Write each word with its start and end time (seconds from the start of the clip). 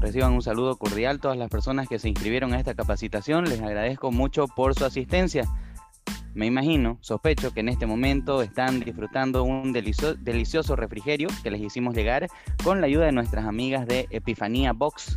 Reciban 0.00 0.32
un 0.32 0.42
saludo 0.42 0.76
cordial 0.76 1.18
todas 1.18 1.36
las 1.36 1.50
personas 1.50 1.88
que 1.88 1.98
se 1.98 2.08
inscribieron 2.08 2.52
a 2.54 2.58
esta 2.58 2.74
capacitación. 2.74 3.44
Les 3.44 3.60
agradezco 3.60 4.12
mucho 4.12 4.46
por 4.46 4.74
su 4.74 4.84
asistencia. 4.84 5.42
Me 6.34 6.46
imagino, 6.46 6.98
sospecho 7.00 7.52
que 7.52 7.60
en 7.60 7.68
este 7.68 7.84
momento 7.84 8.42
están 8.42 8.78
disfrutando 8.78 9.42
un 9.42 9.72
delicioso 9.72 10.76
refrigerio 10.76 11.28
que 11.42 11.50
les 11.50 11.60
hicimos 11.60 11.96
llegar 11.96 12.28
con 12.62 12.80
la 12.80 12.86
ayuda 12.86 13.06
de 13.06 13.12
nuestras 13.12 13.44
amigas 13.44 13.88
de 13.88 14.06
Epifanía 14.10 14.72
Box. 14.72 15.16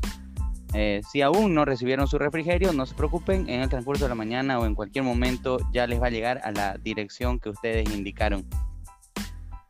Eh, 0.74 1.02
si 1.12 1.22
aún 1.22 1.54
no 1.54 1.64
recibieron 1.64 2.08
su 2.08 2.18
refrigerio, 2.18 2.74
no 2.74 2.88
se 2.88 2.96
preocupen, 2.96 3.48
en 3.50 3.62
el 3.62 3.70
transcurso 3.70 4.06
de 4.06 4.10
la 4.10 4.16
mañana 4.16 4.58
o 4.58 4.66
en 4.66 4.74
cualquier 4.74 5.04
momento 5.04 5.60
ya 5.72 5.86
les 5.86 6.02
va 6.02 6.08
a 6.08 6.12
llegar 6.12 6.42
a 6.44 6.52
la 6.52 6.78
dirección 6.78 7.40
que 7.40 7.50
ustedes 7.50 7.88
indicaron. 7.94 8.48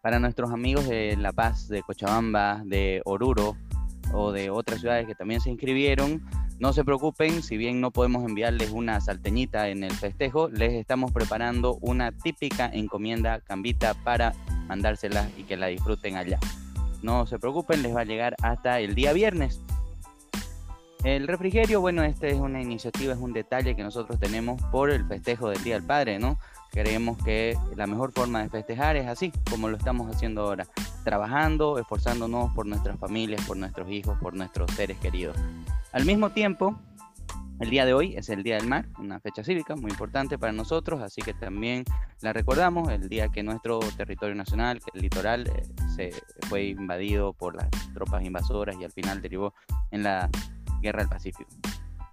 Para 0.02 0.20
nuestros 0.20 0.52
amigos 0.52 0.88
de 0.88 1.18
La 1.18 1.34
Paz, 1.34 1.68
de 1.68 1.82
Cochabamba, 1.84 2.62
de 2.66 3.02
Oruro 3.04 3.58
o 4.14 4.32
de 4.32 4.50
otras 4.50 4.82
ciudades 4.82 5.08
que 5.08 5.16
también 5.16 5.42
se 5.42 5.50
inscribieron, 5.50 6.22
no 6.60 6.74
se 6.74 6.84
preocupen, 6.84 7.42
si 7.42 7.58
bien 7.58 7.82
no 7.82 7.92
podemos 7.92 8.24
enviarles 8.24 8.70
una 8.70 9.02
salteñita 9.02 9.70
en 9.70 9.84
el 9.84 9.94
festejo, 9.94 10.48
les 10.48 10.74
estamos 10.74 11.12
preparando 11.12 11.80
una 11.82 12.12
típica 12.12 12.70
encomienda 12.72 13.40
cambita 13.40 13.96
para 13.96 14.34
mandársela 14.68 15.28
y 15.38 15.44
que 15.44 15.58
la 15.58 15.68
disfruten 15.68 16.18
allá. 16.18 16.40
No 17.02 17.26
se 17.26 17.40
preocupen, 17.40 17.82
les 17.82 17.96
va 17.96 18.02
a 18.02 18.06
llegar 18.06 18.36
hasta 18.44 18.80
el 18.80 18.94
día 18.94 19.12
viernes. 19.12 19.60
El 21.04 21.28
refrigerio, 21.28 21.82
bueno, 21.82 22.04
esta 22.04 22.28
es 22.28 22.36
una 22.36 22.62
iniciativa, 22.62 23.14
es 23.14 23.20
un 23.20 23.34
detalle 23.34 23.76
que 23.76 23.82
nosotros 23.82 24.20
tenemos 24.20 24.62
por 24.72 24.92
el 24.92 25.04
festejo 25.08 25.50
del 25.50 25.64
Día 25.64 25.74
del 25.74 25.84
Padre, 25.84 26.20
¿no? 26.20 26.38
Creemos 26.72 27.18
que 27.24 27.58
la 27.76 27.86
mejor 27.86 28.14
forma 28.14 28.42
de 28.42 28.50
festejar 28.50 28.96
es 28.96 29.06
así, 29.08 29.34
como 29.50 29.68
lo 29.68 29.76
estamos 29.76 30.10
haciendo 30.14 30.44
ahora, 30.44 30.66
trabajando, 31.04 31.78
esforzándonos 31.78 32.54
por 32.54 32.66
nuestras 32.66 32.98
familias, 32.98 33.46
por 33.46 33.58
nuestros 33.58 33.90
hijos, 33.92 34.18
por 34.20 34.34
nuestros 34.34 34.72
seres 34.72 34.98
queridos. 34.98 35.36
Al 35.92 36.06
mismo 36.06 36.30
tiempo, 36.30 36.80
el 37.60 37.70
día 37.70 37.86
de 37.86 37.94
hoy 37.94 38.16
es 38.16 38.30
el 38.30 38.42
Día 38.42 38.56
del 38.56 38.68
Mar, 38.68 38.88
una 38.98 39.20
fecha 39.20 39.44
cívica 39.44 39.76
muy 39.76 39.92
importante 39.92 40.40
para 40.40 40.52
nosotros, 40.54 41.02
así 41.02 41.22
que 41.22 41.34
también 41.34 41.84
la 42.22 42.34
recordamos, 42.34 42.90
el 42.90 43.08
día 43.08 43.28
que 43.28 43.44
nuestro 43.44 43.80
territorio 43.98 44.34
nacional, 44.34 44.82
el 44.94 45.02
litoral, 45.02 45.48
eh, 45.48 45.64
se 45.96 46.12
fue 46.48 46.70
invadido 46.70 47.34
por 47.34 47.56
las 47.56 47.70
tropas 47.94 48.24
invasoras 48.24 48.78
y 48.80 48.84
al 48.84 48.92
final 48.92 49.22
derivó 49.22 49.54
en 49.92 50.04
la 50.04 50.30
Guerra 50.82 51.02
del 51.02 51.10
Pacífico. 51.10 51.52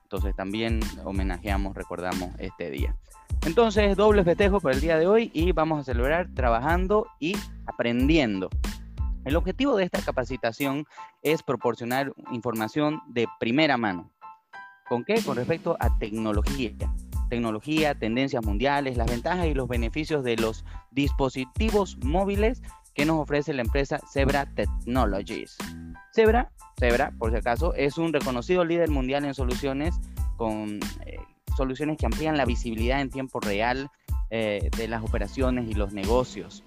Entonces 0.02 0.34
también 0.36 0.80
homenajeamos, 1.04 1.74
recordamos 1.74 2.30
este 2.38 2.70
día. 2.70 2.94
Entonces, 3.46 3.96
doble 3.96 4.24
festejo 4.24 4.60
para 4.60 4.74
el 4.74 4.80
día 4.80 4.98
de 4.98 5.06
hoy 5.06 5.30
y 5.32 5.52
vamos 5.52 5.80
a 5.80 5.84
celebrar 5.84 6.28
trabajando 6.34 7.06
y 7.18 7.36
aprendiendo. 7.66 8.50
El 9.24 9.36
objetivo 9.36 9.76
de 9.76 9.84
esta 9.84 10.00
capacitación 10.00 10.86
es 11.22 11.42
proporcionar 11.42 12.12
información 12.32 13.00
de 13.08 13.26
primera 13.38 13.76
mano. 13.76 14.10
¿Con 14.88 15.04
qué? 15.04 15.22
Con 15.22 15.36
respecto 15.36 15.76
a 15.80 15.98
tecnología. 15.98 16.72
Tecnología, 17.28 17.94
tendencias 17.94 18.44
mundiales, 18.44 18.96
las 18.96 19.10
ventajas 19.10 19.46
y 19.46 19.54
los 19.54 19.68
beneficios 19.68 20.24
de 20.24 20.36
los 20.36 20.64
dispositivos 20.92 21.98
móviles 22.02 22.62
que 22.94 23.04
nos 23.04 23.20
ofrece 23.20 23.52
la 23.52 23.62
empresa 23.62 24.00
Zebra 24.10 24.46
Technologies. 24.54 25.58
Zebra, 26.14 26.50
Zebra, 26.80 27.12
por 27.18 27.30
si 27.30 27.36
acaso, 27.36 27.74
es 27.74 27.98
un 27.98 28.12
reconocido 28.12 28.64
líder 28.64 28.90
mundial 28.90 29.24
en 29.24 29.34
soluciones 29.34 30.00
con 30.36 30.80
eh, 31.04 31.18
soluciones 31.58 31.98
que 31.98 32.06
amplían 32.06 32.38
la 32.38 32.46
visibilidad 32.46 33.00
en 33.02 33.10
tiempo 33.10 33.40
real 33.40 33.90
eh, 34.30 34.70
de 34.76 34.88
las 34.88 35.02
operaciones 35.02 35.68
y 35.68 35.74
los 35.74 35.92
negocios. 35.92 36.64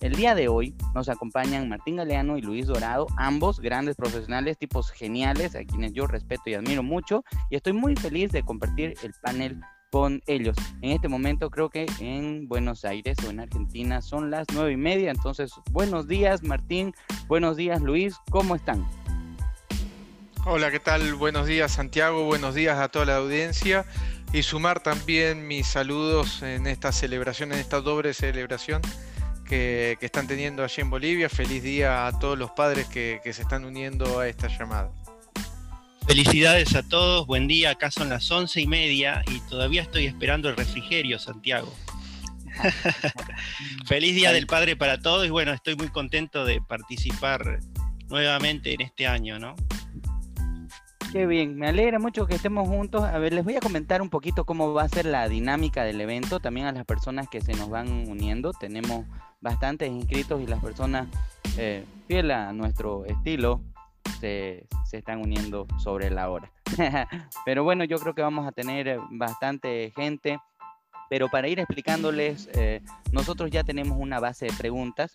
El 0.00 0.14
día 0.14 0.36
de 0.36 0.46
hoy 0.46 0.76
nos 0.94 1.08
acompañan 1.08 1.68
Martín 1.68 1.96
Galeano 1.96 2.38
y 2.38 2.42
Luis 2.42 2.68
Dorado, 2.68 3.08
ambos 3.16 3.58
grandes 3.58 3.96
profesionales, 3.96 4.56
tipos 4.56 4.92
geniales, 4.92 5.56
a 5.56 5.64
quienes 5.64 5.92
yo 5.92 6.06
respeto 6.06 6.44
y 6.46 6.54
admiro 6.54 6.84
mucho, 6.84 7.24
y 7.50 7.56
estoy 7.56 7.72
muy 7.72 7.96
feliz 7.96 8.30
de 8.30 8.44
compartir 8.44 8.94
el 9.02 9.12
panel 9.20 9.60
con 9.90 10.22
ellos. 10.26 10.56
En 10.82 10.92
este 10.92 11.08
momento 11.08 11.50
creo 11.50 11.68
que 11.68 11.86
en 11.98 12.46
Buenos 12.46 12.84
Aires 12.84 13.16
o 13.26 13.30
en 13.30 13.40
Argentina 13.40 14.00
son 14.00 14.30
las 14.30 14.46
nueve 14.54 14.72
y 14.72 14.76
media, 14.76 15.10
entonces 15.10 15.50
buenos 15.72 16.06
días 16.06 16.44
Martín, 16.44 16.94
buenos 17.26 17.56
días 17.56 17.80
Luis, 17.80 18.14
¿cómo 18.30 18.54
están? 18.54 18.86
Hola, 20.46 20.70
¿qué 20.70 20.78
tal? 20.78 21.14
Buenos 21.14 21.46
días 21.46 21.72
Santiago, 21.72 22.24
buenos 22.24 22.54
días 22.54 22.78
a 22.78 22.88
toda 22.88 23.06
la 23.06 23.16
audiencia 23.16 23.84
y 24.32 24.42
sumar 24.42 24.80
también 24.80 25.46
mis 25.46 25.66
saludos 25.66 26.42
en 26.42 26.66
esta 26.66 26.92
celebración, 26.92 27.52
en 27.52 27.58
esta 27.58 27.80
doble 27.80 28.12
celebración 28.12 28.82
que, 29.48 29.96
están 30.00 30.26
teniendo 30.26 30.62
allí 30.62 30.82
en 30.82 30.90
Bolivia. 30.90 31.28
Feliz 31.28 31.62
día 31.62 32.06
a 32.06 32.18
todos 32.18 32.38
los 32.38 32.50
padres 32.50 32.86
que, 32.86 33.20
se 33.24 33.42
están 33.42 33.64
uniendo 33.64 34.20
a 34.20 34.28
esta 34.28 34.48
llamada. 34.48 34.90
Felicidades 36.06 36.74
a 36.74 36.82
todos, 36.82 37.26
buen 37.26 37.48
día, 37.48 37.70
acá 37.70 37.90
son 37.90 38.08
las 38.08 38.30
once 38.30 38.60
y 38.60 38.66
media 38.66 39.22
y 39.26 39.40
todavía 39.40 39.82
estoy 39.82 40.06
esperando 40.06 40.48
el 40.48 40.56
refrigerio, 40.56 41.18
Santiago. 41.18 41.74
Feliz 43.86 44.14
Día 44.14 44.32
del 44.32 44.46
Padre 44.46 44.74
para 44.74 44.98
todos 44.98 45.26
y 45.26 45.30
bueno, 45.30 45.52
estoy 45.52 45.76
muy 45.76 45.88
contento 45.88 46.44
de 46.44 46.60
participar 46.60 47.60
nuevamente 48.08 48.72
en 48.72 48.80
este 48.80 49.06
año, 49.06 49.38
¿no? 49.38 49.54
Qué 51.12 51.24
bien, 51.24 51.56
me 51.56 51.68
alegra 51.68 51.98
mucho 51.98 52.26
que 52.26 52.34
estemos 52.34 52.68
juntos. 52.68 53.02
A 53.02 53.18
ver, 53.18 53.32
les 53.32 53.42
voy 53.42 53.56
a 53.56 53.60
comentar 53.60 54.02
un 54.02 54.10
poquito 54.10 54.44
cómo 54.44 54.74
va 54.74 54.82
a 54.82 54.88
ser 54.90 55.06
la 55.06 55.26
dinámica 55.26 55.82
del 55.82 56.02
evento, 56.02 56.38
también 56.38 56.66
a 56.66 56.72
las 56.72 56.84
personas 56.84 57.28
que 57.30 57.40
se 57.40 57.54
nos 57.54 57.70
van 57.70 57.88
uniendo. 58.10 58.52
Tenemos 58.52 59.06
bastantes 59.40 59.90
inscritos 59.90 60.42
y 60.42 60.46
las 60.46 60.62
personas 60.62 61.08
eh, 61.56 61.86
fieles 62.06 62.36
a 62.36 62.52
nuestro 62.52 63.06
estilo 63.06 63.62
se, 64.20 64.66
están 64.92 65.22
uniendo 65.22 65.66
sobre 65.78 66.10
la 66.10 66.28
hora. 66.28 66.52
Pero 67.46 67.64
bueno, 67.64 67.84
yo 67.84 67.98
creo 67.98 68.14
que 68.14 68.22
vamos 68.22 68.46
a 68.46 68.52
tener 68.52 68.98
bastante 69.10 69.90
gente. 69.96 70.38
Pero 71.08 71.30
para 71.30 71.48
ir 71.48 71.58
explicándoles, 71.58 72.50
eh, 72.52 72.82
nosotros 73.12 73.50
ya 73.50 73.64
tenemos 73.64 73.96
una 73.98 74.20
base 74.20 74.44
de 74.44 74.52
preguntas 74.52 75.10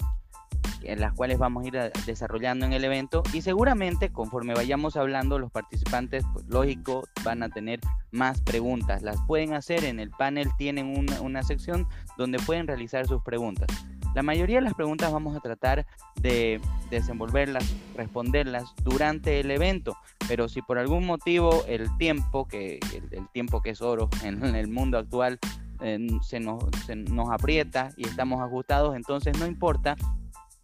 en 0.83 0.99
las 0.99 1.13
cuales 1.13 1.37
vamos 1.37 1.63
a 1.63 1.67
ir 1.67 1.91
desarrollando 2.05 2.65
en 2.65 2.73
el 2.73 2.83
evento 2.83 3.23
y 3.33 3.41
seguramente 3.41 4.11
conforme 4.11 4.53
vayamos 4.53 4.97
hablando 4.97 5.39
los 5.39 5.51
participantes, 5.51 6.23
pues, 6.33 6.45
lógico, 6.47 7.07
van 7.23 7.43
a 7.43 7.49
tener 7.49 7.79
más 8.11 8.41
preguntas. 8.41 9.01
Las 9.01 9.17
pueden 9.27 9.53
hacer 9.53 9.83
en 9.85 9.99
el 9.99 10.09
panel, 10.11 10.49
tienen 10.57 10.97
una, 10.97 11.21
una 11.21 11.43
sección 11.43 11.87
donde 12.17 12.39
pueden 12.39 12.67
realizar 12.67 13.07
sus 13.07 13.21
preguntas. 13.23 13.67
La 14.13 14.21
mayoría 14.21 14.57
de 14.57 14.61
las 14.61 14.75
preguntas 14.75 15.11
vamos 15.11 15.35
a 15.35 15.39
tratar 15.39 15.87
de 16.21 16.61
desenvolverlas, 16.91 17.75
responderlas 17.95 18.73
durante 18.83 19.39
el 19.39 19.49
evento, 19.49 19.97
pero 20.27 20.47
si 20.47 20.61
por 20.61 20.77
algún 20.77 21.05
motivo 21.05 21.63
el 21.67 21.87
tiempo, 21.97 22.47
que 22.47 22.79
el, 22.93 23.27
tiempo 23.29 23.61
que 23.61 23.71
es 23.71 23.81
oro 23.81 24.09
en, 24.23 24.43
el 24.55 24.67
mundo 24.67 24.99
actual, 24.99 25.39
eh, 25.81 26.07
se, 26.21 26.39
nos, 26.39 26.63
se 26.85 26.95
nos 26.95 27.31
aprieta 27.31 27.89
y 27.97 28.07
estamos 28.07 28.39
ajustados, 28.39 28.95
entonces 28.95 29.37
no 29.39 29.47
importa, 29.47 29.97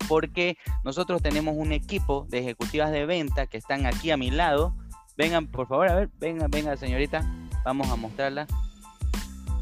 porque 0.07 0.57
nosotros 0.83 1.21
tenemos 1.21 1.55
un 1.57 1.71
equipo 1.71 2.25
de 2.29 2.39
ejecutivas 2.39 2.91
de 2.91 3.05
venta 3.05 3.47
que 3.47 3.57
están 3.57 3.85
aquí 3.85 4.11
a 4.11 4.17
mi 4.17 4.31
lado. 4.31 4.75
Vengan, 5.17 5.47
por 5.47 5.67
favor, 5.67 5.89
a 5.89 5.95
ver, 5.95 6.09
venga, 6.19 6.47
venga, 6.49 6.77
señorita, 6.77 7.29
vamos 7.65 7.89
a 7.89 7.95
mostrarla. 7.95 8.47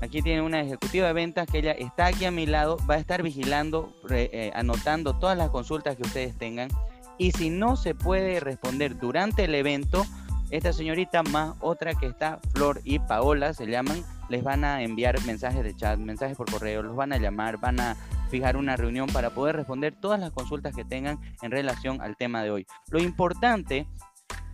Aquí 0.02 0.22
tiene 0.22 0.42
una 0.42 0.62
ejecutiva 0.62 1.08
de 1.08 1.14
ventas 1.14 1.48
que 1.48 1.58
ella 1.58 1.72
está 1.72 2.08
aquí 2.08 2.26
a 2.26 2.32
mi 2.32 2.46
lado, 2.46 2.78
va 2.88 2.96
a 2.96 3.00
estar 3.00 3.24
vigilando, 3.24 3.92
eh, 4.12 4.52
anotando 4.54 5.18
todas 5.18 5.38
las 5.38 5.50
consultas 5.50 5.96
que 5.96 6.04
ustedes 6.04 6.38
tengan. 6.38 6.70
Y 7.18 7.32
si 7.32 7.50
no 7.50 7.76
se 7.76 7.96
puede 7.96 8.40
responder 8.40 9.00
durante 9.00 9.46
el 9.46 9.56
evento, 9.56 10.06
esta 10.52 10.72
señorita 10.72 11.24
más 11.24 11.56
otra 11.62 11.96
que 11.96 12.06
está, 12.06 12.40
Flor 12.54 12.80
y 12.84 13.00
Paola, 13.00 13.54
se 13.54 13.66
llaman, 13.66 14.04
les 14.30 14.44
van 14.44 14.64
a 14.64 14.82
enviar 14.84 15.20
mensajes 15.26 15.64
de 15.64 15.76
chat, 15.76 16.00
mensajes 16.00 16.38
por 16.38 16.52
correo, 16.52 16.84
los 16.84 16.96
van 16.96 17.14
a 17.14 17.18
llamar, 17.18 17.58
van 17.58 17.80
a 17.80 17.96
fijar 18.30 18.58
una 18.58 18.76
reunión 18.76 19.08
para 19.08 19.30
poder 19.30 19.56
responder 19.56 19.96
todas 20.00 20.20
las 20.20 20.32
consultas 20.32 20.76
que 20.76 20.84
tengan 20.84 21.20
en 21.42 21.52
relación 21.52 22.02
al 22.02 22.18
tema 22.18 22.44
de 22.44 22.52
hoy. 22.52 22.66
Lo 22.90 23.00
importante 23.00 23.88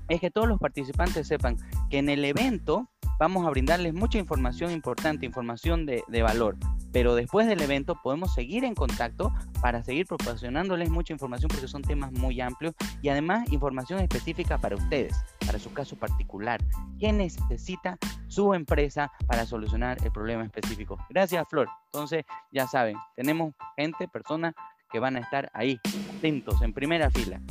es 0.10 0.20
que 0.20 0.32
todos 0.32 0.48
los 0.48 0.60
participantes 0.60 1.28
sepan 1.28 1.58
que 1.90 1.98
en 1.98 2.10
el 2.10 2.24
evento 2.26 2.90
vamos 3.20 3.46
a 3.46 3.50
brindarles 3.50 3.94
mucha 3.94 4.18
información 4.18 4.72
importante, 4.72 5.26
información 5.26 5.86
de, 5.86 6.04
valor, 6.22 6.56
pero 6.92 7.16
después 7.16 7.48
del 7.48 7.62
evento 7.62 8.00
podemos 8.02 8.34
seguir 8.34 8.64
en 8.64 8.76
contacto 8.76 9.34
para 9.62 9.84
seguir 9.84 10.06
proporcionándoles 10.06 10.90
mucha 10.90 11.14
información 11.14 11.50
porque 11.50 11.68
son 11.68 11.82
temas 11.82 12.12
muy 12.12 12.40
amplios 12.42 12.74
y 13.02 13.10
además 13.10 13.52
información 13.52 14.00
específica 14.00 14.58
para 14.58 14.76
ustedes, 14.76 15.16
para 15.46 15.60
su 15.60 15.74
caso 15.74 15.96
particular. 15.96 16.62
¿Qué 17.00 17.12
necesita 17.12 17.98
su 18.28 18.54
empresa 18.54 19.12
para 19.28 19.46
solucionar 19.46 19.98
el 20.04 20.12
problema 20.12 20.46
específico? 20.46 20.98
Gracias, 21.10 21.46
Flor. 21.50 21.68
Entonces, 21.86 22.24
ya 22.52 22.68
saben, 22.68 22.98
tenemos 23.16 23.54
gente, 23.76 24.08
personas 24.08 24.54
que 24.92 25.00
van 25.00 25.18
a 25.18 25.20
estar 25.20 25.50
ahí, 25.54 25.80
atentos, 26.18 26.62
en 26.62 26.72
primera 26.72 27.10
fila. 27.10 27.42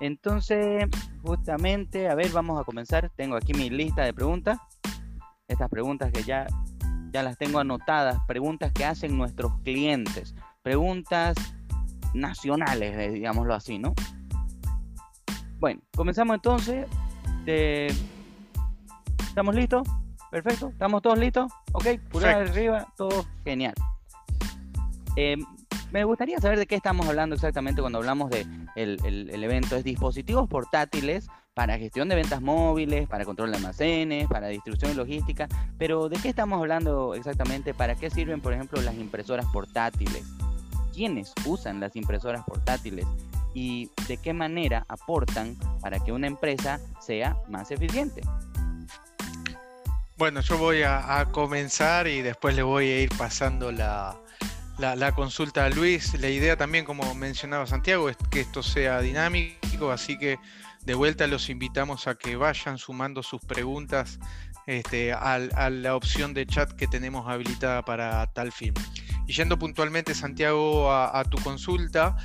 Entonces, 0.00 0.86
justamente, 1.22 2.08
a 2.08 2.14
ver, 2.14 2.30
vamos 2.30 2.60
a 2.60 2.64
comenzar. 2.64 3.10
Tengo 3.16 3.36
aquí 3.36 3.52
mi 3.52 3.68
lista 3.68 4.02
de 4.02 4.14
preguntas. 4.14 4.58
Estas 5.46 5.68
preguntas 5.68 6.10
que 6.12 6.22
ya, 6.22 6.46
ya 7.12 7.22
las 7.22 7.36
tengo 7.36 7.58
anotadas, 7.58 8.18
preguntas 8.26 8.72
que 8.72 8.84
hacen 8.84 9.16
nuestros 9.18 9.52
clientes, 9.62 10.34
preguntas 10.62 11.36
nacionales, 12.14 12.96
eh, 12.96 13.10
digámoslo 13.10 13.54
así, 13.54 13.78
¿no? 13.78 13.94
Bueno, 15.58 15.80
comenzamos 15.94 16.34
entonces. 16.36 16.86
¿Estamos 19.18 19.54
listos? 19.54 19.86
Perfecto. 20.30 20.68
¿Estamos 20.68 21.02
todos 21.02 21.18
listos? 21.18 21.52
Ok, 21.72 21.86
pulgar 22.10 22.42
arriba, 22.42 22.86
todo 22.96 23.26
genial. 23.44 23.74
Eh, 25.16 25.36
me 25.92 26.04
gustaría 26.04 26.38
saber 26.38 26.58
de 26.58 26.66
qué 26.66 26.76
estamos 26.76 27.06
hablando 27.06 27.34
exactamente 27.34 27.80
cuando 27.80 27.98
hablamos 27.98 28.30
de 28.30 28.46
el, 28.76 29.42
evento. 29.42 29.76
Es 29.76 29.84
dispositivos 29.84 30.48
portátiles 30.48 31.26
para 31.54 31.78
gestión 31.78 32.08
de 32.08 32.14
ventas 32.14 32.40
móviles, 32.40 33.08
para 33.08 33.24
control 33.24 33.50
de 33.50 33.56
almacenes, 33.56 34.28
para 34.28 34.48
distribución 34.48 34.92
y 34.92 34.94
logística. 34.94 35.48
Pero 35.78 36.08
¿de 36.08 36.16
qué 36.18 36.28
estamos 36.28 36.60
hablando 36.60 37.14
exactamente? 37.14 37.74
¿Para 37.74 37.96
qué 37.96 38.10
sirven, 38.10 38.40
por 38.40 38.52
ejemplo, 38.52 38.80
las 38.82 38.94
impresoras 38.94 39.46
portátiles? 39.52 40.24
¿Quiénes 40.94 41.32
usan 41.44 41.80
las 41.80 41.96
impresoras 41.96 42.44
portátiles? 42.44 43.06
¿Y 43.52 43.90
de 44.06 44.16
qué 44.16 44.32
manera 44.32 44.84
aportan 44.88 45.56
para 45.80 45.98
que 45.98 46.12
una 46.12 46.28
empresa 46.28 46.78
sea 47.00 47.36
más 47.48 47.72
eficiente? 47.72 48.22
Bueno, 50.16 50.40
yo 50.40 50.56
voy 50.58 50.82
a 50.82 51.26
comenzar 51.32 52.06
y 52.06 52.20
después 52.20 52.54
le 52.54 52.62
voy 52.62 52.90
a 52.90 53.00
ir 53.00 53.10
pasando 53.16 53.72
la, 53.72 54.16
la, 54.80 55.12
consulta 55.12 55.66
a 55.66 55.68
Luis. 55.68 56.18
La 56.20 56.28
idea 56.28 56.56
también, 56.56 56.84
como 56.84 57.14
mencionaba 57.14 57.66
Santiago, 57.66 58.08
es 58.08 58.16
que 58.30 58.40
esto 58.40 58.62
sea 58.62 59.00
dinámico, 59.00 59.90
así 59.90 60.18
que 60.18 60.38
de 60.84 60.94
vuelta 60.94 61.26
los 61.26 61.50
invitamos 61.50 62.06
a 62.06 62.14
que 62.14 62.36
vayan 62.36 62.78
sumando 62.78 63.22
sus 63.22 63.42
preguntas 63.42 64.18
este, 64.66 65.12
a, 65.12 65.38
la 65.38 65.94
opción 65.94 66.32
de 66.32 66.46
chat 66.46 66.72
que 66.72 66.86
tenemos 66.86 67.28
habilitada 67.28 67.84
para 67.84 68.26
tal 68.32 68.52
fin. 68.52 68.72
Y 69.26 69.32
yendo 69.34 69.58
puntualmente, 69.58 70.14
Santiago, 70.14 70.90
a, 70.92 71.22
tu 71.24 71.38
consulta, 71.42 72.16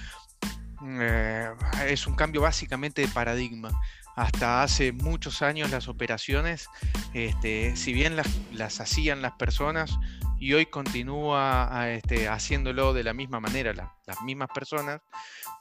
eh, 1.00 1.50
es 1.88 2.08
un 2.08 2.16
cambio 2.16 2.42
básicamente 2.42 3.02
de 3.02 3.08
paradigma. 3.10 3.70
Hasta 4.16 4.64
hace 4.64 4.94
muchos 4.94 5.42
años 5.42 5.72
las 5.72 5.90
operaciones, 5.90 6.70
este, 7.14 7.76
si 7.76 7.92
bien 7.92 8.16
las, 8.16 8.28
las 8.54 8.80
hacían 8.80 9.22
las 9.22 9.34
personas, 9.34 10.00
y 10.40 10.54
hoy 10.54 10.66
continúa 10.66 11.90
este, 11.90 12.28
haciéndolo 12.28 12.94
de 12.94 13.04
la 13.04 13.14
misma 13.14 13.40
manera 13.40 13.74
las 13.74 14.22
mismas 14.22 14.50
personas, 14.54 15.02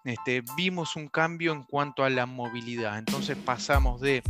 este, 0.05 0.43
vimos 0.57 0.97
un 0.97 1.09
cambio 1.09 1.53
en 1.53 1.63
cuanto 1.63 2.05
a 2.05 2.11
la 2.11 2.27
movilidad. 2.27 2.99
Entonces 2.99 3.37
pasamos 3.37 4.01
de 4.01 4.23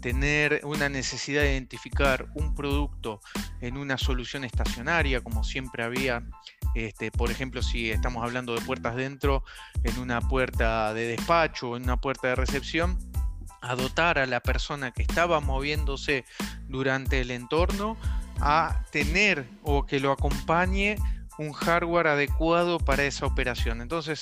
tener 0.00 0.60
una 0.64 0.88
necesidad 0.88 1.42
de 1.42 1.52
identificar 1.52 2.28
un 2.34 2.54
producto 2.54 3.20
en 3.60 3.76
una 3.76 3.98
solución 3.98 4.44
estacionaria, 4.44 5.20
como 5.20 5.44
siempre 5.44 5.82
había, 5.82 6.22
este, 6.74 7.10
por 7.10 7.30
ejemplo, 7.30 7.62
si 7.62 7.90
estamos 7.90 8.24
hablando 8.24 8.54
de 8.54 8.62
puertas 8.62 8.96
dentro, 8.96 9.44
en 9.84 9.98
una 9.98 10.20
puerta 10.20 10.94
de 10.94 11.06
despacho 11.06 11.70
o 11.70 11.76
en 11.76 11.84
una 11.84 11.98
puerta 11.98 12.28
de 12.28 12.34
recepción, 12.34 12.98
a 13.62 13.74
dotar 13.74 14.18
a 14.18 14.26
la 14.26 14.40
persona 14.40 14.90
que 14.90 15.02
estaba 15.02 15.40
moviéndose 15.40 16.24
durante 16.66 17.20
el 17.20 17.30
entorno 17.30 17.98
a 18.40 18.84
tener 18.90 19.46
o 19.62 19.86
que 19.86 20.00
lo 20.00 20.12
acompañe 20.12 20.96
un 21.38 21.52
hardware 21.52 22.08
adecuado 22.08 22.78
para 22.78 23.04
esa 23.04 23.26
operación. 23.26 23.80
Entonces, 23.80 24.20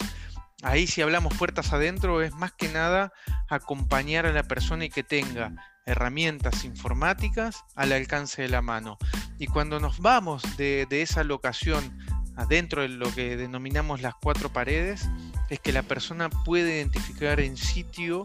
ahí 0.63 0.87
si 0.87 1.03
hablamos 1.03 1.37
puertas 1.37 1.73
adentro, 1.73 2.23
es 2.23 2.33
más 2.35 2.53
que 2.53 2.69
nada 2.69 3.13
acompañar 3.49 4.27
a 4.27 4.33
la 4.33 4.45
persona 4.45 4.85
y 4.85 4.91
que 4.91 5.03
tenga 5.03 5.53
herramientas 5.89 6.65
informáticas 6.65 7.65
al 7.75 7.93
alcance 7.93 8.43
de 8.43 8.49
la 8.49 8.63
mano. 8.63 8.99
Y 9.39 9.47
cuando 9.47 9.81
nos 9.81 10.01
vamos 10.01 10.43
de, 10.57 10.87
esa 10.91 11.25
locación 11.25 11.99
adentro 12.37 12.83
de 12.83 12.89
lo 12.89 13.13
que 13.15 13.37
denominamos 13.37 14.03
las 14.03 14.15
cuatro 14.15 14.53
paredes, 14.53 15.09
es 15.49 15.59
que 15.61 15.73
la 15.73 15.83
persona 15.83 16.29
puede 16.29 16.77
identificar 16.77 17.41
en 17.41 17.57
sitio 17.57 18.23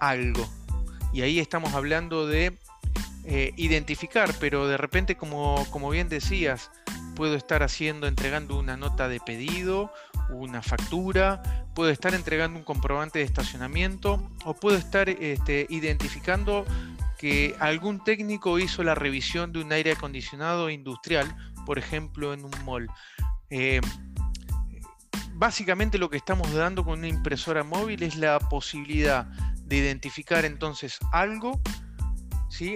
algo. 0.00 0.46
Y 1.12 1.22
ahí 1.22 1.38
estamos 1.38 1.72
hablando 1.74 2.26
de 2.26 2.58
eh, 3.28 3.52
identificar, 3.56 4.32
pero 4.38 4.68
de 4.68 4.76
repente, 4.76 5.16
como, 5.16 5.66
como 5.70 5.90
bien 5.90 6.08
decías, 6.08 6.70
puedo 7.16 7.34
estar 7.34 7.64
haciendo, 7.64 8.06
entregando 8.06 8.56
una 8.56 8.76
nota 8.76 9.08
de 9.08 9.18
pedido, 9.18 9.90
una 10.30 10.62
factura, 10.62 11.66
puedo 11.74 11.90
estar 11.90 12.14
entregando 12.14 12.56
un 12.56 12.64
comprobante 12.64 13.18
de 13.18 13.24
estacionamiento 13.24 14.30
o 14.44 14.54
puedo 14.54 14.76
estar 14.76 15.08
este, 15.08 15.66
identificando 15.70 16.64
que 17.18 17.56
algún 17.58 18.04
técnico 18.04 18.60
hizo 18.60 18.84
la 18.84 18.94
revisión 18.94 19.52
de 19.52 19.60
un 19.60 19.72
aire 19.72 19.92
acondicionado 19.92 20.70
industrial, 20.70 21.34
por 21.64 21.78
ejemplo, 21.78 22.32
en 22.32 22.44
un 22.44 22.52
mall. 22.64 22.88
Eh, 23.50 23.80
básicamente 25.32 25.98
lo 25.98 26.10
que 26.10 26.16
estamos 26.16 26.52
dando 26.52 26.84
con 26.84 27.00
una 27.00 27.08
impresora 27.08 27.64
móvil 27.64 28.04
es 28.04 28.14
la 28.14 28.38
posibilidad 28.38 29.26
de 29.62 29.78
identificar 29.78 30.44
entonces 30.44 30.98
algo 31.10 31.60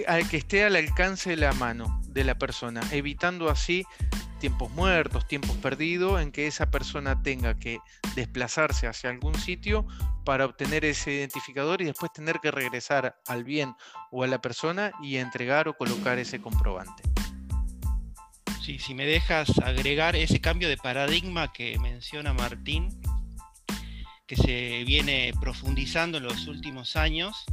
al 0.07 0.29
que 0.29 0.37
esté 0.37 0.63
al 0.63 0.75
alcance 0.75 1.31
de 1.31 1.37
la 1.37 1.53
mano 1.53 2.01
de 2.07 2.23
la 2.23 2.37
persona, 2.37 2.81
evitando 2.91 3.49
así 3.49 3.83
tiempos 4.39 4.71
muertos, 4.71 5.27
tiempos 5.27 5.57
perdidos, 5.57 6.21
en 6.21 6.31
que 6.31 6.47
esa 6.47 6.69
persona 6.69 7.21
tenga 7.23 7.57
que 7.57 7.79
desplazarse 8.15 8.87
hacia 8.87 9.09
algún 9.09 9.35
sitio 9.35 9.87
para 10.23 10.45
obtener 10.45 10.85
ese 10.85 11.13
identificador 11.13 11.81
y 11.81 11.85
después 11.85 12.11
tener 12.13 12.39
que 12.39 12.51
regresar 12.51 13.15
al 13.27 13.43
bien 13.43 13.75
o 14.11 14.23
a 14.23 14.27
la 14.27 14.41
persona 14.41 14.91
y 15.01 15.17
entregar 15.17 15.67
o 15.67 15.75
colocar 15.75 16.19
ese 16.19 16.41
comprobante. 16.41 17.03
Sí, 18.63 18.77
si 18.77 18.93
me 18.93 19.05
dejas 19.05 19.49
agregar 19.59 20.15
ese 20.15 20.39
cambio 20.39 20.69
de 20.69 20.77
paradigma 20.77 21.51
que 21.51 21.79
menciona 21.79 22.33
Martín, 22.33 22.89
que 24.27 24.35
se 24.35 24.83
viene 24.85 25.33
profundizando 25.41 26.19
en 26.19 26.23
los 26.25 26.47
últimos 26.47 26.95
años, 26.95 27.45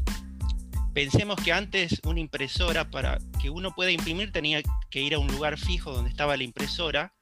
Pensemos 0.99 1.37
que 1.37 1.53
antes 1.53 2.01
una 2.03 2.19
impresora, 2.19 2.91
para 2.91 3.19
que 3.41 3.51
uno 3.51 3.73
pueda 3.73 3.93
imprimir, 3.93 4.33
tenía 4.33 4.63
que 4.91 5.01
ir 5.01 5.15
a 5.15 5.21
un 5.21 5.29
lugar 5.29 5.57
fijo 5.57 5.93
donde 5.93 6.11
estaba 6.11 6.37
la 6.37 6.43
impresora, 6.43 7.15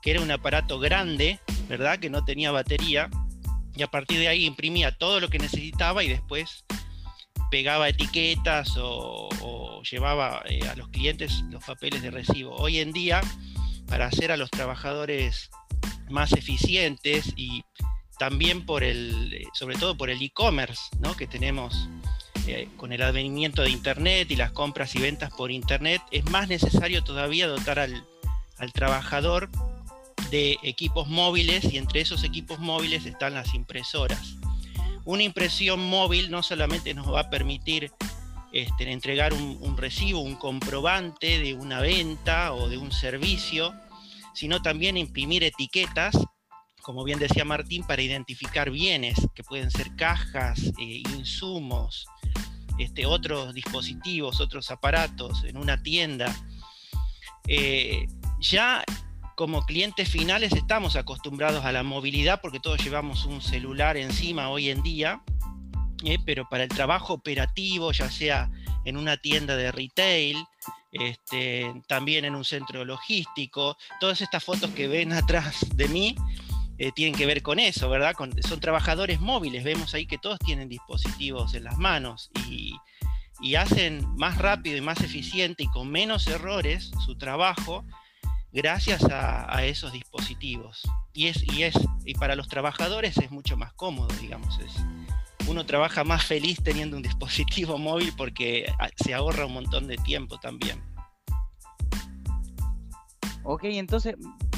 que 0.00 0.12
era 0.12 0.20
un 0.20 0.30
aparato 0.30 0.78
grande, 0.78 1.40
¿verdad? 1.68 1.98
Que 1.98 2.08
no 2.08 2.24
tenía 2.24 2.52
batería, 2.52 3.10
y 3.74 3.82
a 3.82 3.88
partir 3.88 4.20
de 4.20 4.28
ahí 4.28 4.44
imprimía 4.44 4.96
todo 4.96 5.18
lo 5.18 5.28
que 5.28 5.40
necesitaba 5.40 6.04
y 6.04 6.08
después 6.08 6.64
pegaba 7.50 7.88
etiquetas 7.88 8.74
o, 8.78 9.82
llevaba 9.90 10.44
eh, 10.48 10.60
a 10.68 10.76
los 10.76 10.88
clientes 10.90 11.42
los 11.50 11.64
papeles 11.64 12.02
de 12.02 12.12
recibo. 12.12 12.54
Hoy 12.54 12.78
en 12.78 12.92
día, 12.92 13.22
para 13.88 14.06
hacer 14.06 14.30
a 14.30 14.36
los 14.36 14.52
trabajadores 14.52 15.50
más 16.10 16.30
eficientes 16.30 17.32
y 17.34 17.64
también 18.20 18.64
por 18.64 18.84
el, 18.84 19.34
eh, 19.34 19.46
sobre 19.52 19.76
todo 19.78 19.96
por 19.96 20.10
el 20.10 20.22
e-commerce, 20.22 20.82
¿no? 21.00 21.16
que 21.16 21.26
tenemos 21.26 21.88
eh, 22.46 22.68
con 22.76 22.92
el 22.92 23.02
advenimiento 23.02 23.62
de 23.62 23.70
Internet 23.70 24.30
y 24.30 24.36
las 24.36 24.52
compras 24.52 24.94
y 24.94 25.00
ventas 25.00 25.30
por 25.30 25.50
Internet, 25.50 26.00
es 26.10 26.24
más 26.30 26.48
necesario 26.48 27.02
todavía 27.02 27.48
dotar 27.48 27.78
al, 27.78 28.04
trabajador 28.72 29.48
de 30.30 30.58
equipos 30.62 31.08
móviles 31.08 31.64
y 31.64 31.78
entre 31.78 32.00
esos 32.00 32.24
equipos 32.24 32.58
móviles 32.58 33.06
están 33.06 33.34
las 33.34 33.54
impresoras. 33.54 34.36
Una 35.04 35.22
impresión 35.22 35.80
móvil 35.80 36.30
no 36.30 36.42
solamente 36.42 36.94
nos 36.94 37.12
va 37.12 37.20
a 37.20 37.30
permitir 37.30 37.92
este, 38.52 38.90
entregar 38.90 39.34
un, 39.34 39.76
recibo, 39.76 40.20
un 40.20 40.36
comprobante 40.36 41.38
de 41.38 41.54
una 41.54 41.80
venta 41.80 42.54
o 42.54 42.68
de 42.68 42.78
un 42.78 42.92
servicio, 42.92 43.74
sino 44.34 44.62
también 44.62 44.96
imprimir 44.96 45.44
etiquetas, 45.44 46.16
como 46.86 47.02
bien 47.02 47.18
decía 47.18 47.44
Martín, 47.44 47.82
para 47.82 48.00
identificar 48.00 48.70
bienes, 48.70 49.18
que 49.34 49.42
pueden 49.42 49.72
ser 49.72 49.96
cajas, 49.96 50.60
eh, 50.78 51.02
insumos, 51.16 52.06
este, 52.78 53.06
otros 53.06 53.52
dispositivos, 53.52 54.40
otros 54.40 54.70
aparatos 54.70 55.42
en 55.42 55.56
una 55.56 55.82
tienda, 55.82 56.32
eh, 57.48 58.06
ya 58.38 58.84
como 59.34 59.62
clientes 59.62 60.08
finales 60.08 60.52
estamos 60.52 60.94
acostumbrados 60.94 61.64
a 61.64 61.72
la 61.72 61.82
movilidad 61.82 62.40
porque 62.40 62.60
todos 62.60 62.80
llevamos 62.84 63.24
un 63.24 63.42
celular 63.42 63.96
encima 63.96 64.48
hoy 64.48 64.70
en 64.70 64.80
día, 64.84 65.20
eh, 66.04 66.18
pero 66.24 66.48
para 66.48 66.62
el 66.62 66.68
trabajo 66.68 67.14
operativo, 67.14 67.90
ya 67.90 68.08
sea 68.12 68.48
en 68.84 68.96
una 68.96 69.16
tienda 69.16 69.56
de 69.56 69.72
retail, 69.72 70.36
este, 70.92 71.82
también 71.88 72.24
en 72.24 72.36
un 72.36 72.44
centro 72.44 72.84
logístico, 72.84 73.76
todas 73.98 74.20
estas 74.20 74.44
fotos 74.44 74.70
que 74.70 74.86
ven 74.86 75.12
atrás 75.12 75.66
de 75.74 75.88
mí 75.88 76.14
eh, 76.78 76.92
tienen 76.92 77.14
que 77.14 77.26
ver 77.26 77.42
con 77.42 77.58
eso, 77.58 77.88
¿verdad? 77.88 78.14
son 78.46 78.60
trabajadores 78.60 79.20
móviles, 79.20 79.64
vemos 79.64 79.94
ahí 79.94 80.06
que 80.06 80.18
todos 80.18 80.38
tienen 80.38 80.68
dispositivos 80.68 81.54
en 81.54 81.64
las 81.64 81.78
manos 81.78 82.30
y, 82.48 82.74
hacen 83.56 84.04
más 84.16 84.38
rápido 84.38 84.76
y 84.76 84.80
más 84.80 85.00
eficiente 85.00 85.62
y 85.62 85.68
con 85.68 85.90
menos 85.90 86.26
errores 86.26 86.90
su 87.04 87.16
trabajo 87.16 87.84
gracias 88.52 89.04
a, 89.04 89.64
esos 89.64 89.92
dispositivos. 89.92 90.82
Y, 91.12 91.26
es, 91.26 91.42
y, 91.52 91.62
es, 91.62 91.74
y 92.04 92.14
para 92.14 92.34
los 92.34 92.48
trabajadores 92.48 93.16
es 93.18 93.30
mucho 93.30 93.56
más 93.56 93.72
cómodo, 93.74 94.08
digamos. 94.20 94.58
Es, 94.60 94.74
uno 95.48 95.64
trabaja 95.66 96.04
más 96.04 96.24
feliz 96.24 96.62
teniendo 96.62 96.96
un 96.96 97.02
dispositivo 97.04 97.78
móvil 97.78 98.12
porque 98.16 98.72
ah, 98.78 98.88
se 98.96 99.14
ahorra 99.14 99.46
un 99.46 99.54
montón 99.54 99.86
de 99.86 99.96
tiempo 99.98 100.38
también. 100.38 100.82
Ok, 103.42 103.64
entonces 103.64 104.16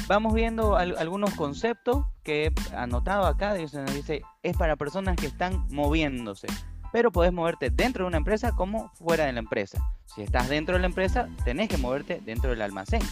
vamos 0.09 0.33
viendo 0.33 0.75
algunos 0.75 1.35
conceptos 1.35 2.03
que 2.23 2.47
he 2.47 2.75
anotado 2.75 3.27
acá. 3.27 3.53
Dice, 3.53 3.85
dice, 3.85 4.23
es 4.41 4.57
para 4.57 4.75
personas 4.75 5.15
que 5.15 5.27
están 5.27 5.67
moviéndose. 5.69 6.47
pero 6.91 7.11
podés 7.11 7.31
moverte 7.31 7.69
dentro 7.69 8.03
de 8.03 8.07
una 8.07 8.17
empresa 8.17 8.55
como 8.55 8.89
fuera 8.95 9.25
de 9.25 9.33
la 9.33 9.39
empresa. 9.39 9.79
Si 10.07 10.23
estás 10.23 10.49
dentro 10.49 10.73
de 10.73 10.81
la 10.81 10.87
empresa, 10.87 11.29
tenés 11.45 11.69
que 11.69 11.77
moverte 11.77 12.19
dentro 12.25 12.49
del 12.49 12.63
almacén. 12.63 13.03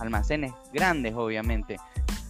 Almacenes 0.00 0.54
grandes, 0.72 1.14
obviamente. 1.14 1.76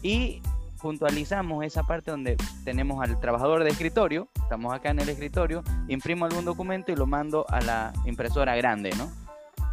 Y 0.03 0.43
puntualizamos 0.83 1.65
esa 1.65 1.85
parte 1.85 2.11
donde 2.11 2.37
tenemos 2.65 3.01
al 3.01 3.21
trabajador 3.21 3.63
de 3.63 3.71
escritorio, 3.71 4.29
estamos 4.35 4.75
acá 4.75 4.91
en 4.91 4.99
el 4.99 5.09
escritorio, 5.09 5.63
imprimo 5.87 6.25
algún 6.25 6.45
documento 6.45 6.91
y 6.91 6.97
lo 6.97 7.07
mando 7.07 7.47
a 7.49 7.61
la 7.61 7.93
impresora 8.05 8.57
grande, 8.57 8.91
¿no? 8.99 9.09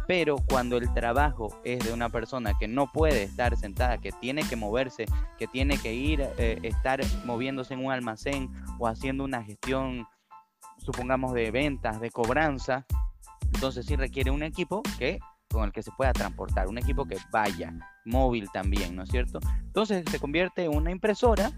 Pero 0.06 0.36
cuando 0.48 0.76
el 0.76 0.92
trabajo 0.92 1.58
es 1.64 1.84
de 1.84 1.92
una 1.92 2.10
persona 2.10 2.52
que 2.58 2.68
no 2.68 2.90
puede 2.92 3.22
estar 3.22 3.56
sentada, 3.56 3.98
que 3.98 4.12
tiene 4.12 4.42
que 4.42 4.56
moverse, 4.56 5.06
que 5.38 5.46
tiene 5.46 5.78
que 5.78 5.94
ir, 5.94 6.20
eh, 6.38 6.58
estar 6.62 7.00
moviéndose 7.24 7.74
en 7.74 7.84
un 7.84 7.92
almacén 7.92 8.50
o 8.78 8.86
haciendo 8.86 9.24
una 9.24 9.42
gestión, 9.42 10.06
supongamos, 10.78 11.32
de 11.32 11.50
ventas, 11.50 12.00
de 12.00 12.10
cobranza, 12.10 12.86
entonces 13.54 13.86
sí 13.86 13.96
requiere 13.96 14.30
un 14.30 14.42
equipo 14.42 14.82
que 14.98 15.18
con 15.50 15.64
el 15.64 15.72
que 15.72 15.82
se 15.82 15.92
pueda 15.92 16.12
transportar, 16.12 16.66
un 16.66 16.78
equipo 16.78 17.06
que 17.06 17.16
vaya, 17.30 17.72
móvil 18.04 18.50
también, 18.52 18.96
¿no 18.96 19.04
es 19.04 19.08
cierto? 19.08 19.38
Entonces 19.62 20.04
se 20.10 20.18
convierte 20.18 20.64
en 20.64 20.76
una 20.76 20.90
impresora 20.90 21.52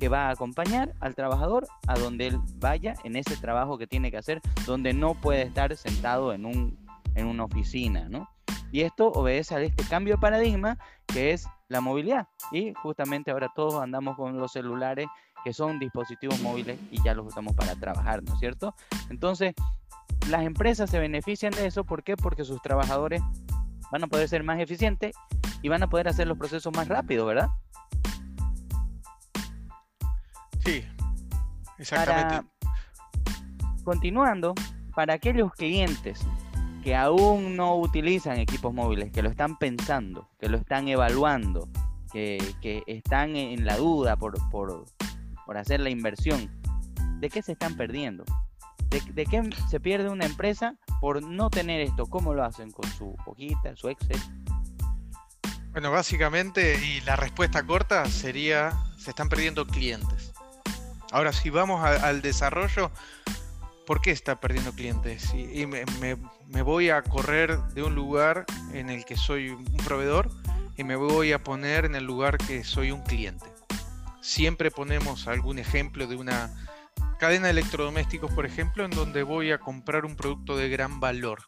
que 0.00 0.08
va 0.08 0.28
a 0.28 0.30
acompañar 0.30 0.94
al 1.00 1.14
trabajador 1.14 1.66
a 1.86 1.96
donde 1.96 2.28
él 2.28 2.40
vaya 2.56 2.94
en 3.04 3.14
ese 3.14 3.36
trabajo 3.36 3.78
que 3.78 3.86
tiene 3.86 4.10
que 4.10 4.16
hacer, 4.16 4.40
donde 4.66 4.94
no 4.94 5.14
puede 5.14 5.42
estar 5.42 5.76
sentado 5.76 6.32
en, 6.32 6.46
un, 6.46 6.78
en 7.14 7.26
una 7.26 7.44
oficina, 7.44 8.08
¿no? 8.08 8.28
Y 8.70 8.82
esto 8.82 9.08
obedece 9.08 9.54
a 9.54 9.60
este 9.60 9.84
cambio 9.84 10.14
de 10.14 10.20
paradigma 10.20 10.78
que 11.06 11.32
es 11.32 11.46
la 11.68 11.80
movilidad. 11.80 12.28
Y 12.52 12.72
justamente 12.74 13.30
ahora 13.30 13.50
todos 13.54 13.82
andamos 13.82 14.16
con 14.16 14.38
los 14.38 14.52
celulares 14.52 15.06
que 15.44 15.52
son 15.52 15.78
dispositivos 15.78 16.40
móviles 16.40 16.78
y 16.90 17.02
ya 17.02 17.14
los 17.14 17.26
usamos 17.26 17.54
para 17.54 17.74
trabajar, 17.74 18.22
¿no 18.22 18.32
es 18.34 18.40
cierto? 18.40 18.74
Entonces, 19.10 19.54
las 20.28 20.42
empresas 20.42 20.88
se 20.88 20.98
benefician 20.98 21.52
de 21.52 21.66
eso, 21.66 21.84
¿por 21.84 22.02
qué? 22.02 22.16
Porque 22.16 22.44
sus 22.44 22.62
trabajadores 22.62 23.20
van 23.90 24.04
a 24.04 24.06
poder 24.06 24.28
ser 24.28 24.42
más 24.42 24.58
eficientes 24.60 25.14
y 25.60 25.68
van 25.68 25.82
a 25.82 25.88
poder 25.88 26.08
hacer 26.08 26.26
los 26.26 26.38
procesos 26.38 26.72
más 26.74 26.88
rápido, 26.88 27.26
¿verdad? 27.26 27.48
Sí, 30.64 30.84
exactamente. 31.78 32.48
continuando, 33.84 34.54
para 34.94 35.14
aquellos 35.14 35.52
clientes 35.52 36.24
que 36.82 36.96
aún 36.96 37.56
no 37.56 37.76
utilizan 37.76 38.38
equipos 38.38 38.74
móviles, 38.74 39.12
que 39.12 39.22
lo 39.22 39.30
están 39.30 39.56
pensando, 39.56 40.28
que 40.38 40.48
lo 40.48 40.58
están 40.58 40.88
evaluando, 40.88 41.68
que, 42.12 42.82
están 42.86 43.36
en 43.36 43.64
la 43.64 43.76
duda 43.76 44.16
por, 44.16 44.34
por, 44.50 44.84
por 45.46 45.56
hacer 45.56 45.80
la 45.80 45.90
inversión, 45.90 46.50
¿de 47.20 47.30
qué 47.30 47.40
se 47.40 47.52
están 47.52 47.76
perdiendo? 47.76 48.24
¿De, 48.90 49.24
qué 49.24 49.48
se 49.70 49.80
pierde 49.80 50.10
una 50.10 50.26
empresa 50.26 50.74
por 51.00 51.22
no 51.22 51.48
tener 51.48 51.80
esto? 51.80 52.06
¿Cómo 52.06 52.34
lo 52.34 52.44
hacen? 52.44 52.70
¿Con 52.70 52.90
su 52.92 53.16
hojita, 53.24 53.74
su 53.74 53.88
Excel? 53.88 54.20
Bueno, 55.70 55.90
básicamente, 55.90 56.78
y 56.84 57.00
la 57.02 57.16
respuesta 57.16 57.62
corta 57.62 58.04
sería, 58.04 58.72
se 58.98 59.10
están 59.10 59.30
perdiendo 59.30 59.66
clientes. 59.66 60.34
Ahora, 61.10 61.32
si 61.32 61.48
vamos 61.48 61.82
al 61.82 62.20
desarrollo, 62.20 62.90
¿por 63.86 64.00
qué 64.00 64.10
está 64.10 64.40
perdiendo 64.40 64.72
clientes? 64.72 65.32
Y, 65.34 65.66
me, 65.66 66.62
voy 66.62 66.90
a 66.90 67.02
correr 67.02 67.58
de 67.74 67.82
un 67.82 67.94
lugar 67.94 68.44
en 68.72 68.90
el 68.90 69.04
que 69.04 69.16
soy 69.16 69.50
un 69.50 69.64
proveedor 69.84 70.30
y 70.76 70.84
me 70.84 70.96
voy 70.96 71.32
a 71.32 71.42
poner 71.42 71.84
en 71.84 71.94
el 71.94 72.04
lugar 72.04 72.38
que 72.38 72.64
soy 72.64 72.90
un 72.90 73.02
cliente. 73.02 73.46
Siempre 74.20 74.70
ponemos 74.70 75.26
algún 75.26 75.58
ejemplo 75.58 76.06
de 76.06 76.16
una 76.16 76.54
cadena 77.18 77.46
de 77.46 77.52
electrodomésticos, 77.52 78.32
por 78.32 78.46
ejemplo, 78.46 78.84
en 78.84 78.90
donde 78.90 79.22
voy 79.22 79.52
a 79.52 79.58
comprar 79.58 80.04
un 80.04 80.16
producto 80.16 80.56
de 80.56 80.68
gran 80.68 81.00
valor. 81.00 81.42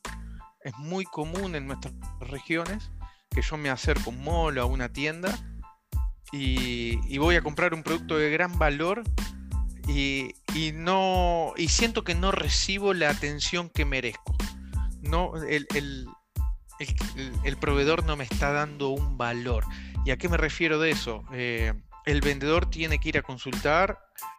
Es 0.60 0.76
muy 0.78 1.04
común 1.04 1.54
en 1.54 1.66
nuestras 1.66 1.94
regiones 2.20 2.90
que 3.30 3.42
yo 3.42 3.56
me 3.56 3.70
acerco 3.70 4.10
a 4.10 4.12
un 4.12 4.24
mall 4.24 4.58
o 4.58 4.62
a 4.62 4.66
una 4.66 4.88
tienda 4.88 5.36
y, 6.32 7.18
voy 7.18 7.36
a 7.36 7.42
comprar 7.42 7.74
un 7.74 7.82
producto 7.82 8.16
de 8.18 8.30
gran 8.30 8.58
valor 8.58 9.04
y, 9.86 10.34
no 10.74 11.52
y 11.56 11.68
siento 11.68 12.04
que 12.04 12.14
no 12.14 12.30
recibo 12.30 12.94
la 12.94 13.10
atención 13.10 13.68
que 13.68 13.84
merezco. 13.84 14.36
No, 15.02 15.32
el, 15.36 15.66
el, 17.44 17.56
proveedor 17.58 18.04
no 18.04 18.16
me 18.16 18.24
está 18.24 18.52
dando 18.52 18.88
un 18.88 19.16
valor. 19.18 19.64
¿Y 20.04 20.10
a 20.10 20.16
qué 20.16 20.28
me 20.28 20.36
refiero 20.36 20.78
de 20.78 20.90
eso? 20.90 21.24
Eh, 21.32 21.72
el 22.06 22.20
vendedor 22.20 22.68
tiene 22.70 22.98
que 22.98 23.10
ir 23.10 23.18
a 23.18 23.22
consultar 23.22 23.98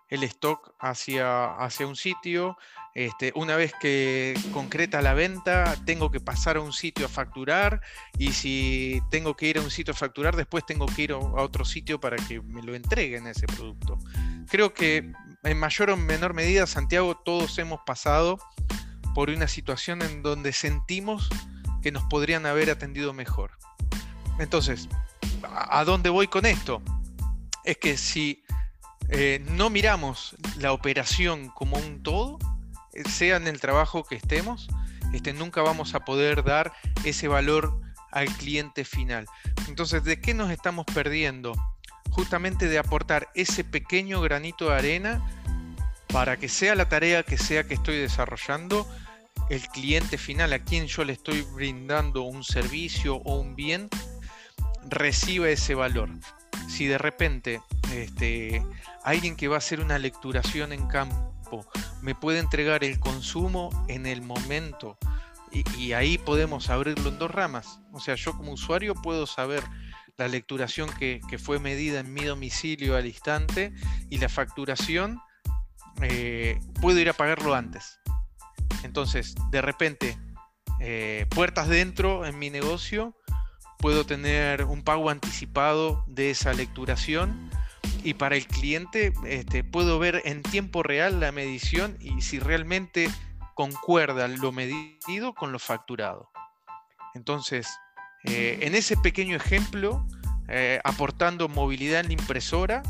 el 0.10 0.24
stock 0.24 0.74
hacia, 0.80 1.56
hacia 1.56 1.88
un 1.88 1.96
sitio. 1.96 2.58
Este, 2.94 3.34
una 3.36 3.58
vez 3.58 3.74
que 3.80 4.40
concreta 4.54 5.02
la 5.02 5.14
venta, 5.14 5.76
tengo 5.86 6.12
que 6.12 6.22
pasar 6.22 6.56
a 6.56 6.62
un 6.62 6.72
sitio 6.72 7.08
a 7.08 7.10
facturar 7.10 7.82
y 8.18 8.32
si 8.32 9.02
tengo 9.12 9.36
que 9.36 9.48
ir 9.48 9.58
a 9.58 9.62
un 9.62 9.70
sitio 9.70 9.94
a 9.94 9.98
facturar, 9.98 10.38
después 10.38 10.66
tengo 10.66 10.86
que 10.86 11.02
ir 11.02 11.12
a 11.12 11.18
otro 11.18 11.66
sitio 11.66 12.00
para 12.00 12.16
que 12.16 12.42
me 12.42 12.64
lo 12.64 12.74
entreguen 12.74 13.28
ese 13.28 13.48
producto. 13.48 14.00
Creo 14.50 14.74
que 14.74 15.12
en 15.46 15.60
mayor 15.60 15.92
o 15.92 15.98
menor 15.98 16.34
medida, 16.34 16.66
Santiago, 16.68 17.16
todos 17.16 17.58
hemos 17.60 17.80
pasado 17.86 18.40
por 19.14 19.30
una 19.30 19.48
situación 19.48 20.02
en 20.02 20.24
donde 20.24 20.52
sentimos 20.52 21.30
que 21.82 21.92
nos 21.92 22.04
podrían 22.06 22.46
haber 22.46 22.70
atendido 22.70 23.14
mejor. 23.14 23.52
Entonces, 24.40 24.90
¿a 25.44 25.84
dónde 25.86 26.10
voy 26.10 26.28
con 26.28 26.46
esto? 26.46 26.82
Es 27.64 27.78
que 27.78 27.96
si 27.96 28.44
eh, 29.10 29.44
no 29.52 29.70
miramos 29.70 30.36
la 30.58 30.74
operación 30.74 31.50
como 31.50 31.78
un 31.78 32.02
todo, 32.02 32.40
eh, 32.94 33.08
sea 33.08 33.38
en 33.38 33.48
el 33.48 33.62
trabajo 33.62 34.04
que 34.04 34.16
estemos, 34.16 34.68
este, 35.14 35.32
nunca 35.32 35.62
vamos 35.62 35.94
a 35.94 36.02
poder 36.02 36.44
dar 36.44 36.74
ese 37.04 37.28
valor 37.28 37.80
al 38.12 38.28
cliente 38.36 38.84
final. 38.84 39.28
Entonces, 39.68 40.04
¿de 40.04 40.20
qué 40.20 40.34
nos 40.34 40.50
estamos 40.50 40.86
perdiendo? 40.94 41.54
Justamente 42.16 42.70
de 42.70 42.80
aportar 42.80 43.30
ese 43.36 43.66
pequeño 43.66 44.22
granito 44.22 44.70
de 44.70 44.76
arena 44.76 45.22
para 46.08 46.38
que 46.38 46.48
sea 46.48 46.74
la 46.74 46.88
tarea 46.88 47.24
que 47.24 47.38
sea 47.38 47.66
que 47.66 47.74
estoy 47.74 47.98
desarrollando, 47.98 48.88
el 49.50 49.68
cliente 49.68 50.18
final 50.18 50.54
a 50.54 50.60
quien 50.60 50.88
yo 50.88 51.04
le 51.04 51.12
estoy 51.12 51.42
brindando 51.42 52.22
un 52.22 52.46
servicio 52.46 53.18
o 53.18 53.42
un 53.42 53.58
bien, 53.58 53.90
reciba 54.88 55.50
ese 55.50 55.76
valor. 55.76 56.10
Si 56.70 56.86
de 56.86 56.98
repente 56.98 57.60
este, 57.94 58.64
alguien 59.04 59.36
que 59.36 59.50
va 59.50 59.56
a 59.56 59.58
hacer 59.58 59.82
una 59.82 60.00
lecturación 60.00 60.72
en 60.72 60.88
campo 60.88 61.68
me 62.02 62.16
puede 62.16 62.40
entregar 62.40 62.86
el 62.86 62.98
consumo 62.98 63.70
en 63.90 64.06
el 64.06 64.22
momento 64.22 64.98
y, 65.52 65.92
ahí 65.92 66.18
podemos 66.18 66.70
abrirlo 66.70 67.10
en 67.10 67.20
dos 67.20 67.32
ramas. 67.32 67.80
O 67.92 68.00
sea, 68.00 68.16
yo 68.16 68.36
como 68.38 68.54
usuario 68.54 68.96
puedo 68.96 69.26
saber 69.26 69.64
la 70.18 70.28
lecturación 70.28 70.90
que, 70.98 71.22
fue 71.38 71.60
medida 71.60 72.00
en 72.00 72.14
mi 72.14 72.24
domicilio 72.24 72.96
al 72.96 73.06
instante 73.06 73.74
y 74.10 74.18
la 74.18 74.30
facturación 74.30 75.20
eh, 76.02 76.60
puedo 76.82 77.00
ir 77.00 77.10
a 77.10 77.14
pagarlo 77.14 77.54
antes. 77.54 78.00
Entonces, 78.84 79.36
de 79.52 79.62
repente, 79.62 80.18
eh, 80.80 81.26
puertas 81.30 81.68
dentro 81.68 82.26
en 82.26 82.40
mi 82.40 82.50
negocio, 82.50 83.16
puedo 83.80 84.06
tener 84.06 84.64
un 84.64 84.84
pago 84.84 85.10
anticipado 85.10 86.04
de 86.08 86.32
esa 86.32 86.54
lecturación 86.54 87.50
y 88.04 88.14
para 88.14 88.36
el 88.36 88.48
cliente 88.48 89.14
este, 89.26 89.64
puedo 89.64 90.00
ver 90.00 90.22
en 90.26 90.44
tiempo 90.44 90.84
real 90.84 91.20
la 91.20 91.32
medición 91.32 91.98
y 92.00 92.22
si 92.22 92.40
realmente 92.40 93.10
concuerda 93.56 94.28
lo 94.28 94.52
medido 94.52 95.34
con 95.34 95.52
lo 95.52 95.60
facturado. 95.60 96.30
Entonces, 97.16 97.68
eh, 98.28 98.60
en 98.62 98.76
ese 98.76 98.98
pequeño 98.98 99.36
ejemplo, 99.36 100.06
eh, 100.48 100.80
aportando 100.84 101.48
movilidad 101.48 102.02
en 102.02 102.08
la 102.08 102.14
impresora, 102.14 102.84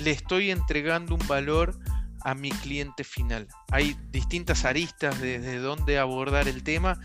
le 0.00 0.10
estoy 0.10 0.50
entregando 0.50 1.14
un 1.14 1.26
valor 1.26 1.78
a 2.22 2.34
mi 2.34 2.50
cliente 2.50 3.04
final. 3.04 3.48
Hay 3.70 3.96
distintas 4.10 4.64
aristas 4.64 5.20
desde 5.20 5.58
dónde 5.58 5.98
abordar 5.98 6.48
el 6.48 6.62
tema 6.62 6.98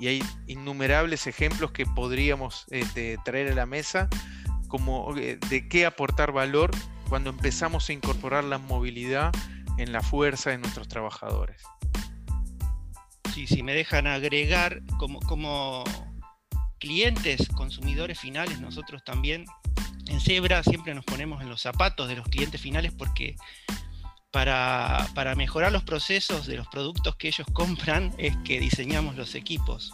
y 0.00 0.08
hay 0.08 0.24
innumerables 0.46 1.26
ejemplos 1.26 1.70
que 1.70 1.86
podríamos 1.86 2.66
este, 2.70 3.16
traer 3.24 3.52
a 3.52 3.54
la 3.54 3.66
mesa 3.66 4.08
como 4.68 5.16
eh, 5.16 5.38
de 5.48 5.68
qué 5.68 5.86
aportar 5.86 6.32
valor 6.32 6.72
cuando 7.08 7.30
empezamos 7.30 7.88
a 7.88 7.92
incorporar 7.92 8.42
la 8.42 8.58
movilidad 8.58 9.32
en 9.78 9.92
la 9.92 10.02
fuerza 10.02 10.50
de 10.50 10.58
nuestros 10.58 10.88
trabajadores. 10.88 11.62
Sí, 13.32 13.46
si 13.46 13.62
me 13.62 13.74
dejan 13.74 14.06
agregar 14.06 14.80
como, 14.98 15.20
como 15.20 15.84
clientes, 16.84 17.48
consumidores 17.54 18.20
finales, 18.20 18.60
nosotros 18.60 19.02
también 19.02 19.46
en 20.06 20.20
Zebra 20.20 20.62
siempre 20.62 20.94
nos 20.94 21.06
ponemos 21.06 21.40
en 21.40 21.48
los 21.48 21.62
zapatos 21.62 22.08
de 22.08 22.16
los 22.16 22.28
clientes 22.28 22.60
finales 22.60 22.92
porque 22.92 23.36
para, 24.30 25.08
para, 25.14 25.34
mejorar 25.34 25.72
los 25.72 25.82
procesos 25.82 26.46
de 26.46 26.58
los 26.58 26.68
productos 26.68 27.16
que 27.16 27.28
ellos 27.28 27.46
compran 27.54 28.14
es 28.18 28.36
que 28.44 28.60
diseñamos 28.60 29.16
los 29.16 29.34
equipos. 29.34 29.92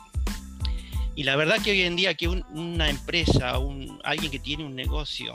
Y 1.14 1.22
la 1.22 1.36
verdad 1.36 1.62
que 1.62 1.70
hoy 1.70 1.82
en 1.82 1.94
día 1.94 2.14
que 2.14 2.26
una 2.26 2.90
empresa, 2.90 3.58
un, 3.58 4.00
alguien 4.02 4.32
que 4.32 4.40
tiene 4.40 4.64
un 4.64 4.74
negocio 4.74 5.34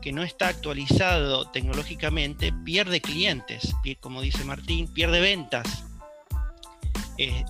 que 0.00 0.12
no 0.12 0.22
está 0.22 0.46
actualizado 0.46 1.50
tecnológicamente, 1.50 2.52
pierde 2.64 3.00
clientes, 3.00 3.74
como 3.98 4.20
dice 4.20 4.44
Martín, 4.44 4.86
pierde 4.86 5.20
ventas. 5.20 5.84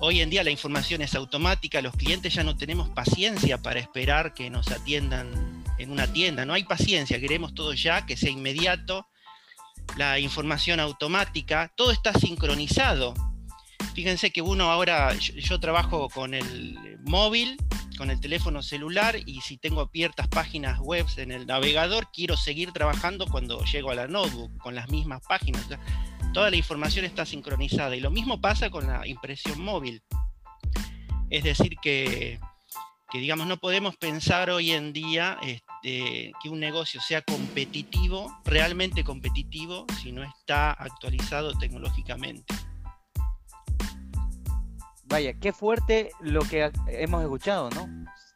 Hoy 0.00 0.20
en 0.20 0.28
día 0.28 0.44
la 0.44 0.50
información 0.50 1.00
es 1.00 1.14
automática, 1.14 1.80
los 1.80 1.96
clientes 1.96 2.34
ya 2.34 2.44
no 2.44 2.54
tenemos 2.56 2.90
paciencia 2.90 3.62
para 3.62 3.80
esperar 3.80 4.34
que 4.34 4.50
nos 4.50 4.70
atiendan 4.70 5.64
en 5.78 5.90
una 5.90 6.06
tienda, 6.06 6.44
no 6.44 6.52
hay 6.52 6.64
paciencia, 6.64 7.18
queremos 7.18 7.54
todo 7.54 7.72
ya, 7.72 8.04
que 8.04 8.16
sea 8.16 8.30
inmediato, 8.30 9.06
la 9.96 10.18
información 10.18 10.80
automática, 10.80 11.72
todo 11.76 11.92
está 11.92 12.12
sincronizado. 12.12 13.14
Fíjense 13.94 14.30
que 14.30 14.42
uno 14.42 14.70
ahora, 14.70 15.14
yo, 15.14 15.60
trabajo 15.60 16.10
con 16.10 16.34
el 16.34 16.98
móvil, 17.04 17.56
con 17.96 18.10
el 18.10 18.20
teléfono 18.20 18.62
celular 18.62 19.16
y 19.24 19.40
si 19.40 19.56
tengo 19.56 19.80
abiertas 19.80 20.28
páginas 20.28 20.78
web 20.80 21.06
en 21.16 21.30
el 21.30 21.46
navegador, 21.46 22.08
quiero 22.12 22.36
seguir 22.36 22.72
trabajando 22.72 23.26
cuando 23.26 23.64
llego 23.64 23.90
a 23.92 23.94
la 23.94 24.08
notebook 24.08 24.58
con 24.58 24.74
las 24.74 24.90
mismas 24.90 25.22
páginas 25.26 25.66
toda 26.34 26.50
la 26.50 26.56
información 26.56 27.06
está 27.06 27.24
sincronizada. 27.24 27.96
Y 27.96 28.00
lo 28.00 28.10
mismo 28.10 28.40
pasa 28.40 28.68
con 28.68 28.86
la 28.86 29.06
impresión 29.06 29.62
móvil. 29.62 30.02
Es 31.30 31.44
decir, 31.44 31.76
que, 31.80 32.38
digamos, 33.12 33.46
no 33.46 33.56
podemos 33.56 33.96
pensar 33.96 34.50
hoy 34.50 34.72
en 34.72 34.92
día 34.92 35.38
este, 35.42 36.32
que 36.42 36.48
un 36.50 36.60
negocio 36.60 37.00
sea 37.00 37.22
competitivo, 37.22 38.36
realmente 38.44 39.04
competitivo, 39.04 39.86
si 40.02 40.12
no 40.12 40.22
está 40.22 40.72
actualizado 40.72 41.56
tecnológicamente. 41.56 42.52
Vaya, 45.04 45.34
qué 45.34 45.52
fuerte 45.52 46.10
lo 46.20 46.40
que 46.40 46.70
hemos 46.88 47.22
escuchado, 47.22 47.70
¿no? 47.70 47.88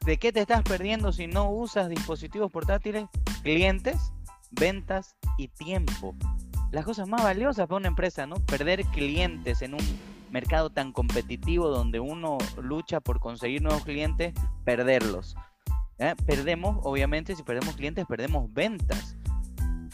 ¿De 0.06 0.16
qué 0.18 0.32
te 0.32 0.40
estás 0.40 0.62
perdiendo 0.62 1.12
si 1.12 1.26
no 1.26 1.50
usas 1.50 1.88
dispositivos 1.88 2.52
portátiles? 2.52 3.06
Clientes, 3.42 4.12
ventas 4.52 5.16
y 5.36 5.48
tiempo 5.48 6.14
las 6.70 6.84
cosas 6.84 7.08
más 7.08 7.22
valiosas 7.22 7.66
para 7.66 7.78
una 7.78 7.88
empresa, 7.88 8.26
¿no? 8.26 8.37
Perder 8.37 8.84
clientes 8.87 9.62
en 9.62 9.75
un 9.75 9.80
mercado 10.30 10.70
tan 10.70 10.92
competitivo 10.92 11.68
donde 11.68 12.00
uno 12.00 12.38
lucha 12.60 13.00
por 13.00 13.20
conseguir 13.20 13.62
nuevos 13.62 13.84
clientes, 13.84 14.34
perderlos. 14.64 15.37
Perdemos, 16.26 16.78
obviamente, 16.82 17.34
si 17.34 17.42
perdemos 17.42 17.75
clientes, 17.75 18.04
perdemos 18.06 18.52
ventas. 18.52 19.16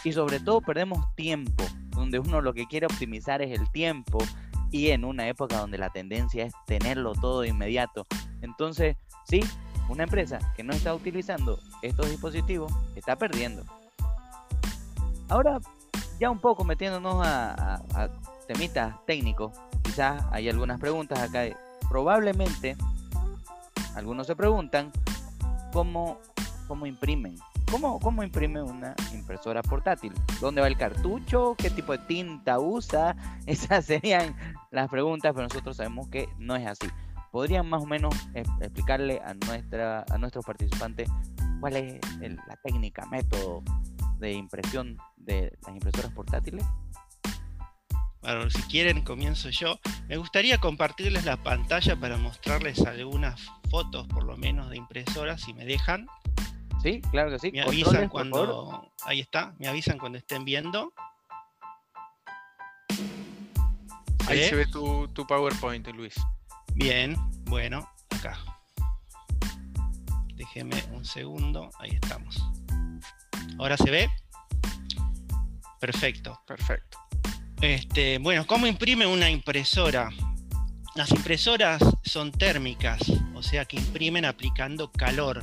Y 0.03 0.13
sobre 0.13 0.41
todo 0.41 0.61
perdemos 0.61 1.07
tiempo, 1.15 1.65
donde 1.91 2.19
uno 2.19 2.43
lo 2.43 2.53
que 2.53 2.67
quiere 2.67 2.87
optimizar 2.87 3.41
es 3.41 3.59
el 3.59 3.71
tiempo 3.71 4.19
y 4.71 4.91
en 4.91 5.05
una 5.05 5.29
época 5.29 5.59
donde 5.59 5.79
la 5.79 5.91
tendencia 5.91 6.45
es 6.45 6.53
tenerlo 6.67 7.13
todo 7.15 7.43
de 7.43 7.49
inmediato. 7.49 8.07
Entonces, 8.43 8.97
sí, 9.25 9.41
una 9.89 10.03
empresa 10.03 10.41
que 10.57 10.65
no 10.65 10.75
está 10.75 10.95
utilizando 10.95 11.59
estos 11.81 12.11
dispositivos 12.11 12.73
está 12.97 13.17
perdiendo. 13.17 13.63
Ahora 15.29 15.61
ya 16.19 16.31
un 16.31 16.39
poco 16.39 16.65
metiéndonos 16.65 17.25
a, 17.25 17.81
temitas 18.47 18.95
técnicos, 19.07 19.53
quizás 19.83 20.25
hay 20.31 20.49
algunas 20.49 20.79
preguntas 20.79 21.19
acá. 21.19 21.45
Probablemente 21.89 22.77
algunos 23.95 24.27
se 24.27 24.37
preguntan 24.37 24.93
cómo, 25.73 26.19
cómo 26.67 26.87
imprimen. 26.87 27.37
¿Cómo, 27.71 27.99
¿Cómo 27.99 28.23
imprime 28.23 28.63
una 28.63 28.95
impresora 29.13 29.63
portátil? 29.63 30.13
¿Dónde 30.41 30.61
va 30.61 30.69
el 30.69 30.77
cartucho? 30.77 31.55
¿Qué 31.57 31.71
tipo 31.71 31.93
de 31.93 31.99
tinta 31.99 32.59
usa? 32.59 33.17
Esas 33.47 33.87
serían 33.87 34.37
las 34.71 34.89
preguntas, 34.89 35.33
pero 35.35 35.45
nosotros 35.45 35.77
sabemos 35.77 36.09
que 36.09 36.29
no 36.39 36.55
es 36.57 36.67
así. 36.67 36.87
¿Podrían 37.33 37.69
más 37.69 37.83
o 37.83 37.87
menos 37.87 38.15
explicarle 38.35 39.21
a, 39.25 39.35
nuestra, 39.35 40.05
a 40.09 40.19
nuestros 40.19 40.45
participantes 40.45 41.11
cuál 41.61 41.77
es 41.77 42.01
la 42.21 42.57
técnica, 42.63 43.07
método 43.07 43.63
de 44.19 44.33
impresión 44.33 44.97
de 45.25 45.57
las 45.63 45.75
impresoras 45.75 46.13
portátiles? 46.13 46.65
Bueno, 48.25 48.49
si 48.49 48.63
quieren 48.63 49.03
comienzo 49.03 49.51
yo. 49.51 49.79
Me 50.09 50.17
gustaría 50.17 50.59
compartirles 50.59 51.27
la 51.27 51.37
pantalla 51.37 51.95
para 51.97 52.17
mostrarles 52.17 52.81
algunas 52.81 53.39
fotos, 53.71 54.07
por 54.09 54.25
lo 54.25 54.37
menos, 54.39 54.71
de 54.71 54.79
impresoras, 54.79 55.43
si 55.43 55.53
me 55.53 55.67
dejan. 55.67 56.07
Sí, 56.83 57.03
claro 57.11 57.31
que 57.31 57.39
sí. 57.39 57.53
Me 57.53 57.61
avisan 57.61 58.09
cuando. 58.09 58.91
Ahí 59.05 59.21
está, 59.21 59.55
me 59.59 59.69
avisan 59.69 59.99
cuando 59.99 60.17
estén 60.17 60.45
viendo. 60.45 60.93
Ahí 64.27 64.43
se 64.45 64.55
ve 64.55 64.67
tu, 64.67 65.07
tu 65.09 65.27
PowerPoint, 65.27 65.87
Luis. 65.89 66.15
Bien, 66.75 67.17
bueno, 67.45 67.87
acá. 68.09 68.39
Déjeme 70.35 70.83
un 70.93 71.05
segundo, 71.05 71.69
ahí 71.79 71.91
estamos. 71.91 72.43
¿Ahora 73.59 73.77
se 73.77 73.91
ve? 73.91 74.11
Perfecto. 75.85 76.41
Perfecto. 76.47 76.99
Este, 77.61 78.17
bueno, 78.19 78.47
¿cómo 78.47 78.67
imprime 78.67 79.07
una 79.07 79.29
impresora? 79.29 80.09
Las 80.95 81.11
impresoras 81.11 81.83
son 82.03 82.33
térmicas, 82.33 83.01
o 83.35 83.43
sea 83.43 83.67
que 83.67 83.77
imprimen 83.77 84.25
aplicando 84.25 84.91
calor. 84.91 85.43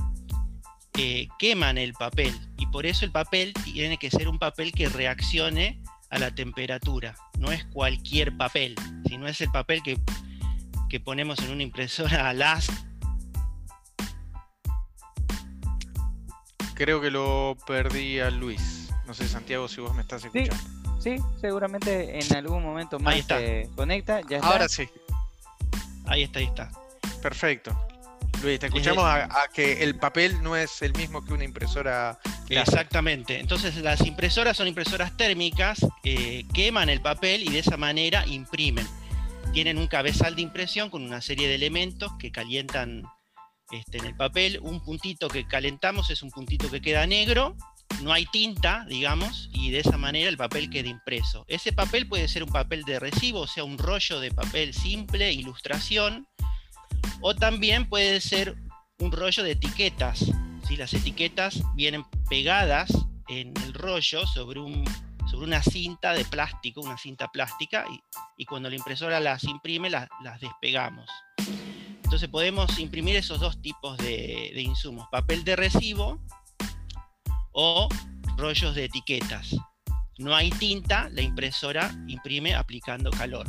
Eh, 0.97 1.27
queman 1.37 1.77
el 1.77 1.93
papel 1.93 2.33
y 2.57 2.65
por 2.67 2.87
eso 2.87 3.05
el 3.05 3.11
papel 3.11 3.53
tiene 3.63 3.97
que 3.97 4.09
ser 4.09 4.27
un 4.27 4.39
papel 4.39 4.71
que 4.71 4.89
reaccione 4.89 5.81
a 6.09 6.17
la 6.17 6.33
temperatura. 6.33 7.15
No 7.37 7.51
es 7.51 7.63
cualquier 7.65 8.35
papel, 8.35 8.75
sino 9.07 9.27
es 9.27 9.41
el 9.41 9.51
papel 9.51 9.83
que, 9.83 9.99
que 10.89 10.99
ponemos 10.99 11.37
en 11.39 11.51
una 11.51 11.63
impresora 11.63 12.29
a 12.29 12.33
las 12.33 12.67
Creo 16.81 16.99
que 16.99 17.11
lo 17.11 17.55
perdí 17.67 18.19
a 18.19 18.31
Luis. 18.31 18.80
No 19.11 19.15
sé, 19.15 19.27
Santiago, 19.27 19.67
si 19.67 19.81
vos 19.81 19.93
me 19.93 20.03
estás 20.03 20.23
escuchando. 20.23 20.55
Sí, 21.01 21.17
seguramente 21.41 22.17
en 22.17 22.33
algún 22.33 22.63
momento 22.63 22.97
más 22.97 23.25
se 23.25 23.69
conecta. 23.75 24.21
Ya 24.21 24.39
Ahora 24.39 24.69
sí. 24.69 24.87
Ahí 26.05 26.23
está, 26.23 26.39
ahí 26.39 26.45
está. 26.45 26.71
Perfecto. 27.21 27.77
Luis, 28.41 28.61
te 28.61 28.67
escuchamos 28.67 29.03
a, 29.03 29.27
que 29.53 29.83
el 29.83 29.97
papel 29.97 30.41
no 30.41 30.55
es 30.55 30.81
el 30.81 30.93
mismo 30.93 31.25
que 31.25 31.33
una 31.33 31.43
impresora. 31.43 32.19
Exactamente. 32.47 33.37
Entonces 33.37 33.75
las 33.75 33.99
impresoras 33.99 34.55
son 34.55 34.69
impresoras 34.69 35.17
térmicas, 35.17 35.85
eh, 36.05 36.45
queman 36.53 36.87
el 36.87 37.01
papel 37.01 37.43
y 37.43 37.49
de 37.49 37.59
esa 37.59 37.75
manera 37.75 38.25
imprimen. 38.25 38.87
Tienen 39.51 39.77
un 39.77 39.87
cabezal 39.87 40.37
de 40.37 40.43
impresión 40.43 40.89
con 40.89 41.03
una 41.03 41.19
serie 41.19 41.49
de 41.49 41.55
elementos 41.55 42.13
que 42.17 42.31
calientan 42.31 43.03
este, 43.71 43.97
en 43.97 44.05
el 44.05 44.15
papel. 44.15 44.59
Un 44.61 44.81
puntito 44.81 45.27
que 45.27 45.45
calentamos 45.45 46.09
es 46.11 46.23
un 46.23 46.31
puntito 46.31 46.71
que 46.71 46.79
queda 46.79 47.05
negro, 47.07 47.57
no 48.01 48.13
hay 48.13 48.25
tinta, 48.25 48.85
digamos, 48.87 49.49
y 49.53 49.71
de 49.71 49.79
esa 49.79 49.97
manera 49.97 50.29
el 50.29 50.37
papel 50.37 50.69
queda 50.69 50.89
impreso. 50.89 51.45
Ese 51.47 51.73
papel 51.73 52.07
puede 52.07 52.27
ser 52.27 52.43
un 52.43 52.51
papel 52.51 52.83
de 52.83 52.99
recibo, 52.99 53.41
o 53.41 53.47
sea, 53.47 53.63
un 53.63 53.77
rollo 53.77 54.19
de 54.19 54.31
papel 54.31 54.73
simple, 54.73 55.31
ilustración, 55.31 56.27
o 57.21 57.35
también 57.35 57.87
puede 57.87 58.21
ser 58.21 58.55
un 58.99 59.11
rollo 59.11 59.43
de 59.43 59.51
etiquetas. 59.51 60.25
si 60.67 60.77
Las 60.77 60.93
etiquetas 60.93 61.61
vienen 61.75 62.05
pegadas 62.29 62.91
en 63.27 63.53
el 63.63 63.73
rollo 63.73 64.25
sobre, 64.27 64.59
un, 64.59 64.83
sobre 65.29 65.47
una 65.47 65.61
cinta 65.61 66.13
de 66.13 66.25
plástico, 66.25 66.81
una 66.81 66.97
cinta 66.97 67.27
plástica, 67.27 67.85
y, 68.37 68.45
cuando 68.45 68.69
la 68.69 68.75
impresora 68.75 69.19
las 69.19 69.43
imprime 69.43 69.89
las 69.89 70.09
despegamos. 70.39 71.09
Entonces 72.11 72.27
podemos 72.27 72.77
imprimir 72.77 73.15
esos 73.15 73.39
dos 73.39 73.61
tipos 73.61 73.97
de, 73.97 74.51
insumos, 74.57 75.07
papel 75.09 75.45
de 75.45 75.55
recibo 75.55 76.19
o 77.51 77.89
rollos 78.37 78.75
de 78.75 78.85
etiquetas. 78.85 79.55
No 80.17 80.35
hay 80.35 80.49
tinta, 80.51 81.09
la 81.09 81.21
impresora 81.21 81.91
imprime 82.07 82.55
aplicando 82.55 83.11
calor. 83.11 83.47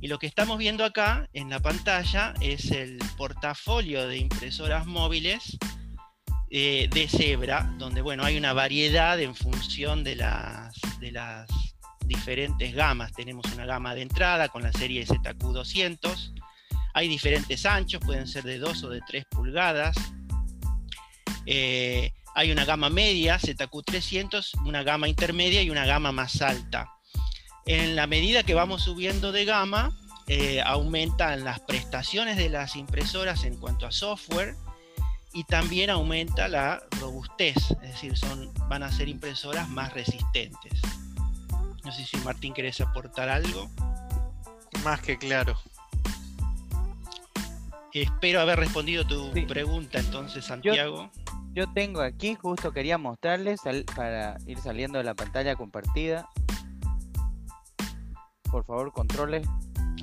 Y 0.00 0.08
lo 0.08 0.18
que 0.18 0.26
estamos 0.26 0.58
viendo 0.58 0.84
acá 0.84 1.28
en 1.32 1.50
la 1.50 1.60
pantalla 1.60 2.34
es 2.40 2.70
el 2.70 2.98
portafolio 3.16 4.06
de 4.06 4.18
impresoras 4.18 4.86
móviles 4.86 5.58
eh, 6.50 6.88
de 6.92 7.08
Zebra, 7.08 7.74
donde 7.78 8.00
bueno, 8.00 8.24
hay 8.24 8.38
una 8.38 8.52
variedad 8.52 9.20
en 9.20 9.34
función 9.34 10.04
de 10.04 10.16
las, 10.16 10.74
diferentes 12.06 12.74
gamas. 12.74 13.12
Tenemos 13.12 13.44
una 13.52 13.66
gama 13.66 13.94
de 13.94 14.02
entrada 14.02 14.48
con 14.48 14.62
la 14.62 14.72
serie 14.72 15.06
ZQ200, 15.06 16.32
hay 16.94 17.06
diferentes 17.06 17.66
anchos, 17.66 18.00
pueden 18.04 18.26
ser 18.26 18.44
de 18.44 18.58
2 18.58 18.84
o 18.84 18.88
de 18.88 19.00
3 19.06 19.24
pulgadas. 19.30 19.96
Eh, 21.44 22.12
hay 22.38 22.52
una 22.52 22.64
gama 22.64 22.88
media, 22.88 23.36
ZQ300, 23.36 24.64
una 24.64 24.84
gama 24.84 25.08
intermedia 25.08 25.60
y 25.60 25.70
una 25.70 25.84
gama 25.86 26.12
más 26.12 26.40
alta. 26.40 26.88
En 27.66 27.96
la 27.96 28.06
medida 28.06 28.44
que 28.44 28.54
vamos 28.54 28.84
subiendo 28.84 29.32
de 29.32 29.44
gama, 29.44 29.90
eh, 30.28 30.62
aumentan 30.64 31.42
las 31.42 31.58
prestaciones 31.58 32.36
de 32.36 32.48
las 32.48 32.76
impresoras 32.76 33.42
en 33.42 33.56
cuanto 33.56 33.88
a 33.88 33.90
software 33.90 34.54
y 35.32 35.42
también 35.44 35.90
aumenta 35.90 36.46
la 36.46 36.80
robustez, 37.00 37.56
es 37.82 37.90
decir, 37.94 38.16
son, 38.16 38.54
van 38.68 38.84
a 38.84 38.92
ser 38.92 39.08
impresoras 39.08 39.68
más 39.68 39.92
resistentes. 39.92 40.80
No 41.82 41.90
sé 41.90 42.04
si 42.04 42.18
Martín 42.18 42.54
querés 42.54 42.80
aportar 42.80 43.28
algo. 43.28 43.68
Más 44.84 45.00
que 45.00 45.18
claro. 45.18 45.58
Espero 47.92 48.40
haber 48.40 48.60
respondido 48.60 49.04
tu 49.04 49.32
pregunta 49.48 49.98
entonces, 49.98 50.44
Santiago. 50.44 51.10
Yo, 51.12 51.28
tengo 51.74 52.00
aquí, 52.00 52.34
justo 52.34 52.72
quería 52.72 52.98
mostrarles 52.98 53.60
para 53.94 54.36
ir 54.46 54.58
saliendo 54.58 54.98
de 54.98 55.04
la 55.04 55.14
pantalla 55.14 55.56
compartida. 55.56 56.28
Por 58.50 58.64
favor, 58.64 58.92
controles. 58.92 59.46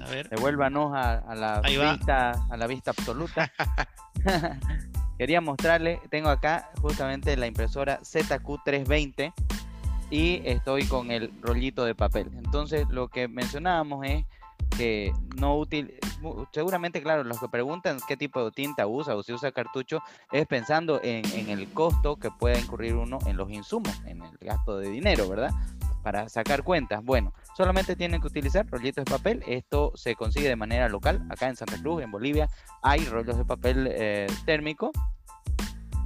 A 0.03 0.09
ver. 0.09 0.29
Devuélvanos 0.29 0.91
a, 0.93 1.35
la 1.35 1.61
vista, 1.61 2.31
a 2.49 2.57
la 2.57 2.67
vista 2.67 2.91
absoluta. 2.91 3.51
Quería 5.17 5.39
mostrarle, 5.39 6.01
tengo 6.09 6.29
acá 6.29 6.71
justamente 6.81 7.37
la 7.37 7.47
impresora 7.47 7.99
ZQ320 8.01 9.33
y 10.09 10.41
estoy 10.45 10.85
con 10.85 11.09
el 11.11 11.31
rollito 11.41 11.85
de 11.85 11.95
papel. 11.95 12.29
Entonces, 12.37 12.87
lo 12.89 13.07
que 13.07 13.27
mencionábamos 13.27 14.05
es 14.05 14.25
que 14.77 15.13
no 15.37 15.57
útil, 15.57 15.95
seguramente, 16.51 17.01
claro, 17.01 17.23
los 17.23 17.39
que 17.39 17.47
preguntan 17.47 17.97
qué 18.07 18.17
tipo 18.17 18.43
de 18.43 18.51
tinta 18.51 18.87
usa 18.87 19.15
o 19.15 19.23
si 19.23 19.33
usa 19.33 19.51
cartucho, 19.51 20.01
es 20.31 20.45
pensando 20.47 20.99
en, 21.03 21.25
el 21.49 21.67
costo 21.69 22.17
que 22.17 22.31
pueda 22.31 22.57
incurrir 22.57 22.95
uno 22.95 23.19
en 23.25 23.37
los 23.37 23.49
insumos, 23.51 23.93
en 24.05 24.21
el 24.21 24.37
gasto 24.39 24.77
de 24.77 24.89
dinero, 24.89 25.27
¿verdad? 25.27 25.51
Para 26.03 26.29
sacar 26.29 26.63
cuentas. 26.63 27.03
Bueno, 27.03 27.33
solamente 27.55 27.95
tienen 27.95 28.21
que 28.21 28.27
utilizar 28.27 28.67
rollitos 28.67 29.05
de 29.05 29.11
papel. 29.11 29.43
Esto 29.47 29.91
se 29.95 30.15
consigue 30.15 30.49
de 30.49 30.55
manera 30.55 30.87
local. 30.87 31.25
Acá 31.29 31.47
en 31.47 31.55
Santa 31.55 31.77
Cruz, 31.81 32.03
en 32.03 32.11
Bolivia, 32.11 32.47
hay 32.83 33.05
rollos 33.05 33.37
de 33.37 33.45
papel 33.45 33.87
eh, 33.91 34.27
térmico. 34.45 34.91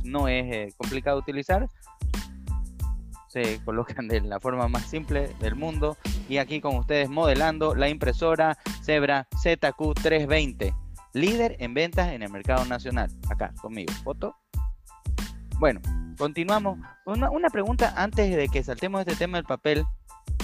No 0.04 0.28
es 0.28 0.46
eh, 0.56 0.74
complicado 0.78 1.20
utilizar 1.20 1.68
se 3.30 3.64
colocan 3.64 4.08
de 4.08 4.22
la 4.22 4.40
forma 4.40 4.68
más 4.68 4.84
simple 4.84 5.30
del 5.40 5.56
mundo. 5.56 5.98
Y 6.28 6.38
aquí 6.38 6.60
con 6.60 6.76
ustedes 6.76 7.10
modelando 7.10 7.76
la 7.76 7.90
impresora 7.90 8.58
Zebra 8.84 9.28
ZQ320, 9.44 10.76
líder 11.14 11.56
en 11.60 11.74
ventas 11.74 12.12
en 12.12 12.24
el 12.24 12.30
mercado 12.30 12.66
nacional. 12.66 13.10
Acá 13.30 13.54
conmigo, 13.62 13.94
foto. 14.04 14.36
Bueno, 15.60 15.82
continuamos. 16.18 16.80
Una, 17.06 17.50
pregunta 17.50 17.94
antes 17.96 18.36
de 18.36 18.48
que 18.50 18.64
saltemos 18.64 19.02
este 19.02 19.16
tema 19.16 19.38
del 19.38 19.46
papel. 19.46 19.86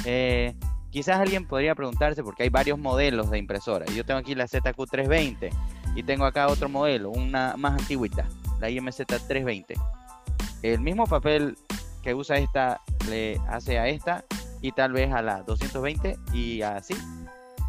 Eh, 0.06 0.56
quizás 0.92 1.20
alguien 1.20 1.48
podría 1.48 1.74
preguntarse, 1.74 2.24
porque 2.24 2.44
hay 2.44 2.50
varios 2.50 2.78
modelos 2.78 3.32
de 3.32 3.38
impresora. 3.38 3.86
Yo 3.88 4.06
tengo 4.06 4.20
aquí 4.20 4.36
la 4.36 4.46
ZQ320 4.46 5.50
y 5.96 6.04
tengo 6.04 6.26
acá 6.26 6.48
otro 6.48 6.70
modelo, 6.70 7.10
una 7.10 7.56
más 7.58 7.80
antigüita, 7.80 8.28
la 8.60 8.70
IMZ320. 8.70 9.76
El 10.62 10.82
mismo 10.82 11.06
papel 11.06 11.58
que 12.06 12.14
usa 12.14 12.38
esta 12.38 12.82
le 13.10 13.42
hace 13.50 13.80
a 13.80 13.88
esta 13.88 14.24
y 14.62 14.72
tal 14.72 14.94
vez 14.94 15.12
a 15.12 15.24
la 15.24 15.42
220 15.42 16.20
y 16.34 16.62
así. 16.62 16.94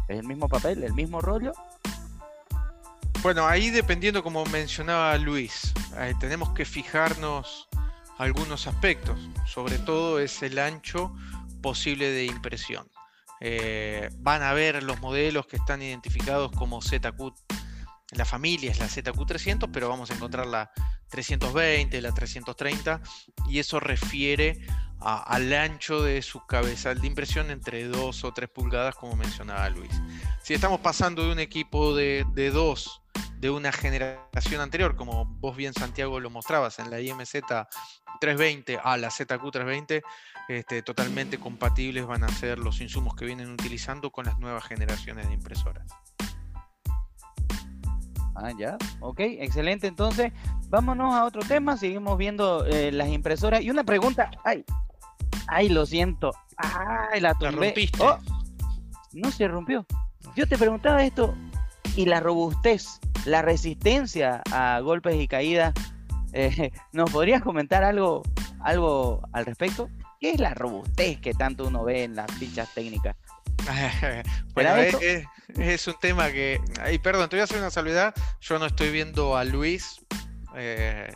Es 0.07 0.19
el 0.19 0.27
mismo 0.27 0.47
papel, 0.47 0.83
el 0.83 0.93
mismo 0.93 1.21
rollo. 1.21 1.53
Bueno, 3.23 3.47
ahí 3.47 3.71
dependiendo 3.71 4.21
como 4.21 4.45
mencionaba 4.45 5.17
Luis, 5.17 5.73
tenemos 6.19 6.51
que 6.51 6.65
fijarnos 6.65 7.67
algunos 8.19 8.67
aspectos. 8.67 9.17
Sobre 9.47 9.79
todo 9.79 10.19
es 10.19 10.43
el 10.43 10.59
ancho 10.59 11.11
posible 11.63 12.11
de 12.11 12.25
impresión. 12.25 12.87
Eh, 13.41 14.09
van 14.19 14.43
a 14.43 14.53
ver 14.53 14.83
los 14.83 15.01
modelos 15.01 15.47
que 15.47 15.57
están 15.57 15.81
identificados 15.81 16.51
como 16.51 16.79
ZQ. 16.79 17.33
La 18.11 18.25
familia 18.25 18.71
es 18.71 18.79
la 18.79 18.87
ZQ300, 18.87 19.69
pero 19.71 19.89
vamos 19.89 20.11
a 20.11 20.13
encontrar 20.13 20.47
la 20.47 20.71
320, 21.09 22.01
la 22.01 22.13
330, 22.13 23.01
y 23.49 23.59
eso 23.59 23.79
refiere 23.79 24.59
al 24.99 25.53
ancho 25.53 26.01
de 26.01 26.21
su 26.21 26.45
cabezal 26.45 26.99
de 27.01 27.07
impresión 27.07 27.51
entre 27.51 27.85
2 27.85 28.23
o 28.23 28.33
3 28.33 28.49
pulgadas, 28.49 28.95
como 28.95 29.15
mencionaba 29.15 29.69
Luis. 29.69 29.91
Si 30.41 30.53
estamos 30.53 30.79
pasando 30.79 31.23
de 31.23 31.31
un 31.31 31.39
equipo 31.39 31.95
de 31.95 32.23
2 32.33 33.01
de, 33.39 33.49
una 33.49 33.71
generación 33.71 34.61
anterior, 34.61 34.95
como 34.95 35.25
vos 35.25 35.55
bien 35.55 35.73
Santiago 35.73 36.19
lo 36.19 36.29
mostrabas 36.29 36.79
en 36.79 36.89
la 36.89 36.99
IMZ 36.99 37.31
320 38.19 38.79
a 38.83 38.97
la 38.97 39.11
ZQ 39.11 39.51
320, 39.51 40.01
este, 40.47 40.81
totalmente 40.81 41.37
compatibles 41.37 42.05
van 42.05 42.23
a 42.23 42.29
ser 42.29 42.57
los 42.57 42.81
insumos 42.81 43.15
que 43.15 43.25
vienen 43.25 43.51
utilizando 43.51 44.11
con 44.11 44.25
las 44.25 44.39
nuevas 44.39 44.63
generaciones 44.63 45.27
de 45.27 45.33
impresoras. 45.33 45.85
Ah, 48.39 48.51
ya. 48.57 48.77
Ok, 48.99 49.19
excelente. 49.19 49.87
Entonces, 49.87 50.31
vámonos 50.69 51.13
a 51.13 51.25
otro 51.25 51.41
tema. 51.41 51.75
Seguimos 51.75 52.17
viendo 52.17 52.65
eh, 52.65 52.91
las 52.91 53.09
impresoras. 53.09 53.61
Y 53.61 53.71
una 53.71 53.83
pregunta. 53.83 54.29
Ay, 54.43 54.63
ay, 55.47 55.69
lo 55.69 55.85
siento. 55.85 56.31
Ay, 56.57 57.19
la, 57.19 57.33
rompiste. 57.33 58.03
Oh, 58.03 58.17
no 59.13 59.31
se 59.31 59.47
rompió. 59.47 59.85
Yo 60.35 60.47
te 60.47 60.57
preguntaba 60.57 61.03
esto. 61.03 61.35
Y 61.95 62.05
la 62.05 62.19
robustez, 62.19 62.99
la 63.25 63.41
resistencia 63.41 64.43
a 64.51 64.79
golpes 64.81 65.15
y 65.15 65.27
caídas. 65.27 65.73
Eh, 66.33 66.71
¿Nos 66.93 67.09
podrías 67.09 67.41
comentar 67.41 67.83
algo, 67.83 68.21
algo 68.59 69.21
al 69.31 69.47
respecto? 69.47 69.89
¿Qué 70.19 70.31
es 70.31 70.39
la 70.39 70.53
robustez 70.53 71.19
que 71.19 71.33
tanto 71.33 71.67
uno 71.67 71.83
ve 71.83 72.03
en 72.03 72.15
las 72.15 72.31
fichas 72.33 72.71
técnicas? 72.75 73.15
bueno, 74.53 74.75
es, 74.75 75.87
un 75.87 75.99
tema 75.99 76.31
que. 76.31 76.59
Y 76.91 76.99
perdón, 76.99 77.29
te 77.29 77.35
voy 77.35 77.41
a 77.41 77.43
hacer 77.45 77.57
una 77.57 77.71
salvedad. 77.71 78.13
Yo 78.41 78.59
no 78.59 78.65
estoy 78.65 78.91
viendo 78.91 79.37
a 79.37 79.43
Luis. 79.43 80.01
Eh, 80.55 81.11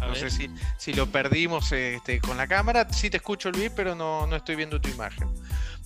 no 0.00 0.14
sé 0.14 0.30
si, 0.30 0.50
si, 0.76 0.92
lo 0.92 1.10
perdimos 1.10 1.72
este, 1.72 2.20
con 2.20 2.36
la 2.36 2.46
cámara. 2.46 2.86
Sí 2.92 3.10
te 3.10 3.16
escucho, 3.16 3.50
Luis, 3.50 3.70
pero 3.74 3.94
no, 3.94 4.26
no 4.26 4.36
estoy 4.36 4.56
viendo 4.56 4.80
tu 4.80 4.88
imagen. 4.88 5.28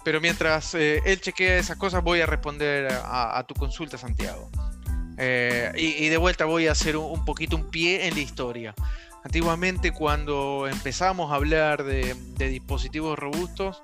Pero 0.04 0.20
mientras 0.20 0.74
eh, 0.74 1.00
él 1.04 1.20
chequea 1.20 1.56
esas 1.56 1.76
cosas, 1.76 2.02
voy 2.02 2.20
a 2.20 2.26
responder 2.26 2.92
a, 3.04 3.44
tu 3.46 3.54
consulta, 3.54 3.96
Santiago. 3.96 4.50
Eh, 5.18 5.70
y, 5.76 6.08
de 6.08 6.16
vuelta 6.16 6.44
voy 6.44 6.66
a 6.66 6.72
hacer 6.72 6.96
un, 6.96 7.24
poquito 7.24 7.56
un 7.56 7.70
pie 7.70 8.06
en 8.06 8.14
la 8.14 8.20
historia. 8.20 8.74
Antiguamente, 9.24 9.92
cuando 9.92 10.66
empezamos 10.68 11.30
a 11.30 11.36
hablar 11.36 11.84
de 11.84 12.16
dispositivos 12.36 13.18
robustos, 13.18 13.82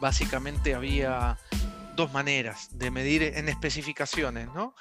básicamente 0.00 0.74
había 0.74 1.38
dos 1.94 2.12
maneras 2.12 2.68
de 2.72 2.90
medir 2.90 3.22
en 3.22 3.48
especificaciones, 3.48 4.48
¿no? 4.54 4.74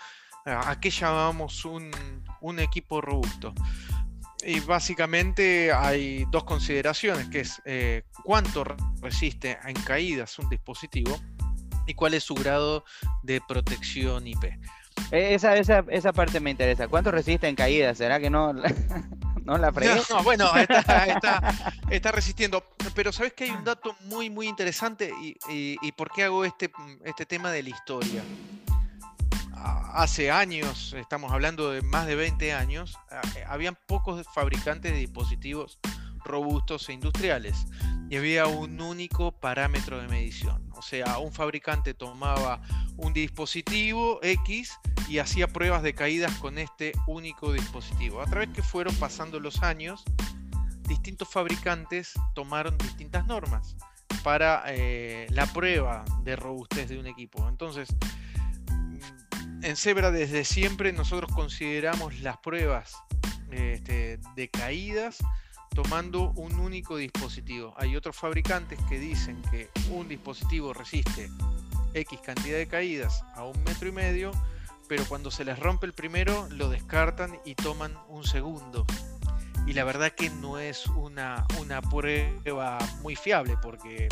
¿A 0.45 0.79
qué 0.79 0.89
llamamos 0.89 1.65
un, 1.65 1.91
equipo 2.59 3.01
robusto? 3.01 3.53
Y 4.41 4.61
básicamente 4.61 5.71
hay 5.73 6.25
dos 6.31 6.45
consideraciones, 6.45 7.27
que 7.27 7.41
es 7.41 7.61
eh, 7.65 8.03
cuánto 8.23 8.63
resiste 9.01 9.59
en 9.65 9.75
caídas 9.81 10.39
un 10.39 10.49
dispositivo 10.49 11.19
y 11.85 11.93
cuál 11.93 12.13
es 12.13 12.23
su 12.23 12.35
grado 12.35 12.85
de 13.21 13.41
protección 13.45 14.25
IP. 14.27 14.45
E, 15.11 15.33
esa, 15.35 15.57
esa, 15.57 15.83
esa 15.89 16.13
parte 16.13 16.39
me 16.39 16.51
interesa. 16.51 16.87
¿Cuánto 16.87 17.11
resiste 17.11 17.47
en 17.47 17.55
caídas? 17.55 17.97
¿Será 17.97 18.19
que 18.19 18.29
no? 18.29 18.53
¿no? 19.49 19.57
La 19.57 19.71
No, 20.09 20.23
bueno, 20.23 20.51
está, 21.89 22.11
resistiendo. 22.11 22.63
Pero 22.93 23.11
sabes 23.11 23.33
que 23.33 23.45
hay 23.45 23.51
un 23.51 23.63
dato 23.63 23.95
muy, 24.01 24.29
muy 24.29 24.47
interesante 24.47 25.11
y, 25.49 25.91
por 25.93 26.11
qué 26.11 26.23
hago 26.23 26.45
este, 26.45 26.71
este 27.03 27.25
tema 27.25 27.51
de 27.51 27.63
la 27.63 27.69
historia. 27.69 28.23
Hace 29.93 30.31
años, 30.31 30.93
estamos 30.93 31.33
hablando 31.33 31.71
de 31.71 31.81
más 31.81 32.05
de 32.05 32.15
20 32.15 32.53
años, 32.53 32.97
habían 33.47 33.77
pocos 33.87 34.25
fabricantes 34.33 34.93
de 34.93 34.99
dispositivos 34.99 35.79
robustos 36.23 36.87
e 36.89 36.93
industriales 36.93 37.65
y 38.09 38.15
había 38.15 38.45
un 38.45 38.79
único 38.79 39.31
parámetro 39.31 39.99
de 39.99 40.07
medición. 40.07 40.69
O 40.75 40.81
sea, 40.81 41.17
un 41.17 41.33
fabricante 41.33 41.93
tomaba 41.93 42.61
un 42.97 43.11
dispositivo 43.11 44.19
X 44.21 44.79
y 45.09 45.17
hacía 45.17 45.47
pruebas 45.47 45.81
de 45.81 45.93
caídas 45.93 46.33
con 46.35 46.57
este 46.59 46.93
único 47.07 47.51
dispositivo. 47.51 48.21
A 48.21 48.25
través 48.25 48.49
que 48.49 48.61
fueron 48.61 48.95
pasando 48.95 49.39
los 49.39 49.63
años, 49.63 50.03
distintos 50.87 51.27
fabricantes 51.27 52.13
tomaron 52.35 52.77
distintas 52.77 53.25
normas 53.25 53.75
para 54.23 54.63
eh, 54.67 55.27
la 55.31 55.45
prueba 55.47 56.05
de 56.23 56.35
robustez 56.35 56.89
de 56.89 56.99
un 56.99 57.07
equipo. 57.07 57.47
Entonces, 57.49 57.89
en 59.63 59.75
Zebra 59.75 60.11
desde 60.11 60.45
siempre 60.45 60.93
nosotros 60.93 61.31
consideramos 61.33 62.19
las 62.19 62.37
pruebas 62.37 62.95
este, 63.51 64.19
de 64.35 64.49
caídas 64.49 65.17
tomando 65.73 66.31
un 66.31 66.59
único 66.59 66.97
dispositivo. 66.97 67.73
Hay 67.77 67.95
otros 67.95 68.15
fabricantes 68.15 68.79
que 68.87 68.99
dicen 68.99 69.41
que 69.49 69.69
un 69.91 70.07
dispositivo 70.07 70.73
resiste 70.73 71.29
X 71.93 72.19
cantidad 72.23 72.57
de 72.57 72.67
caídas 72.67 73.23
a 73.35 73.43
un 73.43 73.63
metro 73.63 73.87
y 73.87 73.91
medio, 73.91 74.31
pero 74.89 75.05
cuando 75.05 75.29
se 75.29 75.45
les 75.45 75.57
rompe 75.57 75.85
el 75.85 75.93
primero 75.93 76.49
lo 76.49 76.67
descartan 76.67 77.39
y 77.45 77.53
toman 77.53 77.95
un 78.09 78.25
segundo. 78.25 78.85
Y 79.67 79.73
la 79.73 79.83
verdad 79.83 80.11
que 80.11 80.31
no 80.31 80.57
es 80.57 80.87
una, 80.87 81.45
una 81.61 81.79
prueba 81.81 82.79
muy 83.03 83.15
fiable 83.15 83.55
porque 83.61 84.09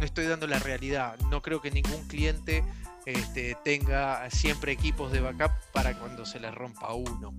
no 0.00 0.04
estoy 0.04 0.26
dando 0.26 0.48
la 0.48 0.58
realidad. 0.58 1.16
No 1.30 1.40
creo 1.40 1.62
que 1.62 1.70
ningún 1.70 2.06
cliente 2.08 2.64
este, 3.06 3.56
tenga 3.64 4.28
siempre 4.30 4.72
equipos 4.72 5.12
de 5.12 5.20
backup 5.20 5.52
para 5.72 5.96
cuando 5.96 6.26
se 6.26 6.40
les 6.40 6.52
rompa 6.52 6.92
uno 6.92 7.32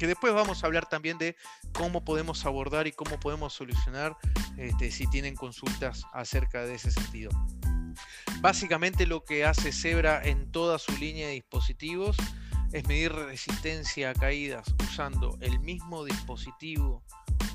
que 0.00 0.06
después 0.06 0.32
vamos 0.32 0.64
a 0.64 0.66
hablar 0.66 0.88
también 0.88 1.18
de 1.18 1.36
cómo 1.74 2.02
podemos 2.02 2.46
abordar 2.46 2.86
y 2.86 2.92
cómo 2.92 3.20
podemos 3.20 3.52
solucionar 3.52 4.16
este, 4.56 4.90
si 4.90 5.06
tienen 5.06 5.36
consultas 5.36 6.06
acerca 6.14 6.64
de 6.64 6.76
ese 6.76 6.90
sentido. 6.90 7.30
Básicamente 8.40 9.04
lo 9.06 9.24
que 9.24 9.44
hace 9.44 9.72
Zebra 9.72 10.22
en 10.24 10.50
toda 10.50 10.78
su 10.78 10.96
línea 10.96 11.26
de 11.26 11.34
dispositivos 11.34 12.16
es 12.72 12.88
medir 12.88 13.12
resistencia 13.12 14.10
a 14.10 14.14
caídas 14.14 14.74
usando 14.82 15.36
el 15.42 15.60
mismo 15.60 16.06
dispositivo 16.06 17.04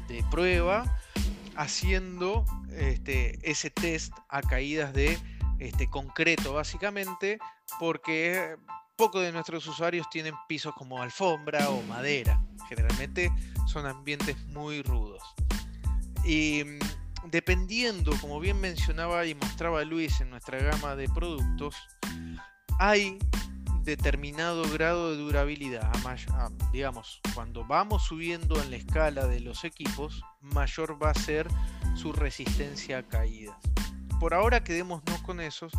de 0.07 0.23
prueba, 0.29 0.99
haciendo 1.55 2.45
este, 2.69 3.39
ese 3.41 3.71
test 3.71 4.13
a 4.29 4.43
caídas 4.43 4.93
de 4.93 5.17
este, 5.57 5.89
concreto 5.89 6.53
básicamente, 6.53 7.39
porque 7.79 8.55
pocos 8.95 9.21
de 9.21 9.31
nuestros 9.31 9.67
usuarios 9.67 10.09
tienen 10.09 10.33
pisos 10.47 10.73
como 10.75 11.01
alfombra 11.01 11.69
o 11.69 11.81
madera. 11.83 12.41
Generalmente 12.69 13.31
son 13.67 13.85
ambientes 13.85 14.37
muy 14.47 14.81
rudos. 14.81 15.21
Y 16.23 16.63
mm, 16.63 17.29
dependiendo, 17.29 18.11
como 18.21 18.39
bien 18.39 18.59
mencionaba 18.59 19.25
y 19.25 19.35
mostraba 19.35 19.83
Luis 19.83 20.21
en 20.21 20.29
nuestra 20.29 20.59
gama 20.59 20.95
de 20.95 21.09
productos, 21.09 21.75
hay 22.79 23.19
determinado 23.83 24.63
grado 24.71 25.11
de 25.11 25.17
durabilidad. 25.17 25.91
digamos, 26.73 27.21
cuando 27.33 27.63
vamos 27.65 28.03
subiendo 28.03 28.61
en 28.61 28.71
la 28.71 28.77
escala 28.77 29.27
de 29.27 29.39
los 29.39 29.63
equipos, 29.63 30.23
mayor 30.41 31.01
va 31.01 31.11
a 31.11 31.13
ser 31.13 31.47
su 31.95 32.11
resistencia 32.11 32.99
a 32.99 33.03
caídas. 33.03 33.57
Por 34.19 34.33
ahora 34.33 34.63
quedémonos 34.63 35.21
con 35.23 35.39
esos. 35.39 35.71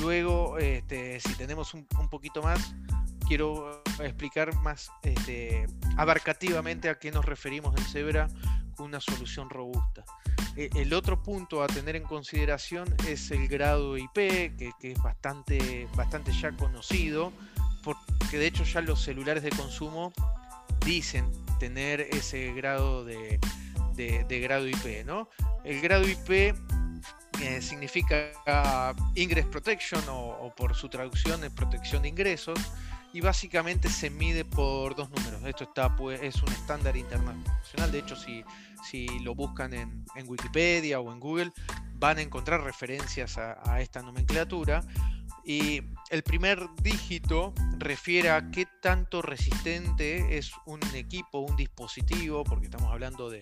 Luego, 0.00 0.58
este, 0.58 1.20
si 1.20 1.34
tenemos 1.34 1.74
un, 1.74 1.86
poquito 2.10 2.42
más, 2.42 2.74
quiero 3.26 3.82
explicar 4.00 4.54
más 4.62 4.90
este, 5.02 5.66
abarcativamente 5.96 6.88
a 6.88 6.98
qué 6.98 7.10
nos 7.10 7.24
referimos 7.24 7.76
en 7.76 7.84
Zebra 7.84 8.28
con 8.76 8.86
una 8.86 9.00
solución 9.00 9.50
robusta. 9.50 10.04
E, 10.56 10.70
el 10.74 10.92
otro 10.92 11.22
punto 11.22 11.62
a 11.62 11.66
tener 11.66 11.96
en 11.96 12.04
consideración 12.04 12.94
es 13.06 13.30
el 13.30 13.48
grado 13.48 13.96
IP, 13.96 14.14
que, 14.14 14.72
es 14.82 14.98
bastante, 15.02 15.88
bastante 15.94 16.32
ya 16.32 16.52
conocido, 16.52 17.32
porque 17.82 18.38
de 18.38 18.46
hecho 18.46 18.64
ya 18.64 18.80
los 18.80 19.02
celulares 19.02 19.42
de 19.42 19.50
consumo 19.50 20.12
dicen 20.84 21.30
tener 21.58 22.00
ese 22.00 22.52
grado 22.52 23.04
de, 23.04 23.38
grado 24.28 24.66
IP. 24.66 25.04
¿no? 25.06 25.28
El 25.64 25.80
grado 25.80 26.08
IP 26.08 26.56
significa 27.60 28.94
Ingress 29.14 29.46
Protection 29.46 30.02
o, 30.08 30.52
por 30.56 30.74
su 30.74 30.88
traducción 30.88 31.42
es 31.44 31.50
protección 31.50 32.02
de 32.02 32.08
ingresos 32.08 32.58
y 33.12 33.20
básicamente 33.20 33.88
se 33.88 34.10
mide 34.10 34.44
por 34.44 34.94
dos 34.94 35.10
números. 35.10 35.42
Esto 35.44 35.64
está, 35.64 35.94
pues, 35.96 36.20
es 36.22 36.42
un 36.42 36.50
estándar 36.52 36.96
internacional. 36.96 37.92
De 37.92 37.98
hecho, 37.98 38.16
si 38.16 38.42
si 38.82 39.06
lo 39.20 39.34
buscan 39.34 39.72
en, 39.72 40.04
Wikipedia 40.26 41.00
o 41.00 41.12
en 41.12 41.20
Google, 41.20 41.52
van 41.94 42.18
a 42.18 42.22
encontrar 42.22 42.62
referencias 42.62 43.38
a, 43.38 43.80
esta 43.80 44.02
nomenclatura. 44.02 44.82
Y 45.44 45.82
el 46.10 46.22
primer 46.22 46.68
dígito 46.82 47.52
refiere 47.78 48.30
a 48.30 48.50
qué 48.50 48.66
tanto 48.80 49.22
resistente 49.22 50.38
es 50.38 50.52
un 50.66 50.80
equipo, 50.94 51.40
un 51.40 51.56
dispositivo, 51.56 52.44
porque 52.44 52.66
estamos 52.66 52.92
hablando 52.92 53.28
de, 53.28 53.40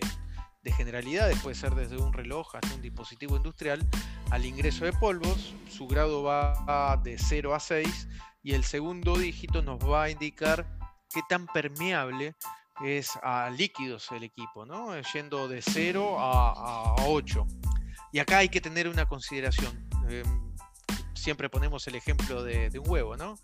de 0.63 0.71
generalidades, 0.71 1.39
puede 1.39 1.55
ser 1.55 1.73
desde 1.75 1.97
un 1.97 2.13
reloj 2.13 2.55
hasta 2.55 2.73
un 2.75 2.81
dispositivo 2.81 3.35
industrial, 3.35 3.87
al 4.29 4.45
ingreso 4.45 4.85
de 4.85 4.93
polvos. 4.93 5.53
Su 5.69 5.87
grado 5.87 6.23
va 6.23 6.99
de 7.03 7.17
0 7.17 7.55
a 7.55 7.59
6 7.59 8.07
y 8.43 8.53
el 8.53 8.63
segundo 8.63 9.17
dígito 9.17 9.61
nos 9.61 9.79
va 9.79 10.03
a 10.03 10.09
indicar 10.09 10.67
qué 11.09 11.21
tan 11.27 11.47
permeable 11.47 12.35
es 12.83 13.11
a 13.21 13.49
líquidos 13.49 14.11
el 14.11 14.23
equipo, 14.23 14.65
¿no? 14.65 14.99
Yendo 15.13 15.47
de 15.47 15.61
0 15.61 16.17
a, 16.19 16.95
8. 17.07 17.47
Y 18.11 18.19
acá 18.19 18.39
hay 18.39 18.49
que 18.49 18.61
tener 18.61 18.87
una 18.87 19.05
consideración. 19.05 19.87
Em, 20.09 20.53
siempre 21.13 21.49
ponemos 21.49 21.87
el 21.87 21.95
ejemplo 21.95 22.43
de, 22.43 22.71
un 22.79 22.89
huevo, 22.89 23.17
¿no? 23.17 23.35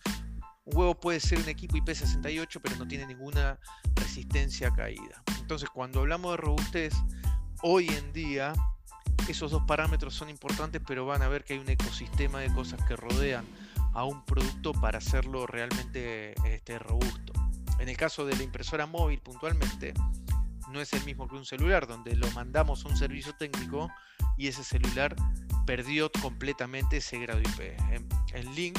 Un 0.67 0.77
huevo 0.77 0.95
puede 0.95 1.19
ser 1.19 1.39
un 1.39 1.49
equipo 1.49 1.77
IP68, 1.77 2.59
pero 2.61 2.75
no 2.75 2.87
tiene 2.87 3.07
ninguna 3.07 3.57
resistencia 3.95 4.69
caída. 4.71 5.23
Entonces, 5.39 5.69
cuando 5.69 6.01
hablamos 6.01 6.31
de 6.31 6.37
robustez, 6.37 6.93
hoy 7.61 7.87
en 7.87 8.13
día 8.13 8.53
esos 9.29 9.51
dos 9.51 9.63
parámetros 9.63 10.13
son 10.13 10.29
importantes, 10.29 10.81
pero 10.85 11.05
van 11.05 11.21
a 11.21 11.27
ver 11.27 11.43
que 11.43 11.53
hay 11.53 11.59
un 11.59 11.69
ecosistema 11.69 12.39
de 12.39 12.53
cosas 12.53 12.81
que 12.85 12.95
rodean 12.95 13.45
a 13.93 14.03
un 14.03 14.23
producto 14.25 14.73
para 14.73 14.99
hacerlo 14.99 15.47
realmente 15.47 16.35
este, 16.45 16.79
robusto. 16.79 17.33
En 17.79 17.89
el 17.89 17.97
caso 17.97 18.25
de 18.25 18.35
la 18.35 18.43
impresora 18.43 18.85
móvil 18.85 19.19
puntualmente, 19.19 19.93
no 20.71 20.81
es 20.81 20.93
el 20.93 21.03
mismo 21.05 21.27
que 21.27 21.35
un 21.35 21.45
celular, 21.45 21.87
donde 21.87 22.15
lo 22.15 22.29
mandamos 22.31 22.85
a 22.85 22.89
un 22.89 22.97
servicio 22.97 23.33
técnico 23.33 23.89
y 24.37 24.47
ese 24.47 24.63
celular 24.63 25.15
perdió 25.65 26.11
completamente 26.21 26.97
ese 26.97 27.19
grado 27.19 27.39
IP. 27.39 27.77
En, 28.33 28.55
Link, 28.55 28.77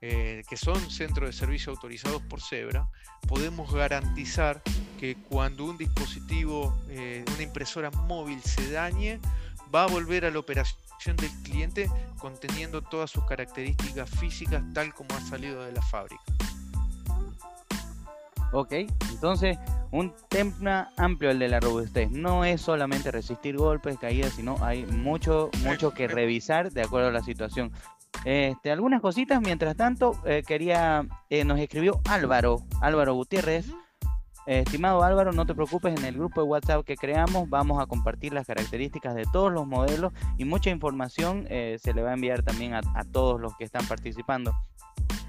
eh, 0.00 0.42
que 0.48 0.56
son 0.56 0.78
centros 0.90 1.30
de 1.30 1.32
servicio 1.32 1.72
autorizados 1.72 2.22
por 2.22 2.40
Zebra, 2.40 2.88
podemos 3.28 3.72
garantizar 3.72 4.62
que 4.98 5.16
cuando 5.28 5.64
un 5.64 5.76
dispositivo, 5.76 6.76
eh, 6.88 7.24
una 7.34 7.42
impresora 7.42 7.90
móvil 7.90 8.40
se 8.42 8.70
dañe, 8.70 9.20
va 9.74 9.84
a 9.84 9.86
volver 9.86 10.24
a 10.24 10.30
la 10.30 10.38
operación 10.38 11.16
del 11.16 11.30
cliente 11.42 11.90
conteniendo 12.18 12.82
todas 12.82 13.10
sus 13.10 13.24
características 13.24 14.08
físicas 14.10 14.62
tal 14.72 14.94
como 14.94 15.14
ha 15.14 15.20
salido 15.20 15.64
de 15.64 15.72
la 15.72 15.82
fábrica. 15.82 16.22
Ok, 18.52 18.72
entonces 19.10 19.58
un 19.90 20.14
tema 20.28 20.90
amplio 20.96 21.30
el 21.30 21.38
de 21.38 21.48
la 21.48 21.60
robustez. 21.60 22.10
No 22.10 22.44
es 22.44 22.60
solamente 22.60 23.10
resistir 23.10 23.56
golpes, 23.56 23.98
caídas, 23.98 24.34
sino 24.34 24.56
hay 24.62 24.84
mucho, 24.86 25.50
mucho 25.62 25.92
que 25.92 26.08
revisar 26.08 26.72
de 26.72 26.82
acuerdo 26.82 27.08
a 27.08 27.12
la 27.12 27.22
situación. 27.22 27.72
Este, 28.24 28.72
algunas 28.72 29.00
cositas, 29.00 29.40
mientras 29.40 29.76
tanto, 29.76 30.18
eh, 30.24 30.42
quería, 30.46 31.06
eh, 31.30 31.44
nos 31.44 31.58
escribió 31.58 32.00
Álvaro, 32.08 32.62
Álvaro 32.80 33.14
Gutiérrez. 33.14 33.66
estimado 34.46 35.02
Álvaro, 35.02 35.32
no 35.32 35.44
te 35.44 35.54
preocupes, 35.54 35.98
en 35.98 36.04
el 36.04 36.14
grupo 36.14 36.40
de 36.40 36.46
WhatsApp 36.46 36.84
que 36.84 36.96
creamos 36.96 37.50
vamos 37.50 37.82
a 37.82 37.86
compartir 37.86 38.32
las 38.32 38.46
características 38.46 39.16
de 39.16 39.24
todos 39.32 39.52
los 39.52 39.66
modelos 39.66 40.12
y 40.38 40.44
mucha 40.44 40.70
información 40.70 41.46
eh, 41.50 41.78
se 41.82 41.92
le 41.92 42.02
va 42.02 42.10
a 42.10 42.14
enviar 42.14 42.44
también 42.44 42.74
a, 42.74 42.82
todos 43.10 43.40
los 43.40 43.56
que 43.56 43.64
están 43.64 43.84
participando 43.86 44.52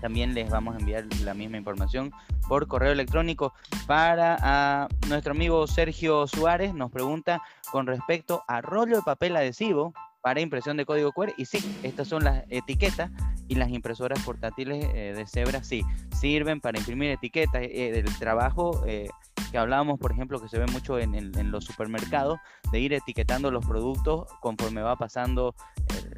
también 0.01 0.33
les 0.33 0.49
vamos 0.49 0.75
a 0.75 0.79
enviar 0.79 1.05
la 1.23 1.33
misma 1.33 1.57
información 1.57 2.11
por 2.47 2.67
correo 2.67 2.91
electrónico. 2.91 3.53
Para 3.87 4.37
a 4.41 4.87
nuestro 5.07 5.31
amigo 5.31 5.65
Sergio 5.67 6.27
Suárez 6.27 6.73
nos 6.73 6.91
pregunta 6.91 7.41
con 7.71 7.87
respecto 7.87 8.43
a 8.47 8.61
rollo 8.61 8.97
de 8.97 9.01
papel 9.01 9.35
adhesivo 9.35 9.93
para 10.27 10.41
impresión 10.41 10.75
de 10.75 10.85
código 10.85 11.13
QR. 11.13 11.31
Y 11.37 11.45
sí, 11.45 11.59
estas 11.83 12.09
son 12.09 12.25
las 12.25 12.43
etiquetas 12.49 13.09
y 13.47 13.55
las 13.55 13.69
impresoras 13.69 14.19
portátiles 14.25 14.83
eh, 14.93 15.13
de 15.15 15.25
Zebra, 15.25 15.63
sí, 15.63 15.85
sirven 16.19 16.59
para 16.59 16.77
imprimir 16.77 17.11
etiquetas. 17.11 17.61
Eh, 17.61 17.93
del 17.93 18.19
trabajo 18.19 18.83
eh, 18.85 19.07
que 19.51 19.57
hablábamos, 19.57 19.97
por 19.99 20.11
ejemplo, 20.11 20.41
que 20.41 20.49
se 20.49 20.59
ve 20.59 20.65
mucho 20.65 20.99
en, 20.99 21.15
en, 21.15 21.49
los 21.49 21.63
supermercados, 21.63 22.39
de 22.73 22.79
ir 22.81 22.91
etiquetando 22.91 23.51
los 23.51 23.65
productos 23.65 24.27
conforme 24.41 24.81
va 24.81 24.97
pasando 24.97 25.55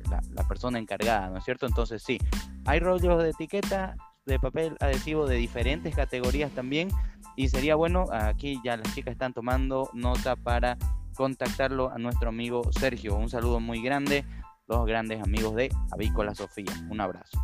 la, 0.10 0.22
la, 0.32 0.48
persona 0.48 0.80
encargada, 0.80 1.30
¿no 1.30 1.38
es 1.38 1.44
cierto? 1.44 1.68
Entonces 1.68 2.02
sí, 2.02 2.18
hay 2.66 2.80
rollos 2.80 3.22
de 3.22 3.30
etiqueta 3.30 3.96
de 4.26 4.40
papel 4.40 4.76
adhesivo 4.80 5.28
de 5.28 5.36
diferentes 5.36 5.96
categorías 5.96 6.50
también 6.52 6.90
y 7.36 7.50
sería 7.50 7.76
bueno, 7.76 8.06
aquí 8.12 8.60
ya 8.64 8.76
las 8.76 8.92
chicas 8.96 9.12
están 9.12 9.34
tomando 9.34 9.92
nota 9.94 10.36
para 10.36 10.80
contactarlo 11.20 11.92
a 11.92 11.98
nuestro 11.98 12.30
amigo 12.30 12.62
Sergio. 12.72 13.14
Un 13.16 13.30
saludo 13.30 13.60
muy 13.60 13.82
grande, 13.82 14.24
los 14.68 14.86
grandes 14.86 15.22
amigos 15.22 15.54
de 15.54 15.70
Avícola 15.92 16.34
Sofía. 16.34 16.72
Un 16.90 17.02
abrazo. 17.02 17.38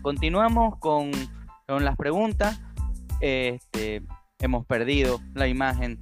Continuamos 0.00 0.78
con, 0.78 1.10
con 1.66 1.84
las 1.84 1.98
preguntas. 1.98 2.58
Este, 3.20 4.02
hemos 4.38 4.64
perdido 4.64 5.20
la 5.34 5.48
imagen 5.48 6.00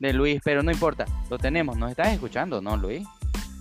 de 0.00 0.12
Luis, 0.12 0.42
pero 0.44 0.62
no 0.62 0.70
importa, 0.70 1.06
lo 1.30 1.38
tenemos. 1.38 1.78
¿Nos 1.78 1.90
estás 1.90 2.08
escuchando, 2.08 2.60
no, 2.60 2.76
Luis? 2.76 3.08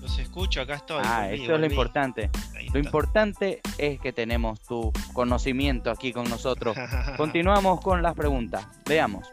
Los 0.01 0.19
escucho, 0.19 0.59
acá 0.59 0.75
estoy. 0.75 1.01
Ah, 1.05 1.31
esto 1.31 1.53
es 1.53 1.59
lo 1.61 1.65
importante. 1.65 2.29
Lo 2.73 2.79
importante 2.81 3.61
es 3.77 3.97
que 4.01 4.11
tenemos 4.11 4.59
tu 4.63 4.91
conocimiento 5.13 5.89
aquí 5.89 6.11
con 6.11 6.29
nosotros. 6.29 6.75
Continuamos 7.15 7.79
con 7.79 8.01
las 8.01 8.13
preguntas. 8.13 8.67
Veamos. 8.85 9.25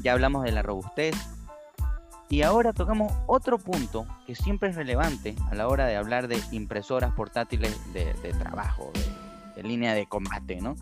Ya 0.00 0.14
hablamos 0.14 0.44
de 0.44 0.52
la 0.52 0.62
robustez. 0.62 1.14
Y 2.28 2.42
ahora 2.42 2.72
tocamos 2.72 3.12
otro 3.26 3.58
punto 3.58 4.04
que 4.26 4.34
siempre 4.34 4.70
es 4.70 4.76
relevante 4.76 5.36
a 5.50 5.54
la 5.54 5.68
hora 5.68 5.86
de 5.86 5.96
hablar 5.96 6.26
de 6.26 6.40
impresoras 6.50 7.12
portátiles 7.12 7.78
de, 7.92 8.14
trabajo, 8.38 8.90
de, 9.54 9.62
línea 9.62 9.94
de 9.94 10.06
combate, 10.06 10.60
¿no? 10.60 10.74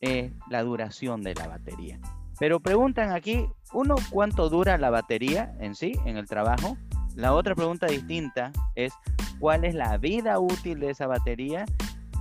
Es 0.00 0.32
la 0.50 0.62
duración 0.62 1.22
de 1.22 1.34
la 1.34 1.48
batería. 1.48 1.98
Pero 2.38 2.60
preguntan 2.60 3.12
aquí, 3.12 3.48
uno, 3.72 3.94
¿cuánto 4.10 4.50
dura 4.50 4.76
la 4.76 4.90
batería 4.90 5.54
en 5.60 5.74
sí, 5.74 5.92
en 6.04 6.18
el 6.18 6.28
trabajo? 6.28 6.76
La 7.14 7.32
otra 7.32 7.54
pregunta 7.54 7.86
distinta 7.86 8.52
es 8.74 8.92
cuál 9.38 9.64
es 9.64 9.74
la 9.74 9.96
vida 9.96 10.38
útil 10.38 10.78
de 10.80 10.90
esa 10.90 11.06
batería 11.06 11.64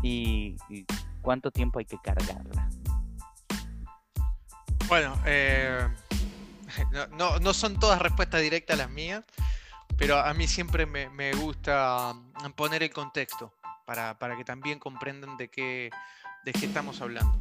y, 0.01 0.55
cuánto 1.21 1.51
tiempo 1.51 1.79
hay 1.79 1.85
que 1.85 1.97
cargarla. 1.97 2.69
Bueno, 4.87 5.13
eh, 5.25 5.87
no, 7.11 7.53
son 7.53 7.79
todas 7.79 8.01
respuestas 8.01 8.41
directas 8.41 8.77
las 8.77 8.89
mías, 8.89 9.23
pero 9.97 10.17
a 10.19 10.33
mí 10.33 10.47
siempre 10.47 10.85
me, 10.85 11.33
gusta 11.33 12.13
mm, 12.13 12.51
poner 12.51 12.83
el 12.83 12.91
contexto 12.91 13.53
para, 13.85 14.15
que 14.37 14.43
también 14.43 14.79
comprendan 14.79 15.37
de 15.37 15.49
qué, 15.49 15.89
de 16.43 16.53
qué 16.53 16.65
estamos 16.65 17.01
hablando. 17.01 17.39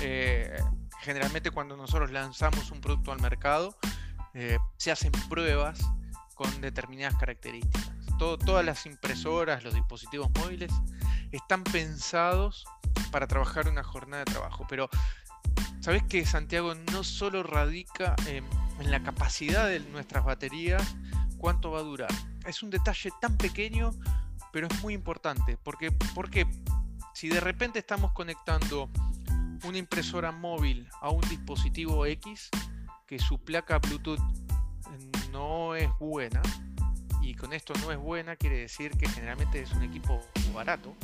Eh, 0.00 0.56
generalmente 1.00 1.50
cuando 1.50 1.76
nosotros 1.76 2.10
lanzamos 2.10 2.70
un 2.70 2.80
producto 2.80 3.12
al 3.12 3.20
mercado, 3.20 3.76
eh, 4.34 4.58
se 4.78 4.90
hacen 4.90 5.12
pruebas 5.28 5.80
con 6.34 6.60
determinadas 6.60 7.16
características. 7.16 7.92
todas 8.18 8.64
las 8.64 8.86
impresoras, 8.86 9.64
los 9.64 9.74
dispositivos 9.74 10.30
móviles, 10.38 10.70
están 11.32 11.64
pensados 11.64 12.64
para 13.10 13.26
trabajar 13.26 13.68
una 13.68 13.82
jornada 13.82 14.24
de 14.24 14.32
trabajo. 14.32 14.64
Pero, 14.68 14.88
¿sabes 15.80 16.02
que 16.04 16.24
Santiago 16.24 16.74
no 16.74 17.02
solo 17.02 17.42
radica 17.42 18.14
en, 18.26 18.44
la 18.90 19.02
capacidad 19.02 19.68
de 19.68 19.80
nuestras 19.80 20.24
baterías, 20.24 20.96
cuánto 21.38 21.70
va 21.70 21.80
a 21.80 21.82
durar? 21.82 22.10
Es 22.46 22.62
un 22.62 22.70
detalle 22.70 23.10
tan 23.20 23.36
pequeño, 23.36 23.90
pero 24.52 24.66
es 24.66 24.82
muy 24.82 24.94
importante. 24.94 25.56
Porque, 25.56 25.92
porque 26.14 26.46
si 27.14 27.28
de 27.28 27.40
repente 27.40 27.78
estamos 27.78 28.12
conectando 28.12 28.90
una 29.64 29.78
impresora 29.78 30.32
móvil 30.32 30.88
a 31.00 31.10
un 31.10 31.20
dispositivo 31.28 32.06
X, 32.06 32.50
que 33.06 33.18
su 33.18 33.38
placa 33.38 33.78
Bluetooth 33.78 34.20
no 35.30 35.74
es 35.74 35.88
buena, 35.98 36.42
y 37.20 37.34
con 37.34 37.52
esto 37.52 37.72
no 37.80 37.92
es 37.92 37.98
buena 37.98 38.36
quiere 38.36 38.58
decir 38.58 38.92
que 38.92 39.08
generalmente 39.08 39.62
es 39.62 39.72
un 39.72 39.82
equipo 39.82 40.20
barato, 40.52 40.94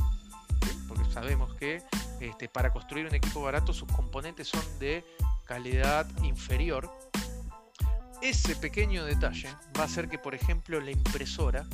porque 0.89 1.05
sabemos 1.13 1.55
que 1.55 1.83
este, 2.21 2.49
para 2.49 2.73
construir 2.73 3.07
un 3.07 3.15
equipo 3.15 3.43
barato 3.43 3.73
sus 3.73 3.91
componentes 3.93 4.49
son 4.49 4.63
de 4.79 5.05
calidad 5.45 6.07
inferior. 6.23 6.91
Ese 8.21 8.57
pequeño 8.57 9.05
detalle 9.05 9.49
va 9.77 9.83
a 9.83 9.85
hacer 9.85 10.09
que, 10.09 10.19
por 10.19 10.35
ejemplo, 10.35 10.81
la 10.81 10.91
impresora 10.91 11.65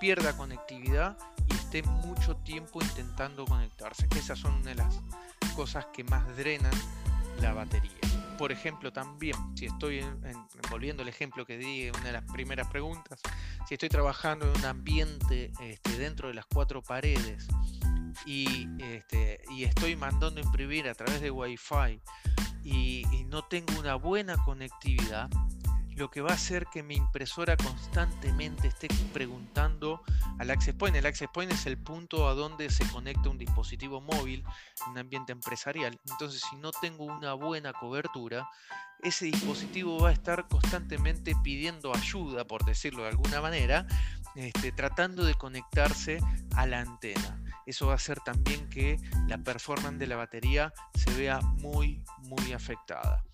pierda 0.00 0.36
conectividad 0.36 1.16
y 1.48 1.54
esté 1.54 1.82
mucho 1.82 2.36
tiempo 2.36 2.82
intentando 2.82 3.44
conectarse. 3.44 4.08
Esas 4.16 4.38
son 4.38 4.52
una 4.54 4.70
de 4.70 4.74
las 4.76 5.00
cosas 5.54 5.86
que 5.92 6.02
más 6.04 6.36
drenan 6.36 6.72
la 7.40 7.52
batería. 7.52 7.92
Por 8.36 8.50
ejemplo, 8.50 8.92
también, 8.92 9.36
si 9.56 9.66
estoy, 9.66 10.04
volviendo 10.70 11.02
al 11.02 11.08
ejemplo 11.08 11.46
que 11.46 11.56
di 11.56 11.82
en 11.82 11.96
una 11.96 12.06
de 12.06 12.12
las 12.12 12.24
primeras 12.24 12.66
preguntas, 12.68 13.20
si 13.68 13.74
estoy 13.74 13.88
trabajando 13.88 14.50
en 14.50 14.58
un 14.58 14.64
ambiente 14.64 15.52
este, 15.60 15.98
dentro 15.98 16.28
de 16.28 16.34
las 16.34 16.46
cuatro 16.46 16.82
paredes 16.82 17.46
este, 18.26 19.40
y 19.50 19.64
estoy 19.64 19.94
mandando 19.94 20.40
imprimir 20.40 20.88
a 20.88 20.94
través 20.94 21.20
de 21.20 21.30
Wi-Fi 21.30 22.00
y, 22.64 23.04
no 23.28 23.42
tengo 23.42 23.78
una 23.78 23.94
buena 23.94 24.36
conectividad, 24.44 25.30
lo 25.96 26.10
que 26.10 26.20
va 26.20 26.30
a 26.30 26.34
hacer 26.34 26.66
que 26.72 26.82
mi 26.82 26.96
impresora 26.96 27.56
constantemente 27.56 28.68
esté 28.68 28.88
preguntando 29.12 30.02
al 30.38 30.50
access 30.50 30.74
point. 30.74 30.96
El 30.96 31.06
access 31.06 31.28
point 31.32 31.52
es 31.52 31.66
el 31.66 31.78
punto 31.78 32.28
a 32.28 32.34
donde 32.34 32.70
se 32.70 32.88
conecta 32.90 33.28
un 33.28 33.38
dispositivo 33.38 34.00
móvil 34.00 34.44
en 34.84 34.92
un 34.92 34.98
ambiente 34.98 35.32
empresarial. 35.32 35.98
Entonces, 36.10 36.42
si 36.48 36.56
no 36.56 36.70
tengo 36.72 37.04
una 37.04 37.34
buena 37.34 37.72
cobertura, 37.72 38.48
ese 39.02 39.26
dispositivo 39.26 39.98
va 39.98 40.10
a 40.10 40.12
estar 40.12 40.48
constantemente 40.48 41.34
pidiendo 41.42 41.94
ayuda, 41.94 42.46
por 42.46 42.64
decirlo 42.64 43.02
de 43.02 43.10
alguna 43.10 43.40
manera, 43.40 43.86
este, 44.34 44.72
tratando 44.72 45.24
de 45.24 45.34
conectarse 45.34 46.18
a 46.56 46.66
la 46.66 46.80
antena 46.80 47.42
eso 47.66 47.86
va 47.86 47.92
a 47.92 47.96
hacer 47.96 48.20
también 48.20 48.68
que 48.68 48.98
la 49.28 49.38
performance 49.38 49.98
de 49.98 50.06
la 50.06 50.16
batería 50.16 50.72
se 50.94 51.12
vea 51.14 51.40
muy, 51.40 52.02
muy 52.18 52.52
afectada. 52.52 53.24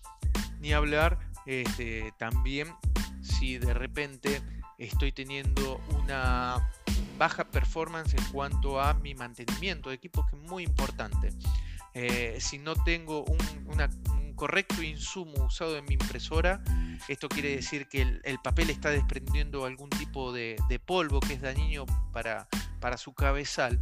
Ni 0.59 0.73
hablar 0.73 1.19
este, 1.49 2.13
también 2.19 2.67
si 3.23 3.57
de 3.57 3.73
repente 3.73 4.39
estoy 4.77 5.11
teniendo 5.11 5.81
una 5.97 6.69
baja 7.17 7.43
performance 7.49 8.13
en 8.13 8.23
cuanto 8.25 8.79
a 8.79 8.93
mi 8.93 9.15
mantenimiento 9.15 9.89
de 9.89 9.95
equipo, 9.95 10.23
que 10.29 10.35
es 10.35 10.43
muy 10.43 10.63
importante. 10.63 11.33
Eh, 11.95 12.37
si 12.39 12.59
no 12.59 12.75
tengo 12.75 13.25
un, 13.25 13.37
correcto 14.35 14.83
insumo 14.83 15.45
usado 15.45 15.75
en 15.75 15.85
mi 15.85 15.95
impresora, 15.95 16.61
esto 17.07 17.27
quiere 17.27 17.55
decir 17.55 17.89
que 17.89 18.03
el, 18.23 18.39
papel 18.43 18.69
está 18.69 18.91
desprendiendo 18.91 19.65
algún 19.65 19.89
tipo 19.89 20.31
de, 20.31 20.55
polvo 20.85 21.19
que 21.19 21.33
es 21.33 21.41
dañino 21.41 21.85
para, 22.13 22.47
para 22.79 22.95
su 22.97 23.13
cabezal 23.13 23.79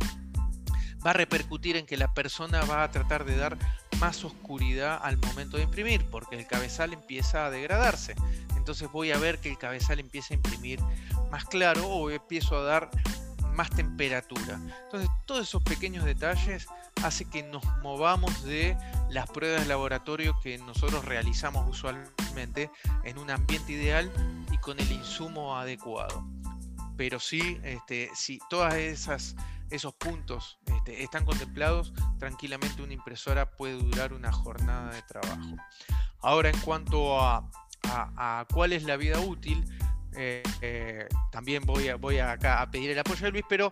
va 1.06 1.12
a 1.12 1.14
repercutir 1.14 1.78
en 1.78 1.86
que 1.86 1.98
la 1.98 2.14
persona 2.14 2.64
va 2.66 2.84
a 2.84 2.92
tratar 2.92 3.26
de 3.26 3.38
dar 3.38 3.58
más 4.00 4.24
oscuridad 4.24 5.00
al 5.02 5.18
momento 5.18 5.58
de 5.58 5.64
imprimir, 5.64 6.06
porque 6.06 6.36
el 6.36 6.48
cabezal 6.48 6.94
empieza 6.94 7.46
a 7.46 7.50
degradarse. 7.50 8.16
Entonces 8.56 8.92
voy 8.92 9.12
a 9.12 9.18
ver 9.18 9.40
que 9.40 9.50
el 9.50 9.58
cabezal 9.58 10.00
empieza 10.00 10.34
a 10.34 10.38
imprimir 10.38 10.80
más 11.32 11.46
claro 11.46 11.88
o 11.88 12.10
empiezo 12.10 12.58
a 12.58 12.64
dar 12.64 12.92
más 13.54 13.70
temperatura. 13.72 14.60
Entonces 14.84 15.10
todos 15.26 15.48
esos 15.48 15.64
pequeños 15.64 16.06
detalles 16.06 16.68
hace 17.04 17.26
que 17.26 17.44
nos 17.44 17.64
movamos 17.82 18.44
de 18.44 18.78
las 19.10 19.30
pruebas 19.30 19.62
de 19.62 19.68
laboratorio 19.68 20.40
que 20.42 20.58
nosotros 20.60 21.04
realizamos 21.06 21.68
usualmente 21.68 22.70
en 23.04 23.18
un 23.18 23.32
ambiente 23.32 23.74
ideal 23.74 24.12
y 24.52 24.58
con 24.60 24.80
el 24.80 24.92
insumo 24.92 25.58
adecuado. 25.58 26.24
Pero 26.96 27.20
sí, 27.20 27.60
este, 27.64 28.10
si 28.16 28.40
todas 28.50 28.76
esas 28.76 29.36
esos 29.70 29.94
puntos 29.94 30.60
este, 30.66 31.04
están 31.04 31.26
contemplados, 31.26 31.94
tranquilamente 32.20 32.82
una 32.82 32.94
impresora 32.94 33.52
puede 33.52 33.74
durar 33.74 34.14
una 34.14 34.32
jornada 34.32 34.94
de 34.94 35.02
trabajo. 35.04 35.58
Ahora, 36.22 36.50
en 36.50 36.60
cuanto 36.60 37.20
a, 37.20 37.50
cuál 38.54 38.74
es 38.74 38.84
la 38.84 38.98
vida 38.98 39.20
útil, 39.20 39.64
eh, 40.16 40.44
eh, 40.62 41.08
también 41.32 41.64
voy, 41.66 41.90
a, 41.90 42.32
acá 42.32 42.62
a 42.62 42.72
pedir 42.72 42.92
el 42.92 43.00
apoyo 43.00 43.26
de 43.26 43.32
Luis, 43.32 43.46
pero 43.48 43.70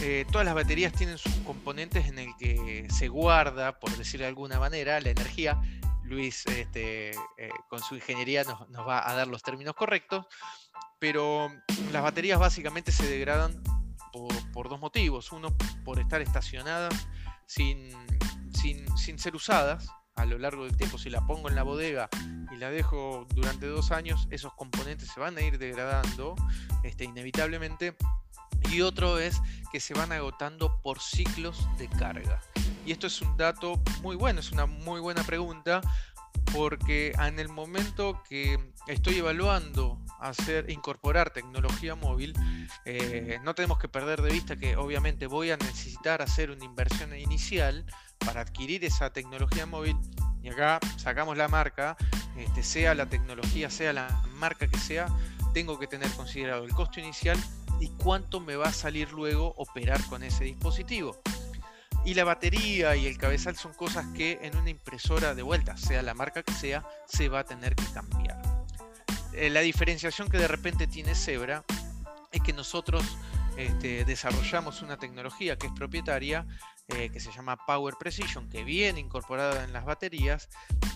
eh, 0.00 0.24
todas 0.30 0.44
las 0.44 0.54
baterías 0.54 0.92
tienen 0.92 1.18
sus 1.18 1.34
componentes 1.36 2.06
en 2.06 2.18
el 2.18 2.36
que 2.38 2.86
se 2.90 3.08
guarda, 3.08 3.78
por 3.78 3.96
decirlo 3.96 4.24
de 4.24 4.28
alguna 4.28 4.58
manera, 4.58 5.00
la 5.00 5.10
energía. 5.10 5.60
Luis, 6.04 6.46
este, 6.46 7.10
con 7.68 7.80
su 7.80 7.96
ingeniería, 7.96 8.44
nos 8.44 8.86
va 8.86 9.10
a 9.10 9.14
dar 9.14 9.26
los 9.26 9.42
términos 9.42 9.74
correctos, 9.74 10.24
pero 11.00 11.50
las 11.90 12.00
baterías 12.00 12.38
básicamente 12.38 12.92
se 12.92 13.08
degradan 13.08 13.60
por, 14.52 14.68
dos 14.68 14.80
motivos. 14.80 15.32
Uno, 15.32 15.54
por 15.84 16.00
estar 16.00 16.20
estacionadas 16.20 17.08
sin, 17.46 17.90
sin, 18.52 19.18
ser 19.18 19.36
usadas 19.36 19.88
a 20.14 20.24
lo 20.24 20.38
largo 20.38 20.64
del 20.64 20.76
tiempo. 20.76 20.98
Si 20.98 21.10
la 21.10 21.26
pongo 21.26 21.48
en 21.48 21.54
la 21.54 21.62
bodega 21.62 22.08
y 22.52 22.56
la 22.56 22.70
dejo 22.70 23.26
durante 23.34 23.66
dos 23.66 23.90
años, 23.90 24.26
esos 24.30 24.54
componentes 24.54 25.10
se 25.10 25.20
van 25.20 25.36
a 25.36 25.42
ir 25.42 25.58
degradando 25.58 26.34
este, 26.82 27.04
inevitablemente. 27.04 27.96
Y 28.72 28.80
otro 28.80 29.18
es 29.18 29.40
que 29.70 29.80
se 29.80 29.94
van 29.94 30.12
agotando 30.12 30.80
por 30.82 31.00
ciclos 31.00 31.68
de 31.78 31.88
carga. 31.88 32.40
Y 32.84 32.92
esto 32.92 33.06
es 33.06 33.20
un 33.20 33.36
dato 33.36 33.80
muy 34.00 34.16
bueno, 34.16 34.40
es 34.40 34.52
una 34.52 34.66
muy 34.66 35.00
buena 35.00 35.22
pregunta, 35.24 35.80
porque 36.52 37.12
en 37.18 37.38
el 37.38 37.48
momento 37.48 38.22
que 38.28 38.58
estoy 38.86 39.18
evaluando 39.18 40.00
hacer 40.20 40.70
incorporar 40.70 41.30
tecnología 41.30 41.94
móvil, 41.94 42.34
eh, 42.84 43.38
no 43.42 43.54
tenemos 43.54 43.78
que 43.78 43.88
perder 43.88 44.22
de 44.22 44.32
vista 44.32 44.56
que 44.56 44.76
obviamente 44.76 45.26
voy 45.26 45.50
a 45.50 45.56
necesitar 45.56 46.22
hacer 46.22 46.50
una 46.50 46.64
inversión 46.64 47.16
inicial 47.16 47.84
para 48.18 48.40
adquirir 48.40 48.84
esa 48.84 49.12
tecnología 49.12 49.66
móvil 49.66 49.96
y 50.42 50.48
acá 50.48 50.78
sacamos 50.96 51.36
la 51.36 51.48
marca, 51.48 51.96
este, 52.36 52.62
sea 52.62 52.94
la 52.94 53.06
tecnología, 53.06 53.68
sea 53.68 53.92
la 53.92 54.22
marca 54.34 54.68
que 54.68 54.78
sea, 54.78 55.06
tengo 55.52 55.78
que 55.78 55.86
tener 55.86 56.10
considerado 56.12 56.64
el 56.64 56.72
costo 56.72 57.00
inicial 57.00 57.38
y 57.80 57.88
cuánto 58.02 58.40
me 58.40 58.56
va 58.56 58.68
a 58.68 58.72
salir 58.72 59.12
luego 59.12 59.54
operar 59.56 60.02
con 60.06 60.22
ese 60.22 60.44
dispositivo. 60.44 61.20
Y 62.06 62.14
la 62.14 62.22
batería 62.22 62.94
y 62.94 63.08
el 63.08 63.18
cabezal 63.18 63.56
son 63.56 63.74
cosas 63.74 64.06
que 64.14 64.38
en 64.40 64.56
una 64.56 64.70
impresora 64.70 65.34
de 65.34 65.42
vuelta, 65.42 65.76
sea 65.76 66.02
la 66.02 66.14
marca 66.14 66.44
que 66.44 66.52
sea, 66.52 66.86
se 67.04 67.28
va 67.28 67.40
a 67.40 67.44
tener 67.44 67.74
que 67.74 67.84
cambiar. 67.92 68.40
Eh, 69.32 69.50
la 69.50 69.60
diferenciación 69.60 70.28
que 70.28 70.38
de 70.38 70.46
repente 70.46 70.86
tiene 70.86 71.16
Zebra 71.16 71.64
es 72.30 72.40
que 72.42 72.52
nosotros 72.52 73.04
este, 73.56 74.04
desarrollamos 74.04 74.82
una 74.82 74.98
tecnología 74.98 75.58
que 75.58 75.66
es 75.66 75.72
propietaria, 75.72 76.46
eh, 76.86 77.10
que 77.10 77.18
se 77.18 77.32
llama 77.32 77.56
Power 77.66 77.94
Precision, 77.98 78.48
que 78.50 78.62
viene 78.62 79.00
incorporada 79.00 79.64
en 79.64 79.72
las 79.72 79.84
baterías, 79.84 80.48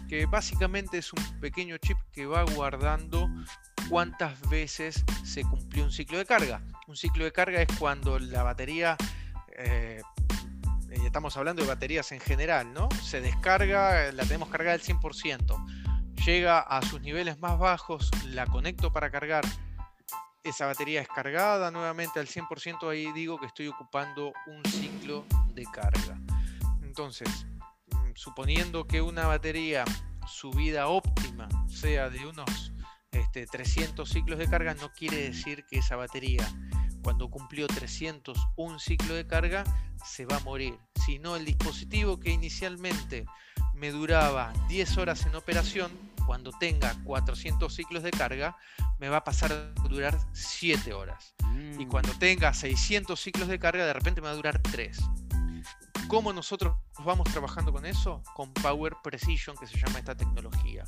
que 0.08 0.26
básicamente 0.26 0.98
es 0.98 1.12
un 1.12 1.40
pequeño 1.40 1.76
chip 1.78 1.98
que 2.12 2.26
va 2.26 2.44
guardando 2.44 3.28
cuántas 3.88 4.48
veces 4.48 5.04
se 5.24 5.42
cumplió 5.42 5.82
un 5.82 5.90
ciclo 5.90 6.18
de 6.18 6.24
carga. 6.24 6.62
Un 6.86 6.96
ciclo 6.96 7.24
de 7.24 7.32
carga 7.32 7.60
es 7.60 7.68
cuando 7.80 8.20
la 8.20 8.44
batería 8.44 8.96
eh, 9.56 10.02
estamos 10.90 11.36
hablando 11.36 11.62
de 11.62 11.68
baterías 11.68 12.12
en 12.12 12.20
general, 12.20 12.72
¿no? 12.72 12.88
Se 13.02 13.20
descarga, 13.20 14.12
la 14.12 14.24
tenemos 14.24 14.48
cargada 14.48 14.74
al 14.74 14.80
100%, 14.80 15.64
llega 16.24 16.60
a 16.60 16.82
sus 16.82 17.00
niveles 17.00 17.38
más 17.38 17.58
bajos, 17.58 18.10
la 18.26 18.46
conecto 18.46 18.92
para 18.92 19.10
cargar, 19.10 19.44
esa 20.42 20.66
batería 20.66 21.02
es 21.02 21.08
cargada 21.08 21.70
nuevamente 21.70 22.18
al 22.18 22.26
100%, 22.26 22.90
ahí 22.90 23.12
digo 23.12 23.38
que 23.38 23.46
estoy 23.46 23.68
ocupando 23.68 24.32
un 24.46 24.64
ciclo 24.64 25.26
de 25.54 25.64
carga. 25.64 26.18
Entonces, 26.82 27.46
mm, 27.90 28.12
suponiendo 28.14 28.86
que 28.86 29.02
una 29.02 29.26
batería, 29.26 29.84
su 30.26 30.50
vida 30.50 30.88
óptima 30.88 31.48
sea 31.68 32.08
de 32.08 32.26
unos 32.26 32.72
este, 33.10 33.46
300 33.46 34.08
ciclos 34.08 34.38
de 34.38 34.48
carga, 34.48 34.74
no 34.74 34.90
quiere 34.92 35.16
decir 35.16 35.64
que 35.68 35.78
esa 35.78 35.96
batería, 35.96 36.48
cuando 37.02 37.30
cumplió 37.30 37.66
301 37.66 38.78
ciclo 38.78 39.14
de 39.14 39.26
carga, 39.26 39.64
se 40.04 40.26
va 40.26 40.36
a 40.36 40.40
morir, 40.40 40.78
sino 41.06 41.36
el 41.36 41.44
dispositivo 41.44 42.18
que 42.18 42.30
inicialmente 42.30 43.26
me 43.74 43.90
duraba 43.90 44.52
10 44.68 44.98
horas 44.98 45.24
en 45.26 45.34
operación, 45.34 45.90
cuando 46.26 46.52
tenga 46.52 46.94
400 47.04 47.74
ciclos 47.74 48.02
de 48.02 48.10
carga, 48.10 48.56
me 48.98 49.08
va 49.08 49.18
a 49.18 49.24
pasar 49.24 49.52
a 49.52 49.88
durar 49.88 50.18
7 50.32 50.92
horas. 50.92 51.34
Y 51.78 51.86
mm. 51.86 51.88
cuando 51.88 52.12
tenga 52.12 52.52
600 52.54 53.18
ciclos 53.18 53.48
de 53.48 53.58
carga, 53.58 53.86
de 53.86 53.92
repente 53.92 54.20
me 54.20 54.26
va 54.26 54.32
a 54.32 54.36
durar 54.36 54.60
3. 54.62 54.98
¿Cómo 56.08 56.32
nosotros 56.32 56.76
vamos 57.04 57.28
trabajando 57.30 57.72
con 57.72 57.86
eso? 57.86 58.22
Con 58.34 58.52
Power 58.52 58.94
Precision, 59.02 59.56
que 59.56 59.66
se 59.66 59.78
llama 59.78 60.00
esta 60.00 60.16
tecnología. 60.16 60.84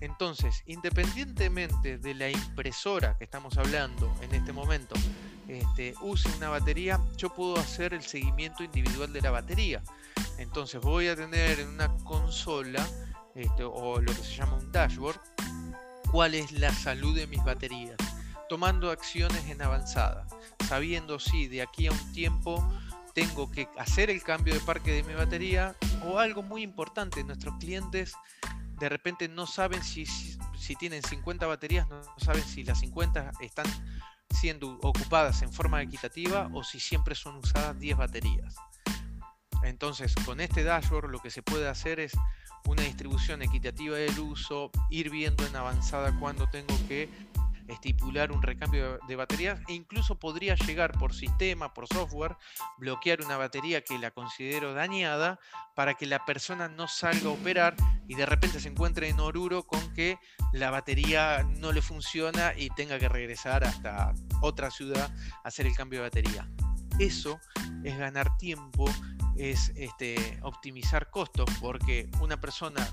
Entonces, 0.00 0.62
independientemente 0.66 1.98
de 1.98 2.14
la 2.14 2.30
impresora 2.30 3.16
que 3.16 3.24
estamos 3.24 3.56
hablando 3.56 4.12
en 4.22 4.34
este 4.34 4.52
momento, 4.52 4.94
este, 5.48 5.94
use 6.00 6.28
una 6.36 6.48
batería, 6.48 7.00
yo 7.16 7.32
puedo 7.32 7.58
hacer 7.58 7.94
el 7.94 8.02
seguimiento 8.02 8.62
individual 8.64 9.12
de 9.12 9.20
la 9.20 9.30
batería. 9.30 9.82
Entonces 10.38 10.80
voy 10.80 11.08
a 11.08 11.16
tener 11.16 11.60
en 11.60 11.68
una 11.68 11.88
consola 11.98 12.86
este, 13.34 13.64
o 13.64 14.00
lo 14.00 14.12
que 14.12 14.22
se 14.22 14.34
llama 14.34 14.54
un 14.54 14.72
dashboard 14.72 15.20
cuál 16.10 16.34
es 16.34 16.52
la 16.52 16.72
salud 16.72 17.14
de 17.14 17.26
mis 17.26 17.42
baterías, 17.44 17.96
tomando 18.48 18.90
acciones 18.90 19.44
en 19.46 19.60
avanzada, 19.60 20.26
sabiendo 20.68 21.18
si 21.18 21.46
de 21.46 21.62
aquí 21.62 21.88
a 21.88 21.92
un 21.92 22.12
tiempo 22.12 22.66
tengo 23.14 23.50
que 23.50 23.68
hacer 23.76 24.10
el 24.10 24.22
cambio 24.22 24.54
de 24.54 24.60
parque 24.60 24.92
de 24.92 25.02
mi 25.02 25.14
batería 25.14 25.74
o 26.04 26.18
algo 26.18 26.42
muy 26.42 26.62
importante, 26.62 27.24
nuestros 27.24 27.56
clientes 27.58 28.14
de 28.78 28.88
repente 28.88 29.28
no 29.28 29.46
saben 29.46 29.82
si, 29.82 30.06
si, 30.06 30.76
tienen 30.76 31.02
50 31.02 31.46
baterías, 31.46 31.88
no 31.88 32.02
saben 32.18 32.44
si 32.44 32.62
las 32.62 32.80
50 32.80 33.32
están 33.40 33.66
siendo 34.40 34.78
ocupadas 34.82 35.42
en 35.42 35.52
forma 35.52 35.82
equitativa 35.82 36.48
o 36.52 36.62
si 36.62 36.78
siempre 36.80 37.14
son 37.14 37.36
usadas 37.36 37.78
10 37.78 37.96
baterías. 37.96 38.54
Entonces, 39.62 40.14
con 40.24 40.40
este 40.40 40.62
dashboard 40.62 41.10
lo 41.10 41.18
que 41.20 41.30
se 41.30 41.42
puede 41.42 41.68
hacer 41.68 41.98
es 42.00 42.12
una 42.66 42.82
distribución 42.82 43.42
equitativa 43.42 43.96
del 43.96 44.18
uso, 44.18 44.70
ir 44.90 45.10
viendo 45.10 45.46
en 45.46 45.56
avanzada 45.56 46.16
cuándo 46.18 46.48
tengo 46.48 46.74
que 46.88 47.08
estipular 47.68 48.32
un 48.32 48.42
recambio 48.42 48.98
de 49.06 49.16
baterías 49.16 49.60
e 49.68 49.74
incluso 49.74 50.18
podría 50.18 50.54
llegar 50.54 50.92
por 50.92 51.14
sistema, 51.14 51.74
por 51.74 51.86
software, 51.88 52.36
bloquear 52.78 53.22
una 53.22 53.36
batería 53.36 53.82
que 53.82 53.98
la 53.98 54.10
considero 54.10 54.74
dañada 54.74 55.38
para 55.74 55.94
que 55.94 56.06
la 56.06 56.24
persona 56.24 56.68
no 56.68 56.88
salga 56.88 57.28
a 57.28 57.32
operar 57.32 57.76
y 58.08 58.14
de 58.14 58.26
repente 58.26 58.60
se 58.60 58.68
encuentre 58.68 59.08
en 59.08 59.20
Oruro 59.20 59.66
con 59.66 59.94
que 59.94 60.18
la 60.52 60.70
batería 60.70 61.42
no 61.42 61.72
le 61.72 61.82
funciona 61.82 62.52
y 62.56 62.70
tenga 62.70 62.98
que 62.98 63.08
regresar 63.08 63.64
hasta 63.64 64.14
otra 64.40 64.70
ciudad 64.70 65.10
a 65.44 65.48
hacer 65.48 65.66
el 65.66 65.76
cambio 65.76 66.00
de 66.00 66.08
batería. 66.08 66.48
Eso 66.98 67.38
es 67.84 67.98
ganar 67.98 68.36
tiempo, 68.38 68.86
es 69.36 69.70
este, 69.76 70.38
optimizar 70.42 71.10
costos, 71.10 71.48
porque 71.60 72.08
una 72.20 72.40
persona 72.40 72.86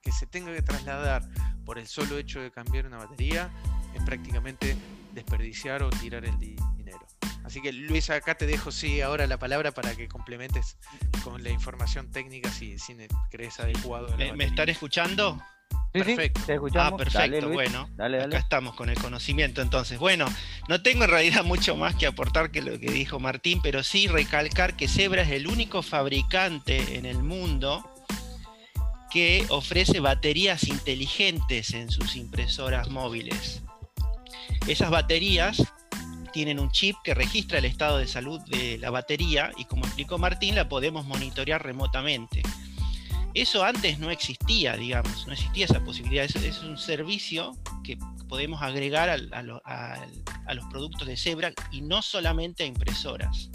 que 0.00 0.12
se 0.12 0.26
tenga 0.26 0.54
que 0.54 0.62
trasladar 0.62 1.22
por 1.64 1.78
el 1.78 1.86
solo 1.86 2.18
hecho 2.18 2.40
de 2.40 2.50
cambiar 2.50 2.86
una 2.86 2.98
batería 2.98 3.50
es 3.94 4.02
prácticamente 4.02 4.76
desperdiciar 5.12 5.82
o 5.82 5.90
tirar 5.90 6.24
el 6.24 6.38
dinero. 6.38 7.06
Así 7.44 7.62
que 7.62 7.72
Luis, 7.72 8.10
acá 8.10 8.36
te 8.36 8.46
dejo 8.46 8.70
sí 8.70 9.00
ahora 9.00 9.26
la 9.26 9.38
palabra 9.38 9.72
para 9.72 9.94
que 9.94 10.06
complementes 10.06 10.76
con 11.24 11.42
la 11.42 11.48
información 11.48 12.10
técnica 12.10 12.50
si, 12.50 12.78
si 12.78 12.94
crees 13.30 13.58
adecuado. 13.58 14.14
¿Me, 14.16 14.44
están 14.44 14.68
escuchando? 14.68 15.42
perfecto. 15.90 16.42
te 16.44 16.54
escuchamos. 16.54 17.00
Ah, 17.00 17.04
perfecto, 17.04 17.48
bueno. 17.48 17.88
Acá 17.98 18.36
estamos 18.36 18.74
con 18.74 18.90
el 18.90 18.98
conocimiento 18.98 19.62
entonces. 19.62 19.98
Bueno, 19.98 20.26
no 20.68 20.82
tengo 20.82 21.04
en 21.04 21.10
realidad 21.10 21.42
mucho 21.42 21.74
más 21.74 21.94
que 21.94 22.06
aportar 22.06 22.50
que 22.50 22.60
lo 22.60 22.78
que 22.78 22.90
dijo 22.90 23.18
Martín, 23.18 23.60
pero 23.62 23.82
sí 23.82 24.08
recalcar 24.08 24.76
que 24.76 24.86
Zebra 24.86 25.22
es 25.22 25.30
el 25.30 25.46
único 25.46 25.82
fabricante 25.82 26.98
en 26.98 27.06
el 27.06 27.22
mundo 27.22 27.82
que 29.10 29.46
ofrece 29.48 30.00
baterías 30.00 30.64
inteligentes 30.64 31.72
en 31.72 31.90
sus 31.90 32.14
impresoras 32.16 32.90
móviles. 32.90 33.62
Esas 34.66 34.90
baterías 34.90 35.62
tienen 36.32 36.60
un 36.60 36.70
chip 36.70 36.96
que 37.02 37.14
registra 37.14 37.58
el 37.58 37.64
estado 37.64 37.98
de 37.98 38.06
salud 38.06 38.40
de 38.48 38.78
la 38.78 38.90
batería 38.90 39.50
y 39.56 39.64
como 39.64 39.84
explicó 39.84 40.18
Martín, 40.18 40.54
la 40.54 40.68
podemos 40.68 41.06
monitorear 41.06 41.62
remotamente. 41.62 42.42
Eso 43.34 43.62
antes 43.62 43.98
no 43.98 44.10
existía, 44.10 44.76
digamos, 44.76 45.26
no 45.26 45.32
existía 45.32 45.66
esa 45.66 45.84
posibilidad. 45.84 46.24
Es, 46.24 46.62
un 46.62 46.78
servicio 46.78 47.56
que 47.84 47.98
podemos 48.28 48.62
agregar 48.62 49.08
a, 49.08 50.54
los 50.54 50.66
productos 50.70 51.06
de 51.06 51.16
Zebra 51.16 51.52
y 51.70 51.82
no 51.82 52.02
solamente 52.02 52.64
a 52.64 52.66
impresoras. 52.66 53.50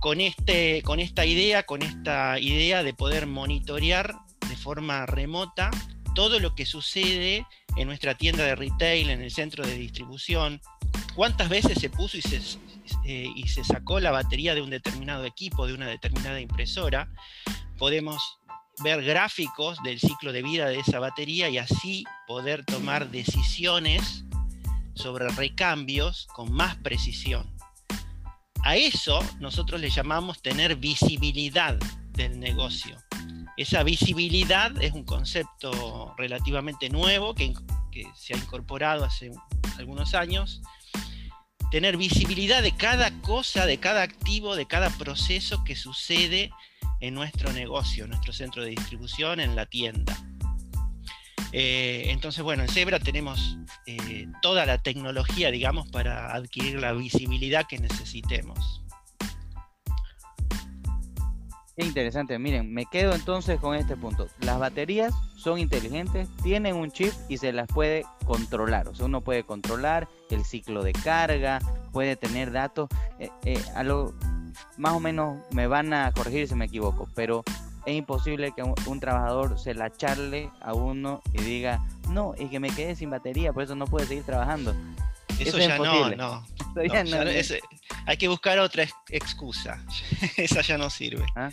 Con, 0.00 0.20
este, 0.20 0.82
con 0.82 1.00
esta 1.00 1.26
idea, 1.26 1.64
con 1.64 1.82
esta 1.82 2.38
idea 2.38 2.82
de 2.82 2.94
poder 2.94 3.26
monitorear 3.26 4.14
de 4.48 4.56
forma 4.56 5.04
remota 5.04 5.70
todo 6.14 6.40
lo 6.40 6.54
que 6.54 6.64
sucede 6.64 7.46
en 7.80 7.88
nuestra 7.88 8.14
tienda 8.14 8.44
de 8.44 8.54
retail, 8.54 9.10
en 9.10 9.22
el 9.22 9.30
centro 9.30 9.66
de 9.66 9.74
distribución, 9.74 10.60
cuántas 11.14 11.48
veces 11.48 11.78
se 11.78 11.90
puso 11.90 12.16
y 12.16 12.22
se, 12.22 12.40
eh, 13.04 13.28
y 13.34 13.48
se 13.48 13.64
sacó 13.64 14.00
la 14.00 14.10
batería 14.10 14.54
de 14.54 14.62
un 14.62 14.70
determinado 14.70 15.24
equipo, 15.24 15.66
de 15.66 15.74
una 15.74 15.86
determinada 15.86 16.40
impresora, 16.40 17.08
podemos 17.78 18.38
ver 18.82 19.02
gráficos 19.02 19.78
del 19.82 19.98
ciclo 19.98 20.32
de 20.32 20.42
vida 20.42 20.68
de 20.68 20.80
esa 20.80 20.98
batería 20.98 21.48
y 21.48 21.58
así 21.58 22.04
poder 22.26 22.64
tomar 22.64 23.10
decisiones 23.10 24.24
sobre 24.94 25.28
recambios 25.28 26.26
con 26.34 26.52
más 26.52 26.76
precisión. 26.76 27.50
A 28.62 28.76
eso 28.76 29.24
nosotros 29.38 29.80
le 29.80 29.90
llamamos 29.90 30.42
tener 30.42 30.76
visibilidad 30.76 31.78
del 32.12 32.38
negocio. 32.38 32.98
Esa 33.60 33.82
visibilidad 33.82 34.72
es 34.82 34.94
un 34.94 35.04
concepto 35.04 36.14
relativamente 36.16 36.88
nuevo 36.88 37.34
que, 37.34 37.52
se 38.16 38.32
ha 38.32 38.38
incorporado 38.38 39.04
hace 39.04 39.32
algunos 39.76 40.14
años. 40.14 40.62
Tener 41.70 41.98
visibilidad 41.98 42.62
de 42.62 42.74
cada 42.74 43.10
cosa, 43.20 43.66
de 43.66 43.76
cada 43.76 44.00
activo, 44.00 44.56
de 44.56 44.64
cada 44.64 44.88
proceso 44.88 45.62
que 45.62 45.76
sucede 45.76 46.50
en 47.00 47.12
nuestro 47.12 47.52
negocio, 47.52 48.04
en 48.04 48.10
nuestro 48.12 48.32
centro 48.32 48.64
de 48.64 48.70
distribución, 48.70 49.40
en 49.40 49.54
la 49.54 49.66
tienda. 49.66 50.16
Eh, 51.52 52.04
entonces, 52.06 52.42
bueno, 52.42 52.62
en 52.62 52.70
Zebra 52.70 52.98
tenemos 52.98 53.58
eh, 53.84 54.26
toda 54.40 54.64
la 54.64 54.78
tecnología, 54.78 55.50
digamos, 55.50 55.86
para 55.90 56.34
adquirir 56.34 56.80
la 56.80 56.94
visibilidad 56.94 57.66
que 57.68 57.76
necesitemos 57.76 58.79
interesante. 61.86 62.38
Miren, 62.38 62.72
me 62.72 62.86
quedo 62.86 63.14
entonces 63.14 63.60
con 63.60 63.74
este 63.74 63.96
punto. 63.96 64.28
Las 64.40 64.58
baterías 64.58 65.12
son 65.36 65.58
inteligentes, 65.58 66.28
tienen 66.42 66.76
un 66.76 66.90
chip 66.90 67.12
y 67.28 67.38
se 67.38 67.52
las 67.52 67.68
puede 67.68 68.04
controlar. 68.24 68.88
O 68.88 68.94
sea, 68.94 69.06
uno 69.06 69.20
puede 69.20 69.44
controlar 69.44 70.08
el 70.30 70.44
ciclo 70.44 70.82
de 70.82 70.92
carga, 70.92 71.60
puede 71.92 72.16
tener 72.16 72.52
datos. 72.52 72.88
Eh, 73.18 73.30
eh, 73.44 73.62
a 73.74 73.82
lo, 73.82 74.14
más 74.76 74.92
o 74.92 75.00
menos 75.00 75.38
me 75.52 75.66
van 75.66 75.92
a 75.92 76.12
corregir 76.12 76.48
si 76.48 76.54
me 76.54 76.66
equivoco, 76.66 77.08
pero 77.14 77.44
es 77.86 77.94
imposible 77.94 78.52
que 78.52 78.62
un, 78.62 79.00
trabajador 79.00 79.58
se 79.58 79.74
la 79.74 79.90
charle 79.90 80.50
a 80.60 80.74
uno 80.74 81.22
y 81.32 81.42
diga, 81.42 81.80
no, 82.10 82.34
es 82.34 82.50
que 82.50 82.60
me 82.60 82.70
quedé 82.70 82.94
sin 82.94 83.10
batería, 83.10 83.52
por 83.52 83.62
eso 83.62 83.74
no 83.74 83.86
puedo 83.86 84.06
seguir 84.06 84.24
trabajando. 84.24 84.74
Eso, 85.40 85.58
ya 85.58 85.78
no, 85.78 86.10
no. 86.16 86.46
hay 88.06 88.16
que 88.16 88.28
buscar 88.28 88.58
otra 88.58 88.86
excusa. 89.08 89.84
Esa 90.36 90.60
ya 90.60 90.78
no 90.78 90.90
sirve. 90.90 91.24
Ah. 91.34 91.50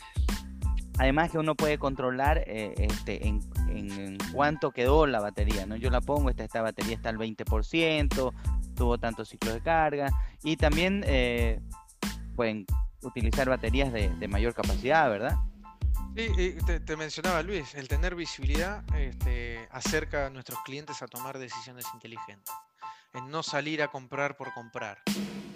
Además 1.00 1.32
que 1.32 1.38
uno 1.38 1.56
puede 1.56 1.78
controlar 1.78 2.44
eh, 2.48 2.74
este, 2.78 3.28
en, 3.28 3.42
en, 3.70 4.18
cuánto 4.34 4.72
quedó 4.72 5.06
la 5.06 5.20
batería, 5.20 5.66
¿no? 5.68 5.76
Yo 5.76 5.92
la 5.92 6.02
pongo, 6.02 6.30
esta, 6.30 6.44
esta 6.44 6.62
batería 6.62 6.96
está 6.96 7.10
al 7.10 7.18
20%, 7.18 8.34
tuvo 8.76 8.98
tantos 8.98 9.30
ciclos 9.30 9.54
de 9.54 9.62
carga 9.62 10.10
y 10.44 10.58
también 10.58 11.04
eh, 11.06 11.60
pueden 12.36 12.66
utilizar 13.02 13.48
baterías 13.48 13.94
de, 13.94 14.28
mayor 14.28 14.56
capacidad, 14.56 15.08
¿verdad? 15.10 15.36
Sí, 16.16 16.58
te, 16.84 16.98
mencionaba 16.98 17.44
Luis, 17.44 17.76
el 17.76 17.88
tener 17.88 18.16
visibilidad 18.16 18.84
este, 18.96 19.68
acerca 19.70 20.26
a 20.26 20.30
nuestros 20.32 20.60
clientes 20.66 21.04
a 21.04 21.08
tomar 21.08 21.38
decisiones 21.38 21.86
inteligentes 21.94 22.52
en 23.18 23.30
no 23.30 23.44
salir 23.44 23.82
a 23.82 23.88
comprar 23.90 24.38
por 24.38 24.54
comprar. 24.54 25.02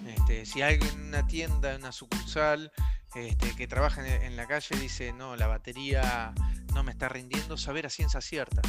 Este, 0.06 0.46
si 0.46 0.62
alguien 0.62 0.92
en 0.94 1.08
una 1.08 1.28
tienda, 1.28 1.74
en 1.74 1.82
una 1.82 1.92
sucursal, 1.92 2.72
este, 3.16 3.56
que 3.56 3.68
trabaja 3.68 4.06
en, 4.06 4.36
la 4.36 4.48
calle 4.48 4.76
dice, 4.78 5.14
no, 5.14 5.36
la 5.36 5.48
batería 5.48 6.34
no 6.74 6.84
me 6.84 6.92
está 6.92 7.10
rindiendo, 7.10 7.58
saber 7.58 7.86
a 7.86 7.90
ciencia 7.90 8.22
cierta 8.22 8.62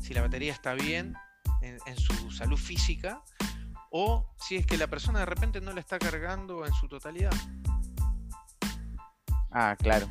si 0.00 0.14
la 0.14 0.22
batería 0.22 0.52
está 0.52 0.74
bien 0.74 1.14
en, 1.62 1.78
en 1.86 1.96
su 1.96 2.30
salud 2.30 2.58
física 2.58 3.22
o 3.90 4.26
si 4.36 4.56
es 4.56 4.66
que 4.66 4.76
la 4.76 4.86
persona 4.86 5.20
de 5.20 5.26
repente 5.26 5.60
no 5.60 5.72
la 5.72 5.80
está 5.80 5.98
cargando 5.98 6.66
en 6.66 6.72
su 6.74 6.86
totalidad. 6.86 7.32
Ah, 9.50 9.74
claro, 9.78 10.06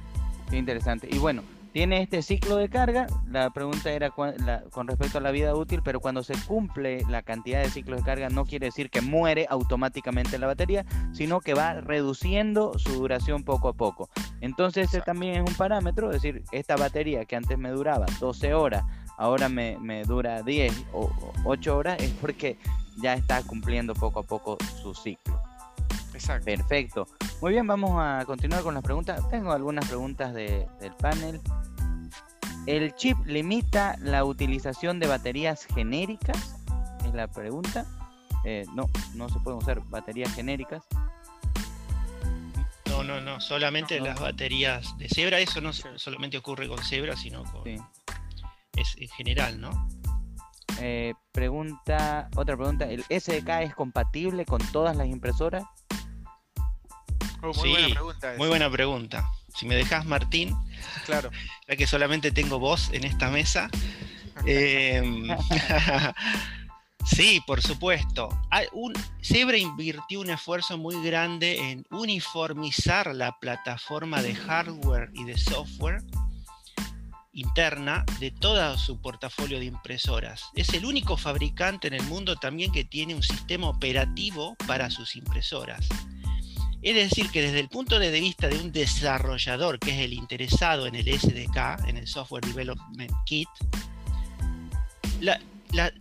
qué 0.50 0.58
interesante. 0.58 1.08
Y 1.10 1.20
bueno, 1.20 1.44
tiene 1.76 2.02
este 2.02 2.22
ciclo 2.22 2.56
de 2.56 2.70
carga. 2.70 3.06
La 3.30 3.50
pregunta 3.50 3.92
era 3.92 4.10
con 4.10 4.88
respecto 4.88 5.18
a 5.18 5.22
la 5.22 5.32
vida 5.32 5.54
útil, 5.54 5.82
pero 5.84 6.00
cuando 6.00 6.24
se 6.24 6.34
cumple 6.48 7.04
la 7.10 7.22
cantidad 7.22 7.62
de 7.62 7.70
ciclos 7.70 8.00
de 8.00 8.06
carga 8.06 8.30
no 8.30 8.46
quiere 8.46 8.68
decir 8.68 8.90
que 8.90 9.02
muere 9.02 9.46
automáticamente 9.50 10.40
la 10.40 10.48
batería, 10.48 10.86
sino 11.12 11.42
que 11.42 11.54
va 11.54 11.74
reduciendo 11.82 12.80
su 12.80 12.94
duración 12.94 13.44
poco 13.44 13.68
a 13.68 13.74
poco. 13.74 14.10
Entonces 14.40 14.88
ese 14.88 15.02
también 15.02 15.44
es 15.44 15.50
un 15.50 15.58
parámetro, 15.58 16.12
es 16.12 16.22
decir, 16.22 16.46
esta 16.54 16.78
batería 16.78 17.26
que 17.26 17.36
antes 17.36 17.58
me 17.58 17.72
duraba 17.72 18.06
12 18.22 18.54
horas 18.54 18.86
ahora 19.18 19.50
me, 19.50 20.04
dura 20.06 20.44
10 20.44 20.86
o 20.94 21.12
8 21.44 21.78
horas, 21.78 22.02
es 22.02 22.12
porque 22.22 22.58
ya 23.02 23.16
está 23.16 23.44
cumpliendo 23.44 23.94
poco 23.96 24.22
a 24.22 24.24
poco 24.24 24.58
su 24.82 24.94
ciclo. 24.94 25.42
Exacto. 26.14 26.46
Perfecto. 26.46 27.08
Muy 27.42 27.52
bien, 27.52 27.68
vamos 27.68 27.92
a 27.96 28.24
continuar 28.26 28.64
con 28.64 28.74
las 28.74 28.84
preguntas. 28.84 29.28
Tengo 29.30 29.52
algunas 29.52 29.88
preguntas 29.88 30.34
del 30.34 30.66
panel. 31.00 31.42
¿El 32.68 32.96
chip 32.96 33.18
limita 33.26 33.96
la 34.00 34.26
utilización 34.26 35.00
de 35.00 35.08
baterías 35.08 35.66
genéricas? 35.66 36.56
Es 37.06 37.14
la 37.14 37.28
pregunta. 37.28 37.86
Eh, 38.44 38.66
no, 38.74 38.90
no 39.14 39.30
se 39.30 39.40
pueden 39.40 39.60
usar 39.60 39.82
baterías 39.90 40.34
genéricas. 40.34 40.84
No, 42.88 43.04
no, 43.04 43.22
no, 43.22 43.40
solamente 43.40 44.00
las 44.00 44.20
baterías 44.20 44.98
de 44.98 45.10
Zebra, 45.10 45.40
eso 45.40 45.62
no 45.62 45.74
solamente 45.74 46.38
ocurre 46.38 46.68
con 46.68 46.80
Zebra, 46.80 47.16
sino 47.16 47.44
con... 47.44 47.68
Es 48.76 48.96
en 48.98 49.10
general, 49.10 49.62
¿no? 49.62 49.88
Eh, 50.80 51.14
pregunta, 51.32 52.30
otra 52.36 52.58
pregunta, 52.58 52.86
¿el 52.86 53.04
SDK 53.04 53.50
es 53.62 53.76
compatible 53.76 54.46
con 54.46 54.60
todas 54.72 54.96
las 54.96 55.08
impresoras? 55.08 55.64
Oh, 57.42 57.54
muy 57.54 57.70
buena 57.70 57.88
pregunta. 57.90 58.34
Muy 58.38 58.48
buena 58.48 58.70
pregunta. 58.70 59.30
Si 59.56 59.66
me 59.66 59.76
dejas, 59.76 60.06
Martín, 60.06 60.56
claro. 61.06 61.32
ya 61.68 61.76
que 61.76 61.88
solamente 61.88 62.32
tengo 62.32 62.60
voz 62.60 62.90
en 62.92 63.06
esta 63.06 63.30
mesa. 63.30 63.70
eh, 64.46 65.02
Sí, 67.06 67.40
por 67.46 67.62
supuesto. 67.62 68.30
Un, 68.74 68.94
Zebra 69.24 69.58
invirtió 69.58 70.22
un 70.22 70.32
esfuerzo 70.32 70.78
muy 70.78 71.04
grande 71.04 71.70
en 71.70 71.86
uniformizar 71.92 73.14
la 73.14 73.38
plataforma 73.40 74.24
de 74.24 74.34
hardware 74.34 75.12
y 75.14 75.24
de 75.24 75.38
software 75.38 76.02
interna 77.32 78.06
de 78.20 78.32
todo 78.32 78.76
su 78.80 79.00
portafolio 79.02 79.60
de 79.60 79.66
impresoras. 79.66 80.46
Es 80.56 80.70
el 80.74 80.84
único 80.84 81.16
fabricante 81.16 81.88
en 81.88 81.94
el 81.94 82.04
mundo 82.04 82.38
también 82.38 82.72
que 82.72 82.86
tiene 82.86 83.14
un 83.14 83.24
sistema 83.24 83.70
operativo 83.70 84.56
para 84.66 84.90
sus 84.90 85.16
impresoras. 85.16 85.88
Es 86.86 86.94
decir, 86.94 87.32
que 87.32 87.42
desde 87.42 87.60
el 87.60 87.68
punto 87.68 87.98
de 87.98 88.12
vista 88.12 88.48
de 88.48 88.60
un 88.60 88.72
desarrollador 88.72 89.80
que 89.80 89.90
es 89.90 90.06
el 90.06 90.14
interesado 90.14 90.86
en 90.86 90.94
el 90.94 91.20
SDK, 91.20 91.88
en 91.88 91.98
el 91.98 92.06
Software 92.06 92.46
Development 92.46 93.12
Kit, 93.26 93.50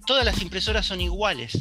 todas 0.07 0.27
las 0.27 0.43
impresoras 0.43 0.85
son 0.85 1.01
iguales. 1.01 1.59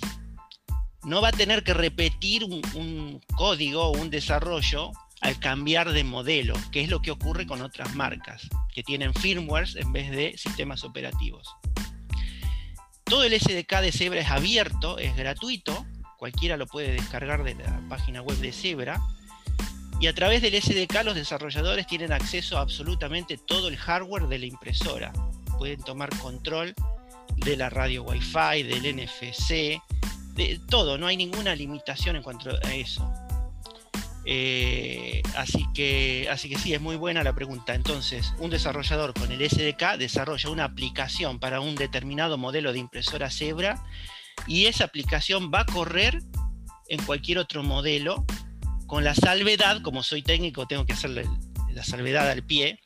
No 1.06 1.22
va 1.22 1.30
a 1.30 1.32
tener 1.32 1.64
que 1.64 1.74
repetir 1.74 2.44
un, 2.44 3.22
código 3.34 3.84
o 3.84 3.98
un 3.98 4.10
desarrollo 4.10 4.92
al 5.22 5.40
cambiar 5.40 5.94
de 5.94 6.04
modelo, 6.04 6.56
que 6.74 6.82
es 6.82 6.90
lo 6.90 7.02
que 7.02 7.12
ocurre 7.12 7.48
con 7.48 7.62
otras 7.62 7.96
marcas, 7.96 8.50
que 8.76 8.84
tienen 8.84 9.14
firmwares 9.14 9.78
en 9.78 9.94
vez 9.94 10.12
de 10.12 10.38
sistemas 10.38 10.84
operativos. 10.84 11.48
Todo 13.06 13.24
el 13.24 13.40
SDK 13.40 13.80
de 13.80 13.94
Zebra 13.94 14.20
es 14.20 14.30
abierto, 14.30 14.98
es 14.98 15.16
gratuito, 15.16 15.86
cualquiera 16.24 16.56
lo 16.56 16.68
puede 16.68 16.94
descargar 16.94 17.44
de 17.44 17.54
la 17.56 17.82
página 17.90 18.22
web 18.22 18.38
de 18.38 18.54
Zebra. 18.54 19.02
Y 20.00 20.08
a 20.08 20.16
través 20.16 20.42
del 20.42 20.54
SDK 20.54 21.04
los 21.04 21.16
desarrolladores 21.16 21.86
tienen 21.86 22.14
acceso 22.14 22.58
a 22.58 22.62
absolutamente 22.62 23.38
todo 23.38 23.68
el 23.68 23.76
hardware 23.76 24.30
de 24.30 24.40
la 24.40 24.46
impresora. 24.46 25.12
Pueden 25.58 25.84
tomar 25.84 26.18
control 26.20 26.74
de 27.36 27.58
la 27.58 27.70
radio 27.70 28.04
Wi-Fi, 28.04 28.64
del 28.64 28.96
NFC, 28.96 29.82
de 30.36 30.62
todo, 30.70 30.98
no 30.98 31.08
hay 31.08 31.18
ninguna 31.18 31.56
limitación 31.56 32.16
en 32.16 32.24
cuanto 32.24 32.52
a 32.52 32.74
eso. 32.74 33.06
Eh, 34.24 35.22
así, 35.36 35.66
que, 35.74 36.30
así 36.32 36.48
que 36.48 36.58
sí, 36.58 36.74
es 36.74 36.80
muy 36.80 36.96
buena 36.96 37.22
la 37.22 37.36
pregunta. 37.36 37.76
Entonces, 37.76 38.34
un 38.40 38.50
desarrollador 38.50 39.14
con 39.14 39.30
el 39.30 39.50
SDK 39.50 39.98
desarrolla 39.98 40.50
una 40.52 40.64
aplicación 40.64 41.38
para 41.38 41.60
un 41.60 41.76
determinado 41.76 42.38
modelo 42.38 42.72
de 42.72 42.80
impresora 42.80 43.30
Zebra 43.30 43.84
y 44.48 44.66
esa 44.66 44.86
aplicación 44.86 45.52
va 45.54 45.62
a 45.62 45.66
correr 45.66 46.20
en 46.88 47.04
cualquier 47.04 47.40
otro 47.40 47.64
modelo 47.64 48.26
con 48.88 49.04
la 49.04 49.16
salvedad, 49.16 49.82
como 49.82 50.04
soy 50.04 50.22
técnico 50.22 50.68
tengo 50.68 50.86
que 50.86 50.94
hacerle 50.94 51.28
la 51.72 51.84
salvedad 51.84 52.30
al 52.30 52.44
pie, 52.44 52.80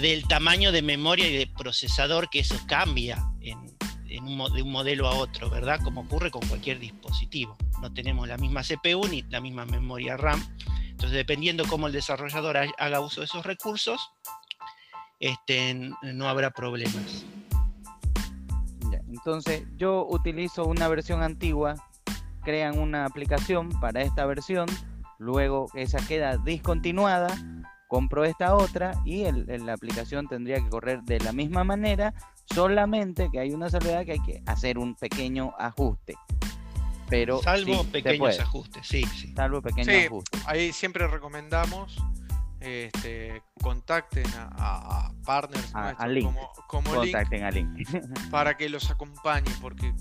del 0.00 0.26
tamaño 0.26 0.72
de 0.72 0.82
memoria 0.82 1.28
y 1.28 1.36
de 1.36 1.46
procesador, 1.46 2.28
que 2.28 2.40
eso 2.40 2.58
cambia 2.66 3.24
de 3.40 4.20
un 4.20 4.70
modelo 4.70 5.08
a 5.08 5.14
otro, 5.14 5.48
¿verdad? 5.48 5.80
Como 5.82 6.02
ocurre 6.02 6.30
con 6.30 6.46
cualquier 6.46 6.78
dispositivo. 6.78 7.56
No 7.80 7.92
tenemos 7.94 8.28
la 8.28 8.36
misma 8.36 8.62
CPU 8.62 9.08
ni 9.08 9.22
la 9.22 9.40
misma 9.40 9.64
memoria 9.64 10.16
RAM. 10.16 10.42
Entonces, 10.90 11.12
dependiendo 11.12 11.64
cómo 11.66 11.86
el 11.86 11.92
desarrollador 11.92 12.58
haga 12.78 13.00
uso 13.00 13.22
de 13.22 13.26
esos 13.26 13.46
recursos, 13.46 14.10
este, 15.18 15.74
no 16.02 16.28
habrá 16.28 16.50
problemas. 16.50 17.24
Entonces, 19.12 19.64
yo 19.76 20.06
utilizo 20.08 20.64
una 20.64 20.88
versión 20.88 21.22
antigua, 21.22 21.74
crean 22.42 22.78
una 22.78 23.04
aplicación 23.04 23.68
para 23.80 24.02
esta 24.02 24.24
versión, 24.26 24.66
luego 25.18 25.68
esa 25.74 25.98
queda 26.06 26.38
discontinuada, 26.38 27.28
compro 27.88 28.24
esta 28.24 28.54
otra 28.54 28.94
y 29.04 29.30
la 29.30 29.74
aplicación 29.74 30.26
tendría 30.26 30.56
que 30.56 30.68
correr 30.70 31.02
de 31.02 31.20
la 31.20 31.32
misma 31.32 31.62
manera, 31.62 32.14
solamente 32.46 33.28
que 33.30 33.38
hay 33.38 33.50
una 33.50 33.68
salvedad 33.68 34.04
que 34.06 34.12
hay 34.12 34.22
que 34.22 34.42
hacer 34.46 34.78
un 34.78 34.94
pequeño 34.94 35.52
ajuste. 35.58 36.14
Pero 37.10 37.42
salvo 37.42 37.84
pequeños 37.84 38.40
ajustes, 38.40 38.86
sí, 38.86 39.04
sí. 39.14 39.34
Salvo 39.36 39.60
pequeños 39.60 39.94
sí, 39.94 40.06
ajustes. 40.06 40.42
Ahí 40.46 40.72
siempre 40.72 41.06
recomendamos 41.06 41.98
este, 42.62 43.42
contacten 43.60 44.26
a, 44.36 45.12
partners 45.24 45.72
como, 46.22 46.52
contacten 46.66 47.44
a 47.44 47.50
Link. 47.50 47.88
para 48.30 48.56
que 48.56 48.68
los 48.68 48.90
acompañe, 48.90 49.50
porque 49.60 49.92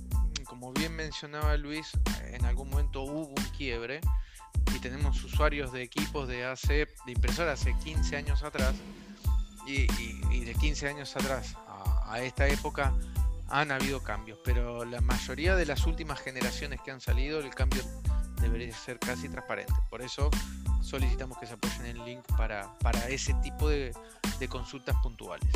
como 0.45 0.73
bien 0.73 0.95
mencionaba 0.95 1.55
Luis, 1.57 1.91
en 2.25 2.45
algún 2.45 2.69
momento 2.69 3.03
hubo 3.03 3.27
un 3.27 3.35
quiebre 3.57 4.01
y 4.75 4.79
tenemos 4.79 5.23
usuarios 5.23 5.71
de 5.71 5.81
equipos 5.81 6.27
de 6.27 6.45
hace, 6.45 6.87
de 7.05 7.11
impresoras 7.11 7.61
hace 7.61 7.73
15 7.83 8.17
años 8.17 8.43
atrás 8.43 8.75
y, 9.65 9.87
de 10.43 10.53
15 10.53 10.89
años 10.89 11.15
atrás 11.15 11.55
a, 12.05 12.19
esta 12.21 12.47
época 12.47 12.93
han 13.47 13.71
habido 13.71 14.03
cambios, 14.03 14.39
pero 14.43 14.85
la 14.85 15.01
mayoría 15.01 15.55
de 15.55 15.65
las 15.65 15.85
últimas 15.85 16.19
generaciones 16.19 16.81
que 16.81 16.91
han 16.91 17.01
salido 17.01 17.39
el 17.39 17.49
cambio 17.55 17.83
debería 18.41 18.75
ser 18.75 18.99
casi 18.99 19.29
transparente. 19.29 19.73
Por 19.89 20.01
eso 20.01 20.29
solicitamos 20.81 21.37
que 21.37 21.45
se 21.45 21.53
apoyen 21.53 21.85
el 21.85 22.03
link 22.05 22.21
para, 22.37 22.73
para 22.79 23.07
ese 23.07 23.33
tipo 23.35 23.69
de, 23.69 23.93
de 24.39 24.47
consultas 24.47 24.95
puntuales. 25.03 25.47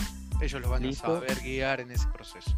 Ellos 0.41 0.61
los 0.61 0.69
van 0.69 0.85
a 0.85 0.93
saber 0.93 1.39
guiar 1.41 1.79
en 1.79 1.91
ese 1.91 2.07
proceso 2.09 2.55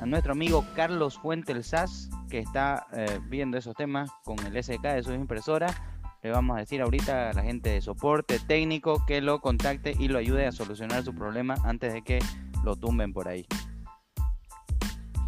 a 0.00 0.06
nuestro 0.06 0.32
amigo 0.32 0.64
Carlos 0.74 1.18
Fuente 1.18 1.60
SAS, 1.62 2.10
que 2.28 2.38
está 2.38 2.86
eh, 2.92 3.20
viendo 3.28 3.56
esos 3.56 3.74
temas 3.74 4.10
con 4.24 4.38
el 4.46 4.62
SK 4.62 4.82
de 4.82 5.02
sus 5.02 5.14
impresoras, 5.14 5.74
le 6.22 6.30
vamos 6.30 6.56
a 6.56 6.60
decir 6.60 6.80
ahorita 6.82 7.30
a 7.30 7.32
la 7.32 7.42
gente 7.42 7.70
de 7.70 7.80
soporte 7.80 8.38
técnico 8.38 9.04
que 9.06 9.20
lo 9.20 9.40
contacte 9.40 9.94
y 9.98 10.08
lo 10.08 10.18
ayude 10.18 10.46
a 10.46 10.52
solucionar 10.52 11.02
su 11.04 11.14
problema 11.14 11.56
antes 11.64 11.92
de 11.92 12.02
que 12.02 12.20
lo 12.62 12.76
tumben 12.76 13.12
por 13.12 13.28
ahí. 13.28 13.46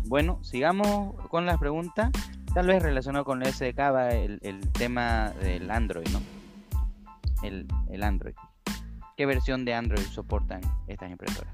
Bueno, 0.07 0.43
sigamos 0.45 1.15
con 1.29 1.47
las 1.47 1.59
preguntas. 1.59 2.11
Tal 2.55 2.69
vez 2.69 2.81
relacionado 2.81 3.25
con 3.25 3.43
el 3.43 3.53
SDK 3.53 3.79
va 3.79 4.11
el, 4.11 4.61
tema 4.73 5.31
del 5.41 5.69
Android, 5.73 6.07
¿no? 6.11 6.23
El, 7.43 7.67
el 7.91 8.03
Android. 8.05 8.35
¿Qué 9.17 9.27
versión 9.27 9.65
de 9.65 9.75
Android 9.75 10.07
soportan 10.07 10.61
estas 10.87 11.11
impresoras? 11.11 11.53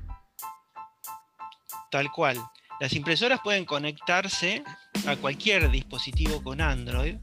Tal 1.91 2.13
cual. 2.13 2.39
Las 2.81 2.93
impresoras 2.93 3.41
pueden 3.43 3.65
conectarse 3.65 4.63
a 5.07 5.17
cualquier 5.17 5.71
dispositivo 5.71 6.43
con 6.43 6.61
Android. 6.61 7.17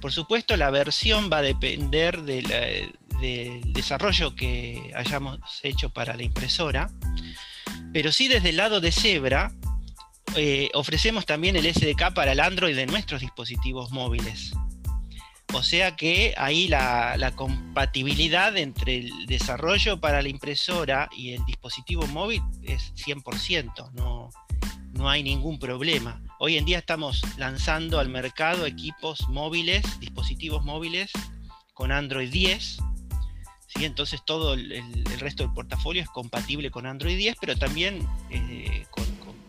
Por 0.00 0.10
supuesto, 0.10 0.56
la 0.56 0.70
versión 0.70 1.28
va 1.30 1.38
a 1.38 1.42
depender 1.42 2.22
del 2.22 2.94
desarrollo 3.74 4.34
que 4.34 4.90
hayamos 4.96 5.38
hecho 5.62 5.90
para 5.90 6.16
la 6.16 6.22
impresora. 6.22 6.90
Pero 7.92 8.10
sí 8.10 8.26
desde 8.28 8.50
el 8.50 8.56
lado 8.56 8.80
de 8.80 8.90
Zebra 8.90 9.52
eh, 10.36 10.70
ofrecemos 10.74 11.26
también 11.26 11.56
el 11.56 11.72
SDK 11.72 12.12
para 12.14 12.32
el 12.32 12.40
Android 12.40 12.76
de 12.76 12.86
nuestros 12.86 13.20
dispositivos 13.20 13.90
móviles. 13.90 14.52
O 15.54 15.62
sea 15.62 15.96
que 15.96 16.34
ahí 16.36 16.68
la, 16.68 17.32
compatibilidad 17.34 18.56
entre 18.56 18.98
el 18.98 19.26
desarrollo 19.26 20.00
para 20.00 20.20
la 20.20 20.28
impresora 20.28 21.08
y 21.16 21.32
el 21.32 21.44
dispositivo 21.46 22.06
móvil 22.08 22.42
es 22.62 22.92
100%. 22.96 23.92
No, 23.92 24.30
no 24.92 25.08
hay 25.08 25.22
ningún 25.22 25.58
problema. 25.58 26.22
Hoy 26.38 26.58
en 26.58 26.64
día 26.66 26.78
estamos 26.78 27.22
lanzando 27.38 27.98
al 27.98 28.08
mercado 28.08 28.66
equipos 28.66 29.28
móviles, 29.28 29.82
dispositivos 30.00 30.64
móviles 30.64 31.10
con 31.72 31.92
Android 31.92 32.30
10. 32.30 32.78
¿sí? 33.66 33.84
Entonces 33.84 34.20
todo 34.24 34.52
el, 34.54 35.04
resto 35.18 35.44
del 35.44 35.52
portafolio 35.54 36.02
es 36.02 36.08
compatible 36.10 36.70
con 36.70 36.86
Android 36.86 37.16
10, 37.16 37.36
pero 37.40 37.56
también 37.56 38.06
eh, 38.30 38.86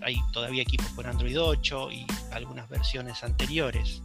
hay 0.01 0.17
todavía 0.31 0.61
equipos 0.61 0.87
con 0.89 1.05
Android 1.05 1.39
8 1.39 1.91
y 1.91 2.05
algunas 2.31 2.69
versiones 2.69 3.23
anteriores. 3.23 4.01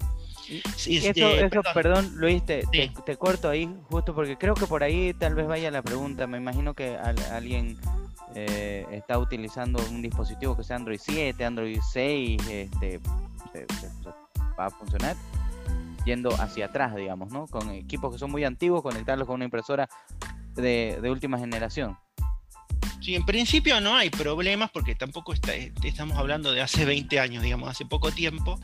eso, 0.86 1.62
perdón. 1.72 2.12
Luis, 2.16 2.44
te, 2.44 2.64
te, 3.04 3.16
corto 3.16 3.48
ahí 3.48 3.68
justo 3.88 4.14
porque 4.14 4.36
creo 4.36 4.54
que 4.54 4.66
por 4.66 4.82
ahí 4.82 5.14
tal 5.14 5.34
vez 5.34 5.46
vaya 5.46 5.70
la 5.70 5.82
pregunta. 5.82 6.26
Me 6.26 6.38
imagino 6.38 6.74
que 6.74 6.96
alguien 6.96 7.78
eh, 8.34 8.86
está 8.90 9.18
utilizando 9.18 9.82
un 9.90 10.02
dispositivo 10.02 10.56
que 10.56 10.64
sea 10.64 10.76
Android 10.76 11.00
7, 11.00 11.44
Android 11.44 11.80
6, 11.92 12.42
este, 12.48 13.00
va 14.58 14.66
a 14.66 14.70
funcionar 14.70 15.16
yendo 16.04 16.30
hacia 16.38 16.66
atrás, 16.66 16.94
digamos, 16.94 17.30
¿no? 17.32 17.46
Con 17.46 17.70
equipos 17.70 18.12
que 18.12 18.18
son 18.18 18.30
muy 18.30 18.44
antiguos, 18.44 18.82
conectarlos 18.82 19.26
con 19.26 19.36
una 19.36 19.44
impresora 19.44 19.88
de, 20.54 20.98
de 21.00 21.10
última 21.10 21.38
generación. 21.38 21.96
Sí, 23.04 23.14
en 23.14 23.26
principio 23.26 23.82
no 23.82 23.94
hay 23.94 24.08
problemas 24.08 24.70
porque 24.70 24.94
tampoco 24.94 25.34
está, 25.34 25.52
estamos 25.54 26.16
hablando 26.16 26.52
de 26.52 26.62
hace 26.62 26.86
20 26.86 27.20
años, 27.20 27.42
digamos, 27.42 27.68
hace 27.68 27.84
poco 27.84 28.10
tiempo, 28.12 28.58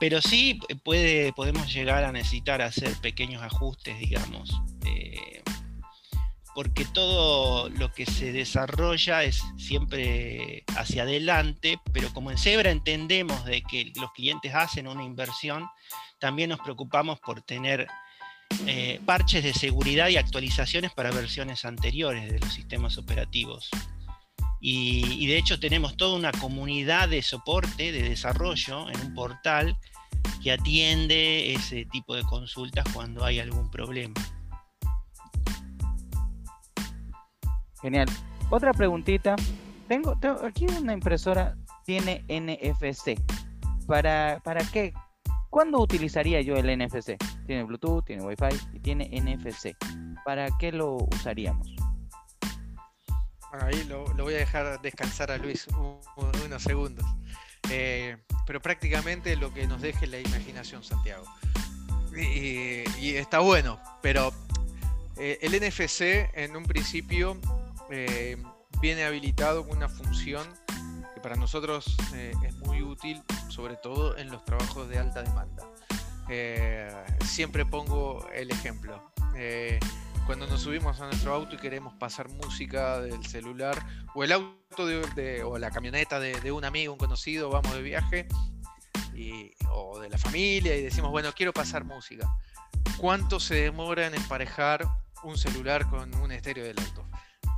pero 0.00 0.20
sí 0.20 0.58
puede, 0.82 1.32
podemos 1.32 1.72
llegar 1.72 2.02
a 2.02 2.10
necesitar 2.10 2.60
hacer 2.60 2.92
pequeños 2.96 3.40
ajustes, 3.40 3.96
digamos, 4.00 4.60
eh, 4.84 5.44
porque 6.56 6.84
todo 6.86 7.68
lo 7.68 7.92
que 7.92 8.04
se 8.04 8.32
desarrolla 8.32 9.22
es 9.22 9.40
siempre 9.58 10.64
hacia 10.76 11.04
adelante, 11.04 11.78
pero 11.92 12.12
como 12.12 12.32
en 12.32 12.38
Zebra 12.38 12.72
entendemos 12.72 13.44
de 13.44 13.62
que 13.62 13.92
los 13.94 14.10
clientes 14.10 14.56
hacen 14.56 14.88
una 14.88 15.04
inversión, 15.04 15.68
también 16.18 16.50
nos 16.50 16.58
preocupamos 16.58 17.20
por 17.20 17.42
tener 17.42 17.86
eh, 18.66 19.00
parches 19.04 19.44
de 19.44 19.52
seguridad 19.52 20.08
y 20.08 20.16
actualizaciones 20.16 20.92
para 20.92 21.10
versiones 21.10 21.64
anteriores 21.64 22.30
de 22.30 22.38
los 22.38 22.52
sistemas 22.52 22.98
operativos. 22.98 23.68
Y, 24.60 25.26
de 25.26 25.36
hecho 25.36 25.60
tenemos 25.60 25.94
toda 25.96 26.16
una 26.16 26.32
comunidad 26.32 27.10
de 27.10 27.20
soporte, 27.20 27.92
de 27.92 28.02
desarrollo 28.02 28.88
en 28.88 28.98
un 29.00 29.14
portal 29.14 29.76
que 30.42 30.52
atiende 30.52 31.52
ese 31.52 31.84
tipo 31.84 32.14
de 32.16 32.22
consultas 32.22 32.86
cuando 32.94 33.24
hay 33.24 33.40
algún 33.40 33.70
problema. 33.70 34.14
Genial. 37.82 38.08
Otra 38.48 38.72
preguntita. 38.72 39.36
Tengo, 39.86 40.16
aquí 40.42 40.64
una 40.64 40.94
impresora 40.94 41.56
tiene 41.84 42.24
NFC. 42.28 43.20
¿Para, 43.86 44.40
¿Para 44.42 44.64
qué 44.70 44.94
¿Cuándo 45.54 45.78
utilizaría 45.78 46.40
yo 46.40 46.56
el 46.56 46.66
NFC? 46.66 47.16
Tiene 47.46 47.62
Bluetooth, 47.62 48.04
tiene 48.04 48.24
Wi-Fi 48.24 48.56
y 48.72 48.80
tiene 48.80 49.08
NFC. 49.08 49.76
¿Para 50.24 50.48
qué 50.58 50.72
lo 50.72 50.96
usaríamos? 50.96 51.76
Ahí 53.52 53.84
lo, 53.84 54.04
voy 54.16 54.34
a 54.34 54.38
dejar 54.38 54.82
descansar 54.82 55.30
a 55.30 55.38
Luis 55.38 55.68
unos 56.16 56.60
segundos. 56.60 57.06
Eh, 57.70 58.16
pero 58.48 58.60
prácticamente 58.60 59.36
lo 59.36 59.54
que 59.54 59.68
nos 59.68 59.80
deje 59.80 60.08
la 60.08 60.18
imaginación, 60.18 60.82
Santiago. 60.82 61.24
Y, 62.16 63.14
está 63.14 63.38
bueno, 63.38 63.78
pero 64.02 64.32
eh, 65.18 65.38
el 65.40 65.52
NFC 65.52 66.34
en 66.34 66.56
un 66.56 66.64
principio 66.64 67.38
eh, 67.92 68.42
viene 68.80 69.04
habilitado 69.04 69.64
con 69.68 69.76
una 69.76 69.88
función 69.88 70.48
para 71.24 71.36
nosotros 71.36 71.86
es 72.12 72.54
muy 72.56 72.82
útil 72.82 73.22
sobre 73.48 73.76
todo 73.76 74.14
en 74.18 74.30
los 74.30 74.44
trabajos 74.44 74.90
de 74.90 74.98
alta 74.98 75.22
demanda. 75.22 75.66
Eh, 76.28 76.94
siempre 77.24 77.64
pongo 77.64 78.28
el 78.34 78.50
ejemplo. 78.50 79.10
Eh, 79.34 79.80
cuando 80.26 80.46
nos 80.46 80.60
subimos 80.60 81.00
a 81.00 81.06
nuestro 81.06 81.32
auto 81.32 81.54
y 81.54 81.58
queremos 81.58 81.94
pasar 81.94 82.28
música 82.28 83.00
del 83.00 83.24
celular 83.24 83.82
o 84.14 84.22
el 84.22 84.32
auto 84.32 84.86
de, 84.86 85.42
o 85.42 85.56
la 85.56 85.70
camioneta 85.70 86.20
de, 86.20 86.52
un 86.52 86.66
amigo, 86.66 86.92
un 86.92 86.98
conocido, 86.98 87.48
vamos 87.48 87.72
de 87.72 87.80
viaje 87.80 88.28
o 89.70 89.98
de 90.00 90.10
la 90.10 90.18
familia 90.18 90.76
y 90.76 90.82
decimos, 90.82 91.10
bueno, 91.10 91.32
quiero 91.34 91.54
pasar 91.54 91.84
música. 91.84 92.28
¿Cuánto 92.98 93.40
se 93.40 93.54
demora 93.54 94.06
en 94.06 94.14
emparejar 94.14 94.86
un 95.22 95.38
celular 95.38 95.88
con 95.88 96.14
un 96.16 96.32
estéreo 96.32 96.64
del 96.64 96.78
auto? 96.78 97.06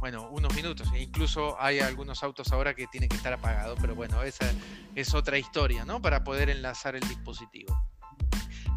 Bueno, 0.00 0.28
unos 0.30 0.54
minutos. 0.54 0.88
E 0.94 1.02
incluso 1.02 1.60
hay 1.60 1.80
algunos 1.80 2.22
autos 2.22 2.52
ahora 2.52 2.74
que 2.74 2.86
tienen 2.86 3.08
que 3.08 3.16
estar 3.16 3.32
apagados, 3.32 3.78
pero 3.80 3.94
bueno, 3.94 4.22
esa 4.22 4.46
es 4.94 5.14
otra 5.14 5.38
historia, 5.38 5.84
¿no? 5.84 6.00
Para 6.00 6.24
poder 6.24 6.50
enlazar 6.50 6.96
el 6.96 7.06
dispositivo. 7.08 7.76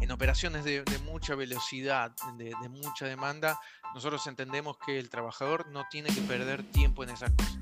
En 0.00 0.10
operaciones 0.12 0.64
de, 0.64 0.82
mucha 1.04 1.34
velocidad, 1.34 2.12
de, 2.36 2.54
mucha 2.68 3.06
demanda, 3.06 3.60
nosotros 3.94 4.26
entendemos 4.26 4.78
que 4.78 4.98
el 4.98 5.10
trabajador 5.10 5.68
no 5.68 5.84
tiene 5.90 6.08
que 6.08 6.22
perder 6.22 6.62
tiempo 6.62 7.04
en 7.04 7.10
esas 7.10 7.30
cosas. 7.32 7.58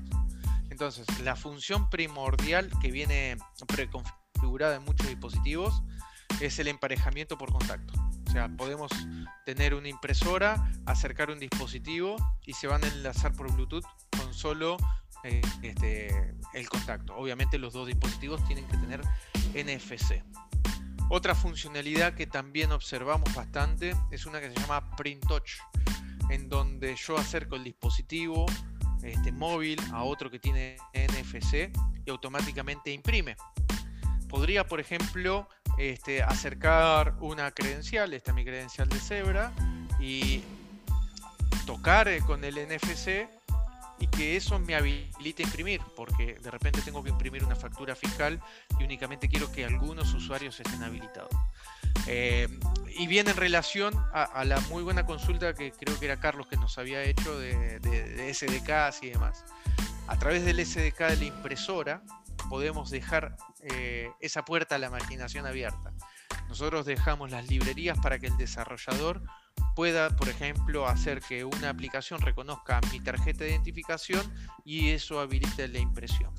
Entonces, 0.69 1.05
la 1.19 1.35
función 1.35 1.89
primordial 1.89 2.71
que 2.81 2.91
viene 2.91 3.37
preconfigurada 3.67 4.77
en 4.77 4.83
muchos 4.85 5.07
dispositivos 5.07 5.83
es 6.39 6.57
el 6.59 6.69
emparejamiento 6.69 7.37
por 7.37 7.51
contacto. 7.51 7.93
O 8.29 8.31
sea, 8.31 8.47
podemos 8.47 8.91
tener 9.43 9.73
una 9.73 9.87
impresora, 9.87 10.71
acercar 10.85 11.31
un 11.31 11.39
dispositivo 11.39 12.15
y 12.45 12.53
se 12.53 12.67
van 12.67 12.83
a 12.83 12.87
enlazar 12.87 13.33
por 13.33 13.51
Bluetooth 13.51 13.85
con 14.15 14.35
solo 14.35 14.77
eh, 15.23 15.41
este, 15.63 16.35
el 16.53 16.69
contacto. 16.69 17.15
Obviamente 17.15 17.57
los 17.57 17.73
dos 17.73 17.87
dispositivos 17.87 18.45
tienen 18.45 18.67
que 18.67 18.77
tener 18.77 19.01
NFC. 19.55 20.23
Otra 21.09 21.33
funcionalidad 21.33 22.13
que 22.13 22.27
también 22.27 22.71
observamos 22.71 23.33
bastante 23.33 23.95
es 24.11 24.27
una 24.27 24.39
que 24.39 24.51
se 24.51 24.59
llama 24.59 24.95
Print 24.95 25.25
Touch, 25.25 25.53
en 26.29 26.49
donde 26.49 26.95
yo 26.95 27.17
acerco 27.17 27.55
el 27.55 27.63
dispositivo 27.63 28.45
este, 29.01 29.31
móvil 29.31 29.79
a 29.91 30.03
otro 30.03 30.29
que 30.29 30.37
tiene 30.37 30.77
NFC 30.93 31.75
y 32.05 32.11
automáticamente 32.11 32.91
imprime. 32.91 33.37
Podría, 34.27 34.67
por 34.67 34.79
ejemplo, 34.79 35.49
este, 35.79 36.21
acercar 36.21 37.15
una 37.21 37.51
credencial, 37.51 38.13
esta 38.13 38.31
es 38.31 38.35
mi 38.35 38.43
credencial 38.43 38.89
de 38.89 38.99
Zebra, 38.99 39.53
y 39.97 40.43
tocar 41.65 42.09
eh, 42.09 42.19
con 42.19 42.43
el 42.43 42.55
NFC 42.55 43.29
y 43.97 44.07
que 44.07 44.35
eso 44.35 44.59
me 44.59 44.75
habilite 44.75 45.43
a 45.43 45.45
imprimir, 45.45 45.81
porque 45.95 46.35
de 46.35 46.51
repente 46.51 46.81
tengo 46.81 47.01
que 47.01 47.09
imprimir 47.09 47.45
una 47.45 47.55
factura 47.55 47.95
fiscal 47.95 48.41
y 48.77 48.83
únicamente 48.83 49.29
quiero 49.29 49.51
que 49.51 49.63
algunos 49.63 50.13
usuarios 50.13 50.59
estén 50.59 50.83
habilitados. 50.83 51.31
Eh, 52.07 52.47
y 52.97 53.07
viene 53.07 53.31
en 53.31 53.37
relación 53.37 53.93
a, 54.13 54.43
la 54.43 54.59
muy 54.61 54.83
buena 54.83 55.05
consulta 55.05 55.53
que 55.53 55.71
creo 55.71 55.97
que 55.97 56.05
era 56.05 56.19
Carlos 56.19 56.47
que 56.47 56.57
nos 56.57 56.77
había 56.77 57.03
hecho 57.03 57.39
de 57.39 58.33
SDKs 58.33 59.03
y 59.03 59.11
demás. 59.11 59.45
A 60.07 60.17
través 60.17 60.43
del 60.43 60.65
SDK 60.65 60.99
de 61.09 61.15
la 61.17 61.25
impresora, 61.25 62.01
podemos 62.49 62.89
dejar 62.89 63.35
eh, 63.61 64.11
esa 64.19 64.43
puerta 64.43 64.75
a 64.75 64.79
la 64.79 64.87
imaginación 64.87 65.45
abierta. 65.45 65.93
Nosotros 66.47 66.85
dejamos 66.85 67.31
las 67.31 67.47
librerías 67.47 67.97
para 67.99 68.19
que 68.19 68.27
el 68.27 68.37
desarrollador 68.37 69.21
pueda, 69.75 70.09
por 70.15 70.29
ejemplo, 70.29 70.87
hacer 70.87 71.21
que 71.21 71.45
una 71.45 71.69
aplicación 71.69 72.19
reconozca 72.21 72.81
mi 72.91 72.99
tarjeta 72.99 73.43
de 73.43 73.51
identificación 73.51 74.21
y 74.65 74.89
eso 74.89 75.19
habilite 75.19 75.67
la 75.67 75.79
impresión. 75.79 76.33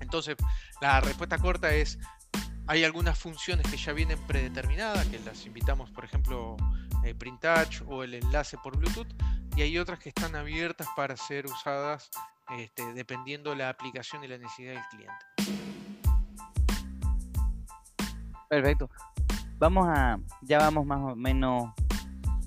Entonces, 0.00 0.36
la 0.80 1.00
respuesta 1.00 1.38
corta 1.38 1.72
es, 1.72 1.98
hay 2.66 2.84
algunas 2.84 3.18
funciones 3.18 3.66
que 3.70 3.76
ya 3.76 3.92
vienen 3.92 4.18
predeterminadas, 4.26 5.06
que 5.06 5.18
las 5.20 5.44
invitamos, 5.46 5.90
por 5.90 6.04
ejemplo, 6.04 6.56
eh, 7.04 7.14
Print 7.14 7.40
Touch 7.40 7.82
o 7.86 8.04
el 8.04 8.14
enlace 8.14 8.58
por 8.58 8.76
Bluetooth, 8.76 9.08
y 9.56 9.62
hay 9.62 9.78
otras 9.78 9.98
que 9.98 10.10
están 10.10 10.36
abiertas 10.36 10.86
para 10.94 11.16
ser 11.16 11.46
usadas 11.46 12.10
este, 12.56 12.92
dependiendo 12.94 13.54
la 13.54 13.68
aplicación 13.68 14.24
y 14.24 14.28
la 14.28 14.38
necesidad 14.38 14.74
del 14.74 14.82
cliente. 14.90 15.58
Perfecto. 18.48 18.88
Vamos 19.58 19.86
a, 19.88 20.18
ya 20.42 20.58
vamos 20.58 20.86
más 20.86 21.12
o 21.12 21.16
menos 21.16 21.72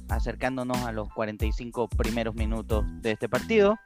acercándonos 0.10 0.78
a 0.80 0.92
los 0.92 1.10
45 1.14 1.88
primeros 1.90 2.36
minutos 2.36 2.86
de 3.02 3.12
este 3.12 3.30
partido 3.30 3.78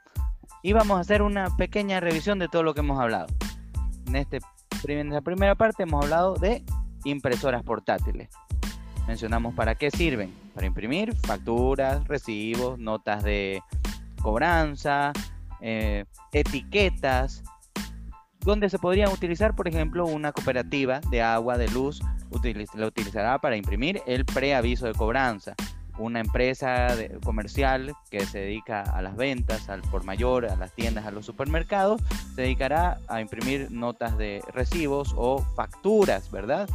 y 0.62 0.72
vamos 0.72 0.98
a 0.98 1.00
hacer 1.00 1.22
una 1.22 1.54
pequeña 1.56 2.00
revisión 2.00 2.38
de 2.38 2.48
todo 2.48 2.62
lo 2.62 2.74
que 2.74 2.80
hemos 2.80 2.98
hablado. 2.98 3.26
En, 4.06 4.16
este, 4.16 4.40
primera 4.82 5.54
parte 5.54 5.82
hemos 5.82 6.04
hablado 6.04 6.34
de 6.34 6.64
impresoras 7.04 7.62
portátiles. 7.62 8.28
Mencionamos 9.06 9.54
para 9.54 9.74
qué 9.76 9.90
sirven. 9.90 10.34
Para 10.54 10.66
imprimir 10.66 11.14
facturas, 11.14 12.06
recibos, 12.08 12.78
notas 12.78 13.22
de 13.22 13.62
cobranza, 14.20 15.12
eh, 15.60 16.04
etiquetas, 16.32 17.42
donde 18.40 18.70
se 18.70 18.78
podrían 18.78 19.10
utilizar, 19.12 19.56
por 19.56 19.66
ejemplo, 19.68 20.06
una 20.06 20.32
cooperativa 20.32 21.00
de 21.10 21.22
agua, 21.22 21.58
de 21.58 21.68
luz, 21.68 22.00
la 22.74 22.86
utilizará 22.86 23.38
para 23.40 23.56
imprimir 23.56 24.02
el 24.06 24.24
preaviso 24.24 24.86
de 24.86 24.94
cobranza. 24.94 25.54
Una 25.98 26.20
empresa 26.20 26.88
comercial 27.24 27.94
que 28.10 28.20
se 28.26 28.40
dedica 28.40 28.82
a 28.82 29.00
las 29.00 29.16
ventas, 29.16 29.68
al 29.70 29.80
por 29.80 30.04
mayor, 30.04 30.44
a 30.44 30.54
las 30.56 30.72
tiendas, 30.72 31.06
a 31.06 31.10
los 31.10 31.24
supermercados, 31.24 32.02
se 32.34 32.42
dedicará 32.42 32.98
a 33.08 33.20
imprimir 33.20 33.70
notas 33.70 34.16
de 34.18 34.42
recibos 34.52 35.14
o 35.16 35.38
facturas, 35.56 36.30
¿verdad? 36.30 36.68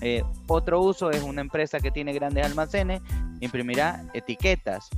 Eh, 0.00 0.22
otro 0.46 0.80
uso 0.80 1.10
es 1.10 1.22
una 1.22 1.40
empresa 1.40 1.80
que 1.80 1.90
tiene 1.90 2.12
grandes 2.12 2.44
almacenes, 2.44 3.00
imprimirá 3.40 4.04
etiquetas, 4.14 4.88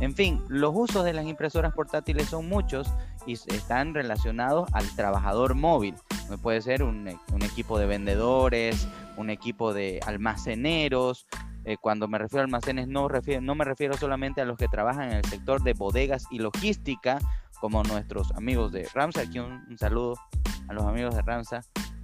en 0.00 0.14
fin, 0.14 0.42
los 0.48 0.72
usos 0.74 1.04
de 1.04 1.12
las 1.12 1.26
impresoras 1.26 1.74
portátiles 1.74 2.28
son 2.28 2.48
muchos 2.48 2.90
y 3.26 3.34
están 3.34 3.92
relacionados 3.94 4.68
al 4.72 4.88
trabajador 4.96 5.54
móvil. 5.54 5.94
puede 6.42 6.62
ser 6.62 6.82
un, 6.82 7.06
equipo 7.42 7.78
de 7.78 7.86
vendedores, 7.86 8.88
un 9.18 9.28
equipo 9.28 9.74
de 9.74 10.00
almaceneros. 10.06 11.26
Eh, 11.64 11.76
cuando 11.78 12.08
me 12.08 12.16
refiero 12.16 12.40
a 12.40 12.44
almacenes 12.44 12.88
no, 12.88 13.08
refiero, 13.08 13.42
no 13.42 13.54
me 13.54 13.66
refiero 13.66 13.94
solamente 13.94 14.40
a 14.40 14.46
los 14.46 14.56
que 14.56 14.68
trabajan 14.68 15.10
en 15.10 15.18
el 15.18 15.24
sector 15.26 15.62
de 15.62 15.74
bodegas 15.74 16.24
y 16.30 16.38
logística, 16.38 17.18
como 17.60 17.82
nuestros 17.82 18.32
amigos 18.32 18.72
de 18.72 18.88
Ramsa. 18.94 19.20
Aquí 19.20 19.38
un, 19.38 19.76
saludo 19.78 20.14
a 20.68 20.72
los 20.72 20.84
amigos 20.84 21.14
de 21.14 21.20
Ramsa, 21.20 21.60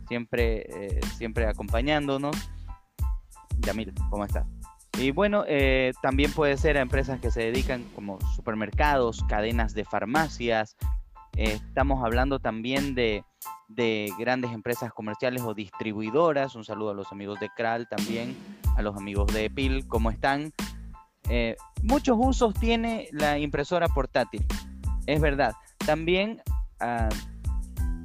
siempre, 0.06 0.66
eh, 0.68 1.00
siempre 1.16 1.46
acompañándonos. 1.46 2.36
Yamil, 3.60 3.94
¿cómo 4.10 4.26
estás? 4.26 4.55
Y 4.98 5.10
bueno, 5.10 5.44
eh, 5.46 5.92
también 6.00 6.32
puede 6.32 6.56
ser 6.56 6.78
a 6.78 6.80
empresas 6.80 7.20
que 7.20 7.30
se 7.30 7.40
dedican 7.40 7.84
como 7.94 8.18
supermercados, 8.34 9.22
cadenas 9.28 9.74
de 9.74 9.84
farmacias. 9.84 10.76
estamos 11.36 12.02
hablando 12.02 12.38
también 12.38 12.94
de, 12.94 13.22
grandes 14.18 14.52
empresas 14.52 14.92
comerciales 14.92 15.42
o 15.42 15.52
distribuidoras. 15.52 16.54
Un 16.54 16.64
saludo 16.64 16.90
a 16.90 16.94
los 16.94 17.12
amigos 17.12 17.38
de 17.40 17.50
Kral 17.54 17.88
también, 17.88 18.34
a 18.76 18.82
los 18.82 18.96
amigos 18.96 19.32
de 19.34 19.50
PIL, 19.50 19.86
¿cómo 19.86 20.10
están? 20.10 20.52
Eh, 21.28 21.56
muchos 21.82 22.16
usos 22.18 22.54
tiene 22.54 23.08
la 23.12 23.38
impresora 23.38 23.88
portátil, 23.88 24.46
es 25.06 25.20
verdad. 25.20 25.52
También 25.84 26.40
ah, 26.80 27.08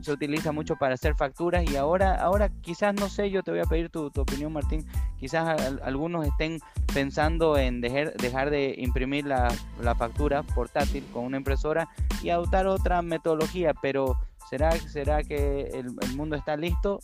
se 0.04 0.12
utiliza 0.12 0.52
mucho 0.52 0.76
para 0.76 0.96
hacer 0.96 1.16
facturas 1.16 1.70
y 1.70 1.76
ahora, 1.76 2.16
ahora 2.22 2.50
quizás, 2.62 2.94
no 2.94 3.10
sé, 3.10 3.30
yo 3.30 3.44
te 3.44 3.52
voy 3.52 3.60
a 3.60 3.66
pedir 3.66 3.90
tu, 3.90 4.12
opinión, 4.16 4.54
Martín, 4.54 4.86
quizás 5.20 5.60
algunos 5.84 6.26
estén 6.26 6.60
pensando 6.94 7.58
en 7.58 7.82
dejar, 7.82 8.14
dejar 8.14 8.50
de 8.50 8.76
imprimir 8.78 9.26
la, 9.26 9.50
factura 9.98 10.44
portátil 10.44 11.06
con 11.12 11.26
una 11.26 11.38
impresora 11.38 11.90
y 12.24 12.30
adoptar 12.30 12.68
otra 12.68 13.02
metodología, 13.02 13.74
pero 13.74 14.18
¿será, 14.50 14.72
será 14.72 15.24
que 15.24 15.70
el, 15.74 15.92
mundo 16.16 16.36
está 16.36 16.56
listo? 16.56 17.00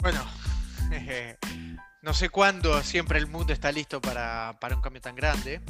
Bueno, 0.00 0.20
no 2.02 2.14
sé 2.14 2.28
cuándo 2.28 2.82
siempre 2.82 3.18
el 3.18 3.26
mundo 3.26 3.52
está 3.52 3.70
listo 3.72 4.00
para, 4.00 4.56
un 4.74 4.82
cambio 4.82 5.00
tan 5.00 5.14
grande. 5.14 5.60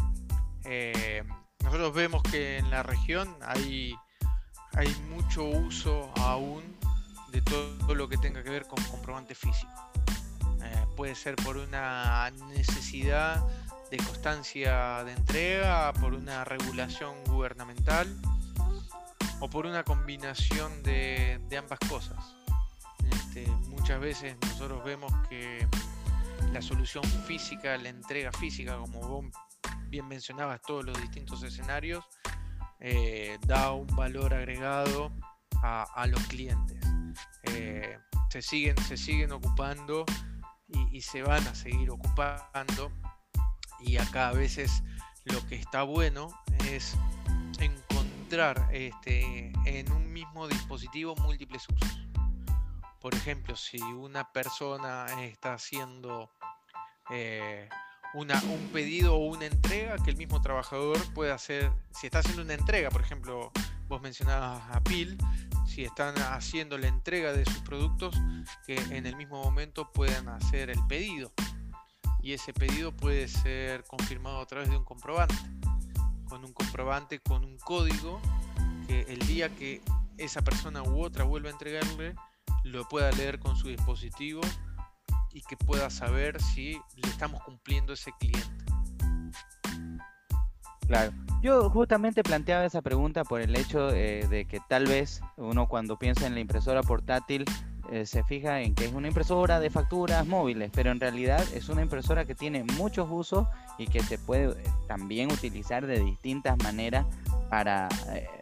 Eh, 0.65 1.23
nosotros 1.63 1.95
vemos 1.95 2.23
que 2.23 2.59
en 2.59 2.71
la 2.71 2.83
región 2.83 3.37
hay 3.43 3.95
hay 4.75 4.89
mucho 5.09 5.45
uso 5.45 6.13
aún 6.17 6.63
de 7.31 7.43
todo 7.43 7.95
lo 7.95 8.09
que 8.09 8.17
tenga 8.19 8.43
que 8.43 8.51
ver 8.51 8.67
con 8.67 8.83
comprobante 8.85 9.35
físico. 9.35 9.73
Eh, 10.63 10.87
puede 10.97 11.15
ser 11.15 11.37
por 11.37 11.57
una 11.57 12.31
necesidad 12.49 13.43
de 13.91 13.97
constancia 13.99 15.03
de 15.05 15.13
entrega, 15.13 15.93
por 15.95 16.15
una 16.15 16.45
regulación 16.45 17.15
gubernamental 17.25 18.09
o 19.41 19.49
por 19.49 19.67
una 19.67 19.83
combinación 19.83 20.83
de, 20.83 21.41
ambas 21.59 21.79
cosas. 21.89 22.19
Este, 23.11 23.47
muchas 23.69 24.01
veces 24.01 24.37
nosotros 24.43 24.85
vemos 24.85 25.13
que 25.29 25.67
la 26.53 26.63
solución 26.63 27.05
física, 27.05 27.77
la 27.77 27.89
entrega 27.89 28.31
física, 28.33 28.77
como 28.77 29.01
vos 29.01 29.25
bien 29.89 30.07
mencionabas, 30.07 30.61
todos 30.63 30.85
los 30.85 31.01
distintos 31.01 31.43
escenarios, 31.43 32.05
eh, 32.81 33.39
da 33.47 33.73
un 33.73 33.87
valor 33.89 34.35
agregado 34.35 35.13
a, 35.63 36.07
los 36.07 36.23
clientes. 36.27 36.83
Eh, 37.45 37.99
se, 38.31 38.41
siguen, 38.41 38.77
se 38.79 38.97
siguen 38.97 39.33
ocupando 39.33 40.07
y, 40.91 41.01
se 41.03 41.23
van 41.23 41.47
a 41.47 41.55
seguir 41.55 41.91
ocupando. 41.91 42.91
Y 43.81 43.99
acá 43.99 44.29
a 44.29 44.33
veces 44.33 44.83
lo 45.25 45.47
que 45.47 45.57
está 45.57 45.83
bueno 45.83 46.29
es 46.71 46.97
encontrar 47.59 48.69
este, 48.73 49.53
en 49.67 49.93
un 49.93 50.13
mismo 50.13 50.49
dispositivo 50.49 51.15
múltiples 51.17 51.67
usos. 51.69 52.07
Por 53.01 53.15
ejemplo, 53.15 53.57
si 53.57 53.81
una 53.81 54.31
persona 54.33 55.07
está 55.23 55.55
haciendo 55.55 56.31
eh, 57.11 57.69
un 58.15 58.71
pedido 58.73 59.15
o 59.15 59.27
una 59.27 59.47
entrega 59.47 59.97
que 59.99 60.11
el 60.11 60.17
mismo 60.17 60.41
trabajador 60.41 60.99
puede 61.15 61.33
hacer. 61.33 61.71
Si 61.93 62.07
está 62.07 62.21
haciendo 62.21 62.43
una 62.43 62.55
entrega, 62.55 62.91
por 62.91 63.03
ejemplo, 63.03 63.53
vos 63.89 64.01
mencionabas 64.01 64.63
a 64.71 64.83
PIL, 64.83 65.17
si 65.67 65.85
están 65.85 66.17
haciendo 66.19 66.77
la 66.79 66.89
entrega 66.89 67.33
de 67.33 67.45
sus 67.45 67.59
productos, 67.59 68.15
que 68.67 68.77
en 68.91 69.07
el 69.07 69.17
mismo 69.17 69.43
momento 69.43 69.91
puedan 69.93 70.29
hacer 70.29 70.71
el 70.71 70.85
pedido. 70.87 71.33
Y 72.23 72.33
ese 72.33 72.53
pedido 72.53 72.93
puede 72.93 73.29
ser 73.29 73.85
confirmado 73.85 74.41
a 74.41 74.47
través 74.47 74.69
de 74.69 74.77
un 74.77 74.85
comprobante. 74.85 75.37
Con 76.29 76.45
un 76.45 76.53
comprobante, 76.53 77.21
con 77.21 77.45
un 77.45 77.59
código, 77.59 78.21
que 78.87 79.03
el 79.03 79.19
día 79.27 79.55
que 79.55 79.81
esa 80.19 80.43
persona 80.43 80.83
u 80.83 81.03
otra 81.03 81.25
vuelva 81.25 81.49
a 81.49 81.53
entregarle, 81.53 82.15
lo 82.65 82.87
pueda 82.89 83.11
leer 83.13 83.39
con 83.39 83.57
su 83.57 83.69
dispositivo 83.69 84.43
y 85.33 85.43
que 85.43 85.57
pueda 85.57 85.91
saber 85.91 86.41
si 86.41 86.73
le 86.97 87.09
estamos 87.09 87.43
cumpliendo 87.43 87.93
ese 87.93 88.13
cliente. 88.19 88.49
Claro, 90.87 91.13
yo 91.41 91.71
justamente 91.71 92.25
planteaba 92.25 92.65
esa 92.65 92.83
pregunta 92.83 93.23
por 93.23 93.41
el 93.41 93.55
hecho 93.55 93.91
eh, 93.95 94.27
de 94.29 94.45
que 94.47 94.59
tal 94.69 94.87
vez 94.87 95.21
uno 95.37 95.69
cuando 95.69 95.97
piensa 95.97 96.27
en 96.27 96.35
la 96.35 96.41
impresora 96.41 96.83
portátil 96.83 97.45
eh, 97.93 98.07
se 98.07 98.25
fija 98.25 98.61
en 98.61 98.75
que 98.75 98.87
es 98.87 98.93
una 98.93 99.07
impresora 99.07 99.61
de 99.61 99.71
facturas 99.71 100.27
móviles, 100.27 100.71
pero 100.75 100.91
en 100.91 100.99
realidad 100.99 101.45
es 101.55 101.69
una 101.69 101.83
impresora 101.83 102.25
que 102.25 102.35
tiene 102.35 102.65
muchos 102.77 103.07
usos 103.09 103.47
y 103.79 103.87
que 103.87 104.01
se 104.01 104.19
puede 104.19 104.51
eh, 104.51 104.65
también 104.89 105.31
utilizar 105.31 105.87
de 105.87 106.01
distintas 106.01 106.59
maneras 106.59 107.07
para 107.49 107.89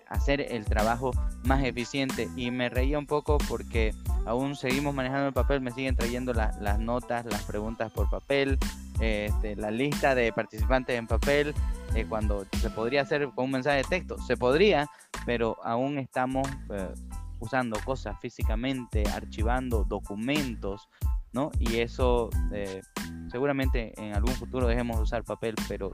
hacer 0.08 0.40
el 0.40 0.64
trabajo 0.64 1.12
más 1.44 1.64
eficiente. 1.64 2.28
Y 2.36 2.50
me 2.50 2.68
reía 2.68 2.98
un 2.98 3.06
poco 3.06 3.38
porque 3.48 3.94
aún 4.26 4.56
seguimos 4.56 4.94
manejando 4.94 5.28
el 5.28 5.32
papel, 5.32 5.60
me 5.60 5.70
siguen 5.70 5.96
trayendo 5.96 6.32
las 6.32 6.78
notas, 6.78 7.24
las 7.26 7.42
preguntas 7.44 7.92
por 7.92 8.10
papel, 8.10 8.58
este, 9.00 9.56
la 9.56 9.70
lista 9.70 10.14
de 10.14 10.32
participantes 10.32 10.98
en 10.98 11.06
papel, 11.06 11.54
eh, 11.94 12.04
cuando 12.08 12.44
se 12.60 12.70
podría 12.70 13.02
hacer 13.02 13.30
con 13.34 13.46
un 13.46 13.52
mensaje 13.52 13.78
de 13.78 13.84
texto, 13.84 14.18
se 14.18 14.36
podría, 14.36 14.88
pero 15.24 15.56
aún 15.62 15.98
estamos 15.98 16.48
eh, 16.70 16.88
usando 17.38 17.78
cosas 17.84 18.18
físicamente, 18.20 19.04
archivando 19.14 19.84
documentos, 19.84 20.88
¿no? 21.32 21.50
Y 21.58 21.78
eso 21.78 22.30
eh, 22.52 22.82
seguramente 23.30 23.92
en 23.96 24.14
algún 24.14 24.34
futuro 24.34 24.66
dejemos 24.66 24.96
de 24.96 25.02
usar 25.04 25.24
papel, 25.24 25.54
pero 25.68 25.92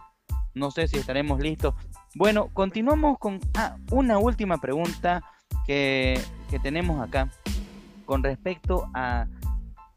no 0.54 0.70
sé 0.70 0.88
si 0.88 0.96
estaremos 0.96 1.40
listos. 1.40 1.74
Bueno, 2.14 2.48
continuamos 2.52 3.18
con 3.18 3.40
ah, 3.54 3.76
una 3.90 4.18
última 4.18 4.58
pregunta 4.58 5.22
que, 5.66 6.20
que 6.50 6.58
tenemos 6.58 7.00
acá 7.00 7.30
con 8.04 8.22
respecto 8.22 8.88
a 8.94 9.26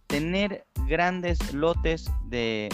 tener 0.07 0.65
grandes 0.87 1.53
lotes 1.53 2.09
de, 2.25 2.69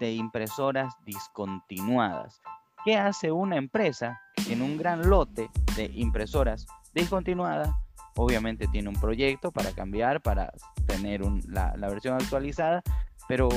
impresoras 0.00 0.94
discontinuadas. 1.06 2.40
¿Qué 2.84 2.96
hace 2.96 3.30
una 3.30 3.56
empresa 3.56 4.20
que 4.34 4.42
tiene 4.42 4.64
un 4.64 4.76
gran 4.76 5.08
lote 5.08 5.48
de 5.76 5.84
impresoras 5.94 6.66
discontinuadas? 6.92 7.70
Obviamente 8.16 8.66
tiene 8.66 8.88
un 8.88 8.96
proyecto 8.96 9.52
para 9.52 9.70
cambiar, 9.70 10.20
para 10.20 10.52
tener 10.86 11.22
la, 11.48 11.74
la, 11.76 11.88
versión 11.88 12.14
actualizada, 12.14 12.82
pero 13.28 13.48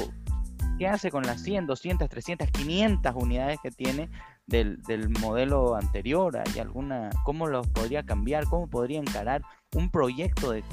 ¿qué 0.78 0.88
hace 0.88 1.12
con 1.12 1.24
las 1.24 1.42
100, 1.42 1.68
200, 1.68 2.10
300, 2.10 2.52
500 2.52 3.14
unidades 3.16 3.60
que 3.62 3.72
tiene 3.72 4.10
del, 4.46 4.82
del 4.84 5.10
modelo 5.10 5.76
anterior? 5.76 6.38
¿Hay 6.38 6.60
alguna, 6.60 7.10
¿Cómo 7.24 7.48
los 7.48 7.68
podría 7.68 8.04
cambiar? 8.04 8.46
¿Cómo 8.46 8.68
podría 8.68 9.00
encarar 9.00 9.42
un 9.74 9.90
proyecto 9.90 10.52
de, 10.52 10.64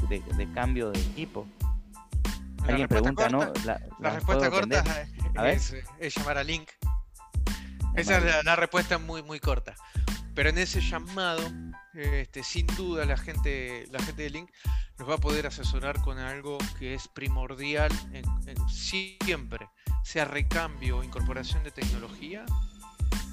cambio 0.55 0.90
de 0.90 1.00
equipo? 1.00 1.46
Alguien 2.66 2.88
pregunta, 2.88 3.28
¿no? 3.28 3.53
La, 3.64 3.80
respuesta 4.11 4.50
corta 4.50 4.84
es, 5.46 5.74
llamar 6.16 6.38
a 6.38 6.44
Link. 6.44 6.68
Esa 7.96 8.18
es 8.18 8.44
la, 8.44 8.57
respuesta 8.57 8.98
muy, 8.98 9.22
muy 9.22 9.40
corta. 9.40 9.74
Pero 10.34 10.48
en 10.48 10.59
ese 10.59 10.80
llamado, 10.80 11.42
este, 11.92 12.42
sin 12.42 12.66
duda 12.68 13.05
la 13.05 13.18
gente, 13.18 13.86
la 13.90 14.00
gente 14.00 14.22
de 14.22 14.30
Link 14.30 14.50
nos 14.98 15.09
va 15.09 15.14
a 15.14 15.18
poder 15.18 15.46
asesorar 15.46 16.00
con 16.00 16.18
algo 16.18 16.59
que 16.78 16.94
es 16.94 17.09
primordial 17.09 17.92
siempre, 18.68 19.68
sea 20.03 20.24
recambio 20.24 20.98
o 20.98 21.05
incorporación 21.05 21.62
de 21.64 21.70
tecnología, 21.70 22.44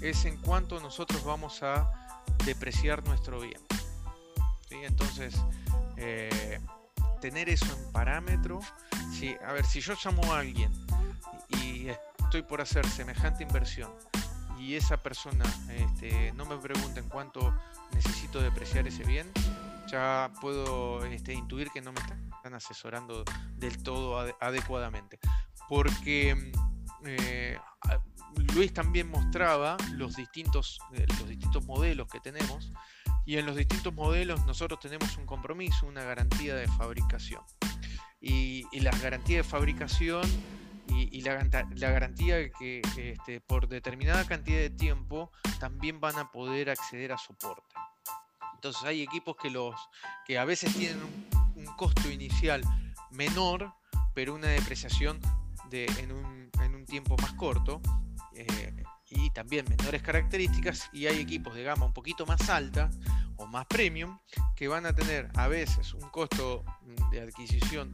es 0.01 0.25
en 0.25 0.37
cuanto 0.37 0.79
nosotros 0.79 1.23
vamos 1.23 1.61
a 1.63 1.91
depreciar 2.45 3.05
nuestro 3.07 3.41
bien. 3.41 3.61
Entonces, 4.69 5.35
eh, 5.97 6.59
tener 7.19 7.49
eso 7.49 7.65
en 7.65 7.91
parámetro, 7.91 8.59
si, 9.11 9.35
a 9.45 9.51
ver, 9.51 9.65
si 9.65 9.81
yo 9.81 9.93
llamo 10.03 10.33
a 10.33 10.39
alguien 10.39 10.71
y, 11.49 11.87
estoy 12.23 12.43
por 12.43 12.61
hacer 12.61 12.87
semejante 12.87 13.41
inversión 13.41 13.91
y 14.59 14.75
esa 14.75 14.97
persona 14.97 15.45
este, 15.69 16.31
no 16.33 16.45
me 16.45 16.55
pregunta 16.57 16.99
en 16.99 17.09
cuánto 17.09 17.57
necesito 17.91 18.39
depreciar 18.39 18.87
ese 18.87 19.03
bien, 19.03 19.27
ya 19.87 20.31
puedo 20.39 21.03
este, 21.05 21.33
intuir 21.33 21.69
que 21.71 21.81
no 21.81 21.91
me 21.91 22.01
asesorando 22.53 23.23
del 23.55 23.81
todo 23.83 24.17
adecuadamente. 24.39 25.19
Porque 25.67 26.51
eh, 27.05 27.57
Luis 28.53 28.73
también 28.73 29.09
mostraba 29.09 29.77
los 29.93 30.15
distintos, 30.15 30.79
eh, 30.93 31.05
los 31.19 31.27
distintos 31.27 31.65
modelos 31.65 32.07
que 32.07 32.19
tenemos 32.19 32.71
Y 33.25 33.37
en 33.37 33.45
los 33.45 33.55
distintos 33.55 33.93
modelos 33.93 34.45
nosotros 34.45 34.79
tenemos 34.79 35.17
un 35.17 35.25
compromiso, 35.25 35.85
una 35.85 36.03
garantía 36.03 36.55
de 36.55 36.67
fabricación. 36.67 37.43
Y, 38.21 38.65
la 38.79 38.91
garantía 38.91 39.37
de 39.37 39.43
fabricación 39.43 40.23
y, 40.87 41.21
la, 41.21 41.35
garantía 41.91 42.35
de 42.37 42.51
que 42.51 42.81
este, 42.97 43.39
por 43.39 43.67
determinada 43.67 44.25
cantidad 44.25 44.59
de 44.59 44.69
tiempo 44.69 45.31
también 45.59 45.99
van 45.99 46.17
a 46.17 46.31
poder 46.31 46.69
acceder 46.69 47.11
a 47.11 47.17
soporte. 47.17 47.75
Entonces 48.59 48.83
hay 48.83 49.01
equipos 49.01 49.37
que, 49.37 49.49
los, 49.49 49.73
que 50.25 50.37
a 50.37 50.43
veces 50.43 50.75
tienen 50.75 51.01
un, 51.55 51.65
costo 51.77 52.11
inicial 52.11 52.61
menor, 53.09 53.71
pero 54.13 54.35
una 54.35 54.47
depreciación 54.47 55.17
de, 55.69 55.85
en, 55.97 56.11
un, 56.11 56.51
en, 56.61 56.75
un, 56.75 56.85
tiempo 56.85 57.15
más 57.21 57.31
corto. 57.35 57.79
Eh, 58.35 58.83
y 59.11 59.29
también 59.29 59.65
menores 59.69 60.01
características 60.01 60.89
y 60.91 61.07
hay 61.07 61.21
equipos 61.21 61.55
de 61.55 61.63
gama 61.63 61.85
un 61.85 61.93
poquito 61.93 62.25
más 62.25 62.49
alta 62.49 62.91
o 63.37 63.47
más 63.47 63.65
premium 63.65 64.19
que 64.57 64.67
van 64.67 64.85
a 64.85 64.93
tener 64.93 65.29
a 65.35 65.47
veces 65.47 65.93
un 65.93 66.09
costo 66.09 66.65
de 67.11 67.21
adquisición 67.21 67.93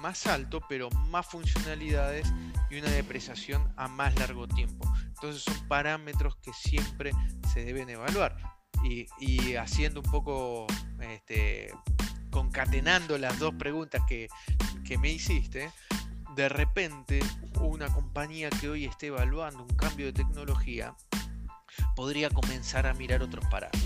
más 0.00 0.26
alto 0.26 0.62
pero 0.70 0.88
más 1.10 1.26
funcionalidades 1.26 2.32
y 2.70 2.78
una 2.78 2.88
depreciación 2.88 3.74
a 3.76 3.88
más 3.88 4.18
largo 4.18 4.48
tiempo. 4.48 4.90
Entonces 5.08 5.42
son 5.42 5.68
parámetros 5.68 6.36
que 6.36 6.54
siempre 6.54 7.12
se 7.52 7.62
deben 7.62 7.90
evaluar 7.90 8.61
y, 8.82 9.54
haciendo 9.56 10.00
un 10.00 10.10
poco, 10.10 10.66
este, 11.00 11.72
concatenando 12.30 13.18
las 13.18 13.38
dos 13.38 13.54
preguntas 13.54 14.02
que, 14.08 14.28
me 14.98 15.10
hiciste, 15.10 15.70
de 16.36 16.50
repente 16.50 17.20
una 17.60 17.86
compañía 17.86 18.50
que 18.50 18.68
hoy 18.68 18.84
esté 18.84 19.06
evaluando 19.06 19.62
un 19.62 19.74
cambio 19.74 20.04
de 20.04 20.12
tecnología 20.12 20.94
podría 21.96 22.28
comenzar 22.28 22.86
a 22.86 22.92
mirar 22.92 23.22
otros 23.22 23.42
parámetros. 23.46 23.82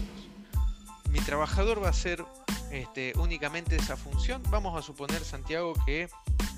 Mi 1.10 1.20
trabajador 1.20 1.80
va 1.80 1.90
a 1.90 1.92
ser 1.92 2.24
este, 2.72 3.12
únicamente 3.18 3.76
esa 3.76 3.96
función. 3.96 4.42
Vamos 4.50 4.76
a 4.76 4.82
suponer, 4.82 5.22
Santiago, 5.22 5.74
que 5.86 6.08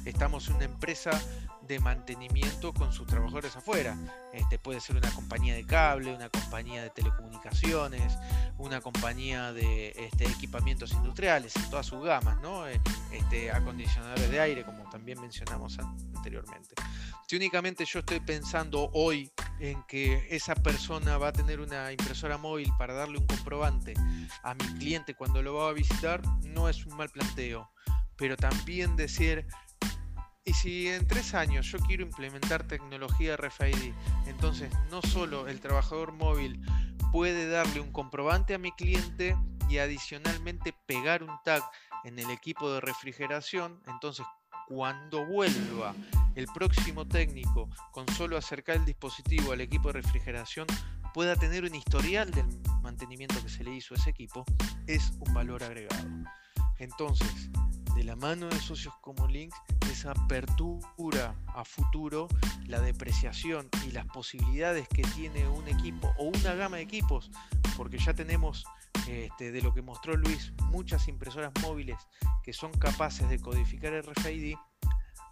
estamos 0.06 0.48
en 0.48 0.54
una 0.54 0.64
empresa 0.64 1.10
de 1.68 1.78
mantenimiento 1.80 2.72
con 2.72 2.92
sus 2.92 3.06
trabajadores 3.06 3.54
afuera. 3.54 3.96
Este, 4.32 4.58
puede 4.58 4.80
ser 4.80 4.96
una 4.96 5.10
compañía 5.10 5.54
de 5.54 5.64
cable, 5.64 6.14
una 6.14 6.30
compañía 6.30 6.82
de 6.82 6.90
telecomunicaciones, 6.90 8.18
una 8.56 8.80
compañía 8.80 9.52
de 9.52 9.94
este, 9.96 10.24
equipamientos 10.24 10.92
industriales, 10.92 11.54
en 11.56 11.70
todas 11.70 11.86
sus 11.86 12.02
gamas, 12.02 12.40
¿no? 12.40 12.66
Eh, 12.66 12.80
este, 13.12 13.50
acondicionadores 13.50 14.30
de 14.30 14.40
aire, 14.40 14.64
como 14.64 14.88
también 14.88 15.20
mencionamos 15.20 15.78
anteriormente. 15.78 16.74
Si 17.26 17.36
únicamente 17.36 17.84
yo 17.84 17.98
estoy 17.98 18.20
pensando 18.20 18.90
hoy 18.94 19.30
en 19.60 19.82
que 19.82 20.26
esa 20.30 20.54
persona 20.54 21.18
va 21.18 21.28
a 21.28 21.32
tener 21.32 21.60
una 21.60 21.92
impresora 21.92 22.38
móvil 22.38 22.70
para 22.78 22.94
darle 22.94 23.18
un 23.18 23.26
comprobante 23.26 23.92
a 24.42 24.54
mi 24.54 24.64
cliente 24.78 25.14
cuando 25.14 25.42
lo 25.42 25.54
va 25.54 25.68
a 25.68 25.72
visitar, 25.72 26.22
no 26.44 26.70
es 26.70 26.86
un 26.86 26.96
mal 26.96 27.10
planteo. 27.10 27.70
Pero 28.16 28.36
también 28.36 28.96
decir, 28.96 29.46
y 30.48 30.54
si 30.54 30.88
en 30.88 31.06
tres 31.06 31.34
años 31.34 31.66
yo 31.66 31.78
quiero 31.80 32.02
implementar 32.02 32.66
tecnología 32.66 33.36
RFID, 33.36 33.92
entonces 34.26 34.72
no 34.90 35.02
solo 35.02 35.46
el 35.46 35.60
trabajador 35.60 36.12
móvil 36.12 36.64
puede 37.12 37.50
darle 37.50 37.80
un 37.80 37.92
comprobante 37.92 38.54
a 38.54 38.58
mi 38.58 38.72
cliente 38.72 39.36
y 39.68 39.76
adicionalmente 39.76 40.74
pegar 40.86 41.22
un 41.22 41.36
tag 41.44 41.62
en 42.04 42.18
el 42.18 42.30
equipo 42.30 42.72
de 42.72 42.80
refrigeración, 42.80 43.78
entonces 43.88 44.24
cuando 44.68 45.26
vuelva 45.26 45.94
el 46.34 46.46
próximo 46.46 47.06
técnico 47.06 47.68
con 47.92 48.08
solo 48.14 48.38
acercar 48.38 48.76
el 48.76 48.86
dispositivo 48.86 49.52
al 49.52 49.60
equipo 49.60 49.88
de 49.88 50.00
refrigeración 50.00 50.66
pueda 51.12 51.36
tener 51.36 51.64
un 51.64 51.74
historial 51.74 52.30
del 52.30 52.46
mantenimiento 52.80 53.42
que 53.42 53.50
se 53.50 53.64
le 53.64 53.74
hizo 53.74 53.92
a 53.92 53.98
ese 53.98 54.10
equipo, 54.10 54.46
es 54.86 55.12
un 55.20 55.34
valor 55.34 55.62
agregado. 55.62 56.08
Entonces, 56.78 57.50
de 57.94 58.04
la 58.04 58.16
mano 58.16 58.48
de 58.48 58.60
socios 58.60 58.94
como 59.02 59.26
Links, 59.26 59.58
esa 59.98 60.12
apertura 60.12 61.34
a 61.56 61.64
futuro, 61.64 62.28
la 62.68 62.80
depreciación 62.80 63.68
y 63.84 63.90
las 63.90 64.06
posibilidades 64.06 64.86
que 64.86 65.02
tiene 65.02 65.48
un 65.48 65.66
equipo 65.66 66.14
o 66.18 66.26
una 66.26 66.54
gama 66.54 66.76
de 66.76 66.84
equipos, 66.84 67.32
porque 67.76 67.98
ya 67.98 68.14
tenemos 68.14 68.64
este, 69.08 69.50
de 69.50 69.60
lo 69.60 69.74
que 69.74 69.82
mostró 69.82 70.16
Luis, 70.16 70.52
muchas 70.66 71.08
impresoras 71.08 71.50
móviles 71.62 71.96
que 72.44 72.52
son 72.52 72.70
capaces 72.74 73.28
de 73.28 73.40
codificar 73.40 73.92
RFID, 73.92 74.54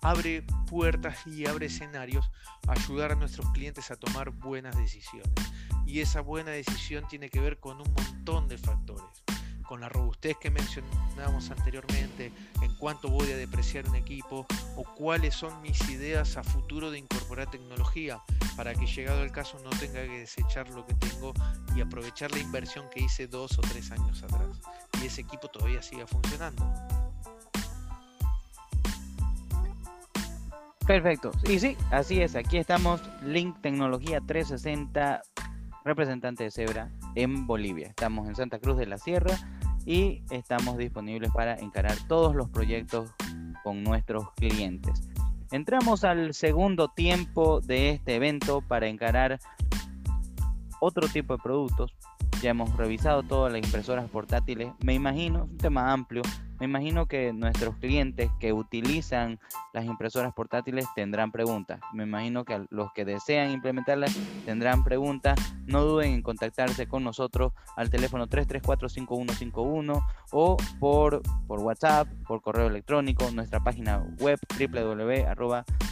abre 0.02 0.42
puertas 0.68 1.24
y 1.28 1.46
abre 1.46 1.66
escenarios 1.66 2.28
ayudar 2.66 3.12
a 3.12 3.14
nuestros 3.14 3.48
clientes 3.52 3.92
a 3.92 3.96
tomar 3.96 4.30
buenas 4.30 4.76
decisiones. 4.76 5.32
Y 5.86 6.00
esa 6.00 6.22
buena 6.22 6.50
decisión 6.50 7.06
tiene 7.06 7.30
que 7.30 7.38
ver 7.38 7.60
con 7.60 7.80
un 7.80 7.92
montón 7.92 8.48
de 8.48 8.58
factores 8.58 9.36
con 9.66 9.80
la 9.80 9.88
robustez 9.88 10.36
que 10.38 10.50
mencionábamos 10.50 11.50
anteriormente, 11.50 12.32
en 12.62 12.74
cuánto 12.76 13.08
voy 13.08 13.30
a 13.32 13.36
depreciar 13.36 13.88
un 13.88 13.96
equipo 13.96 14.46
o 14.76 14.84
cuáles 14.94 15.34
son 15.34 15.60
mis 15.62 15.80
ideas 15.88 16.36
a 16.36 16.42
futuro 16.42 16.90
de 16.90 16.98
incorporar 16.98 17.50
tecnología 17.50 18.20
para 18.56 18.74
que 18.74 18.86
llegado 18.86 19.22
el 19.22 19.32
caso 19.32 19.58
no 19.62 19.70
tenga 19.70 20.02
que 20.02 20.20
desechar 20.20 20.68
lo 20.70 20.86
que 20.86 20.94
tengo 20.94 21.32
y 21.74 21.80
aprovechar 21.80 22.30
la 22.32 22.38
inversión 22.38 22.86
que 22.90 23.00
hice 23.00 23.26
dos 23.26 23.58
o 23.58 23.62
tres 23.62 23.90
años 23.90 24.22
atrás 24.22 24.60
y 25.02 25.06
ese 25.06 25.22
equipo 25.22 25.48
todavía 25.48 25.82
siga 25.82 26.06
funcionando. 26.06 26.64
Perfecto. 30.86 31.32
Y 31.48 31.58
sí, 31.58 31.76
así 31.90 32.22
es. 32.22 32.36
Aquí 32.36 32.58
estamos, 32.58 33.02
Link 33.22 33.60
Tecnología 33.60 34.20
360, 34.24 35.22
representante 35.87 36.43
de 36.43 36.51
Zebra 36.51 36.91
en 37.14 37.47
Bolivia. 37.47 37.87
Estamos 37.87 38.28
en 38.28 38.34
Santa 38.34 38.59
Cruz 38.59 38.76
de 38.76 38.87
la 38.87 38.99
Sierra 38.99 39.39
y 39.87 40.24
estamos 40.30 40.76
disponibles 40.76 41.30
para 41.30 41.55
encarar 41.55 41.95
todos 42.09 42.34
los 42.34 42.51
proyectos 42.51 43.12
con 43.62 43.84
nuestros 43.84 44.32
clientes. 44.32 45.09
Entramos 45.53 46.03
al 46.03 46.34
segundo 46.34 46.89
tiempo 46.89 47.61
de 47.61 47.91
este 47.91 48.16
evento 48.16 48.62
para 48.62 48.89
encarar 48.89 49.39
otro 50.80 51.07
tipo 51.07 51.37
de 51.37 51.43
productos. 51.43 51.95
Ya 52.43 52.51
hemos 52.51 52.76
revisado 52.76 53.22
todas 53.22 53.53
las 53.53 53.64
impresoras 53.64 54.11
portátiles. 54.11 54.72
Me 54.82 54.93
imagino, 54.93 55.45
es 55.45 55.51
un 55.53 55.59
tema 55.59 55.93
amplio, 55.93 56.22
me 56.59 56.66
imagino 56.66 57.07
que 57.07 57.32
nuestros 57.32 57.76
clientes 57.76 58.28
que 58.40 58.52
utilizan 58.52 59.38
las 59.72 59.84
impresoras 59.84 60.34
portátiles 60.34 60.86
tendrán 60.94 61.32
preguntas. 61.32 61.80
Me 61.92 62.04
imagino 62.04 62.44
que 62.44 62.64
los 62.70 62.92
que 62.92 63.04
desean 63.04 63.50
implementarlas 63.50 64.16
tendrán 64.44 64.84
preguntas. 64.84 65.36
No 65.66 65.84
duden 65.84 66.14
en 66.14 66.22
contactarse 66.22 66.86
con 66.86 67.02
nosotros 67.04 67.52
al 67.76 67.90
teléfono 67.90 68.28
334-5151 68.28 70.02
o 70.32 70.57
por, 70.80 71.22
por 71.46 71.61
WhatsApp, 71.61 72.09
por 72.26 72.40
correo 72.42 72.66
electrónico, 72.68 73.30
nuestra 73.30 73.61
página 73.61 74.02
web 74.20 74.38
www.link.com.bo. 74.59 75.86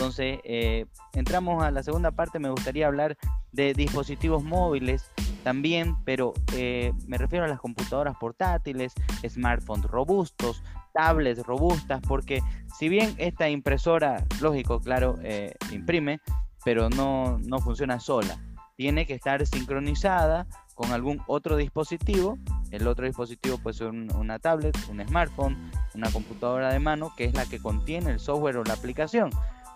Entonces, 0.00 0.38
eh, 0.44 0.86
entramos 1.12 1.62
a 1.62 1.70
la 1.70 1.82
segunda 1.82 2.10
parte. 2.10 2.38
Me 2.38 2.48
gustaría 2.48 2.86
hablar 2.86 3.18
de 3.52 3.74
dispositivos 3.74 4.42
móviles 4.42 5.10
también, 5.44 5.94
pero 6.06 6.32
eh, 6.54 6.94
me 7.06 7.18
refiero 7.18 7.44
a 7.44 7.48
las 7.48 7.60
computadoras 7.60 8.16
portátiles, 8.18 8.94
smartphones 9.28 9.84
robustos, 9.84 10.62
tablets 10.94 11.44
robustas, 11.44 12.00
porque 12.00 12.40
si 12.78 12.88
bien 12.88 13.14
esta 13.18 13.50
impresora, 13.50 14.24
lógico, 14.40 14.80
claro, 14.80 15.18
eh, 15.22 15.52
imprime, 15.70 16.22
pero 16.64 16.88
no, 16.88 17.38
no 17.38 17.58
funciona 17.58 18.00
sola. 18.00 18.38
Tiene 18.76 19.04
que 19.04 19.12
estar 19.12 19.44
sincronizada 19.44 20.46
con 20.74 20.92
algún 20.92 21.22
otro 21.26 21.58
dispositivo. 21.58 22.38
El 22.70 22.86
otro 22.86 23.04
dispositivo 23.04 23.58
puede 23.58 23.76
ser 23.76 23.88
una 23.88 24.38
tablet, 24.38 24.74
un 24.88 25.06
smartphone, 25.06 25.70
una 25.94 26.10
computadora 26.10 26.72
de 26.72 26.78
mano, 26.78 27.12
que 27.18 27.24
es 27.24 27.34
la 27.34 27.44
que 27.44 27.58
contiene 27.58 28.12
el 28.12 28.18
software 28.18 28.56
o 28.56 28.64
la 28.64 28.72
aplicación. 28.72 29.28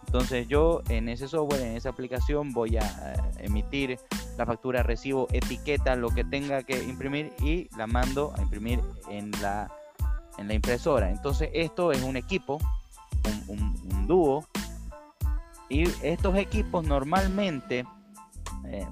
Entonces 0.06 0.46
yo 0.48 0.82
en 0.88 1.08
ese 1.08 1.28
software, 1.28 1.62
en 1.62 1.76
esa 1.76 1.88
aplicación 1.88 2.52
voy 2.52 2.76
a 2.76 2.82
eh, 2.82 3.16
emitir 3.38 3.98
la 4.36 4.46
factura, 4.46 4.82
recibo, 4.82 5.26
etiqueta, 5.32 5.96
lo 5.96 6.10
que 6.10 6.24
tenga 6.24 6.62
que 6.62 6.82
imprimir 6.84 7.32
y 7.40 7.68
la 7.76 7.86
mando 7.86 8.32
a 8.36 8.42
imprimir 8.42 8.80
en 9.08 9.30
la, 9.42 9.70
en 10.38 10.48
la 10.48 10.54
impresora. 10.54 11.10
Entonces 11.10 11.50
esto 11.52 11.92
es 11.92 12.02
un 12.02 12.16
equipo, 12.16 12.58
un, 13.48 14.06
dúo. 14.06 14.44
Y 15.68 15.84
estos 16.02 16.36
equipos 16.36 16.84
normalmente, 16.84 17.86
eh, 18.66 18.86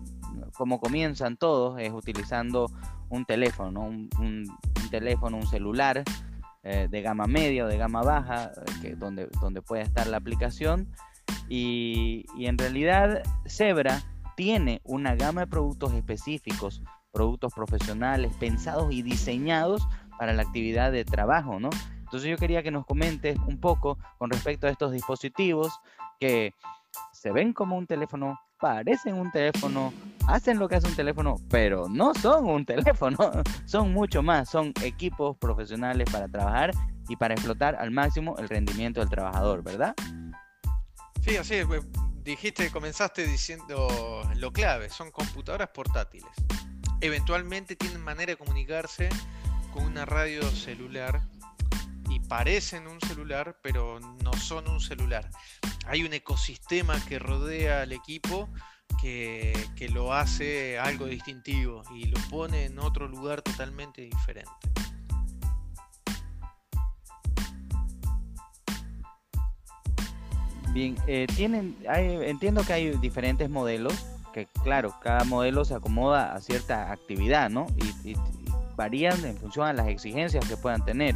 como 0.57 0.81
comienzan 0.81 1.37
todos, 1.37 1.79
es 1.79 1.93
utilizando 1.93 2.71
un 3.11 3.27
teléfono, 3.27 3.83
un, 3.83 4.09
teléfono, 4.91 5.37
un 5.37 5.47
celular 5.47 6.03
eh, 6.63 6.89
de 6.91 7.03
gama 7.03 7.27
media 7.27 7.65
o 7.65 7.69
de 7.69 7.77
gama 7.77 8.03
baja, 8.03 8.53
que, 8.81 8.95
donde, 8.95 9.29
donde 9.41 9.63
puede 9.63 9.83
estar 9.83 10.07
la 10.07 10.17
aplicación. 10.17 10.89
Y, 11.49 12.25
y 12.37 12.47
en 12.47 12.57
realidad 12.59 13.23
Zebra 13.47 14.03
tiene 14.37 14.81
una 14.85 15.15
gama 15.15 15.43
de 15.43 15.47
productos 15.47 15.93
específicos, 15.93 16.83
productos 17.13 17.53
profesionales, 17.53 18.33
pensados 18.39 18.93
y 18.93 19.03
diseñados 19.03 19.87
para 20.19 20.33
la 20.33 20.43
actividad 20.43 20.93
de 20.93 21.05
trabajo, 21.05 21.61
¿no? 21.61 21.71
Entonces 21.99 22.31
yo 22.31 22.37
quería 22.37 22.63
que 22.63 22.71
nos 22.71 22.85
comentes 22.85 23.39
un 23.47 23.59
poco 23.59 23.99
con 24.19 24.31
respecto 24.31 24.67
a 24.67 24.71
estos 24.71 24.93
dispositivos 24.93 25.81
que 26.21 26.55
se 27.13 27.33
ven 27.33 27.53
como 27.53 27.77
un 27.77 27.87
teléfono, 27.87 28.39
parecen 28.63 29.15
un 29.15 29.33
teléfono, 29.33 29.93
hacen 30.29 30.61
lo 30.61 30.69
que 30.69 30.77
hace 30.77 30.87
un 30.87 30.95
teléfono, 30.95 31.35
pero 31.51 31.89
no 31.89 32.15
son 32.15 32.49
un 32.49 32.65
teléfono, 32.73 33.19
son 33.67 33.93
mucho 33.93 34.23
más, 34.23 34.49
son 34.49 34.73
equipos 34.83 35.37
profesionales 35.37 36.09
para 36.13 36.29
trabajar 36.29 36.71
y 37.09 37.17
para 37.17 37.35
explotar 37.35 37.75
al 37.75 37.91
máximo 37.91 38.37
el 38.39 38.49
rendimiento 38.49 39.01
del 39.01 39.11
trabajador, 39.11 39.65
¿verdad? 39.65 39.95
Sí, 41.23 41.37
así 41.37 41.57
es. 41.57 41.67
Dijiste, 42.23 42.71
comenzaste 42.71 43.27
diciendo 43.27 44.23
lo 44.37 44.53
clave, 44.53 44.89
son 44.91 45.11
computadoras 45.11 45.71
portátiles. 45.71 46.31
Eventualmente 47.01 47.75
tienen 47.75 48.01
manera 48.01 48.31
de 48.31 48.37
comunicarse 48.37 49.09
con 49.73 49.83
una 49.83 50.05
radio 50.05 50.41
celular 50.53 51.21
parecen 52.33 52.87
un 52.87 52.99
celular, 52.99 53.59
pero 53.61 54.01
no 54.01 54.33
son 54.33 54.67
un 54.67 54.81
celular. 54.81 55.29
Hay 55.87 56.03
un 56.03 56.15
ecosistema 56.15 56.99
que 57.05 57.19
rodea 57.19 57.83
al 57.83 57.93
equipo 57.93 58.49
que, 59.03 59.53
que, 59.77 59.91
lo 59.91 60.15
hace 60.15 60.79
algo 60.79 61.05
distintivo 61.05 61.83
y 61.95 62.07
lo 62.07 62.19
pone 62.31 62.65
en 62.65 62.79
otro 62.79 63.07
lugar 63.07 63.43
totalmente 63.43 64.01
diferente. 64.01 64.51
Bien, 70.73 70.97
eh, 71.07 71.27
tienen, 71.37 71.77
entiendo 71.87 72.65
que 72.65 72.73
hay 72.73 72.97
diferentes 72.97 73.51
modelos, 73.51 74.07
que 74.33 74.47
claro, 74.63 74.99
cada 75.03 75.25
modelo 75.25 75.67
se 75.67 75.75
acomoda 75.75 76.35
a 76.35 76.41
cierta 76.41 76.93
actividad, 76.93 77.51
¿no? 77.51 77.67
Y, 77.77 78.17
varían 78.75 79.23
en 79.27 79.37
función 79.37 79.67
a 79.67 79.75
las 79.75 79.89
exigencias 79.89 80.49
que 80.49 80.57
puedan 80.57 80.83
tener. 80.83 81.15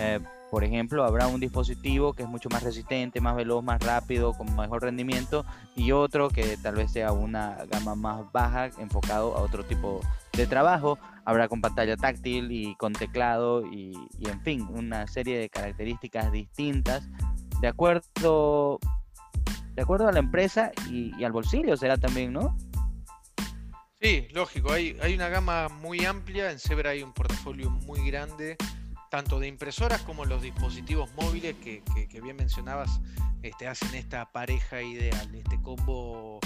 Eh, 0.00 0.18
por 0.50 0.64
ejemplo, 0.64 1.04
habrá 1.04 1.28
un 1.28 1.38
dispositivo 1.38 2.12
que 2.12 2.24
es 2.24 2.28
mucho 2.28 2.48
más 2.48 2.64
resistente, 2.64 3.20
más 3.20 3.36
veloz, 3.36 3.62
más 3.62 3.80
rápido, 3.80 4.32
con 4.32 4.54
mejor 4.56 4.82
rendimiento, 4.82 5.46
y 5.76 5.92
otro 5.92 6.28
que 6.28 6.56
tal 6.56 6.74
vez 6.74 6.90
sea 6.90 7.12
una 7.12 7.56
gama 7.70 7.94
más 7.94 8.32
baja, 8.32 8.66
enfocado 8.78 9.36
a 9.36 9.42
otro 9.42 9.64
tipo 9.64 10.00
de 10.32 10.48
trabajo. 10.48 10.98
Habrá 11.24 11.46
con 11.46 11.60
pantalla 11.60 11.96
táctil 11.96 12.50
y 12.50 12.74
con 12.74 12.92
teclado 12.92 13.64
y, 13.64 13.94
en 14.26 14.40
fin, 14.42 14.66
una 14.70 15.06
serie 15.06 15.38
de 15.38 15.48
características 15.48 16.32
distintas 16.32 17.08
de 17.60 17.68
acuerdo, 17.68 18.80
de 19.74 19.82
acuerdo 19.82 20.08
a 20.08 20.12
la 20.12 20.18
empresa 20.18 20.72
y, 20.90 21.22
al 21.22 21.30
bolsillo 21.30 21.76
será 21.76 21.96
también, 21.96 22.32
¿no? 22.32 22.56
Sí, 24.00 24.26
lógico. 24.32 24.72
Hay, 24.72 24.96
hay 25.00 25.14
una 25.14 25.28
gama 25.28 25.68
muy 25.68 26.04
amplia. 26.06 26.50
En 26.50 26.58
Zebra 26.58 26.90
hay 26.90 27.02
un 27.02 27.12
portafolio 27.12 27.70
muy 27.70 28.04
grande 28.10 28.56
tanto 29.10 29.40
de 29.40 29.48
impresoras 29.48 30.00
como 30.02 30.24
los 30.24 30.40
dispositivos 30.40 31.12
móviles 31.14 31.56
que, 31.56 31.82
bien 32.22 32.36
mencionabas, 32.36 33.00
este, 33.42 33.66
hacen 33.66 33.94
esta 33.94 34.30
pareja 34.30 34.80
ideal, 34.80 35.34
este 35.34 35.60
combo 35.60 36.38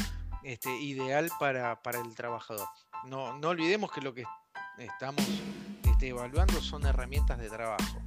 este, 0.42 0.74
ideal 0.80 1.30
para, 1.38 1.78
el 1.92 2.14
trabajador. 2.14 2.66
No, 3.04 3.38
no, 3.38 3.50
olvidemos 3.50 3.92
que 3.92 4.00
lo 4.00 4.14
que 4.14 4.24
estamos 4.78 5.24
este, 5.84 6.08
evaluando 6.08 6.60
son 6.62 6.86
herramientas 6.86 7.38
de 7.38 7.50
trabajo. 7.50 8.00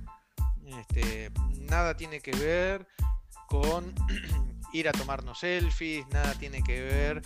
Este, 0.66 1.32
nada 1.70 1.95
tiene 1.95 2.20
que 2.20 2.32
ver 2.32 2.88
con 3.47 3.93
ir 4.74 4.88
a 4.89 4.91
tomarnos 4.91 5.39
selfies, 5.39 6.07
nada 6.09 6.34
tiene 6.36 6.61
que 6.63 6.82
ver 6.82 7.22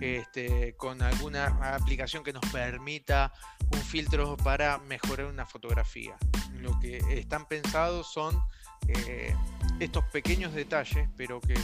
este, 0.00 0.74
con 0.76 1.02
alguna 1.02 1.46
aplicación 1.74 2.22
que 2.22 2.32
nos 2.32 2.44
permita 2.52 3.32
un 3.72 3.80
filtro 3.80 4.36
para 4.36 4.78
mejorar 4.78 5.26
una 5.26 5.46
fotografía. 5.46 6.16
Lo 6.54 6.78
que 6.80 6.98
están 7.18 7.46
pensados 7.46 8.12
son 8.12 8.40
eh, 8.88 9.34
estos 9.80 10.04
pequeños 10.06 10.52
detalles, 10.54 11.08
pero 11.16 11.40
que 11.40 11.54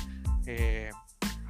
eh, 0.46 0.90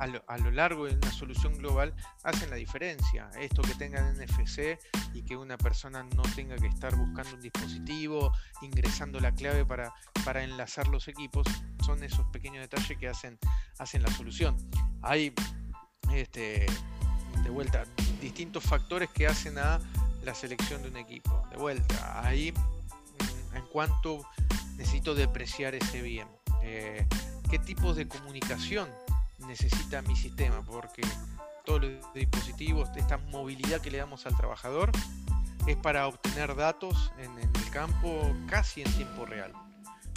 a, 0.01 0.39
lo, 0.39 0.51
largo 0.51 0.87
de 0.87 0.95
una 0.95 1.13
solución 1.13 1.55
global 1.59 1.95
hacen 2.25 2.49
la 2.49 2.57
diferencia. 2.57 3.31
Esto 3.39 3.61
que 3.61 3.75
tengan 3.75 4.17
NFC 4.17 4.79
y 5.13 5.23
que 5.23 5.37
una 5.37 5.59
persona 5.59 6.03
no 6.03 6.23
tenga 6.35 6.57
que 6.57 6.69
estar 6.69 6.97
buscando 6.97 7.35
un 7.35 7.41
dispositivo, 7.43 8.33
ingresando 8.63 9.21
la 9.21 9.33
clave 9.33 9.67
para, 9.67 9.93
para 10.25 10.43
enlazar 10.43 10.89
los 10.89 11.07
equipos, 11.09 11.47
son 11.85 12.03
esos 12.03 12.27
pequeños 12.29 12.63
detalles 12.63 12.97
que 12.97 13.09
hacen, 13.09 13.39
hacen 13.79 14.03
la 14.03 14.11
solución. 14.11 14.57
Hay 15.03 15.35
este, 16.15 16.67
de 17.43 17.51
vuelta 17.51 17.85
distintos 18.23 18.65
factores 18.65 19.11
que 19.11 19.27
hacen 19.27 19.59
a 19.59 19.81
la 20.25 20.35
selección 20.35 20.83
de 20.83 20.89
un 20.89 20.97
equipo. 20.97 21.47
De 21.51 21.59
vuelta, 21.59 22.27
ahí 22.27 22.53
mm, 22.53 23.57
en 23.57 23.67
cuanto 23.67 24.27
necesito 24.79 25.15
depreciar 25.15 25.75
ese 25.75 26.01
bien. 26.01 26.29
Eh, 26.63 27.07
¿Qué 27.51 27.59
tipos 27.59 27.97
de 27.97 28.07
comunicación 28.07 28.89
necesita 29.47 30.03
mi 30.03 30.17
sistema? 30.17 30.63
Porque 30.65 31.03
todos 31.65 31.83
los 31.83 32.15
dispositivos, 32.15 32.89
esta 32.97 33.19
movilidad 33.19 33.81
que 33.81 33.91
le 33.91 33.99
damos 33.99 34.27
al 34.27 34.37
trabajador, 34.37 34.91
es 35.67 35.77
para 35.77 36.07
obtener 36.07 36.55
datos 36.57 37.13
en, 37.19 37.39
el 37.39 37.71
campo 37.71 38.35
casi 38.49 38.83
en 38.83 38.93
tiempo 38.93 39.27
real. 39.27 39.53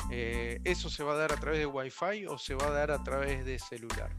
Eh, 0.10 0.60
¿Eso 0.64 0.90
se 0.90 1.04
va 1.04 1.14
a 1.14 1.18
dar 1.18 1.32
a 1.32 1.38
través 1.38 1.60
de 1.60 1.66
Wi-Fi 1.66 2.26
o 2.28 2.38
se 2.38 2.56
va 2.56 2.68
a 2.68 2.72
dar 2.72 2.92
a 2.92 3.04
través 3.04 3.46
de 3.46 3.60
celular? 3.60 4.16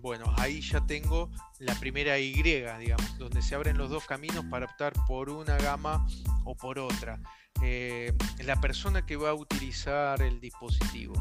Bueno, 0.00 0.32
ahí 0.38 0.62
ya 0.62 0.80
tengo 0.86 1.30
la 1.58 1.74
primera 1.74 2.18
Y, 2.18 2.42
digamos, 2.42 3.18
donde 3.18 3.42
se 3.42 3.54
abren 3.54 3.76
los 3.76 3.90
dos 3.90 4.06
caminos 4.06 4.46
para 4.46 4.64
optar 4.64 4.94
por 5.06 5.28
una 5.28 5.56
gama 5.58 6.06
o 6.44 6.56
por 6.56 6.78
otra. 6.78 7.20
Eh, 7.62 8.14
la 8.44 8.58
persona 8.60 9.04
que 9.04 9.16
va 9.16 9.30
a 9.30 9.34
utilizar 9.34 10.22
el 10.22 10.40
dispositivo, 10.40 11.14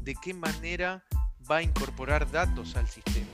de 0.00 0.16
qué 0.16 0.34
manera 0.34 1.04
va 1.50 1.56
a 1.56 1.62
incorporar 1.62 2.30
datos 2.30 2.76
al 2.76 2.88
sistema. 2.88 3.26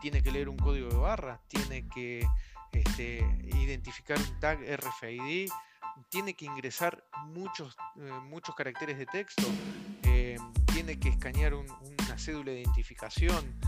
Tiene 0.00 0.22
que 0.22 0.30
leer 0.30 0.48
un 0.48 0.56
código 0.56 0.88
de 0.88 0.96
barra, 0.96 1.40
tiene 1.48 1.88
que 1.88 2.26
este, 2.72 3.18
identificar 3.54 4.18
un 4.18 4.40
tag 4.40 4.58
RFID, 4.58 5.50
tiene 6.08 6.34
que 6.34 6.46
ingresar 6.46 7.04
muchos, 7.26 7.76
eh, 7.96 8.10
muchos 8.24 8.54
caracteres 8.54 8.98
de 8.98 9.06
texto, 9.06 9.44
eh, 10.02 10.36
tiene 10.72 10.98
que 10.98 11.10
escanear 11.10 11.54
una 11.54 12.18
cédula 12.18 12.52
de 12.52 12.62
identificación, 12.62 13.58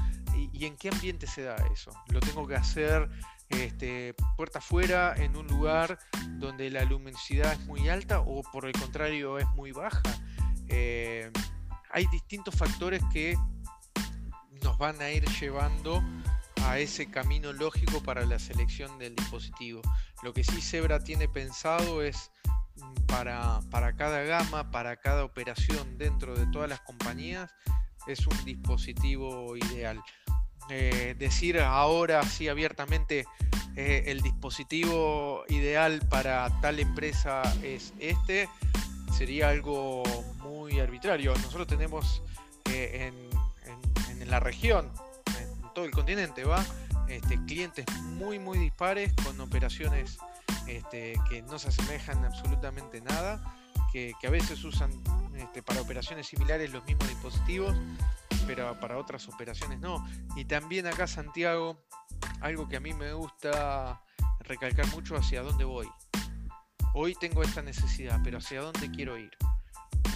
¿Y, 0.53 0.67
en 0.67 0.77
qué 0.77 0.89
ambiente 0.89 1.27
se 1.27 1.43
da 1.43 1.57
eso? 1.73 1.91
¿Lo 2.09 2.21
tengo 2.21 2.47
que 2.47 2.57
hacer 2.57 3.09
este, 3.49 4.15
puerta 4.37 4.59
afuera 4.59 5.15
en 5.17 5.37
un 5.37 5.47
lugar 5.47 5.99
donde 6.39 6.71
la 6.71 6.85
luminosidad 6.85 7.53
es 7.53 7.61
muy 7.67 7.89
alta 7.89 8.21
o 8.21 8.43
por 8.43 8.67
el 8.67 8.73
contrario 8.73 9.39
es 9.39 9.49
muy 9.51 9.73
baja? 9.73 10.03
Eh, 10.69 11.31
hay 11.91 12.07
distintos 12.07 12.55
factores 12.57 13.03
que 13.13 13.37
nos 14.65 14.79
van 14.79 15.01
a 15.03 15.11
ir 15.11 15.25
llevando 15.39 16.03
a 16.63 16.79
ese 16.79 17.11
camino 17.11 17.53
lógico 17.53 18.03
para 18.03 18.25
la 18.25 18.39
selección 18.39 18.99
del 18.99 19.15
dispositivo. 19.15 19.83
Lo 20.23 20.33
que 20.33 20.43
sí 20.43 20.61
Zebra 20.63 20.99
tiene 21.05 21.29
pensado 21.29 22.03
es 22.03 22.31
mm, 22.77 22.95
para, 23.07 23.61
para 23.71 23.95
cada 23.95 24.23
gama, 24.23 24.71
para 24.71 24.97
cada 24.97 25.25
operación 25.25 25.99
dentro 25.99 26.35
de 26.35 26.47
todas 26.47 26.69
las 26.69 26.81
compañías, 26.81 27.55
es 28.07 28.27
un 28.27 28.45
dispositivo 28.45 29.55
ideal. 29.57 30.03
Eh, 30.71 31.15
decir 31.19 31.61
ahora 31.61 32.23
sí 32.23 32.49
abiertamente 32.49 33.27
eh, 33.77 34.05
el 34.07 34.23
dispositivo 34.23 35.45
ideal 35.51 36.01
para 36.09 36.49
tal 36.63 36.81
empresa 36.81 37.43
es 37.63 37.93
este, 37.99 38.49
sería 39.13 39.51
algo 39.51 40.03
muy 40.39 40.81
arbitrario. 40.81 41.35
Nosotros 41.35 41.67
tenemos 41.67 42.23
eh, 42.71 43.13
en, 43.13 43.34
en, 44.25 44.31
la 44.31 44.41
región, 44.41 44.91
en 45.39 45.75
todo 45.75 45.85
el 45.85 45.91
continente, 45.91 46.45
¿va? 46.45 46.65
Este, 47.09 47.39
clientes 47.45 47.87
muy, 48.03 48.39
muy 48.39 48.59
dispares 48.59 49.13
con 49.25 49.41
operaciones 49.41 50.19
este, 50.67 51.15
que 51.29 51.43
no 51.43 51.59
se 51.59 51.69
asemejan 51.69 52.25
absolutamente 52.25 53.01
nada, 53.01 53.43
que, 53.93 54.15
que 54.21 54.27
a 54.27 54.31
veces 54.31 54.65
usan 54.65 54.91
este, 55.37 55.63
para 55.63 55.81
operaciones 55.81 56.27
similares 56.27 56.73
los 56.73 56.85
mismos 56.87 57.09
dispositivos 57.09 57.77
pero 58.47 58.79
para 58.81 58.99
otras 58.99 59.29
operaciones 59.29 59.81
no. 59.81 60.07
Y 60.37 60.45
también 60.45 60.87
acá 60.87 61.07
Santiago, 61.07 61.79
algo 62.41 62.69
que 62.69 62.77
a 62.77 62.81
mí 62.81 62.93
me 62.93 63.13
gusta 63.13 64.01
recalcar 64.41 64.87
mucho 64.89 65.17
hacia 65.17 65.43
dónde 65.43 65.65
voy. 65.65 65.89
Hoy 66.95 67.15
tengo 67.15 67.43
esta 67.43 67.63
necesidad, 67.63 68.21
pero 68.23 68.39
hacia 68.39 68.61
dónde 68.61 68.91
quiero 68.91 69.19
ir. 69.19 69.31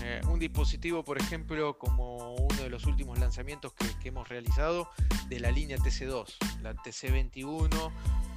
Eh, 0.03 0.21
un 0.29 0.39
dispositivo, 0.39 1.05
por 1.05 1.19
ejemplo, 1.19 1.77
como 1.79 2.35
uno 2.35 2.63
de 2.63 2.71
los 2.71 2.87
últimos 2.87 3.19
lanzamientos 3.19 3.73
que, 3.73 4.09
hemos 4.09 4.29
realizado 4.29 4.89
de 5.29 5.41
la 5.41 5.51
línea 5.51 5.77
TC2, 5.77 6.37
la 6.63 6.75
TC21 6.75 7.93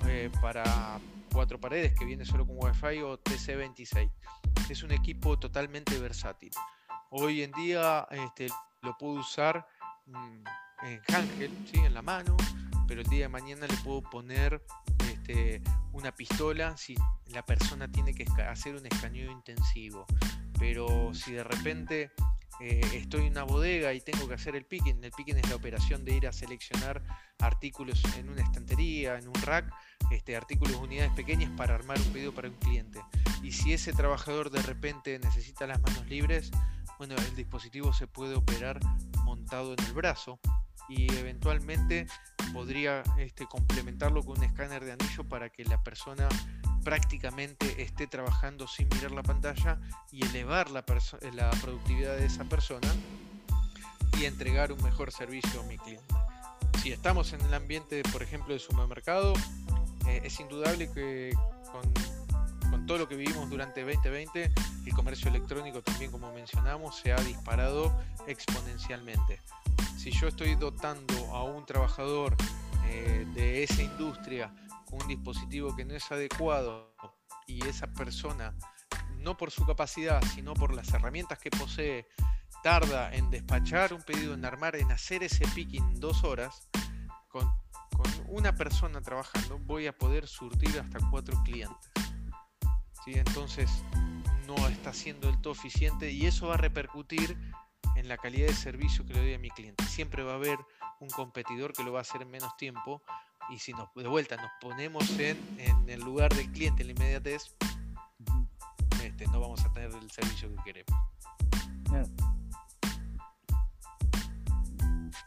eh, 0.08 0.30
para 0.41 0.99
cuatro 1.32 1.60
paredes 1.60 1.93
que 1.97 2.04
viene 2.04 2.26
solo 2.26 2.45
con 2.45 2.58
Wi-Fi 2.58 3.02
o 3.04 3.18
TC26. 3.20 4.12
Es 4.70 4.84
un 4.84 4.91
equipo 4.91 5.39
totalmente 5.39 5.97
versátil. 5.99 6.52
Hoy 7.10 7.43
en 7.43 7.52
día 7.54 8.08
este, 8.12 8.47
lo 8.82 8.97
puedo 8.97 9.14
usar 9.14 9.66
Mm, 10.06 10.43
en 10.84 11.02
ángel, 11.16 11.52
¿sí? 11.72 11.78
en 11.80 11.93
la 11.93 12.02
mano, 12.02 12.36
pero 12.88 13.02
el 13.02 13.08
día 13.08 13.26
de 13.26 13.30
mañana 13.30 13.68
le 13.68 13.78
puedo 13.78 14.02
poner 14.02 14.62
este, 15.32 15.62
una 15.94 16.12
pistola 16.14 16.76
si 16.78 16.96
la 17.28 17.46
persona 17.46 17.90
tiene 17.90 18.14
que 18.14 18.26
hacer 18.44 18.76
un 18.76 18.86
escaneo 18.86 19.32
intensivo. 19.32 20.06
Pero 20.60 21.14
si 21.14 21.34
de 21.34 21.44
repente 21.44 22.12
eh, 22.60 22.82
estoy 22.94 23.26
en 23.26 23.32
una 23.32 23.44
bodega 23.44 23.94
y 23.94 24.02
tengo 24.02 24.28
que 24.28 24.36
hacer 24.36 24.56
el 24.56 24.66
picking. 24.66 25.04
El 25.04 25.12
picking 25.12 25.38
es 25.38 25.50
la 25.50 25.56
operación 25.56 26.06
de 26.06 26.16
ir 26.16 26.28
a 26.28 26.32
seleccionar 26.32 27.02
artículos 27.40 28.04
en 28.18 28.30
una 28.30 28.42
estantería, 28.42 29.18
en 29.18 29.28
un 29.28 29.34
rack, 29.42 29.74
este, 30.12 30.36
artículos 30.36 30.74
de 30.74 30.84
unidades 30.84 31.12
pequeñas 31.14 31.52
para 31.58 31.76
armar 31.76 31.98
un 32.00 32.14
pedido 32.14 32.34
para 32.34 32.50
un 32.50 32.56
cliente. 32.56 33.02
Y 33.42 33.52
si 33.52 33.74
ese 33.74 33.94
trabajador 33.94 34.52
de 34.52 34.62
repente 34.62 35.18
necesita 35.20 35.66
las 35.66 35.82
manos 35.82 36.06
libres, 36.08 36.52
bueno, 36.98 37.16
el 37.16 37.36
dispositivo 37.36 37.94
se 37.94 38.08
puede 38.08 38.36
operar 38.36 38.80
montado 39.24 39.74
en 39.74 39.84
el 39.86 39.94
brazo 39.94 40.40
y 40.92 41.12
eventualmente 41.16 42.08
podría 42.54 43.02
este, 43.18 43.46
complementarlo 43.46 44.24
con 44.24 44.38
un 44.38 44.44
escáner 44.44 44.84
de 44.84 44.92
anillo 44.92 45.24
para 45.24 45.50
que 45.50 45.64
la 45.64 45.82
persona 45.82 46.28
prácticamente 46.84 47.82
esté 47.82 48.08
trabajando 48.08 48.68
sin 48.68 48.89
mirar 48.89 49.12
la 49.12 49.24
pantalla 49.24 49.80
y 50.12 50.26
elevar 50.26 50.70
la, 50.70 50.84
la 51.34 51.50
productividad 51.62 52.18
de 52.18 52.26
esa 52.26 52.44
persona 52.44 52.88
y 54.20 54.26
entregar 54.26 54.72
un 54.72 54.84
mejor 54.84 55.12
servicio 55.12 55.62
a 55.62 55.64
mi 55.64 55.78
cliente. 55.78 56.14
Si 56.82 56.92
estamos 56.92 57.32
en 57.34 57.42
el 57.42 57.54
ambiente, 57.54 58.02
por 58.12 58.24
ejemplo, 58.24 58.54
de 58.54 58.60
supermercado, 58.60 59.34
eh, 60.08 60.22
es 60.24 60.39
indudable 60.39 60.92
que 60.92 61.34
con, 61.72 61.82
con, 62.72 62.86
todo 62.86 62.98
lo 62.98 63.08
que 63.08 63.16
vivimos 63.16 63.50
durante 63.50 63.84
2020, 63.84 64.52
el 64.86 64.94
comercio 64.94 65.30
electrónico 65.30 65.82
también, 65.82 66.12
como 66.12 66.32
mencionamos, 66.34 66.96
se 66.98 67.12
ha 67.12 67.18
disparado 67.18 67.94
exponencialmente. 68.28 69.42
Si 69.98 70.12
yo 70.12 70.30
estoy 70.30 70.56
dotando 70.56 71.14
a 71.36 71.44
un 71.44 71.66
trabajador 71.66 72.36
eh, 72.86 73.28
de 73.36 73.64
esa 73.64 73.84
industria 73.84 74.54
con 74.86 75.02
un 75.02 75.08
dispositivo 75.08 75.76
que 75.76 75.86
no 75.86 75.94
es 75.94 76.12
adecuado 76.12 76.96
y 77.46 77.66
esa 77.68 77.88
persona, 77.88 78.56
no 79.20 79.38
por 79.38 79.52
su 79.52 79.66
capacidad, 79.66 80.22
sino 80.34 80.54
por 80.54 80.74
las 80.74 80.92
herramientas 80.94 81.38
que 81.38 81.52
posee, 81.52 82.08
tarda 82.64 83.14
en 83.14 83.30
despachar 83.30 83.94
un 83.94 84.02
pedido, 84.02 84.34
en 84.34 84.46
armar, 84.46 84.76
en 84.76 84.92
hacer 84.92 85.24
ese 85.24 85.48
picking 85.56 86.00
dos 86.00 86.24
horas, 86.24 86.68
con, 87.28 87.52
una 88.28 88.56
persona 88.56 89.02
trabajando 89.02 89.60
voy 89.60 89.88
a 89.88 89.96
poder 89.96 90.28
surtir 90.28 90.80
hasta 90.80 91.00
cuatro 91.10 91.42
clientes. 91.44 91.92
¿Sí? 93.06 93.14
Entonces 93.16 93.84
no 94.47 94.68
está 94.68 94.93
siendo 94.93 95.28
del 95.28 95.39
todo 95.41 95.54
eficiente 95.54 96.12
y 96.12 96.26
eso 96.26 96.47
va 96.47 96.56
a 96.56 96.58
repercutir 96.58 97.38
en 97.95 98.08
la 98.08 98.18
calidad 98.18 98.47
de 98.47 98.54
servicio 98.54 99.06
que 99.06 99.14
le 99.14 99.20
doy 99.20 99.34
a 99.34 99.39
mi 99.39 99.49
cliente. 99.49 99.84
Siempre 99.86 100.24
va 100.24 100.34
a 100.34 100.36
haber 100.36 100.58
un 100.99 101.10
competidor 101.10 101.74
que 101.74 101.84
lo 101.84 101.91
va 101.91 101.99
a 101.99 102.02
hacer 102.02 102.22
en 102.22 102.30
menos 102.30 102.56
tiempo 102.58 103.02
y 103.49 103.60
si 103.60 103.74
nos, 103.74 103.93
de 103.95 104.08
vuelta 104.08 104.38
nos 104.38 104.52
ponemos 104.62 105.10
en, 105.20 105.38
el 105.88 105.99
lugar 106.02 106.34
del 106.34 106.52
cliente 106.52 106.84
en 106.84 106.88
la 106.88 106.93
inmediatez, 106.93 107.56
este, 109.04 109.26
no 109.28 109.41
vamos 109.41 109.66
a 109.66 109.74
tener 109.74 109.91
el 109.91 110.12
servicio 110.12 110.49
que 110.56 110.64
queremos. 110.64 110.93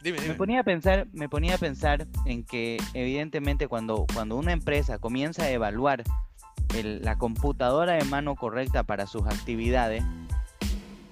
Me 0.01 0.35
ponía 0.35 0.59
a 0.59 0.63
pensar, 0.63 1.07
me 1.13 1.29
ponía 1.29 1.55
a 1.55 1.57
pensar 1.57 2.07
en 2.25 2.43
que 2.43 2.77
evidentemente 2.93 3.67
cuando, 3.67 4.05
cuando 4.13 4.35
una 4.35 4.51
empresa 4.51 4.99
comienza 4.99 5.43
a 5.43 5.49
evaluar 5.49 6.03
la 6.83 7.17
computadora 7.17 7.93
de 7.93 8.05
mano 8.05 8.35
correcta 8.35 8.83
para 8.83 9.07
sus 9.07 9.23
actividades, 9.23 10.03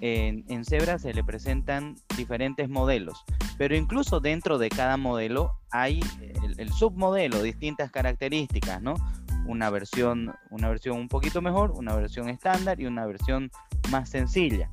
en, 0.06 0.66
Zebra 0.66 1.00
se 1.00 1.14
le 1.14 1.24
presentan 1.24 1.96
diferentes 2.18 2.68
modelos, 2.68 3.24
pero 3.58 3.74
incluso 3.74 4.20
dentro 4.20 4.58
de 4.58 4.68
cada 4.68 4.98
modelo 4.98 5.54
hay 5.72 6.02
el, 6.58 6.70
submodelo, 6.74 7.42
distintas 7.42 7.90
características, 7.90 8.82
¿no? 8.82 8.96
Una 9.46 9.70
versión, 9.70 10.36
una 10.50 10.68
versión 10.68 10.98
un 10.98 11.08
poquito 11.08 11.42
mejor, 11.42 11.72
una 11.72 11.96
versión 11.96 12.30
estándar 12.30 12.82
y 12.82 12.86
una 12.86 13.06
versión 13.06 13.50
más 13.92 14.10
sencilla. 14.10 14.70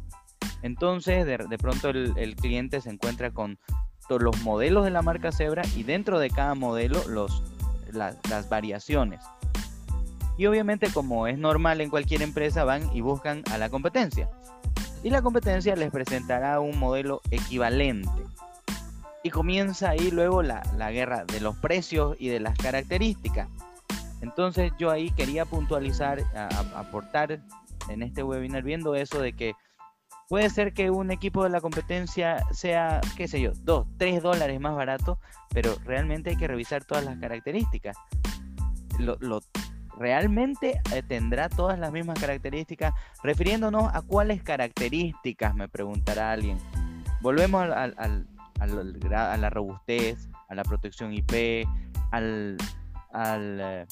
Entonces, 0.62 1.24
de, 1.24 1.58
pronto 1.58 1.90
el, 1.90 2.34
cliente 2.34 2.80
se 2.80 2.90
encuentra 2.90 3.30
con 3.30 3.60
todos 4.08 4.22
los 4.22 4.42
modelos 4.42 4.84
de 4.84 4.90
la 4.90 5.02
marca 5.02 5.30
Zebra 5.30 5.62
y 5.76 5.84
dentro 5.84 6.18
de 6.18 6.30
cada 6.30 6.56
modelo 6.56 7.00
los, 7.06 7.44
las 7.92 8.48
variaciones. 8.48 9.20
Y 10.40 10.46
obviamente, 10.46 10.90
como 10.90 11.26
es 11.26 11.36
normal 11.36 11.82
en 11.82 11.90
cualquier 11.90 12.22
empresa, 12.22 12.64
van 12.64 12.88
y 12.96 13.02
buscan 13.02 13.42
a 13.52 13.58
la 13.58 13.68
competencia. 13.68 14.30
Y 15.02 15.10
la 15.10 15.20
competencia 15.20 15.76
les 15.76 15.90
presentará 15.90 16.60
un 16.60 16.78
modelo 16.78 17.20
equivalente. 17.30 18.08
Y 19.22 19.28
comienza 19.28 19.90
ahí 19.90 20.10
luego 20.10 20.42
la, 20.42 20.62
guerra 20.92 21.26
de 21.26 21.40
los 21.40 21.56
precios 21.56 22.16
y 22.18 22.28
de 22.28 22.40
las 22.40 22.56
características. 22.56 23.48
Entonces 24.22 24.72
yo 24.78 24.90
ahí 24.90 25.10
quería 25.10 25.44
puntualizar, 25.44 26.22
aportar 26.74 27.42
en 27.90 28.02
este 28.02 28.22
webinar 28.22 28.62
viendo 28.62 28.94
eso 28.94 29.20
de 29.20 29.34
que 29.34 29.52
puede 30.30 30.48
ser 30.48 30.72
que 30.72 30.90
un 30.90 31.10
equipo 31.10 31.44
de 31.44 31.50
la 31.50 31.60
competencia 31.60 32.46
sea, 32.50 33.02
qué 33.18 33.28
sé 33.28 33.42
yo, 33.42 33.52
2, 33.56 33.86
3 33.98 34.22
dólares 34.22 34.58
más 34.58 34.74
barato, 34.74 35.18
pero 35.52 35.76
realmente 35.84 36.30
hay 36.30 36.36
que 36.36 36.48
revisar 36.48 36.82
todas 36.86 37.04
las 37.04 37.18
características. 37.18 37.94
Lo, 38.98 39.18
realmente 40.00 40.80
eh, 40.94 41.02
tendrá 41.02 41.50
todas 41.50 41.78
las 41.78 41.92
mismas 41.92 42.18
características, 42.18 42.94
refiriéndonos 43.22 43.94
a 43.94 44.00
cuáles 44.00 44.42
características, 44.42 45.54
me 45.54 45.68
preguntará 45.68 46.32
alguien. 46.32 46.56
Volvemos 47.20 47.62
al, 47.70 48.26
a 48.58 49.36
la 49.36 49.50
robustez, 49.50 50.30
a 50.48 50.54
la 50.54 50.62
protección 50.62 51.12
IP, 51.12 51.68
al, 52.12 52.56
eh, 53.14 53.86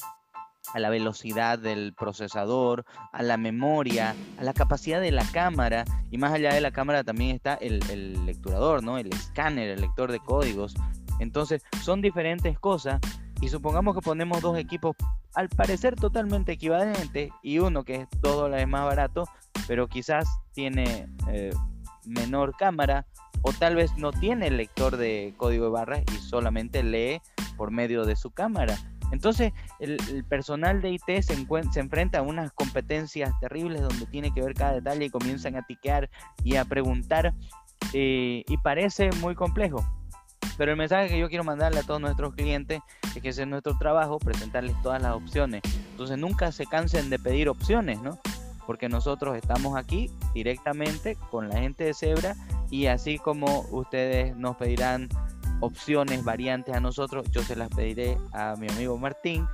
a 0.73 0.79
la 0.79 0.89
velocidad 0.89 1.59
del 1.59 1.93
procesador, 1.93 2.85
a 3.13 3.21
la 3.21 3.37
memoria, 3.37 4.15
a 4.39 4.43
la 4.43 4.53
capacidad 4.53 4.99
de 4.99 5.11
la 5.11 5.25
cámara 5.31 5.85
y 6.09 6.17
más 6.17 6.33
allá 6.33 6.55
de 6.55 6.61
la 6.61 6.71
cámara 6.71 7.03
también 7.03 7.35
está 7.35 7.53
el, 7.53 7.87
el 7.91 8.25
lecturador, 8.25 8.83
¿no? 8.83 8.97
el 8.97 9.13
escáner, 9.13 9.69
el 9.69 9.81
lector 9.81 10.11
de 10.11 10.19
códigos. 10.19 10.73
Entonces 11.19 11.61
son 11.83 12.01
diferentes 12.01 12.57
cosas 12.57 12.99
y 13.41 13.49
supongamos 13.49 13.95
que 13.95 14.01
ponemos 14.01 14.41
dos 14.41 14.57
equipos 14.57 14.95
al 15.35 15.49
parecer 15.49 15.95
totalmente 15.95 16.53
equivalentes 16.53 17.31
y 17.41 17.59
uno 17.59 17.83
que 17.83 17.95
es 17.95 18.07
dos 18.21 18.35
dólares 18.35 18.67
más 18.67 18.85
barato, 18.85 19.25
pero 19.67 19.87
quizás 19.87 20.27
tiene 20.53 21.07
eh, 21.27 21.51
menor 22.05 22.55
cámara 22.57 23.05
o 23.41 23.53
tal 23.53 23.75
vez 23.75 23.95
no 23.97 24.11
tiene 24.11 24.49
lector 24.51 24.97
de 24.97 25.33
código 25.37 25.65
de 25.65 25.71
barras 25.71 26.03
y 26.13 26.17
solamente 26.17 26.83
lee 26.83 27.21
por 27.55 27.71
medio 27.71 28.05
de 28.05 28.15
su 28.15 28.31
cámara. 28.31 28.77
Entonces 29.11 29.53
el, 29.79 29.97
personal 30.25 30.81
de 30.81 30.91
IT 30.91 31.05
se, 31.21 31.23
se, 31.23 31.79
enfrenta 31.79 32.19
a 32.19 32.21
unas 32.21 32.51
competencias 32.51 33.31
terribles 33.39 33.81
donde 33.81 34.05
tiene 34.05 34.31
que 34.31 34.41
ver 34.41 34.53
cada 34.53 34.73
detalle 34.73 35.05
y 35.05 35.09
comienzan 35.09 35.55
a 35.55 35.65
tiquear 35.65 36.09
y 36.43 36.57
a 36.57 36.65
preguntar 36.65 37.33
eh, 37.93 38.43
y 38.47 38.57
parece 38.57 39.09
muy 39.21 39.33
complejo. 39.33 39.83
Pero 40.59 40.71
el 40.71 40.77
mensaje 40.77 41.07
que 41.07 41.17
yo 41.17 41.29
quiero 41.29 41.45
mandarle 41.45 41.79
a 41.79 41.83
todos 41.83 42.01
nuestros 42.01 42.35
clientes 42.35 42.81
es 43.15 43.21
que 43.21 43.29
ese 43.29 43.43
es 43.43 43.47
nuestro 43.47 43.77
trabajo, 43.77 44.19
presentarles 44.19 44.75
todas 44.83 45.01
las 45.01 45.15
opciones. 45.15 45.61
Entonces 45.91 46.17
nunca 46.17 46.51
se 46.51 46.65
cansen 46.65 47.09
de 47.09 47.17
pedir 47.17 47.47
opciones, 47.47 48.01
¿no? 48.01 48.19
Porque 48.67 48.89
nosotros 48.89 49.37
estamos 49.37 49.77
aquí 49.77 50.11
directamente 50.33 51.15
con 51.31 51.47
la 51.47 51.59
gente 51.59 51.85
de 51.85 51.93
Zebra 51.93 52.35
y 52.69 52.87
así 52.87 53.19
como 53.19 53.67
ustedes 53.71 54.35
nos 54.35 54.57
pedirán 54.57 55.07
opciones, 55.61 56.25
variantes 56.25 56.75
a 56.75 56.81
nosotros, 56.81 57.31
yo 57.31 57.41
se 57.41 57.55
las 57.55 57.69
pediré 57.69 58.17
a 58.33 58.57
mi 58.57 58.67
amigo 58.67 58.97
Martín 58.97 59.47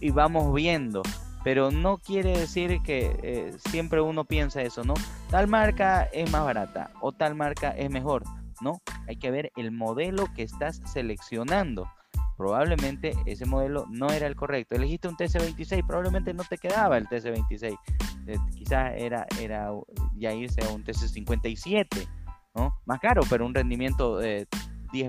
y, 0.00 0.10
vamos 0.10 0.52
viendo. 0.52 1.02
Pero 1.44 1.70
no 1.70 1.98
quiere 1.98 2.36
decir 2.36 2.80
que 2.82 3.16
eh, 3.22 3.54
siempre 3.70 4.00
uno 4.00 4.24
piensa 4.24 4.62
eso, 4.62 4.82
¿no? 4.82 4.94
Tal 5.30 5.46
marca 5.46 6.08
es 6.12 6.28
más 6.32 6.42
barata 6.42 6.90
o 7.00 7.12
tal 7.12 7.36
marca 7.36 7.70
es 7.70 7.88
mejor. 7.88 8.24
No, 8.62 8.80
hay 9.06 9.16
que 9.16 9.30
ver 9.30 9.52
el 9.56 9.70
modelo 9.70 10.26
que 10.34 10.42
estás 10.42 10.80
seleccionando. 10.86 11.88
Probablemente 12.36 13.14
ese 13.26 13.46
modelo 13.46 13.86
no 13.90 14.08
era 14.08 14.26
el 14.26 14.34
correcto. 14.34 14.74
Elegiste 14.74 15.08
un 15.08 15.16
TC26, 15.16 15.86
probablemente 15.86 16.34
no 16.34 16.42
te 16.44 16.58
quedaba 16.58 16.98
el 16.98 17.06
TC26. 17.08 17.78
Eh, 18.26 18.38
quizás 18.56 18.92
era, 18.96 19.26
era 19.40 19.70
ya 20.16 20.32
irse 20.32 20.64
a 20.64 20.70
un 20.70 20.82
TC57, 20.84 22.08
¿no? 22.54 22.74
Más 22.86 22.98
caro, 22.98 23.22
pero 23.28 23.46
un 23.46 23.54
rendimiento 23.54 24.18
10 24.18 24.46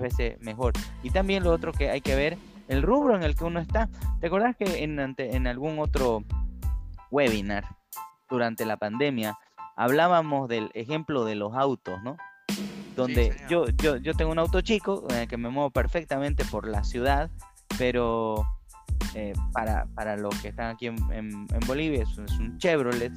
veces 0.00 0.40
mejor. 0.40 0.74
Y 1.02 1.10
también 1.10 1.42
lo 1.42 1.50
otro 1.50 1.72
que 1.72 1.90
hay 1.90 2.00
que 2.00 2.14
ver, 2.14 2.38
el 2.68 2.82
rubro 2.82 3.16
en 3.16 3.22
el 3.22 3.34
que 3.34 3.44
uno 3.44 3.58
está. 3.60 3.88
¿Te 4.20 4.28
acordás 4.28 4.56
que 4.56 4.84
en, 4.84 4.98
en 5.18 5.46
algún 5.46 5.78
otro 5.78 6.22
webinar 7.10 7.64
durante 8.28 8.64
la 8.66 8.76
pandemia 8.76 9.38
hablábamos 9.76 10.48
del 10.48 10.70
ejemplo 10.74 11.24
de 11.24 11.34
los 11.34 11.54
autos, 11.54 12.02
¿no? 12.02 12.16
Donde 12.96 13.36
yo, 13.48 13.66
yo, 13.68 13.96
yo 13.96 14.14
tengo 14.14 14.32
un 14.32 14.38
auto 14.38 14.60
chico 14.62 15.04
en 15.10 15.16
el 15.16 15.28
que 15.28 15.36
me 15.36 15.50
muevo 15.50 15.70
perfectamente 15.70 16.44
por 16.46 16.66
la 16.66 16.82
ciudad, 16.82 17.30
pero 17.78 18.44
eh, 19.14 19.34
para, 19.52 19.86
para, 19.94 20.16
los 20.16 20.34
que 20.40 20.48
están 20.48 20.70
aquí 20.70 20.86
en, 20.86 21.46
Bolivia 21.66 22.02
es, 22.02 22.16
un 22.18 22.58
Chevrolet, 22.58 23.12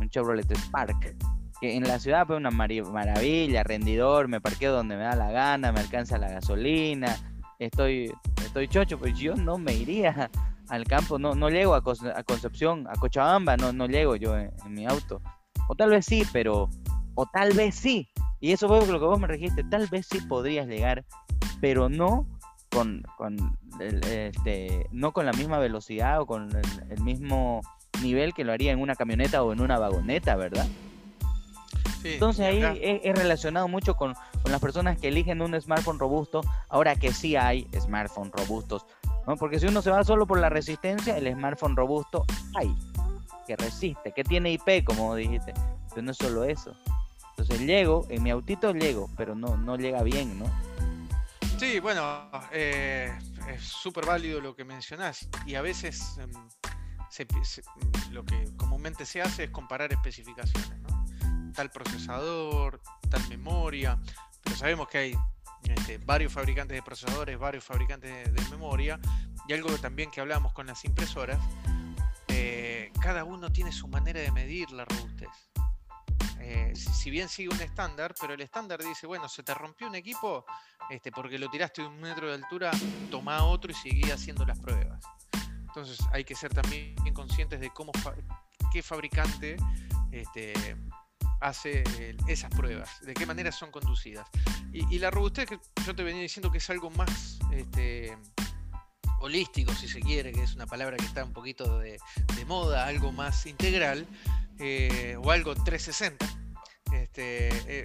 un 0.00 0.08
Chevrolet 0.08 0.50
Spark, 0.56 1.16
que 1.60 1.76
en 1.76 1.84
la 1.84 1.98
ciudad 1.98 2.26
pues 2.26 2.38
una 2.38 2.50
maravilla, 2.50 3.62
rendidor, 3.62 4.28
me 4.28 4.40
parqueo 4.40 4.72
donde 4.72 4.96
me 4.96 5.02
da 5.02 5.14
la 5.14 5.30
gana, 5.30 5.72
me 5.72 5.80
alcanza 5.80 6.16
la 6.16 6.28
gasolina, 6.28 7.16
estoy, 7.58 8.12
estoy 8.44 8.68
chocho, 8.68 8.98
pues 8.98 9.18
yo 9.18 9.34
no 9.34 9.58
me 9.58 9.74
iría 9.74 10.30
al 10.68 10.84
campo, 10.84 11.18
no, 11.18 11.34
no 11.34 11.50
llego 11.50 11.74
a, 11.74 11.82
Concepción, 11.82 12.86
a 12.88 12.94
Cochabamba, 12.94 13.56
no, 13.56 13.72
no 13.72 13.86
llego 13.86 14.16
yo 14.16 14.36
en 14.36 14.52
mi 14.68 14.86
auto. 14.86 15.20
O 15.68 15.74
tal 15.74 15.90
vez 15.90 16.06
sí, 16.06 16.22
pero, 16.32 16.70
o 17.14 17.26
tal 17.26 17.52
vez 17.52 17.74
sí, 17.74 18.08
Y 18.40 18.52
eso 18.52 18.68
fue 18.68 18.86
lo 18.86 19.00
que 19.00 19.06
vos 19.06 19.18
me 19.18 19.26
registe, 19.26 19.64
tal 19.64 19.86
vez 19.88 20.06
sí 20.10 20.20
podrías 20.20 20.66
llegar, 20.66 21.04
pero 21.60 21.88
no 21.88 22.26
con, 22.70 23.02
este, 23.80 24.86
no 24.92 25.12
con 25.12 25.26
la 25.26 25.32
misma 25.32 25.58
velocidad 25.58 26.20
o 26.20 26.26
con 26.26 26.50
el, 26.90 27.02
mismo 27.02 27.62
nivel 28.02 28.34
que 28.34 28.44
lo 28.44 28.52
haría 28.52 28.72
en 28.72 28.80
una 28.80 28.94
camioneta 28.94 29.42
o 29.42 29.52
en 29.52 29.60
una 29.60 29.78
vagoneta, 29.78 30.36
¿verdad? 30.36 30.66
Entonces 32.04 32.46
ahí 32.46 32.78
es, 32.80 33.18
relacionado 33.18 33.66
mucho 33.66 33.96
con, 33.96 34.14
con, 34.42 34.52
las 34.52 34.60
personas 34.60 34.98
que 34.98 35.08
eligen 35.08 35.42
un 35.42 35.60
smartphone 35.60 35.98
robusto, 35.98 36.42
ahora 36.68 36.94
que 36.94 37.12
sí 37.12 37.34
hay 37.34 37.66
smartphones 37.80 38.32
robustos, 38.32 38.86
¿no? 39.26 39.36
porque 39.36 39.58
si 39.58 39.66
uno 39.66 39.82
se 39.82 39.90
va 39.90 40.04
solo 40.04 40.26
por 40.26 40.38
la 40.38 40.48
resistencia, 40.48 41.16
el 41.16 41.32
smartphone 41.32 41.74
robusto 41.74 42.24
hay, 42.54 42.72
que 43.46 43.56
resiste, 43.56 44.12
que 44.12 44.22
tiene 44.22 44.52
IP, 44.52 44.84
como 44.84 45.14
dijiste, 45.16 45.52
pero 45.90 46.02
no 46.02 46.12
es 46.12 46.16
solo 46.16 46.44
eso. 46.44 46.72
Entonces 47.38 47.64
llego, 47.64 48.04
en 48.10 48.24
mi 48.24 48.30
autito 48.30 48.72
llego, 48.72 49.08
pero 49.16 49.36
no, 49.36 49.56
no 49.56 49.76
llega 49.76 50.02
bien, 50.02 50.40
¿no? 50.40 50.46
Sí, 51.56 51.78
bueno, 51.78 52.28
eh, 52.50 53.16
es 53.48 53.62
súper 53.62 54.06
válido 54.06 54.40
lo 54.40 54.56
que 54.56 54.64
mencionás 54.64 55.28
y 55.46 55.54
a 55.54 55.62
veces 55.62 56.18
em, 56.18 56.32
lo 58.10 58.24
que 58.24 58.44
comúnmente 58.56 59.06
se 59.06 59.22
hace 59.22 59.44
es 59.44 59.50
comparar 59.50 59.92
especificaciones, 59.92 60.80
¿no? 60.80 61.52
Tal 61.54 61.70
procesador, 61.70 62.80
tal 63.08 63.28
memoria, 63.28 64.00
pero 64.42 64.56
sabemos 64.56 64.88
que 64.88 64.98
hay 64.98 65.18
este, 65.62 65.98
varios 65.98 66.32
fabricantes 66.32 66.76
de 66.76 66.82
procesadores, 66.82 67.38
varios 67.38 67.62
fabricantes 67.62 68.34
de, 68.34 68.42
memoria 68.50 68.98
y 69.46 69.52
algo 69.52 69.70
también 69.78 70.10
que 70.10 70.20
hablamos 70.20 70.52
con 70.52 70.66
las 70.66 70.84
impresoras, 70.84 71.38
eh, 72.26 72.90
cada 73.00 73.22
uno 73.22 73.52
tiene 73.52 73.70
su 73.70 73.86
manera 73.86 74.20
de 74.20 74.32
medir 74.32 74.72
la 74.72 74.84
robustez. 74.84 75.28
Eh, 76.40 76.72
si, 76.74 77.10
bien 77.10 77.28
sigue 77.28 77.48
un 77.48 77.60
estándar, 77.60 78.14
pero 78.20 78.34
el 78.34 78.40
estándar 78.40 78.82
dice, 78.82 79.06
bueno, 79.06 79.28
se 79.28 79.42
te 79.42 79.54
rompió 79.54 79.88
un 79.88 79.94
equipo 79.94 80.44
este, 80.90 81.10
porque 81.10 81.38
lo 81.38 81.48
tiraste 81.50 81.82
de 81.82 81.88
un 81.88 82.00
metro 82.00 82.28
de 82.28 82.34
altura, 82.34 82.70
toma 83.10 83.44
otro 83.44 83.70
y 83.70 83.74
sigue 83.74 84.12
haciendo 84.12 84.44
las 84.44 84.58
pruebas. 84.58 85.04
Entonces 85.66 85.98
hay 86.12 86.24
que 86.24 86.34
ser 86.34 86.52
también 86.52 86.96
conscientes 87.14 87.60
de 87.60 87.70
cómo 87.70 87.92
qué 88.72 88.82
fabricante 88.82 89.56
este, 90.12 90.54
hace 91.40 91.84
esas 92.26 92.50
pruebas, 92.50 93.00
de 93.02 93.14
qué 93.14 93.26
manera 93.26 93.52
son 93.52 93.70
conducidas. 93.70 94.26
Y, 94.72 94.98
la 94.98 95.10
robustez 95.10 95.48
que 95.48 95.58
yo 95.86 95.94
te 95.94 96.02
venía 96.02 96.22
diciendo 96.22 96.50
que 96.50 96.58
es 96.58 96.70
algo 96.70 96.90
más 96.90 97.38
este, 97.52 98.16
holístico, 99.20 99.72
si 99.74 99.88
se 99.88 100.00
quiere, 100.00 100.32
que 100.32 100.42
es 100.42 100.54
una 100.54 100.66
palabra 100.66 100.96
que 100.96 101.04
está 101.04 101.24
un 101.24 101.32
poquito 101.32 101.78
de, 101.78 101.98
moda, 102.46 102.86
algo 102.86 103.12
más 103.12 103.46
integral, 103.46 104.06
eh, 104.58 105.16
o 105.22 105.30
algo 105.30 105.54
360, 105.54 106.26
este, 106.92 107.48
eh, 107.66 107.84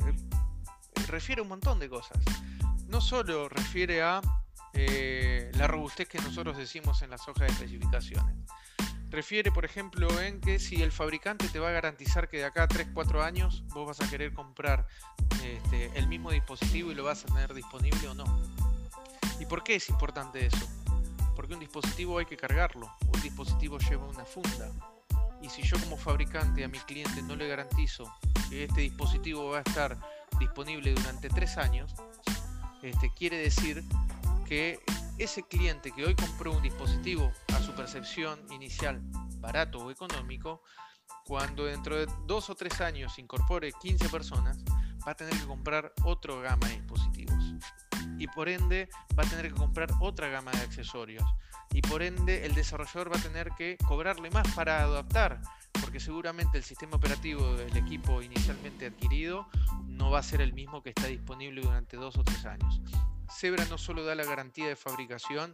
refiere 1.08 1.40
a 1.40 1.44
un 1.44 1.50
montón 1.50 1.80
de 1.80 1.90
cosas. 1.90 2.18
No 2.88 3.02
solo 3.02 3.50
refiere 3.50 4.02
a 4.02 4.22
eh, 4.74 5.52
la 5.56 5.68
robustez 5.68 6.08
que 6.08 6.20
nosotros 6.20 6.58
decimos 6.58 7.02
en 7.02 7.12
las 7.12 7.28
hojas 7.28 7.48
de 7.48 7.54
especificaciones. 7.54 8.36
Refiere, 9.10 9.52
por 9.52 9.64
ejemplo, 9.64 10.08
en 10.20 10.42
que 10.42 10.58
si 10.58 10.82
el 10.82 10.92
fabricante 10.92 11.48
te 11.48 11.60
va 11.60 11.70
a 11.70 11.72
garantizar 11.72 12.28
que 12.28 12.38
de 12.38 12.46
acá 12.46 12.64
a 12.64 12.68
3-4 12.68 13.24
años 13.24 13.64
vos 13.68 13.86
vas 13.86 14.02
a 14.02 14.10
querer 14.10 14.34
comprar 14.34 14.88
este, 15.44 15.92
el 15.94 16.08
mismo 16.08 16.32
dispositivo 16.32 16.92
y 16.92 16.96
lo 16.96 17.04
vas 17.04 17.24
a 17.24 17.28
tener 17.28 17.54
disponible 17.54 18.08
o 18.08 18.16
no. 18.16 18.26
¿Y 19.40 19.46
por 19.46 19.64
qué 19.64 19.76
es 19.76 19.90
importante 19.90 20.48
eso? 20.48 20.68
Porque 21.36 21.54
un 21.54 21.60
dispositivo 21.60 22.18
hay 22.18 22.26
que 22.26 22.38
cargarlo, 22.38 22.92
un 23.14 23.22
dispositivo 23.22 23.78
lleva 23.78 24.08
una 24.08 24.26
funda. 24.26 24.72
Y 25.44 25.50
si 25.50 25.62
yo 25.62 25.78
como 25.78 25.98
fabricante 25.98 26.64
a 26.64 26.70
mi 26.70 26.80
cliente 26.80 27.22
no 27.22 27.36
le 27.36 27.50
garantizo 27.50 28.10
que 28.50 28.64
este 28.64 28.82
dispositivo 28.82 29.52
va 29.52 29.58
a 29.58 29.62
estar 29.62 30.00
disponible 30.40 30.94
durante 30.94 31.28
tres 31.28 31.58
años, 31.58 31.94
este, 32.82 33.12
quiere 33.14 33.38
decir 33.38 33.84
que 34.48 34.80
ese 35.18 35.44
cliente 35.44 35.92
que 35.92 36.06
hoy 36.06 36.16
compró 36.16 36.54
un 36.54 36.64
dispositivo 36.64 37.30
a 37.54 37.62
su 37.62 37.74
percepción 37.74 38.40
inicial 38.52 39.02
barato 39.40 39.80
o 39.80 39.92
económico, 39.92 40.64
cuando 41.26 41.66
dentro 41.66 41.98
de 41.98 42.08
dos 42.26 42.50
o 42.50 42.56
tres 42.56 42.80
años 42.80 43.20
incorpore 43.20 43.74
15 43.82 44.08
personas, 44.08 44.64
va 45.06 45.12
a 45.12 45.16
tener 45.16 45.34
que 45.34 45.46
comprar 45.46 45.92
otra 46.06 46.36
gama 46.36 46.68
de 46.70 46.76
dispositivos. 46.76 47.43
Y 48.24 48.28
por 48.28 48.48
ende 48.48 48.88
va 49.20 49.24
a 49.24 49.30
tener 49.30 49.50
que 49.50 49.60
comprar 49.60 49.90
otra 50.00 50.30
gama 50.30 50.50
de 50.52 50.62
accesorios. 50.62 51.26
Y 51.74 51.82
por 51.82 52.02
ende 52.02 52.46
el 52.46 52.56
desarrollador 52.56 53.12
va 53.12 53.18
a 53.18 53.22
tener 53.22 53.50
que 53.58 53.76
cobrarle 53.86 54.32
más 54.32 54.48
para 54.54 54.82
adaptar. 54.82 55.42
Porque 55.82 56.00
seguramente 56.00 56.58
el 56.58 56.64
sistema 56.64 56.96
operativo 56.96 57.58
del 57.58 57.76
equipo 57.76 58.22
inicialmente 58.22 58.86
adquirido 58.86 59.46
no 59.88 60.10
va 60.10 60.20
a 60.20 60.24
ser 60.24 60.40
el 60.40 60.54
mismo 60.54 60.82
que 60.82 60.92
está 60.92 61.08
disponible 61.08 61.64
durante 61.64 61.98
dos 61.98 62.18
o 62.18 62.24
tres 62.24 62.46
años. 62.46 62.80
Zebra 63.30 63.66
no 63.66 63.78
solo 63.78 64.06
da 64.06 64.16
la 64.16 64.24
garantía 64.24 64.70
de 64.70 64.78
fabricación 64.78 65.52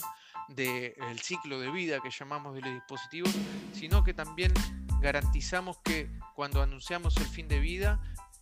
del 0.50 1.20
ciclo 1.20 1.60
de 1.60 1.72
vida 1.72 2.00
que 2.02 2.12
llamamos 2.12 2.54
de 2.54 2.62
los 2.62 2.72
dispositivos, 2.72 3.34
sino 3.74 4.04
que 4.04 4.14
también 4.14 4.54
garantizamos 5.02 5.80
que 5.84 6.08
cuando 6.36 6.62
anunciamos 6.62 7.18
el 7.18 7.26
fin 7.26 7.48
de 7.48 7.60
vida 7.60 8.00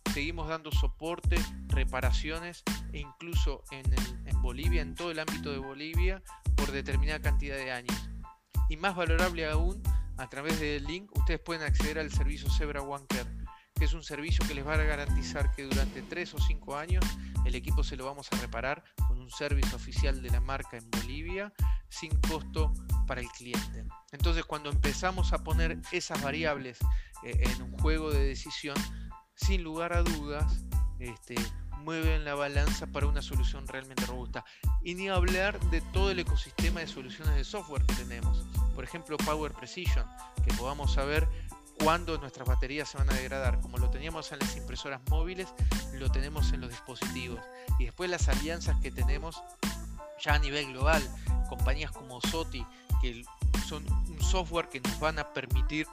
seguimos 0.08 0.48
dando 0.48 0.70
soporte, 0.72 1.36
reparaciones 1.68 2.62
e 2.92 3.00
incluso 3.00 3.62
en, 3.70 3.84
Bolivia, 4.42 4.82
en 4.82 4.94
todo 4.94 5.10
el 5.10 5.18
ámbito 5.18 5.52
de 5.52 5.58
Bolivia, 5.58 6.22
por 6.56 6.72
determinada 6.72 7.20
cantidad 7.20 7.56
de 7.56 7.72
años. 7.72 8.10
Y 8.68 8.76
más 8.76 8.96
valorable 8.96 9.48
aún, 9.48 9.82
a 10.16 10.28
través 10.28 10.60
del 10.60 10.84
link 10.84 11.10
ustedes 11.16 11.40
pueden 11.40 11.62
acceder 11.62 11.98
al 11.98 12.10
servicio 12.10 12.50
Zebra 12.50 12.82
One 12.82 13.06
Care, 13.08 13.30
que 13.74 13.84
es 13.84 13.92
un 13.92 14.02
servicio 14.02 14.44
que 14.46 14.54
les 14.54 14.66
va 14.66 14.74
a 14.74 14.78
garantizar 14.78 15.54
que 15.54 15.62
durante 15.62 16.02
3 16.02 16.34
o 16.34 16.38
5 16.38 16.76
años 16.76 17.04
el 17.44 17.54
equipo 17.54 17.84
se 17.84 17.96
lo 17.96 18.04
vamos 18.04 18.28
a 18.32 18.36
reparar 18.36 18.82
con 19.06 19.20
un 19.20 19.30
servicio 19.30 19.76
oficial 19.76 20.20
de 20.20 20.30
la 20.30 20.40
marca 20.40 20.76
en 20.76 20.90
Bolivia 20.90 21.52
sin 21.88 22.10
costo 22.20 22.72
para 23.06 23.20
el 23.20 23.28
cliente. 23.28 23.84
Entonces 24.12 24.44
cuando 24.44 24.70
empezamos 24.70 25.32
a 25.32 25.44
poner 25.44 25.78
esas 25.92 26.20
variables 26.22 26.78
eh, 27.24 27.38
en 27.40 27.62
un 27.62 27.72
juego 27.78 28.10
de 28.10 28.26
decisión, 28.26 28.76
sin 29.38 29.62
lugar 29.62 29.92
a 29.92 30.02
dudas, 30.02 30.64
este, 30.98 31.34
mueven 31.84 32.24
la 32.24 32.34
balanza 32.34 32.86
para 32.86 33.06
una 33.06 33.22
solución 33.22 33.66
realmente 33.66 34.04
robusta. 34.06 34.44
Y 34.82 34.94
ni 34.94 35.08
hablar 35.08 35.58
de 35.70 35.80
todo 35.80 36.10
el 36.10 36.18
ecosistema 36.18 36.80
de 36.80 36.86
soluciones 36.86 37.34
de 37.34 37.44
software 37.44 37.84
que 37.86 37.94
tenemos. 37.94 38.44
Por 38.74 38.84
ejemplo, 38.84 39.16
Power 39.16 39.52
Precision, 39.52 40.06
que 40.44 40.52
podamos 40.54 40.92
saber 40.92 41.28
cuándo 41.82 42.18
nuestras 42.18 42.46
baterías 42.48 42.88
se 42.88 42.98
van 42.98 43.08
a 43.10 43.14
degradar. 43.14 43.60
Como 43.60 43.78
lo 43.78 43.90
teníamos 43.90 44.30
en 44.32 44.40
las 44.40 44.56
impresoras 44.56 45.00
móviles, 45.08 45.48
lo 45.94 46.10
tenemos 46.10 46.52
en 46.52 46.60
los 46.60 46.70
dispositivos. 46.70 47.40
Y 47.78 47.84
después 47.84 48.10
las 48.10 48.28
alianzas 48.28 48.78
que 48.80 48.90
tenemos 48.90 49.42
ya 50.22 50.34
a 50.34 50.38
nivel 50.38 50.72
global, 50.72 51.02
compañías 51.48 51.92
como 51.92 52.20
SOTI, 52.20 52.66
que 53.00 53.24
son 53.68 53.84
un 53.90 54.20
software 54.20 54.68
que 54.68 54.80
nos 54.80 54.98
van 54.98 55.18
a 55.18 55.32
permitir 55.32 55.86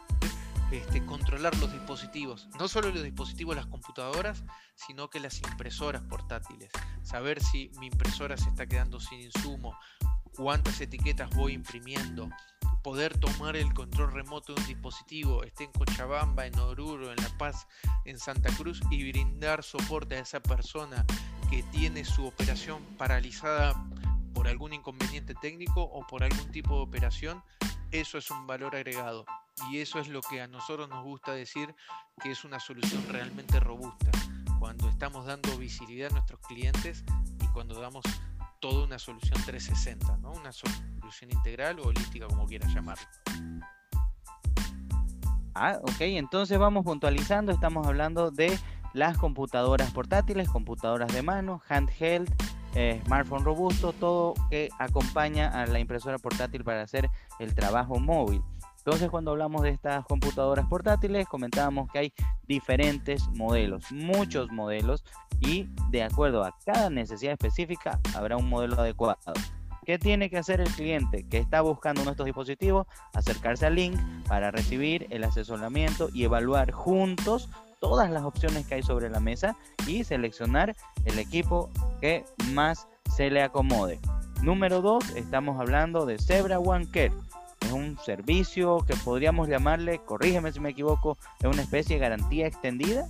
este, 0.72 1.06
controlar 1.06 1.56
los 1.58 1.72
dispositivos, 1.72 2.48
no 2.60 2.68
solo 2.68 2.90
los 2.90 3.04
dispositivos, 3.04 3.56
las 3.56 3.68
computadoras, 3.68 4.44
sino 4.76 5.10
que 5.10 5.20
las 5.20 5.40
impresoras 5.42 6.02
portátiles. 6.04 6.70
Saber 7.04 7.42
si 7.42 7.72
mi 7.80 7.88
impresora 7.88 8.38
se 8.38 8.50
está 8.50 8.66
quedando 8.66 9.00
sin 9.00 9.22
insumo, 9.22 9.78
cuántas 10.36 10.82
etiquetas 10.82 11.30
voy 11.32 11.54
imprimiendo, 11.54 12.30
poder 12.84 13.18
tomar 13.18 13.56
el 13.56 13.74
control 13.74 14.12
remoto 14.12 14.54
de 14.54 14.62
un 14.62 14.68
dispositivo, 14.68 15.44
esté 15.44 15.64
en 15.64 15.72
Cochabamba, 15.72 16.46
en 16.46 16.58
Oruro, 16.60 17.12
en 17.12 17.18
La 17.18 17.36
Paz, 17.38 17.68
en 18.06 18.20
Santa 18.20 18.50
Cruz 18.56 18.80
y 18.92 19.10
brindar 19.10 19.64
soporte 19.64 20.16
a 20.16 20.20
esa 20.20 20.40
persona 20.40 21.06
que 21.50 21.64
tiene 21.64 22.06
su 22.06 22.26
operación 22.28 22.84
paralizada 22.98 23.74
por 24.34 24.48
algún 24.48 24.74
inconveniente 24.74 25.34
técnico 25.36 25.82
o 25.82 26.06
por 26.06 26.24
algún 26.24 26.52
tipo 26.52 26.76
de 26.76 26.84
operación, 26.84 27.44
eso 27.92 28.18
es 28.18 28.30
un 28.30 28.46
valor 28.46 28.76
agregado. 28.76 29.26
Y 29.70 29.80
eso 29.80 30.00
es 30.00 30.10
lo 30.10 30.22
que 30.22 30.42
a 30.42 30.48
nosotros 30.48 30.90
nos 30.90 31.04
gusta 31.04 31.32
decir 31.32 31.74
que 32.22 32.32
es 32.32 32.44
una 32.44 32.60
solución 32.60 33.04
realmente 33.10 33.60
robusta. 33.60 34.12
Cuando 34.60 34.90
estamos 34.90 35.26
dando 35.26 35.58
visibilidad 35.58 36.12
a 36.12 36.14
nuestros 36.14 36.40
clientes 36.42 37.04
y 37.42 37.48
cuando 37.48 37.80
damos 37.80 38.04
toda 38.60 38.86
una 38.86 39.00
solución 39.00 39.42
360, 39.46 40.18
¿no? 40.18 40.32
Una 40.34 40.52
solución 40.52 41.32
integral 41.32 41.80
o 41.80 41.88
holística, 41.88 42.28
como 42.28 42.46
quieras 42.46 42.74
llamarlo. 42.74 43.06
Ah, 45.54 45.80
ok, 45.82 46.02
entonces 46.02 46.58
vamos 46.60 46.84
puntualizando, 46.84 47.54
estamos 47.54 47.88
hablando 47.88 48.32
de 48.32 48.58
las 48.94 49.18
computadoras 49.18 49.92
portátiles, 49.92 50.50
computadoras 50.50 51.14
de 51.14 51.22
mano, 51.22 51.62
handheld, 51.70 52.30
eh, 52.76 53.02
smartphone 53.06 53.46
robusto, 53.46 53.94
todo 53.94 54.34
que 54.50 54.70
acompaña 54.80 55.48
a 55.50 55.66
la 55.66 55.80
impresora 55.80 56.18
portátil 56.18 56.66
para 56.66 56.82
hacer 56.82 57.10
el 57.40 57.56
trabajo 57.56 58.00
móvil. 58.00 58.42
Entonces, 58.86 59.10
cuando 59.10 59.32
hablamos 59.32 59.64
de 59.64 59.72
estas 59.72 60.06
computadoras 60.06 60.68
portátiles, 60.68 61.28
comentábamos 61.28 61.92
que 61.92 61.98
hay 61.98 62.14
diferentes 62.48 63.28
modelos, 63.30 63.92
muchos 63.92 64.52
modelos, 64.52 65.04
y 65.40 65.68
de 65.90 66.04
acuerdo 66.04 66.44
a 66.44 66.56
cada 66.64 66.92
necesidad 66.92 67.34
específica 67.34 68.00
habrá 68.16 68.38
un 68.38 68.48
modelo 68.48 68.80
adecuado. 68.80 69.18
¿Qué 69.86 69.98
tiene 69.98 70.30
que 70.30 70.38
hacer 70.38 70.62
el 70.62 70.70
cliente 70.70 71.28
que 71.28 71.40
está 71.40 71.62
buscando 71.62 72.08
estos 72.12 72.28
dispositivos? 72.28 72.86
Acercarse 73.16 73.66
al 73.66 73.74
link 73.74 74.00
para 74.28 74.52
recibir 74.52 75.08
el 75.10 75.24
asesoramiento 75.24 76.10
y 76.14 76.24
evaluar 76.24 76.72
juntos 76.72 77.50
todas 77.80 78.12
las 78.12 78.22
opciones 78.22 78.68
que 78.68 78.76
hay 78.76 78.84
sobre 78.84 79.10
la 79.10 79.20
mesa 79.20 79.58
y 79.88 80.04
seleccionar 80.04 80.76
el 81.06 81.18
equipo 81.18 81.72
que 82.02 82.24
más 82.54 82.88
se 83.16 83.32
le 83.32 83.42
acomode. 83.42 84.00
Número 84.44 84.82
2, 84.82 85.16
estamos 85.16 85.60
hablando 85.60 86.06
de 86.06 86.20
Zebra 86.20 86.60
One 86.60 86.88
Care. 86.92 87.12
Es 87.66 87.72
un 87.72 87.98
servicio 87.98 88.86
que 88.86 88.96
podríamos 88.96 89.48
llamarle, 89.48 90.00
corrígeme 90.06 90.52
si 90.52 90.60
me 90.60 90.70
equivoco, 90.70 91.18
es 91.40 91.46
una 91.46 91.64
especie 91.64 91.96
de 91.96 92.02
garantía 92.02 92.46
extendida. 92.46 93.08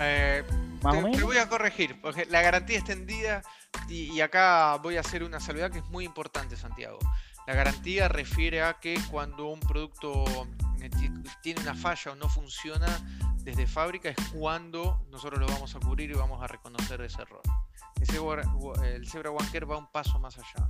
Eh, 0.00 0.44
te, 0.80 1.22
voy 1.24 1.38
a 1.38 1.48
corregir, 1.48 2.00
porque 2.00 2.26
la 2.26 2.42
garantía 2.42 2.78
extendida, 2.78 3.42
y, 3.88 4.20
acá 4.20 4.78
voy 4.82 4.96
a 4.96 5.00
hacer 5.00 5.24
una 5.24 5.40
salvedad 5.40 5.70
que 5.70 5.78
es 5.78 5.84
muy 5.86 6.04
importante, 6.04 6.56
Santiago. 6.56 6.98
La 7.46 7.54
garantía 7.54 8.08
refiere 8.08 8.62
a 8.62 8.74
que 8.74 8.98
cuando 9.10 9.48
un 9.48 9.60
producto 9.60 10.24
eh, 10.80 10.90
tiene 11.42 11.60
una 11.60 11.74
falla 11.74 12.12
o 12.12 12.14
no 12.14 12.28
funciona 12.28 12.86
desde 13.42 13.66
fábrica 13.66 14.08
es 14.08 14.16
cuando 14.32 15.04
nosotros 15.10 15.38
lo 15.38 15.46
vamos 15.46 15.74
a 15.74 15.80
cubrir 15.80 16.10
y 16.10 16.14
vamos 16.14 16.42
a 16.42 16.46
reconocer 16.46 17.00
ese 17.02 17.20
error. 17.20 17.42
el 18.84 19.08
Zebra 19.08 19.30
One 19.30 19.60
va 19.60 19.76
un 19.76 19.90
paso 19.90 20.18
más 20.18 20.38
allá. 20.38 20.66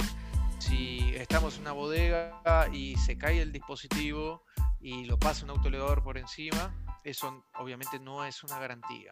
Si 0.59 1.15
estamos 1.17 1.57
en 1.57 1.63
una 1.63 1.73
bodega 1.73 2.69
y 2.73 2.97
se 2.97 3.19
cae 3.19 3.41
el 3.41 3.53
dispositivo 3.53 4.45
y 4.81 5.05
lo 5.05 5.19
pasa 5.19 5.45
un 5.45 5.51
autoledor 5.51 6.03
por 6.03 6.19
encima, 6.19 6.75
eso 7.05 7.45
obviamente 7.59 7.99
no 7.99 8.25
es 8.25 8.43
una 8.43 8.59
garantía. 8.59 9.11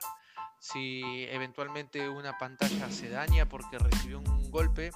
Si 0.59 1.25
eventualmente 1.29 2.09
una 2.09 2.39
pantalla 2.39 2.91
se 2.91 3.11
daña 3.11 3.49
porque 3.49 3.79
recibió 3.79 4.21
un 4.21 4.51
golpe, 4.51 4.91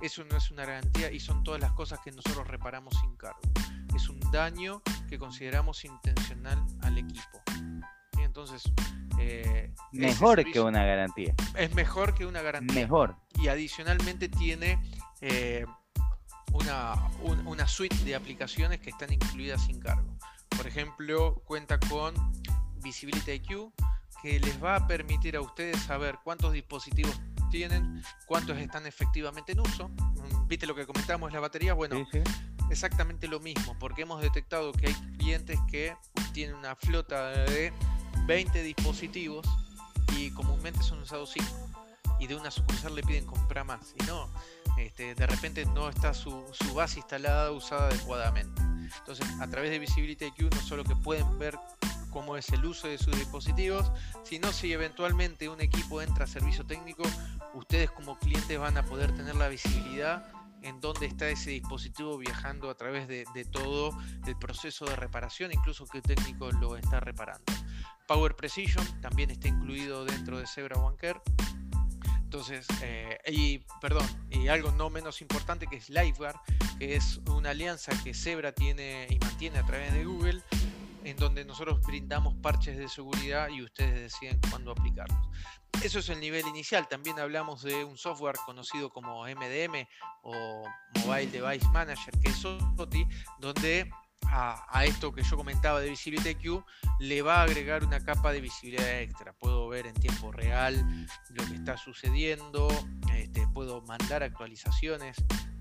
eso 0.00 0.24
no 0.24 0.36
es 0.36 0.50
una 0.50 0.64
garantía 0.64 1.10
y 1.10 1.20
son 1.20 1.42
todas 1.44 1.60
las 1.60 1.72
cosas 1.72 2.00
que 2.00 2.10
nosotros 2.10 2.46
reparamos 2.48 2.94
sin 3.00 3.16
cargo. 3.16 3.40
Es 3.94 4.08
un 4.08 4.18
daño 4.32 4.82
que 5.08 5.18
consideramos 5.18 5.84
intencional 5.84 6.64
al 6.82 6.98
equipo. 6.98 7.42
Entonces, 8.18 8.62
eh, 9.18 9.72
mejor 9.92 10.44
que 10.44 10.60
una 10.60 10.84
garantía. 10.84 11.34
Es 11.56 11.72
mejor 11.74 12.14
que 12.14 12.26
una 12.26 12.42
garantía. 12.42 12.82
Mejor. 12.82 13.16
Y 13.40 13.48
adicionalmente 13.48 14.28
tiene 14.28 14.80
eh, 15.26 15.64
una, 16.52 16.94
una 17.46 17.66
suite 17.66 17.96
de 18.04 18.14
aplicaciones 18.14 18.78
que 18.80 18.90
están 18.90 19.10
incluidas 19.10 19.64
sin 19.64 19.80
cargo. 19.80 20.18
Por 20.54 20.66
ejemplo, 20.66 21.42
cuenta 21.46 21.80
con 21.80 22.14
Visibility 22.82 23.32
IQ, 23.32 23.72
que 24.22 24.38
les 24.38 24.62
va 24.62 24.76
a 24.76 24.86
permitir 24.86 25.36
a 25.36 25.40
ustedes 25.40 25.80
saber 25.82 26.18
cuántos 26.22 26.52
dispositivos 26.52 27.18
tienen, 27.50 28.02
cuántos 28.26 28.58
están 28.58 28.86
efectivamente 28.86 29.52
en 29.52 29.60
uso. 29.60 29.88
Mm, 29.88 30.46
¿Viste 30.46 30.66
lo 30.66 30.74
que 30.74 30.86
comentamos, 30.86 31.32
la 31.32 31.40
batería? 31.40 31.72
Bueno, 31.72 32.06
exactamente 32.68 33.26
lo 33.26 33.40
mismo, 33.40 33.74
porque 33.78 34.02
hemos 34.02 34.20
detectado 34.20 34.72
que 34.72 34.88
hay 34.88 34.94
clientes 35.16 35.58
que 35.70 35.96
tienen 36.34 36.54
una 36.54 36.76
flota 36.76 37.30
de 37.30 37.72
20 38.26 38.62
dispositivos 38.62 39.46
y 40.18 40.30
comúnmente 40.32 40.82
son 40.82 41.00
usados 41.00 41.30
5 41.32 41.46
y 42.20 42.26
de 42.26 42.36
una 42.36 42.50
sucursal 42.50 42.94
le 42.94 43.02
piden 43.02 43.26
comprar 43.26 43.64
más 43.64 43.94
y 44.00 44.04
no, 44.06 44.28
este, 44.78 45.14
de 45.14 45.26
repente 45.26 45.64
no 45.66 45.88
está 45.88 46.14
su, 46.14 46.44
su 46.52 46.74
base 46.74 46.98
instalada 47.00 47.50
usada 47.50 47.88
adecuadamente. 47.88 48.62
Entonces, 48.98 49.26
a 49.40 49.48
través 49.48 49.70
de 49.70 49.78
Visibility 49.78 50.26
IQ 50.26 50.54
no 50.54 50.60
solo 50.60 50.84
que 50.84 50.96
pueden 50.96 51.38
ver 51.38 51.58
cómo 52.10 52.36
es 52.36 52.48
el 52.50 52.64
uso 52.64 52.86
de 52.86 52.96
sus 52.96 53.16
dispositivos, 53.18 53.90
sino 54.22 54.52
si 54.52 54.72
eventualmente 54.72 55.48
un 55.48 55.60
equipo 55.60 56.00
entra 56.00 56.24
a 56.24 56.28
servicio 56.28 56.64
técnico, 56.64 57.02
ustedes 57.54 57.90
como 57.90 58.18
clientes 58.18 58.58
van 58.58 58.76
a 58.76 58.84
poder 58.84 59.12
tener 59.14 59.34
la 59.34 59.48
visibilidad 59.48 60.24
en 60.62 60.80
dónde 60.80 61.06
está 61.06 61.28
ese 61.28 61.50
dispositivo 61.50 62.16
viajando 62.16 62.70
a 62.70 62.74
través 62.74 63.06
de, 63.06 63.26
todo 63.50 63.90
el 64.26 64.36
proceso 64.38 64.86
de 64.86 64.96
reparación, 64.96 65.52
incluso 65.52 65.86
que 65.86 65.98
el 65.98 66.02
técnico 66.04 66.50
lo 66.52 66.76
está 66.76 67.00
reparando. 67.00 67.52
Power 68.06 68.34
Precision 68.36 68.86
también 69.00 69.30
está 69.30 69.48
incluido 69.48 70.04
dentro 70.04 70.38
de 70.38 70.46
Zebra 70.46 70.78
One 70.78 70.96
Care. 70.96 71.20
Entonces, 72.34 72.66
eh, 72.82 73.16
y 73.28 73.60
perdón, 73.80 74.04
y 74.28 74.48
algo 74.48 74.72
no 74.72 74.90
menos 74.90 75.22
importante 75.22 75.68
que 75.68 75.76
es 75.76 75.88
LiveGuard, 75.88 76.34
que 76.80 76.96
es 76.96 77.20
una 77.30 77.50
alianza 77.50 77.92
que 78.02 78.12
Zebra 78.12 78.50
tiene 78.50 79.06
y 79.08 79.20
mantiene 79.20 79.60
a 79.60 79.64
través 79.64 79.92
de 79.92 80.04
Google, 80.04 80.42
en 81.04 81.16
donde 81.16 81.44
nosotros 81.44 81.80
brindamos 81.86 82.34
parches 82.42 82.76
de 82.76 82.88
seguridad 82.88 83.50
y 83.50 83.62
ustedes 83.62 83.94
deciden 83.94 84.40
cuándo 84.50 84.72
aplicarlos. 84.72 85.16
Eso 85.80 86.00
es 86.00 86.08
el 86.08 86.18
nivel 86.18 86.44
inicial. 86.48 86.88
También 86.88 87.20
hablamos 87.20 87.62
de 87.62 87.84
un 87.84 87.96
software 87.96 88.34
conocido 88.44 88.90
como 88.90 89.22
MDM 89.22 89.86
o 90.22 90.64
Mobile 91.06 91.28
Device 91.28 91.68
Manager, 91.68 92.18
que 92.20 92.30
es 92.30 92.36
SOTI, 92.38 93.06
donde 93.38 93.88
a, 94.28 94.84
esto 94.84 95.12
que 95.12 95.22
yo 95.22 95.36
comentaba 95.36 95.80
de 95.80 95.90
Visibility 95.90 96.34
Q 96.34 96.64
le 96.98 97.22
va 97.22 97.40
a 97.40 97.42
agregar 97.42 97.84
una 97.84 98.00
capa 98.00 98.32
de 98.32 98.40
visibilidad 98.40 99.00
extra. 99.00 99.32
Puedo 99.32 99.68
ver 99.68 99.86
en 99.86 99.94
tiempo 99.94 100.32
real 100.32 101.06
lo 101.30 101.44
que 101.46 101.54
está 101.54 101.76
sucediendo, 101.76 102.68
este, 103.14 103.46
puedo 103.48 103.82
mandar 103.82 104.22
actualizaciones 104.22 105.16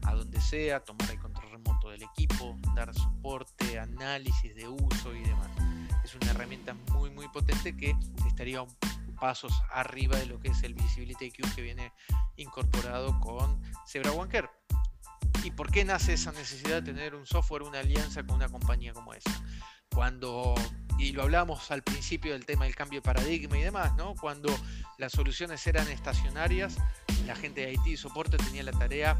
a 0.05 0.13
donde 0.13 0.41
sea, 0.41 0.81
tomar 0.81 1.09
el 1.11 1.19
control 1.19 1.51
remoto 1.51 1.89
del 1.89 2.03
equipo, 2.03 2.57
dar 2.75 2.93
soporte, 2.93 3.79
análisis 3.79 4.55
de 4.55 4.67
uso 4.67 5.15
y 5.15 5.23
demás. 5.23 5.49
Es 6.03 6.15
una 6.15 6.31
herramienta 6.31 6.73
muy 6.91 7.09
muy 7.09 7.27
potente 7.29 7.75
que 7.77 7.95
estaría 8.27 8.65
pasos 9.19 9.53
arriba 9.71 10.17
de 10.17 10.25
lo 10.25 10.39
que 10.39 10.49
es 10.49 10.63
el 10.63 10.73
Visibility 10.73 11.31
Q 11.31 11.47
que 11.55 11.61
viene 11.61 11.93
incorporado 12.35 13.17
con 13.19 13.61
Zebra 13.87 14.11
One 14.11 14.29
¿Y 15.43 15.51
por 15.51 15.69
qué 15.69 15.83
nace 15.83 16.13
esa 16.13 16.31
necesidad 16.31 16.81
de 16.81 16.93
tener 16.93 17.15
un 17.15 17.25
software, 17.25 17.63
una 17.63 17.79
alianza 17.79 18.23
con 18.23 18.37
una 18.37 18.47
compañía 18.47 18.93
como 18.93 19.13
esa? 19.13 19.29
Cuando, 19.93 20.55
y 20.97 21.11
lo 21.11 21.23
hablamos 21.23 21.69
al 21.69 21.83
principio 21.83 22.31
del 22.31 22.45
tema 22.45 22.63
del 22.63 22.75
cambio 22.75 22.99
de 22.99 23.03
paradigma 23.03 23.57
y 23.57 23.61
demás, 23.61 23.93
¿no? 23.95 24.15
Cuando 24.15 24.49
las 24.97 25.11
soluciones 25.11 25.65
eran 25.67 25.87
estacionarias, 25.89 26.77
la 27.27 27.35
gente 27.35 27.65
de 27.65 27.73
IT 27.73 27.87
y 27.87 27.97
soporte 27.97 28.37
tenía 28.37 28.63
la 28.63 28.71
tarea 28.71 29.19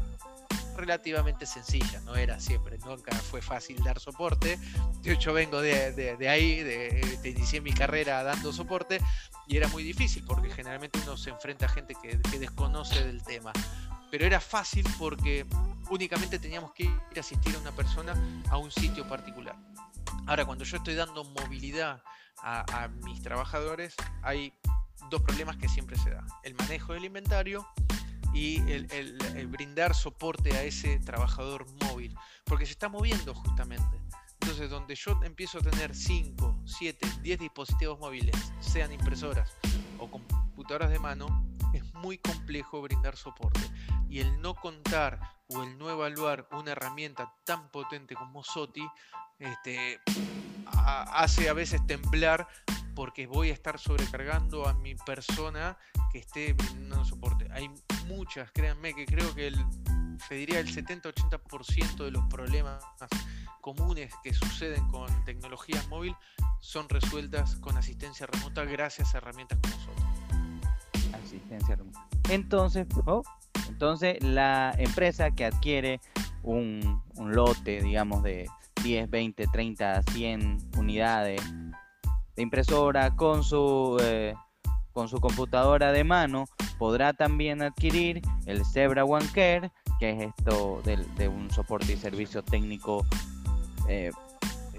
relativamente 0.76 1.46
sencilla, 1.46 2.00
no 2.00 2.16
era 2.16 2.40
siempre, 2.40 2.78
nunca 2.78 3.14
fue 3.16 3.42
fácil 3.42 3.76
dar 3.84 4.00
soporte. 4.00 4.58
Hecho, 5.04 5.34
vengo 5.34 5.60
de, 5.60 6.16
ahí, 6.28 6.62
de, 6.62 7.20
inicié 7.22 7.60
mi 7.60 7.72
carrera 7.72 8.22
dando 8.22 8.52
soporte 8.52 8.98
y 9.46 9.58
era 9.58 9.68
muy 9.68 9.82
difícil 9.82 10.24
porque 10.24 10.50
generalmente 10.50 10.98
uno 11.04 11.18
se 11.18 11.30
enfrenta 11.30 11.66
a 11.66 11.68
gente 11.68 11.94
que 12.00 12.16
desconoce 12.38 13.04
del 13.04 13.22
tema. 13.22 13.52
Pero 14.10 14.26
era 14.26 14.40
fácil 14.40 14.86
porque 14.98 15.46
únicamente 15.90 16.38
teníamos 16.38 16.72
que 16.72 16.84
ir 16.84 17.16
a 17.16 17.20
asistir 17.20 17.54
a 17.56 17.58
una 17.58 17.72
persona 17.72 18.14
a 18.50 18.56
un 18.56 18.70
sitio 18.70 19.06
particular. 19.08 19.56
Ahora, 20.26 20.44
cuando 20.44 20.64
yo 20.64 20.76
estoy 20.76 20.94
dando 20.94 21.24
movilidad 21.24 22.02
a, 22.42 22.88
mis 23.04 23.22
trabajadores, 23.22 23.94
hay 24.22 24.52
dos 25.10 25.22
problemas 25.22 25.56
que 25.56 25.68
siempre 25.68 25.96
se 25.96 26.10
da. 26.10 26.24
El 26.42 26.54
manejo 26.54 26.92
del 26.92 27.04
inventario 27.04 27.66
y 28.32 28.58
el, 28.70 29.46
brindar 29.48 29.94
soporte 29.94 30.52
a 30.56 30.62
ese 30.62 30.98
trabajador 31.00 31.66
móvil, 31.84 32.14
porque 32.44 32.66
se 32.66 32.72
está 32.72 32.88
moviendo 32.88 33.34
justamente. 33.34 34.00
Entonces, 34.40 34.68
donde 34.68 34.94
yo 34.94 35.18
empiezo 35.22 35.58
a 35.58 35.62
tener 35.62 35.94
5, 35.94 36.62
7, 36.66 37.08
10 37.22 37.38
dispositivos 37.38 37.98
móviles, 37.98 38.36
sean 38.60 38.92
impresoras 38.92 39.56
o 39.98 40.10
computadoras 40.10 40.90
de 40.90 40.98
mano, 40.98 41.46
es 41.72 41.84
muy 41.94 42.18
complejo 42.18 42.82
brindar 42.82 43.16
soporte. 43.16 43.60
Y 44.14 44.20
el 44.20 44.40
no 44.40 44.54
contar 44.54 45.18
o 45.48 45.64
el 45.64 45.76
no 45.76 45.90
evaluar 45.90 46.46
una 46.52 46.70
herramienta 46.70 47.34
tan 47.42 47.68
potente 47.72 48.14
como 48.14 48.44
SOTI 48.44 48.88
este, 49.40 49.98
hace 50.66 51.48
a 51.48 51.52
veces 51.52 51.84
temblar 51.88 52.46
porque 52.94 53.26
voy 53.26 53.50
a 53.50 53.52
estar 53.52 53.76
sobrecargando 53.76 54.68
a 54.68 54.74
mi 54.74 54.94
persona 54.94 55.76
que 56.12 56.20
esté 56.20 56.52
brindando 56.52 57.04
soporte. 57.04 57.48
Hay 57.50 57.68
muchas, 58.06 58.52
créanme 58.52 58.94
que 58.94 59.04
creo 59.04 59.34
que 59.34 59.48
el, 59.48 59.56
te 60.28 60.36
diría 60.36 60.60
el 60.60 60.72
70-80% 60.72 62.04
de 62.04 62.12
los 62.12 62.24
problemas 62.26 62.84
comunes 63.60 64.14
que 64.22 64.32
suceden 64.32 64.86
con 64.90 65.08
tecnología 65.24 65.82
móvil 65.88 66.14
son 66.60 66.88
resueltas 66.88 67.56
con 67.56 67.76
asistencia 67.76 68.28
remota 68.28 68.64
gracias 68.64 69.12
a 69.12 69.18
herramientas 69.18 69.58
como 69.60 69.74
SOTI. 69.74 71.16
Asistencia 71.16 71.74
remota. 71.74 72.06
Entonces, 72.28 72.86
oh, 73.06 73.24
entonces, 73.68 74.22
la 74.22 74.74
empresa 74.78 75.30
que 75.30 75.44
adquiere 75.44 76.00
un, 76.42 77.02
lote, 77.18 77.82
digamos, 77.82 78.22
de 78.22 78.48
10, 78.82 79.10
20, 79.10 79.46
30, 79.46 80.02
100 80.02 80.58
unidades 80.76 81.40
de 82.36 82.42
impresora 82.42 83.14
con 83.14 83.44
su, 83.44 83.98
eh, 84.02 84.34
con 84.92 85.08
su 85.08 85.20
computadora 85.20 85.92
de 85.92 86.04
mano, 86.04 86.46
podrá 86.78 87.12
también 87.12 87.62
adquirir 87.62 88.20
el 88.46 88.64
Zebra 88.64 89.04
One 89.04 89.26
Care, 89.32 89.70
que 89.98 90.10
es 90.10 90.32
esto 90.36 90.82
de, 90.84 91.28
un 91.28 91.50
soporte 91.50 91.92
y 91.92 91.96
servicio 91.96 92.42
técnico 92.42 93.04
eh, 93.88 94.10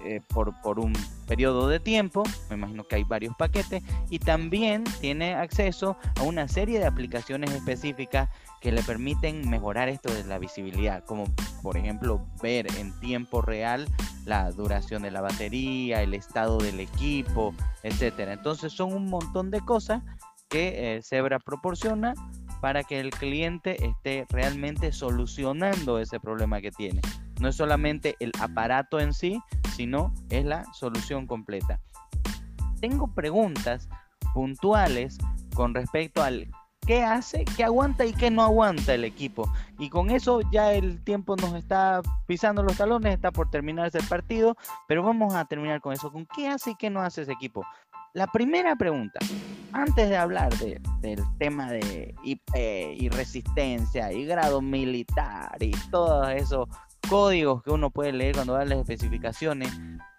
eh, 0.06 0.20
por, 0.28 0.58
por, 0.62 0.78
un 0.78 0.92
periodo 1.26 1.68
de 1.68 1.80
tiempo, 1.80 2.22
me 2.48 2.56
imagino 2.56 2.84
que 2.84 2.96
hay 2.96 3.04
varios 3.04 3.34
paquetes, 3.36 3.82
y 4.10 4.18
también 4.18 4.84
tiene 5.00 5.34
acceso 5.34 5.96
a 6.18 6.22
una 6.22 6.48
serie 6.48 6.78
de 6.78 6.86
aplicaciones 6.86 7.50
específicas 7.50 8.28
que 8.60 8.72
le 8.72 8.82
permiten 8.82 9.48
mejorar 9.48 9.88
esto 9.88 10.12
de 10.12 10.24
la 10.24 10.38
visibilidad, 10.38 11.04
como 11.04 11.24
por 11.62 11.76
ejemplo 11.76 12.24
ver 12.42 12.66
en 12.78 12.98
tiempo 13.00 13.42
real 13.42 13.88
la 14.24 14.50
duración 14.50 15.02
de 15.02 15.10
la 15.10 15.20
batería, 15.20 16.02
el 16.02 16.14
estado 16.14 16.58
del 16.58 16.80
equipo, 16.80 17.54
etcétera. 17.82 18.32
Entonces 18.32 18.72
son 18.72 18.92
un 18.92 19.06
montón 19.06 19.50
de 19.50 19.60
cosas 19.60 20.02
que 20.48 21.00
Zebra 21.02 21.38
proporciona 21.38 22.14
para 22.60 22.84
que 22.84 23.00
el 23.00 23.10
cliente 23.10 23.84
esté 23.84 24.26
realmente 24.30 24.92
solucionando 24.92 25.98
ese 25.98 26.20
problema 26.20 26.60
que 26.60 26.70
tiene. 26.70 27.00
No 27.40 27.48
es 27.48 27.56
solamente 27.56 28.16
el 28.18 28.32
aparato 28.40 28.98
en 28.98 29.12
sí, 29.12 29.40
sino 29.76 30.14
es 30.30 30.44
la 30.44 30.64
solución 30.72 31.26
completa. 31.26 31.80
Tengo 32.80 33.08
preguntas 33.08 33.88
puntuales 34.32 35.18
con 35.54 35.74
respecto 35.74 36.22
al 36.22 36.48
qué 36.86 37.02
hace, 37.02 37.44
qué 37.56 37.64
aguanta 37.64 38.06
y 38.06 38.12
qué 38.12 38.30
no 38.30 38.42
aguanta 38.42 38.94
el 38.94 39.04
equipo. 39.04 39.52
Y 39.78 39.90
con 39.90 40.10
eso 40.10 40.40
ya 40.50 40.72
el 40.72 41.02
tiempo 41.04 41.36
nos 41.36 41.54
está 41.54 42.00
pisando 42.26 42.62
los 42.62 42.76
talones, 42.76 43.14
está 43.14 43.32
por 43.32 43.50
terminarse 43.50 43.98
el 43.98 44.06
partido, 44.06 44.56
pero 44.88 45.02
vamos 45.02 45.34
a 45.34 45.44
terminar 45.44 45.80
con 45.80 45.92
eso, 45.92 46.10
con 46.10 46.26
qué 46.34 46.48
hace 46.48 46.70
y 46.70 46.76
qué 46.76 46.88
no 46.88 47.02
hace 47.02 47.22
ese 47.22 47.32
equipo. 47.32 47.64
La 48.14 48.26
primera 48.28 48.76
pregunta, 48.76 49.18
antes 49.72 50.08
de 50.08 50.16
hablar 50.16 50.54
del 50.56 51.22
tema 51.38 51.70
de 51.70 52.14
IP 52.24 52.40
y 52.54 53.10
resistencia 53.10 54.10
y 54.10 54.24
grado 54.24 54.62
militar 54.62 55.56
y 55.60 55.72
todos 55.90 56.30
esos 56.30 56.66
códigos 57.08 57.62
que 57.62 57.70
uno 57.70 57.90
puede 57.90 58.12
leer 58.12 58.34
cuando 58.34 58.54
da 58.54 58.64
las 58.64 58.78
especificaciones, 58.78 59.70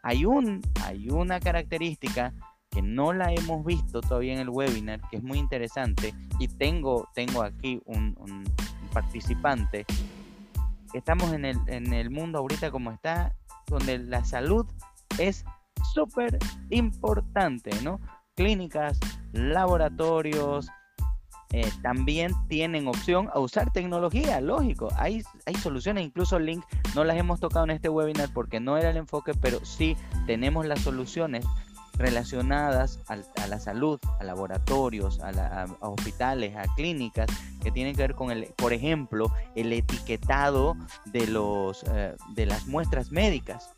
hay, 0.03 0.26
un, 0.26 0.61
hay 0.84 1.09
una 1.09 1.39
característica 1.39 2.34
que 2.69 2.81
no 2.81 3.14
la 3.14 3.34
hemos 3.34 3.65
visto 3.65 4.01
todavía 4.01 4.34
en 4.34 4.39
el 4.39 4.49
webinar, 4.49 5.01
que 5.09 5.18
es 5.18 5.23
muy 5.23 5.38
interesante, 5.38 6.14
y 6.39 6.47
tengo, 6.47 7.09
tengo 7.14 7.43
aquí 7.43 7.81
un, 7.85 8.15
un 8.19 8.43
participante. 8.93 9.85
Estamos 10.93 11.34
en 11.34 11.45
el, 11.45 11.57
en 11.68 11.93
el 11.93 12.09
mundo 12.09 12.39
ahorita 12.39 12.72
como 12.72 12.91
está, 12.91 13.35
donde 13.68 13.99
la 13.99 14.23
salud 14.23 14.65
es 15.18 15.45
súper 15.93 16.38
importante, 16.69 17.72
¿no? 17.84 17.99
Clínicas, 18.35 18.99
laboratorios, 19.34 20.69
eh, 21.52 21.69
también 21.82 22.34
tienen 22.49 22.88
opción 22.88 23.30
a 23.34 23.40
usar 23.40 23.72
tecnología, 23.72 24.41
lógico. 24.41 24.90
Hay, 24.98 25.24
hay 25.45 25.56
soluciones, 25.56 26.03
incluso 26.03 26.40
Link 26.40 26.64
no 26.95 27.03
las 27.03 27.18
hemos 27.18 27.40
tocado 27.40 27.65
en 27.65 27.72
este 27.72 27.90
webinar 27.90 28.30
porque 28.34 28.60
no 28.60 28.78
era 28.78 28.90
el 28.90 28.98
enfoque, 28.98 29.34
pero 29.34 29.64
sí 29.64 29.95
tenemos 30.26 30.65
las 30.65 30.82
soluciones 30.82 31.45
relacionadas 31.98 32.99
a, 33.07 33.48
la 33.48 33.60
salud, 33.60 33.99
a 34.19 34.24
laboratorios, 34.24 35.19
a, 35.19 35.65
hospitales, 35.80 36.56
a 36.56 36.64
clínicas, 36.76 37.28
que 37.64 37.72
tienen 37.72 37.95
que 37.95 38.03
ver 38.03 38.15
con, 38.15 38.32
el, 38.32 38.45
por 38.56 38.74
ejemplo, 38.74 39.32
el 39.56 39.74
etiquetado 39.74 40.76
de, 41.06 41.28
los, 41.28 41.84
eh, 41.91 42.15
de 42.36 42.45
las 42.45 42.68
muestras 42.68 43.11
médicas. 43.11 43.72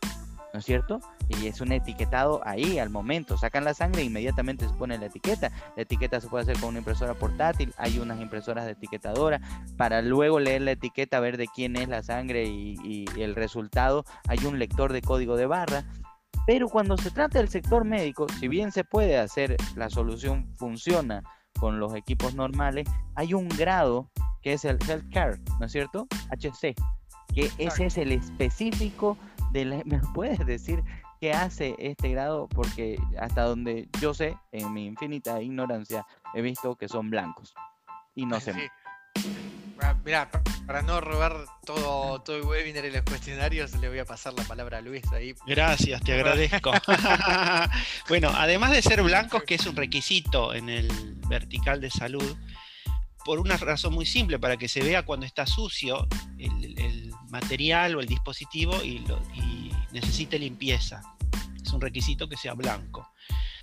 ¿No 0.54 0.60
es 0.60 0.66
cierto? 0.66 1.00
Y 1.28 1.48
es 1.48 1.62
un 1.62 1.72
etiquetado 1.72 2.42
ahí 2.46 2.80
al 2.80 2.90
momento. 2.90 3.38
Sacan 3.38 3.64
la 3.64 3.74
sangre 3.74 4.02
e 4.02 4.06
inmediatamente 4.06 4.68
se 4.68 4.74
pone 4.74 4.98
la 4.98 5.06
etiqueta. 5.06 5.52
La 5.76 5.84
etiqueta 5.84 6.20
se 6.20 6.28
puede 6.28 6.44
hacer 6.44 6.60
con 6.60 6.70
una 6.70 6.80
impresora 6.80 7.14
portátil. 7.14 7.74
Hay 7.78 8.00
unas 8.00 8.20
impresoras 8.20 8.66
de 8.66 8.72
etiquetadora. 8.72 9.40
Para 9.78 10.02
luego 10.02 10.40
leer 10.40 10.62
la 10.62 10.72
etiqueta, 10.72 11.20
ver 11.20 11.38
de 11.38 11.48
quién 11.48 11.76
es 11.76 11.88
la 11.88 12.04
sangre 12.04 12.46
y, 12.46 13.06
el 13.18 13.36
resultado, 13.36 14.06
hay 14.28 14.40
un 14.46 14.60
lector 14.60 14.94
de 14.94 15.02
código 15.02 15.36
de 15.36 15.46
barra. 15.46 15.84
Pero 16.48 16.68
cuando 16.68 16.98
se 16.98 17.12
trata 17.12 17.38
del 17.38 17.50
sector 17.50 17.86
médico, 17.86 18.28
si 18.40 18.48
bien 18.48 18.72
se 18.72 18.84
puede 18.84 19.18
hacer, 19.18 19.56
la 19.76 19.90
solución 19.90 20.52
funciona 20.58 21.22
con 21.60 21.80
los 21.80 21.94
equipos 21.94 22.34
normales, 22.34 22.88
hay 23.16 23.34
un 23.34 23.50
grado 23.50 24.10
que 24.42 24.54
es 24.54 24.66
el 24.66 24.80
Healthcare, 24.88 25.40
¿no 25.60 25.66
es 25.66 25.72
cierto? 25.72 26.08
HC, 26.32 26.74
que 27.34 27.52
ese 27.58 27.86
es 27.86 27.98
el 27.98 28.12
específico 28.12 29.18
¿Me 29.86 30.00
puedes 30.14 30.46
decir 30.46 30.84
qué 31.20 31.34
hace 31.34 31.76
este 31.80 32.10
grado? 32.10 32.48
Porque 32.48 32.98
hasta 33.20 33.44
donde 33.44 33.90
yo 34.00 34.14
sé, 34.14 34.38
en 34.52 34.72
mi 34.74 34.86
infinita 34.86 35.42
ignorancia, 35.42 36.06
he 36.34 36.42
visto 36.42 36.76
que 36.76 36.88
son 36.88 37.10
blancos. 37.10 37.54
Y 38.16 38.26
no 38.26 38.40
sé. 38.40 38.70
Mira, 40.04 40.30
para 40.66 40.82
no 40.82 41.02
robar 41.02 41.46
todo, 41.66 42.22
todo 42.22 42.38
el 42.38 42.44
webinar 42.44 42.86
y 42.86 42.92
los 42.92 43.02
cuestionarios, 43.04 43.76
le 43.76 43.90
voy 43.90 44.00
a 44.00 44.06
pasar 44.06 44.34
la 44.34 44.44
palabra 44.44 44.80
a 44.80 44.82
Luis 44.82 45.04
ahí. 45.14 45.34
Gracias, 45.48 46.02
te 46.02 46.14
agradezco. 46.14 46.72
bueno, 48.10 48.30
además 48.36 48.72
de 48.72 48.82
ser 48.82 49.02
blancos, 49.02 49.44
que 49.44 49.56
es 49.56 49.66
un 49.66 49.76
requisito 49.76 50.54
en 50.54 50.70
el 50.70 50.90
vertical 51.28 51.82
de 51.82 51.90
salud, 51.90 52.38
por 53.26 53.40
una 53.40 53.58
razón 53.58 53.94
muy 53.94 54.06
simple, 54.06 54.40
para 54.40 54.58
que 54.58 54.68
se 54.68 54.82
vea 54.82 55.04
cuando 55.04 55.26
está 55.26 55.46
sucio 55.46 56.08
el, 56.38 57.14
material 57.30 57.96
o 57.96 58.00
el 58.00 58.08
dispositivo 58.08 58.84
y, 58.84 59.04
necesite 59.92 60.38
limpieza. 60.38 61.02
Es 61.64 61.72
un 61.74 61.82
requisito 61.82 62.30
que 62.30 62.38
sea 62.38 62.54
blanco. 62.54 63.10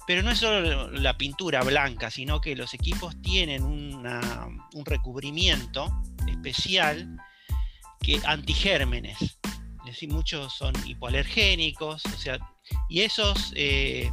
Pero 0.06 0.22
no 0.22 0.30
es 0.30 0.38
solo 0.38 0.90
la 0.90 1.16
pintura 1.16 1.62
blanca, 1.62 2.10
sino 2.10 2.40
que 2.40 2.56
los 2.56 2.74
equipos 2.74 3.20
tienen 3.22 3.62
un 3.62 4.84
recubrimiento 4.84 5.88
especial 6.28 7.16
que 8.00 8.20
antigérmenes. 8.24 9.20
Es 9.86 9.92
decir, 9.92 10.08
muchos 10.10 10.52
son 10.52 10.74
hipoalergénicos, 10.86 12.04
o 12.06 12.18
sea, 12.18 12.38
y 12.88 13.02
esos 13.02 13.52
eh, 13.54 14.10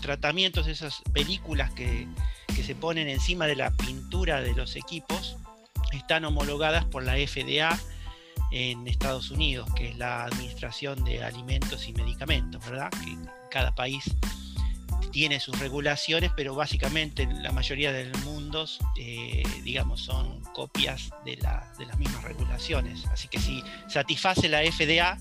tratamientos, 0.00 0.66
esas 0.66 1.02
películas 1.12 1.70
que, 1.72 2.06
que 2.54 2.62
se 2.62 2.74
ponen 2.74 3.08
encima 3.08 3.46
de 3.46 3.56
la 3.56 3.70
pintura 3.70 4.40
de 4.40 4.54
los 4.54 4.76
equipos, 4.76 5.36
están 5.92 6.24
homologadas 6.24 6.84
por 6.84 7.04
la 7.04 7.14
FDA 7.14 7.78
en 8.50 8.86
Estados 8.88 9.30
Unidos, 9.30 9.68
que 9.74 9.90
es 9.90 9.98
la 9.98 10.24
Administración 10.24 11.04
de 11.04 11.22
Alimentos 11.22 11.86
y 11.88 11.92
Medicamentos, 11.92 12.64
¿verdad? 12.64 12.90
Que 12.90 13.16
cada 13.50 13.74
país 13.74 14.04
tiene 15.10 15.40
sus 15.40 15.58
regulaciones, 15.58 16.30
pero 16.36 16.54
básicamente 16.54 17.26
la 17.26 17.52
mayoría 17.52 17.92
del 17.92 18.12
mundo, 18.24 18.66
eh, 18.96 19.42
digamos, 19.62 20.00
son 20.00 20.42
copias 20.54 21.10
de, 21.24 21.36
de, 21.36 21.86
las 21.86 21.98
mismas 21.98 22.24
regulaciones. 22.24 23.06
Así 23.06 23.28
que 23.28 23.38
si 23.38 23.62
satisface 23.88 24.48
la 24.48 24.60
FDA, 24.60 25.18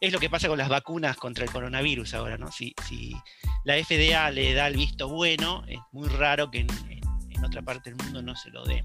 es 0.00 0.12
lo 0.12 0.18
que 0.18 0.30
pasa 0.30 0.48
con 0.48 0.58
las 0.58 0.68
vacunas 0.68 1.16
contra 1.16 1.44
el 1.44 1.50
coronavirus 1.50 2.14
ahora, 2.14 2.38
¿no? 2.38 2.52
Si, 2.52 2.74
si 2.86 3.16
la 3.64 3.74
FDA 3.74 4.30
le 4.30 4.54
da 4.54 4.66
el 4.66 4.76
visto 4.76 5.08
bueno, 5.08 5.64
es 5.66 5.80
muy 5.92 6.08
raro 6.08 6.50
que 6.50 6.60
en, 6.60 6.68
en 7.30 7.44
otra 7.44 7.62
parte 7.62 7.90
del 7.90 8.02
mundo 8.04 8.22
no 8.22 8.36
se 8.36 8.50
lo 8.50 8.64
dé. 8.64 8.84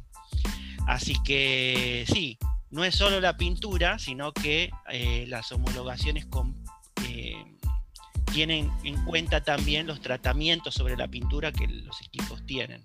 Así 0.87 1.15
que 1.23 2.05
sí, 2.07 2.37
no 2.73 2.83
es 2.83 2.95
solo 2.95 3.21
la 3.21 3.37
pintura, 3.37 3.99
sino 3.99 4.33
que 4.33 4.71
eh, 4.89 5.25
las 5.27 5.51
homologaciones 5.51 6.25
eh, 7.07 7.45
tienen 8.31 8.71
en 8.83 9.05
cuenta 9.05 9.43
también 9.43 9.85
los 9.85 10.01
tratamientos 10.01 10.73
sobre 10.73 10.97
la 10.97 11.07
pintura 11.07 11.51
que 11.51 11.67
los 11.67 12.01
equipos 12.01 12.43
tienen. 12.47 12.81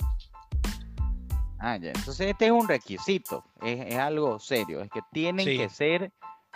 Ah, 1.59 1.79
ya. 1.79 1.89
Entonces 1.89 2.29
este 2.29 2.47
es 2.47 2.53
un 2.53 2.69
requisito, 2.69 3.45
es, 3.63 3.97
algo 3.97 4.39
serio, 4.39 4.83
es 4.83 4.91
que 4.91 5.01
tienen 5.11 5.47
que 5.47 5.71
ser 5.71 6.13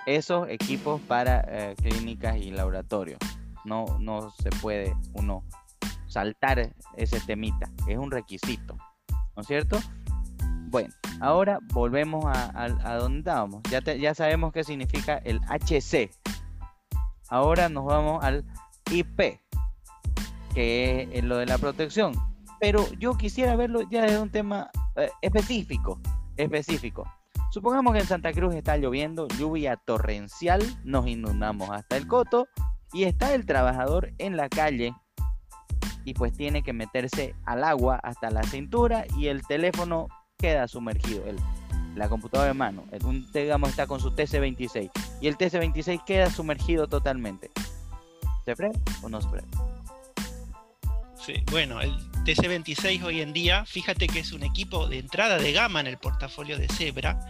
esos 0.06 0.48
equipos 0.48 1.00
para 1.02 1.44
eh, 1.48 1.74
clínicas 1.76 2.36
y 2.36 2.50
laboratorios. 2.50 3.18
No, 3.64 3.98
no 4.00 4.30
se 4.30 4.50
puede 4.50 4.96
uno 5.14 5.44
saltar 6.06 6.74
ese 6.96 7.20
temita, 7.20 7.70
es 7.86 7.96
un 7.96 8.10
requisito, 8.10 8.76
¿no 9.34 9.40
es 9.40 9.46
cierto? 9.46 9.78
Bueno, 10.68 10.92
ahora 11.20 11.58
volvemos 11.72 12.24
a, 12.26 12.96
donde 12.98 13.18
estábamos. 13.20 13.62
Ya, 13.70 13.80
ya 13.80 14.14
sabemos 14.14 14.52
qué 14.52 14.64
significa 14.64 15.18
el 15.18 15.40
HC. 15.48 16.10
Ahora 17.28 17.68
nos 17.68 17.84
vamos 17.84 18.24
al 18.24 18.44
IP, 18.90 19.38
que 20.54 21.08
es 21.12 21.24
lo 21.24 21.36
de 21.36 21.46
la 21.46 21.58
protección. 21.58 22.14
Pero 22.58 22.90
yo 22.98 23.16
quisiera 23.18 23.54
verlo 23.56 23.82
ya 23.90 24.02
desde 24.02 24.20
un 24.20 24.30
tema 24.30 24.70
eh, 24.96 25.10
específico. 25.20 26.00
Específico. 26.36 27.06
Supongamos 27.52 27.92
que 27.92 27.98
en 27.98 28.06
Santa 28.06 28.32
Cruz 28.32 28.54
está 28.54 28.78
lloviendo, 28.78 29.28
lluvia 29.28 29.76
torrencial, 29.76 30.62
nos 30.84 31.06
inundamos 31.06 31.68
hasta 31.68 31.98
el 31.98 32.06
coto 32.06 32.48
y 32.94 33.04
está 33.04 33.34
el 33.34 33.44
trabajador 33.44 34.14
en 34.16 34.38
la 34.38 34.48
calle 34.48 34.94
y 36.06 36.14
pues 36.14 36.32
tiene 36.32 36.62
que 36.62 36.72
meterse 36.72 37.34
al 37.44 37.62
agua 37.62 37.96
hasta 38.02 38.30
la 38.30 38.42
cintura 38.42 39.04
y 39.18 39.26
el 39.26 39.46
teléfono 39.46 40.08
queda 40.38 40.66
sumergido. 40.66 41.24
La 41.94 42.08
computadora 42.08 42.48
de 42.48 42.54
mano, 42.54 42.84
el, 42.90 43.04
un, 43.04 43.28
está 43.34 43.86
con 43.86 44.00
su 44.00 44.12
TC26 44.12 44.90
y 45.20 45.28
el 45.28 45.36
TC26 45.36 46.04
queda 46.06 46.30
sumergido 46.30 46.86
totalmente. 46.86 47.50
¿Se 48.46 48.56
prende 48.56 48.80
o 49.02 49.10
no 49.10 49.20
se 49.20 49.28
prende? 49.28 49.71
Bueno, 51.50 51.80
el 51.80 51.92
TC26 52.24 53.04
hoy 53.04 53.20
en 53.20 53.32
día, 53.32 53.64
fíjate 53.64 54.08
que 54.08 54.18
es 54.18 54.32
un 54.32 54.42
equipo 54.42 54.88
de 54.88 54.98
entrada 54.98 55.38
de 55.38 55.52
gama 55.52 55.78
en 55.78 55.86
el 55.86 55.96
portafolio 55.96 56.58
de 56.58 56.66
Zebra 56.66 57.20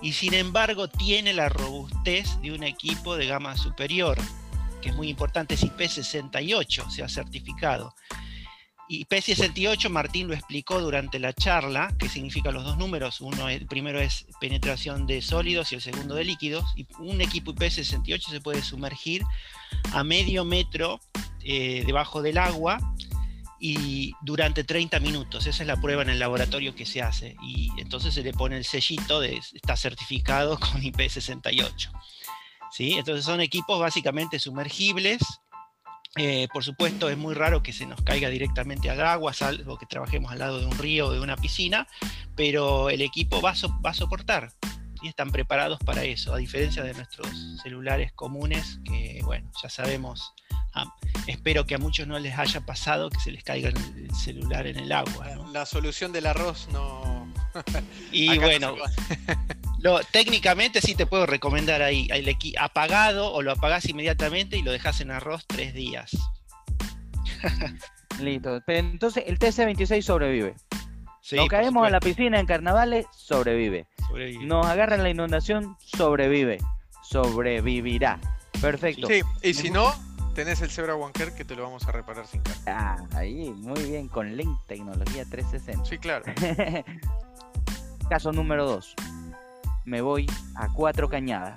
y 0.00 0.12
sin 0.12 0.34
embargo 0.34 0.88
tiene 0.88 1.32
la 1.32 1.48
robustez 1.48 2.40
de 2.42 2.52
un 2.52 2.62
equipo 2.62 3.16
de 3.16 3.26
gama 3.26 3.56
superior. 3.56 4.18
que 4.80 4.90
es 4.90 4.94
muy 4.94 5.08
importante, 5.08 5.54
es 5.54 5.64
IP68, 5.64 6.90
se 6.90 7.02
ha 7.02 7.08
certificado. 7.08 7.94
IP68, 8.88 9.88
Martín 9.88 10.28
lo 10.28 10.34
explicó 10.34 10.80
durante 10.80 11.18
la 11.18 11.32
charla, 11.32 11.92
que 11.98 12.08
significa 12.08 12.50
los 12.50 12.64
dos 12.64 12.78
números. 12.78 13.20
Uno, 13.20 13.48
el 13.48 13.66
primero 13.66 14.00
es 14.00 14.26
penetración 14.40 15.06
de 15.06 15.22
sólidos 15.22 15.70
y 15.72 15.74
el 15.74 15.80
segundo 15.80 16.14
de 16.14 16.24
líquidos. 16.24 16.64
Y 16.76 16.86
un 16.98 17.20
equipo 17.20 17.52
IP68 17.52 18.30
se 18.30 18.40
puede 18.40 18.62
sumergir 18.62 19.22
a 19.92 20.02
medio 20.02 20.44
metro 20.44 20.98
eh, 21.42 21.84
debajo 21.86 22.22
del 22.22 22.38
agua 22.38 22.78
y 23.60 24.14
durante 24.22 24.64
30 24.64 24.98
minutos. 25.00 25.46
Esa 25.46 25.62
es 25.62 25.66
la 25.66 25.76
prueba 25.76 26.02
en 26.02 26.08
el 26.08 26.18
laboratorio 26.18 26.74
que 26.74 26.86
se 26.86 27.02
hace. 27.02 27.36
Y 27.42 27.70
entonces 27.78 28.14
se 28.14 28.22
le 28.22 28.32
pone 28.32 28.56
el 28.56 28.64
sellito 28.64 29.20
de 29.20 29.40
está 29.52 29.76
certificado 29.76 30.58
con 30.60 30.80
IP68. 30.80 31.90
¿Sí? 32.72 32.94
Entonces 32.94 33.24
son 33.24 33.40
equipos 33.40 33.78
básicamente 33.78 34.38
sumergibles. 34.38 35.20
Eh, 36.16 36.48
por 36.52 36.64
supuesto 36.64 37.08
es 37.08 37.16
muy 37.16 37.34
raro 37.34 37.62
que 37.62 37.72
se 37.72 37.86
nos 37.86 38.00
caiga 38.02 38.30
directamente 38.30 38.90
al 38.90 39.00
agua, 39.00 39.32
salvo 39.32 39.78
que 39.78 39.86
trabajemos 39.86 40.32
al 40.32 40.40
lado 40.40 40.58
de 40.58 40.66
un 40.66 40.76
río 40.76 41.06
o 41.06 41.12
de 41.12 41.20
una 41.20 41.36
piscina, 41.36 41.86
pero 42.34 42.90
el 42.90 43.00
equipo 43.00 43.40
va 43.40 43.50
a 43.52 43.94
soportar 43.94 44.52
y 45.02 45.08
están 45.08 45.30
preparados 45.30 45.78
para 45.78 46.02
eso, 46.02 46.34
a 46.34 46.38
diferencia 46.38 46.82
de 46.82 46.94
nuestros 46.94 47.28
celulares 47.62 48.12
comunes 48.12 48.80
que, 48.84 49.20
bueno, 49.24 49.50
ya 49.62 49.68
sabemos 49.70 50.34
Ah, 50.72 50.86
espero 51.26 51.66
que 51.66 51.74
a 51.74 51.78
muchos 51.78 52.06
no 52.06 52.18
les 52.18 52.38
haya 52.38 52.60
pasado 52.60 53.10
que 53.10 53.18
se 53.20 53.32
les 53.32 53.42
caiga 53.42 53.70
el 53.70 54.14
celular 54.14 54.66
en 54.66 54.78
el 54.78 54.92
agua. 54.92 55.26
La 55.52 55.66
solución 55.66 56.12
del 56.12 56.26
arroz 56.26 56.68
no. 56.72 57.32
y 58.12 58.38
bueno, 58.38 58.76
técnicamente 60.12 60.80
sí 60.80 60.94
te 60.94 61.06
puedo 61.06 61.26
recomendar 61.26 61.82
ahí, 61.82 62.08
el 62.12 62.36
apagado 62.58 63.32
o 63.32 63.42
lo 63.42 63.52
apagás 63.52 63.88
inmediatamente 63.88 64.56
y 64.56 64.62
lo 64.62 64.72
dejas 64.72 65.00
en 65.00 65.10
arroz 65.10 65.44
tres 65.46 65.74
días. 65.74 66.10
Listo. 68.20 68.62
entonces 68.66 69.24
el 69.26 69.38
TC26 69.38 70.02
sobrevive. 70.02 70.54
Nos 71.32 71.48
caemos 71.48 71.86
en 71.86 71.92
la 71.92 72.00
piscina 72.00 72.40
en 72.40 72.46
carnavales, 72.46 73.06
sobrevive. 73.12 73.86
sobrevive. 74.08 74.44
Nos 74.44 74.66
agarran 74.66 75.02
la 75.02 75.10
inundación, 75.10 75.76
sobrevive. 75.78 76.58
Sobrevivirá. 77.02 78.20
Perfecto. 78.60 79.06
Sí, 79.06 79.22
y 79.42 79.54
si 79.54 79.70
no, 79.70 79.94
tenés 80.34 80.60
el 80.62 80.70
Zebra 80.70 80.94
Wanker 80.94 81.32
que 81.32 81.44
te 81.44 81.54
lo 81.54 81.62
vamos 81.62 81.86
a 81.86 81.92
reparar 81.92 82.26
sin 82.26 82.40
carga. 82.42 82.60
Ah, 82.66 82.96
ahí, 83.14 83.50
muy 83.50 83.82
bien, 83.82 84.08
con 84.08 84.36
Link 84.36 84.58
Tecnología 84.66 85.24
360. 85.24 85.84
Sí, 85.84 85.98
claro. 85.98 86.24
Caso 88.08 88.32
número 88.32 88.66
2. 88.66 88.94
Me 89.84 90.00
voy 90.00 90.26
a 90.56 90.68
Cuatro 90.68 91.08
Cañadas 91.08 91.56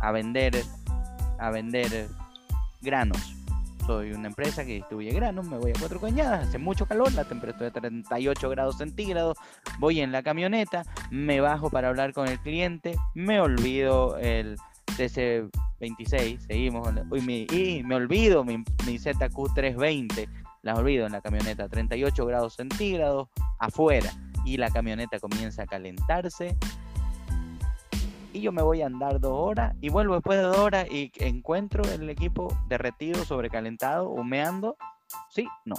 a 0.00 0.12
vender, 0.12 0.62
a 1.38 1.50
vender 1.50 2.08
granos. 2.80 3.34
Soy 3.86 4.12
una 4.12 4.28
empresa 4.28 4.64
que 4.64 4.74
distribuye 4.74 5.12
granos, 5.12 5.46
me 5.46 5.58
voy 5.58 5.72
a 5.72 5.78
Cuatro 5.78 6.00
Cañadas, 6.00 6.48
hace 6.48 6.58
mucho 6.58 6.86
calor, 6.86 7.12
la 7.12 7.24
temperatura 7.24 7.70
de 7.70 7.80
38 7.80 8.48
grados 8.48 8.78
centígrados, 8.78 9.36
voy 9.78 10.00
en 10.00 10.10
la 10.10 10.22
camioneta, 10.22 10.84
me 11.10 11.40
bajo 11.40 11.68
para 11.68 11.88
hablar 11.88 12.14
con 12.14 12.28
el 12.28 12.38
cliente, 12.40 12.96
me 13.14 13.40
olvido 13.40 14.16
el 14.18 14.56
TC26, 15.84 16.46
seguimos. 16.46 16.88
Uy, 17.10 17.46
y 17.50 17.82
me 17.82 17.94
olvido 17.94 18.44
mi, 18.44 18.58
mi 18.86 18.98
ZQ320, 18.98 20.28
las 20.62 20.78
olvido 20.78 21.06
en 21.06 21.12
la 21.12 21.20
camioneta, 21.20 21.68
38 21.68 22.26
grados 22.26 22.54
centígrados 22.54 23.28
afuera. 23.58 24.10
Y 24.44 24.56
la 24.56 24.70
camioneta 24.70 25.18
comienza 25.18 25.62
a 25.62 25.66
calentarse. 25.66 26.56
Y 28.32 28.40
yo 28.40 28.52
me 28.52 28.62
voy 28.62 28.82
a 28.82 28.86
andar 28.86 29.20
dos 29.20 29.32
horas 29.32 29.74
y 29.80 29.90
vuelvo 29.90 30.14
después 30.14 30.38
de 30.38 30.44
dos 30.44 30.58
horas 30.58 30.88
y 30.90 31.12
encuentro 31.18 31.84
el 31.84 32.10
equipo 32.10 32.56
derretido, 32.68 33.24
sobrecalentado, 33.24 34.08
humeando. 34.08 34.76
Sí, 35.30 35.46
no. 35.64 35.76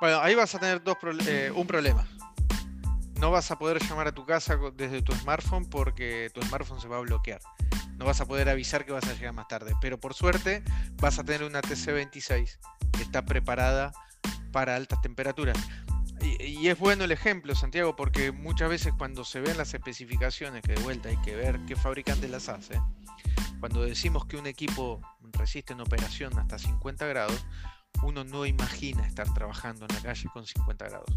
Bueno, 0.00 0.20
ahí 0.20 0.36
vas 0.36 0.54
a 0.54 0.60
tener 0.60 0.82
dos 0.82 0.96
eh, 1.26 1.50
un 1.54 1.66
problema 1.66 2.06
no 3.18 3.30
vas 3.30 3.50
a 3.50 3.58
poder 3.58 3.82
llamar 3.82 4.08
a 4.08 4.12
tu 4.12 4.24
casa 4.24 4.58
desde 4.74 5.02
tu 5.02 5.12
smartphone 5.12 5.64
porque 5.64 6.30
tu 6.32 6.40
smartphone 6.42 6.80
se 6.80 6.88
va 6.88 6.98
a 6.98 7.00
bloquear. 7.00 7.40
No 7.98 8.06
vas 8.06 8.20
a 8.20 8.26
poder 8.26 8.48
avisar 8.48 8.86
que 8.86 8.92
vas 8.92 9.06
a 9.06 9.12
llegar 9.14 9.34
más 9.34 9.48
tarde. 9.48 9.74
Pero 9.80 9.98
por 9.98 10.14
suerte 10.14 10.62
vas 10.96 11.18
a 11.18 11.24
tener 11.24 11.42
una 11.42 11.60
TC26 11.60 12.58
que 12.92 13.02
está 13.02 13.24
preparada 13.24 13.92
para 14.52 14.76
altas 14.76 15.00
temperaturas. 15.02 15.56
Y, 16.20 16.68
es 16.68 16.78
bueno 16.78 17.04
el 17.04 17.12
ejemplo, 17.12 17.54
Santiago, 17.54 17.94
porque 17.94 18.32
muchas 18.32 18.68
veces 18.68 18.92
cuando 18.96 19.24
se 19.24 19.40
ven 19.40 19.56
las 19.56 19.72
especificaciones, 19.74 20.62
que 20.62 20.72
de 20.74 20.82
vuelta 20.82 21.08
hay 21.08 21.16
que 21.18 21.36
ver 21.36 21.60
qué 21.66 21.76
fabricante 21.76 22.28
las 22.28 22.48
hace, 22.48 22.80
cuando 23.60 23.82
decimos 23.82 24.26
que 24.26 24.36
un 24.36 24.46
equipo 24.46 25.00
resiste 25.32 25.72
en 25.72 25.80
operación 25.80 26.36
hasta 26.38 26.58
50 26.58 27.06
grados, 27.06 27.46
uno 28.02 28.24
no 28.24 28.46
imagina 28.46 29.06
estar 29.06 29.32
trabajando 29.32 29.86
en 29.88 29.94
la 29.94 30.02
calle 30.02 30.28
con 30.32 30.46
50 30.46 30.88
grados. 30.88 31.10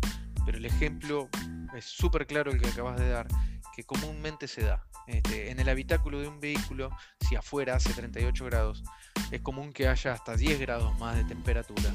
Pero 0.45 0.57
el 0.57 0.65
ejemplo 0.65 1.29
es 1.75 1.85
súper 1.85 2.27
claro 2.27 2.51
el 2.51 2.61
que 2.61 2.69
acabas 2.69 2.99
de 2.99 3.09
dar, 3.09 3.27
que 3.75 3.83
comúnmente 3.83 4.47
se 4.47 4.63
da. 4.63 4.83
Este, 5.07 5.51
en 5.51 5.59
el 5.59 5.69
habitáculo 5.69 6.19
de 6.19 6.27
un 6.27 6.39
vehículo, 6.39 6.89
si 7.19 7.35
afuera 7.35 7.75
hace 7.75 7.93
38 7.93 8.45
grados, 8.45 8.83
es 9.31 9.41
común 9.41 9.73
que 9.73 9.87
haya 9.87 10.13
hasta 10.13 10.35
10 10.35 10.59
grados 10.59 10.97
más 10.99 11.15
de 11.15 11.23
temperatura. 11.23 11.91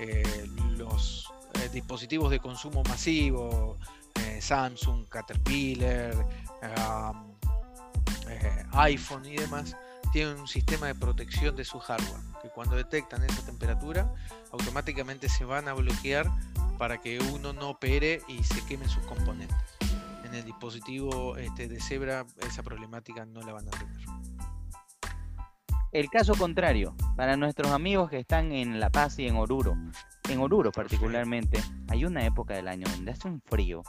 Eh, 0.00 0.46
los 0.76 1.32
eh, 1.54 1.68
dispositivos 1.72 2.30
de 2.30 2.38
consumo 2.38 2.82
masivo, 2.84 3.78
eh, 4.22 4.40
Samsung, 4.40 5.08
Caterpillar, 5.08 6.14
iPhone 8.72 9.26
y 9.26 9.36
demás, 9.36 9.74
tienen 10.12 10.38
un 10.38 10.48
sistema 10.48 10.86
de 10.86 10.94
protección 10.94 11.56
de 11.56 11.64
su 11.64 11.78
hardware, 11.78 12.20
que 12.42 12.48
cuando 12.48 12.76
detectan 12.76 13.24
esa 13.24 13.44
temperatura, 13.44 14.12
automáticamente 14.52 15.28
se 15.28 15.44
van 15.44 15.68
a 15.68 15.74
bloquear 15.74 16.30
para 16.78 17.00
que 17.00 17.18
uno 17.18 17.52
no 17.52 17.70
opere 17.70 18.22
y 18.28 18.44
se 18.44 18.64
quemen 18.66 18.88
sus 18.88 19.04
componentes. 19.06 19.56
En 20.28 20.34
el 20.34 20.44
dispositivo 20.44 21.36
este, 21.36 21.68
de 21.68 21.80
Zebra 21.80 22.26
esa 22.46 22.62
problemática 22.62 23.24
no 23.24 23.40
la 23.40 23.52
van 23.54 23.66
a 23.68 23.70
tener. 23.70 23.96
El 25.90 26.10
caso 26.10 26.34
contrario, 26.34 26.94
para 27.16 27.38
nuestros 27.38 27.72
amigos 27.72 28.10
que 28.10 28.18
están 28.18 28.52
en 28.52 28.78
La 28.78 28.90
Paz 28.90 29.18
y 29.18 29.26
en 29.26 29.36
Oruro, 29.36 29.74
en 30.28 30.38
Oruro 30.38 30.70
particularmente, 30.70 31.60
hay 31.88 32.04
una 32.04 32.26
época 32.26 32.54
del 32.54 32.68
año 32.68 32.86
donde 32.90 33.12
hace 33.12 33.26
un 33.26 33.40
frío 33.40 33.82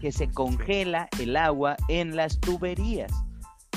que 0.00 0.10
se 0.10 0.28
congela 0.28 1.08
el 1.20 1.36
agua 1.36 1.76
en 1.88 2.16
las 2.16 2.40
tuberías. 2.40 3.12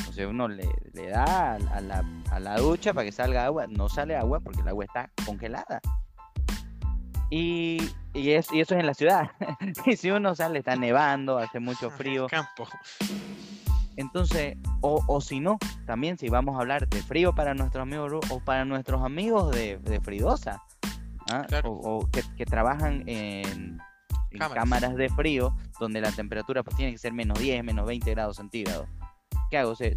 O 0.09 0.11
sea, 0.11 0.27
uno 0.27 0.47
le, 0.47 0.67
da 0.95 1.53
a 1.53 1.81
la, 1.81 2.03
a 2.31 2.39
la 2.39 2.57
ducha 2.57 2.95
para 2.95 3.05
que 3.05 3.11
salga 3.11 3.45
agua, 3.45 3.67
no 3.67 3.89
sale 3.89 4.15
agua 4.15 4.39
porque 4.39 4.61
el 4.61 4.67
agua 4.69 4.85
está 4.85 5.11
congelada. 5.23 5.79
Y, 7.29 7.77
y, 8.13 8.31
eso 8.31 8.55
es 8.55 8.71
en 8.71 8.85
la 8.85 8.93
ciudad. 8.93 9.31
y 9.85 9.95
si 9.97 10.11
uno 10.11 10.35
sale, 10.35 10.59
está 10.59 10.75
nevando, 10.75 11.37
hace 11.37 11.59
mucho 11.59 11.89
frío. 11.89 12.27
Campo. 12.31 12.67
Entonces, 13.95 14.57
o, 14.81 15.03
o, 15.07 15.21
si 15.21 15.39
no, 15.39 15.57
también 15.85 16.17
si 16.17 16.29
vamos 16.29 16.55
a 16.55 16.59
hablar 16.59 16.87
de 16.87 17.01
frío 17.01 17.33
para 17.33 17.55
nuestros 17.55 17.81
amigos 17.81 18.13
o 18.29 18.39
para 18.39 18.63
nuestros 18.63 19.03
amigos 19.03 19.51
de, 19.51 19.77
de 19.79 19.99
Fridosa, 19.99 20.61
¿ah? 21.31 21.47
o, 21.63 22.07
que, 22.11 22.45
trabajan 22.45 23.03
en, 23.07 23.79
cámaras. 24.53 24.95
de 24.95 25.09
frío, 25.09 25.55
donde 25.79 25.99
la 25.99 26.11
temperatura 26.11 26.61
pues, 26.63 26.77
tiene 26.77 26.91
que 26.91 26.99
ser 26.99 27.11
menos 27.11 27.39
10, 27.39 27.63
menos 27.63 27.87
20 27.87 28.11
grados 28.11 28.37
centígrados. 28.37 28.87
¿Qué 29.49 29.57
hago? 29.57 29.75
¿Se, 29.75 29.93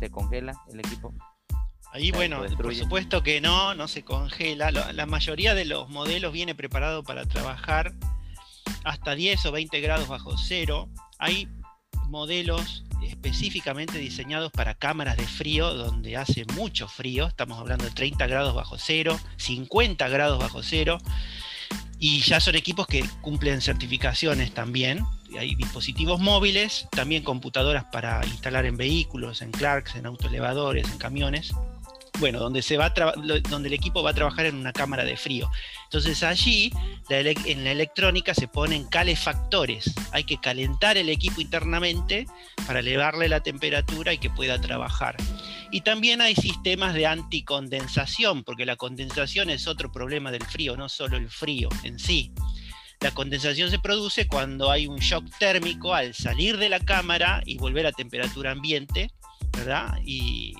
se 0.00 0.10
congela 0.10 0.52
el 0.72 0.80
equipo? 0.80 1.14
Ahí, 1.94 2.10
bueno, 2.10 2.42
por 2.56 2.74
supuesto 2.74 3.22
que 3.22 3.40
no, 3.40 3.76
no 3.76 3.86
se 3.86 4.02
congela. 4.02 4.72
La 4.72 5.06
mayoría 5.06 5.54
de 5.54 5.64
los 5.64 5.88
modelos 5.90 6.32
viene 6.32 6.52
preparado 6.52 7.04
para 7.04 7.24
trabajar 7.24 7.92
hasta 8.82 9.14
10 9.14 9.46
o 9.46 9.52
20 9.52 9.80
grados 9.80 10.08
bajo 10.08 10.36
cero. 10.36 10.88
Hay 11.20 11.46
modelos 12.08 12.82
específicamente 13.04 13.98
diseñados 13.98 14.50
para 14.50 14.74
cámaras 14.74 15.16
de 15.16 15.28
frío 15.28 15.72
donde 15.72 16.16
hace 16.16 16.44
mucho 16.56 16.88
frío, 16.88 17.28
estamos 17.28 17.60
hablando 17.60 17.84
de 17.84 17.92
30 17.92 18.26
grados 18.26 18.56
bajo 18.56 18.76
cero, 18.76 19.16
50 19.36 20.08
grados 20.08 20.40
bajo 20.40 20.64
cero, 20.64 20.98
y 22.00 22.22
ya 22.22 22.40
son 22.40 22.56
equipos 22.56 22.88
que 22.88 23.04
cumplen 23.20 23.60
certificaciones 23.60 24.52
también. 24.52 25.04
Hay 25.38 25.54
dispositivos 25.54 26.18
móviles, 26.18 26.88
también 26.90 27.22
computadoras 27.22 27.84
para 27.92 28.20
instalar 28.26 28.66
en 28.66 28.76
vehículos, 28.76 29.42
en 29.42 29.52
Clarks, 29.52 29.94
en 29.94 30.06
autoelevadores, 30.06 30.90
en 30.90 30.98
camiones 30.98 31.54
bueno, 32.20 32.38
donde, 32.38 32.62
se 32.62 32.76
va 32.76 32.90
donde 32.90 33.68
el 33.68 33.74
equipo 33.74 34.02
va 34.02 34.10
a 34.10 34.14
trabajar 34.14 34.46
en 34.46 34.56
una 34.56 34.72
cámara 34.72 35.04
de 35.04 35.16
frío. 35.16 35.50
Entonces 35.84 36.22
allí, 36.22 36.72
en 37.08 37.64
la 37.64 37.72
electrónica 37.72 38.34
se 38.34 38.48
ponen 38.48 38.84
calefactores. 38.84 39.92
Hay 40.12 40.24
que 40.24 40.38
calentar 40.38 40.96
el 40.96 41.08
equipo 41.08 41.40
internamente 41.40 42.26
para 42.66 42.80
elevarle 42.80 43.28
la 43.28 43.40
temperatura 43.40 44.12
y 44.12 44.18
que 44.18 44.30
pueda 44.30 44.60
trabajar. 44.60 45.16
Y 45.70 45.80
también 45.80 46.20
hay 46.20 46.36
sistemas 46.36 46.94
de 46.94 47.06
anticondensación, 47.06 48.44
porque 48.44 48.64
la 48.64 48.76
condensación 48.76 49.50
es 49.50 49.66
otro 49.66 49.90
problema 49.90 50.30
del 50.30 50.44
frío, 50.44 50.76
no 50.76 50.88
solo 50.88 51.16
el 51.16 51.28
frío 51.28 51.68
en 51.82 51.98
sí. 51.98 52.32
La 53.00 53.10
condensación 53.10 53.70
se 53.70 53.80
produce 53.80 54.28
cuando 54.28 54.70
hay 54.70 54.86
un 54.86 54.98
shock 54.98 55.26
térmico 55.38 55.92
al 55.92 56.14
salir 56.14 56.56
de 56.58 56.68
la 56.68 56.80
cámara 56.80 57.42
y 57.44 57.58
volver 57.58 57.86
a 57.86 57.92
temperatura 57.92 58.52
ambiente, 58.52 59.10
¿verdad? 59.52 59.98
Y 60.04 60.54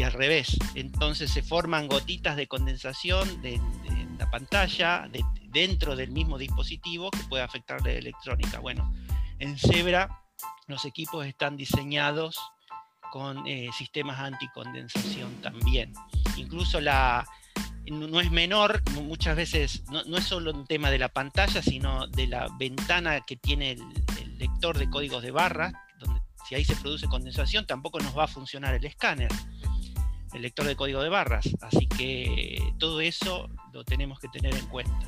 y 0.00 0.02
al 0.02 0.14
revés. 0.14 0.56
Entonces 0.74 1.30
se 1.30 1.42
forman 1.42 1.86
gotitas 1.86 2.34
de 2.34 2.46
condensación 2.46 3.42
de, 3.42 3.60
la 4.18 4.30
pantalla 4.30 5.06
dentro 5.50 5.94
del 5.94 6.10
mismo 6.10 6.38
dispositivo 6.38 7.10
que 7.10 7.22
puede 7.24 7.42
afectar 7.42 7.82
la 7.82 7.92
electrónica. 7.92 8.60
Bueno, 8.60 8.94
en 9.38 9.58
Zebra 9.58 10.08
los 10.68 10.86
equipos 10.86 11.26
están 11.26 11.58
diseñados 11.58 12.38
con 13.12 13.46
eh, 13.46 13.68
sistemas 13.76 14.18
anticondensación 14.20 15.34
también. 15.42 15.92
Incluso 16.36 16.80
la, 16.80 17.26
no 17.90 18.20
es 18.20 18.30
menor, 18.30 18.82
muchas 19.02 19.36
veces 19.36 19.84
no, 19.90 20.16
es 20.16 20.24
solo 20.24 20.52
un 20.52 20.66
tema 20.66 20.90
de 20.90 20.98
la 20.98 21.08
pantalla, 21.08 21.60
sino 21.60 22.06
de 22.06 22.26
la 22.26 22.48
ventana 22.58 23.20
que 23.20 23.36
tiene 23.36 23.72
el, 23.72 23.82
el 24.18 24.38
lector 24.38 24.78
de 24.78 24.88
códigos 24.88 25.22
de 25.22 25.30
barras, 25.30 25.74
donde 25.98 26.22
si 26.48 26.54
ahí 26.54 26.64
se 26.64 26.76
produce 26.76 27.06
condensación 27.06 27.66
tampoco 27.66 28.00
nos 28.00 28.16
va 28.16 28.24
a 28.24 28.28
funcionar 28.28 28.74
el 28.74 28.84
escáner 28.86 29.30
el 30.32 30.42
lector 30.42 30.66
de 30.66 30.76
código 30.76 31.02
de 31.02 31.08
barras. 31.08 31.48
Así 31.60 31.86
que 31.86 32.72
todo 32.78 33.00
eso 33.00 33.48
lo 33.72 33.84
tenemos 33.84 34.18
que 34.20 34.28
tener 34.28 34.54
en 34.54 34.66
cuenta. 34.66 34.98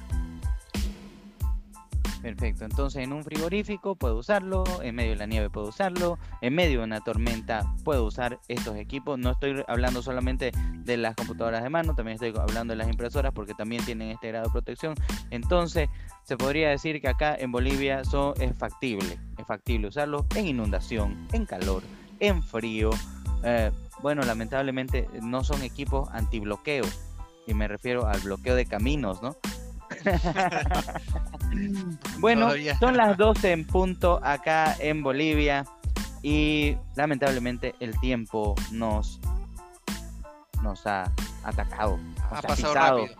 Perfecto, 2.22 2.64
entonces 2.64 3.02
en 3.02 3.12
un 3.12 3.24
frigorífico 3.24 3.96
puedo 3.96 4.16
usarlo, 4.16 4.62
en 4.80 4.94
medio 4.94 5.10
de 5.10 5.16
la 5.16 5.26
nieve 5.26 5.50
puedo 5.50 5.68
usarlo, 5.68 6.20
en 6.40 6.54
medio 6.54 6.78
de 6.78 6.84
una 6.84 7.00
tormenta 7.00 7.74
puedo 7.82 8.04
usar 8.04 8.38
estos 8.46 8.76
equipos. 8.76 9.18
No 9.18 9.32
estoy 9.32 9.64
hablando 9.66 10.02
solamente 10.02 10.52
de 10.84 10.96
las 10.96 11.16
computadoras 11.16 11.64
de 11.64 11.68
mano, 11.68 11.96
también 11.96 12.14
estoy 12.14 12.32
hablando 12.40 12.72
de 12.72 12.76
las 12.76 12.86
impresoras 12.86 13.32
porque 13.32 13.54
también 13.54 13.84
tienen 13.84 14.10
este 14.10 14.28
grado 14.28 14.46
de 14.46 14.52
protección. 14.52 14.94
Entonces 15.30 15.88
se 16.22 16.36
podría 16.36 16.70
decir 16.70 17.00
que 17.00 17.08
acá 17.08 17.34
en 17.34 17.50
Bolivia 17.50 18.04
so, 18.04 18.36
es 18.36 18.56
factible, 18.56 19.18
es 19.36 19.44
factible 19.44 19.88
usarlo 19.88 20.24
en 20.36 20.46
inundación, 20.46 21.26
en 21.32 21.44
calor, 21.44 21.82
en 22.20 22.40
frío, 22.40 22.90
eh, 23.42 23.72
bueno, 24.02 24.22
lamentablemente 24.22 25.08
no 25.22 25.44
son 25.44 25.62
equipos 25.62 26.08
antibloqueo, 26.12 26.84
y 27.46 27.54
me 27.54 27.68
refiero 27.68 28.06
al 28.06 28.20
bloqueo 28.20 28.54
de 28.54 28.66
caminos, 28.66 29.22
¿no? 29.22 29.36
bueno, 32.18 32.50
son 32.80 32.96
las 32.96 33.16
12 33.16 33.52
en 33.52 33.66
punto 33.66 34.20
acá 34.22 34.76
en 34.78 35.02
Bolivia 35.02 35.64
y 36.22 36.76
lamentablemente 36.94 37.74
el 37.80 37.98
tiempo 38.00 38.54
nos, 38.70 39.20
nos 40.62 40.86
ha 40.86 41.12
atacado. 41.44 41.98
ha 42.30 42.42
pasado 42.42 42.74
rápido. 42.74 43.16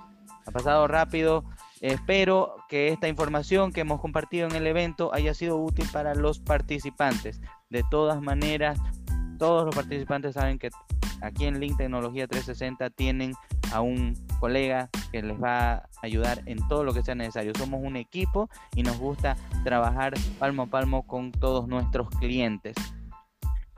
Ha 0.47 0.51
pasado 0.51 0.89
rápido. 0.89 1.45
Espero 1.81 2.57
que 2.69 2.89
esta 2.89 3.09
información 3.09 3.73
que 3.73 3.81
hemos 3.81 4.01
compartido 4.01 4.49
en 4.49 4.55
el 4.55 4.67
evento 4.67 5.13
haya 5.13 5.35
sido 5.35 5.57
útil 5.57 5.89
para 5.93 6.15
los 6.15 6.39
participantes. 6.39 7.41
De 7.71 7.83
todas 7.91 8.21
maneras, 8.21 8.79
todos 9.43 9.65
los 9.65 9.75
participantes 9.75 10.35
saben 10.35 10.57
que 10.57 10.71
aquí 11.21 11.47
en 11.47 11.59
Link 11.59 11.77
Tecnología 11.77 12.29
360 12.29 12.91
tienen 12.91 13.33
a 13.73 13.81
un 13.81 14.15
colega 14.39 14.89
que 15.11 15.21
les 15.21 15.37
va 15.43 15.73
a 15.73 15.89
ayudar 16.03 16.43
en 16.47 16.59
todo 16.69 16.85
lo 16.85 16.95
que 16.95 17.03
sea 17.03 17.17
necesario. 17.17 17.53
Somos 17.59 17.81
un 17.83 17.97
equipo 17.97 18.49
y 18.77 18.85
nos 18.85 18.99
gusta 18.99 19.37
trabajar 19.65 20.15
palmo 20.39 20.63
a 20.63 20.67
palmo 20.67 21.05
con 21.09 21.33
todos 21.33 21.67
nuestros 21.67 22.09
clientes. 22.21 22.77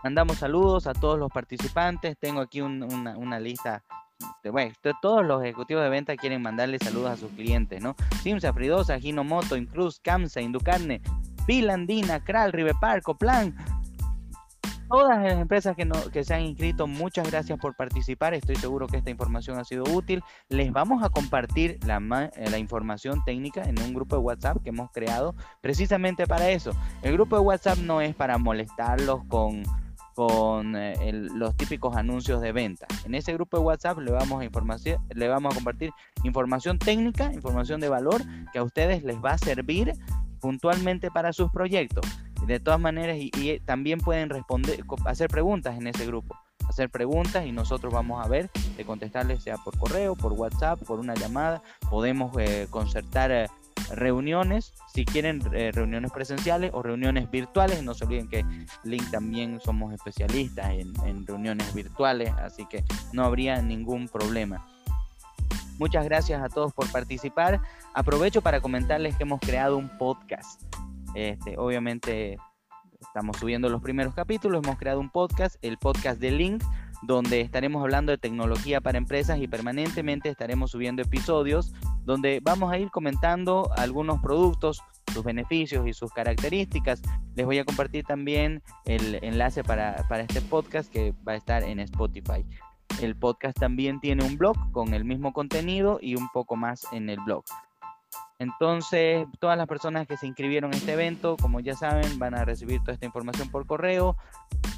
Mandamos 0.02 0.36
saludos 0.36 0.86
a 0.86 0.92
todos 0.92 1.18
los 1.18 1.32
participantes. 1.32 2.18
Tengo 2.18 2.42
aquí 2.42 2.60
una, 2.60 3.40
lista 3.40 3.82
de, 4.42 4.50
bueno, 4.50 4.74
todos 5.00 5.24
los 5.24 5.42
ejecutivos 5.42 5.82
de 5.82 5.88
venta 5.88 6.14
quieren 6.16 6.42
mandarle 6.42 6.78
saludos 6.78 7.12
a 7.12 7.16
sus 7.16 7.30
clientes, 7.30 7.82
¿no? 7.82 7.96
Simsa, 8.22 8.52
Fridosa, 8.52 8.98
Ginomoto, 8.98 9.56
Incruz, 9.56 9.98
Camsa, 9.98 10.42
Inducarne, 10.42 11.00
Pilandina, 11.46 12.22
Kral, 12.22 12.52
Rivepar, 12.52 13.00
Plan 13.18 13.56
todas 14.88 15.22
las 15.22 15.32
empresas 15.40 15.76
que, 15.76 15.88
que 16.12 16.24
se 16.24 16.34
han 16.34 16.42
inscrito, 16.42 16.86
muchas 16.86 17.30
gracias 17.30 17.58
por 17.58 17.74
participar. 17.76 18.34
Estoy 18.34 18.56
seguro 18.56 18.86
que 18.86 18.96
esta 18.96 19.10
información 19.10 19.58
ha 19.58 19.64
sido 19.64 19.84
útil. 19.84 20.22
Les 20.48 20.72
vamos 20.72 21.02
a 21.02 21.10
compartir 21.10 21.78
la, 21.86 22.30
eh, 22.36 22.50
la 22.50 22.58
información 22.58 23.22
técnica 23.24 23.62
en 23.62 23.80
un 23.80 23.94
grupo 23.94 24.16
de 24.16 24.22
WhatsApp 24.22 24.62
que 24.62 24.70
hemos 24.70 24.90
creado 24.90 25.34
precisamente 25.60 26.26
para 26.26 26.50
eso. 26.50 26.72
El 27.02 27.14
grupo 27.14 27.36
de 27.36 27.42
WhatsApp 27.42 27.78
no 27.78 28.00
es 28.00 28.14
para 28.14 28.38
molestarlos 28.38 29.24
con 29.28 29.62
con 30.14 30.76
eh, 30.76 31.12
los 31.12 31.56
típicos 31.56 31.96
anuncios 31.96 32.40
de 32.40 32.52
venta. 32.52 32.86
En 33.04 33.14
ese 33.14 33.32
grupo 33.32 33.58
de 33.58 33.64
WhatsApp 33.64 33.98
le 33.98 34.12
vamos 34.12 34.42
a 34.42 34.48
le 35.14 35.28
vamos 35.28 35.52
a 35.52 35.54
compartir 35.56 35.90
información 36.22 36.78
técnica, 36.78 37.32
información 37.32 37.80
de 37.80 37.88
valor 37.88 38.22
que 38.52 38.60
a 38.60 38.62
ustedes 38.62 39.02
les 39.02 39.16
va 39.16 39.32
a 39.32 39.38
servir 39.38 39.92
puntualmente 40.40 41.10
para 41.10 41.32
sus 41.32 41.50
proyectos. 41.50 42.04
De 42.46 42.60
todas 42.60 42.80
maneras, 42.80 43.16
y, 43.18 43.60
también 43.60 44.00
pueden 44.00 44.28
responder, 44.28 44.84
hacer 45.06 45.28
preguntas 45.28 45.78
en 45.78 45.86
ese 45.86 46.06
grupo, 46.06 46.36
hacer 46.68 46.90
preguntas 46.90 47.46
y 47.46 47.52
nosotros 47.52 47.92
vamos 47.92 48.24
a 48.24 48.28
ver 48.28 48.50
de 48.76 48.84
contestarles 48.84 49.42
sea 49.42 49.56
por 49.56 49.78
correo, 49.78 50.14
por 50.14 50.32
WhatsApp, 50.32 50.80
por 50.84 51.00
una 51.00 51.14
llamada. 51.14 51.62
Podemos 51.90 52.36
eh, 52.38 52.66
concertar 52.68 53.30
eh, 53.32 53.46
reuniones, 53.94 54.74
si 54.92 55.04
quieren 55.04 55.40
eh, 55.52 55.70
reuniones 55.72 56.12
presenciales 56.12 56.70
o 56.74 56.82
reuniones 56.82 57.30
virtuales. 57.30 57.82
No 57.82 57.94
se 57.94 58.04
olviden 58.04 58.28
que 58.28 58.44
Link 58.84 59.10
también 59.10 59.60
somos 59.60 59.94
especialistas 59.94 60.70
en, 60.72 60.92
en 61.06 61.26
reuniones 61.26 61.72
virtuales, 61.74 62.30
así 62.32 62.66
que 62.66 62.84
no 63.12 63.24
habría 63.24 63.62
ningún 63.62 64.08
problema. 64.08 64.66
Muchas 65.78 66.04
gracias 66.04 66.42
a 66.42 66.48
todos 66.48 66.72
por 66.72 66.90
participar. 66.92 67.60
Aprovecho 67.94 68.42
para 68.42 68.60
comentarles 68.60 69.16
que 69.16 69.24
hemos 69.24 69.40
creado 69.40 69.76
un 69.76 69.88
podcast. 69.98 70.62
Este, 71.14 71.56
obviamente 71.58 72.36
estamos 73.00 73.36
subiendo 73.36 73.68
los 73.68 73.82
primeros 73.82 74.14
capítulos, 74.14 74.62
hemos 74.64 74.78
creado 74.78 75.00
un 75.00 75.10
podcast, 75.10 75.56
el 75.62 75.78
podcast 75.78 76.20
de 76.20 76.30
Link, 76.30 76.64
donde 77.02 77.40
estaremos 77.40 77.82
hablando 77.82 78.12
de 78.12 78.18
tecnología 78.18 78.80
para 78.80 78.98
empresas 78.98 79.38
y 79.38 79.46
permanentemente 79.46 80.28
estaremos 80.28 80.70
subiendo 80.70 81.02
episodios 81.02 81.72
donde 82.04 82.40
vamos 82.42 82.72
a 82.72 82.78
ir 82.78 82.90
comentando 82.90 83.70
algunos 83.76 84.20
productos, 84.20 84.80
sus 85.12 85.24
beneficios 85.24 85.86
y 85.86 85.92
sus 85.92 86.12
características. 86.12 87.02
Les 87.34 87.46
voy 87.46 87.58
a 87.58 87.64
compartir 87.64 88.04
también 88.04 88.62
el 88.84 89.18
enlace 89.22 89.62
para, 89.64 90.06
para 90.08 90.22
este 90.22 90.40
podcast 90.40 90.90
que 90.90 91.14
va 91.26 91.32
a 91.32 91.36
estar 91.36 91.62
en 91.62 91.80
Spotify. 91.80 92.44
El 93.00 93.16
podcast 93.16 93.58
también 93.58 94.00
tiene 94.00 94.24
un 94.24 94.36
blog 94.36 94.56
con 94.72 94.94
el 94.94 95.04
mismo 95.04 95.32
contenido 95.32 95.98
y 96.00 96.16
un 96.16 96.28
poco 96.28 96.56
más 96.56 96.86
en 96.92 97.10
el 97.10 97.18
blog. 97.20 97.44
Entonces, 98.38 99.26
todas 99.38 99.56
las 99.56 99.66
personas 99.68 100.06
que 100.06 100.16
se 100.16 100.26
inscribieron 100.26 100.72
en 100.72 100.78
este 100.78 100.92
evento, 100.92 101.36
como 101.40 101.60
ya 101.60 101.74
saben, 101.74 102.18
van 102.18 102.34
a 102.34 102.44
recibir 102.44 102.80
toda 102.80 102.94
esta 102.94 103.06
información 103.06 103.48
por 103.50 103.66
correo. 103.66 104.16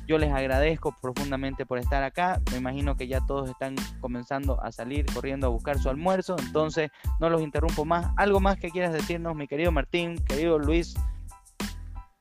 Yo 0.06 0.18
les 0.18 0.32
agradezco 0.32 0.94
profundamente 1.00 1.64
por 1.64 1.78
estar 1.78 2.02
acá. 2.02 2.40
Me 2.50 2.58
imagino 2.58 2.96
que 2.96 3.08
ya 3.08 3.20
todos 3.26 3.48
están 3.48 3.74
comenzando 4.00 4.62
a 4.62 4.72
salir 4.72 5.06
corriendo 5.12 5.46
a 5.46 5.50
buscar 5.50 5.78
su 5.78 5.88
almuerzo. 5.88 6.36
Entonces, 6.38 6.90
no 7.18 7.30
los 7.30 7.42
interrumpo 7.42 7.84
más. 7.84 8.12
¿Algo 8.16 8.40
más 8.40 8.58
que 8.58 8.70
quieras 8.70 8.92
decirnos, 8.92 9.34
mi 9.34 9.48
querido 9.48 9.72
Martín, 9.72 10.22
querido 10.24 10.58
Luis? 10.58 10.94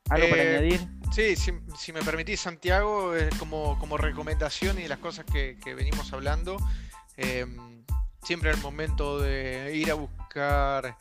¿Algo 0.08 0.28
para 0.30 0.42
eh, 0.42 0.56
añadir? 0.56 0.80
Sí, 1.12 1.36
si, 1.36 1.92
me 1.92 2.02
permitís, 2.02 2.40
Santiago, 2.40 3.12
como, 3.38 3.78
como 3.78 3.96
recomendación 3.96 4.78
y 4.78 4.88
las 4.88 4.98
cosas 4.98 5.24
que, 5.24 5.56
venimos 5.74 6.12
hablando. 6.12 6.56
Em, 7.16 7.84
siempre 8.26 8.50
el 8.50 8.56
momento 8.56 9.20
de 9.20 9.70
ir 9.76 9.88
a 9.88 9.94
buscar 9.94 10.96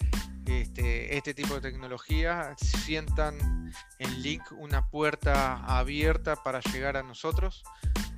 este, 0.45 1.18
este, 1.18 1.34
tipo 1.34 1.56
de 1.56 1.61
tecnología, 1.61 2.53
sientan 2.56 3.72
en 3.97 4.22
Link 4.22 4.43
una 4.52 4.85
puerta 4.85 5.56
abierta 5.65 6.35
para 6.35 6.60
llegar 6.60 6.97
a 6.97 7.02
nosotros, 7.02 7.64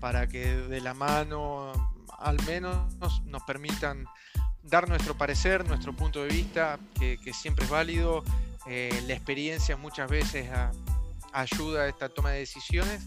para 0.02 0.28
que 0.28 0.58
de 0.58 0.82
la 0.82 0.94
mano 0.94 1.72
al 2.20 2.38
menos 2.46 2.94
nos, 2.96 3.44
permitan 3.44 4.06
dar 4.64 4.90
nuestro 4.90 5.18
parecer, 5.18 5.66
nuestro 5.66 5.94
punto 5.94 6.22
de 6.24 6.28
vista, 6.28 6.78
que, 7.00 7.18
siempre 7.34 7.64
es 7.64 7.72
válido. 7.72 8.26
Eh, 8.68 9.06
la 9.08 9.14
experiencia 9.14 9.78
muchas 9.78 10.10
veces 10.10 10.50
ayuda 11.32 11.84
a 11.84 11.88
esta 11.88 12.10
toma 12.10 12.32
de 12.32 12.40
decisiones 12.40 13.06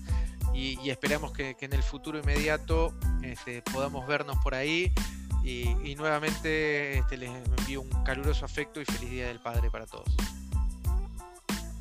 y, 0.54 0.88
esperamos 0.88 1.32
que, 1.32 1.54
en 1.60 1.72
el 1.74 1.82
futuro 1.82 2.18
inmediato 2.18 2.94
este, 3.22 3.60
podamos 3.60 4.06
vernos 4.06 4.38
por 4.38 4.54
ahí 4.54 4.94
y, 5.42 5.94
nuevamente 5.96 6.98
este, 6.98 7.16
les 7.16 7.30
envío 7.30 7.80
un 7.80 8.04
caluroso 8.04 8.44
afecto 8.44 8.80
y 8.80 8.84
feliz 8.84 9.10
Día 9.10 9.28
del 9.28 9.40
Padre 9.40 9.70
para 9.70 9.86
todos. 9.86 10.14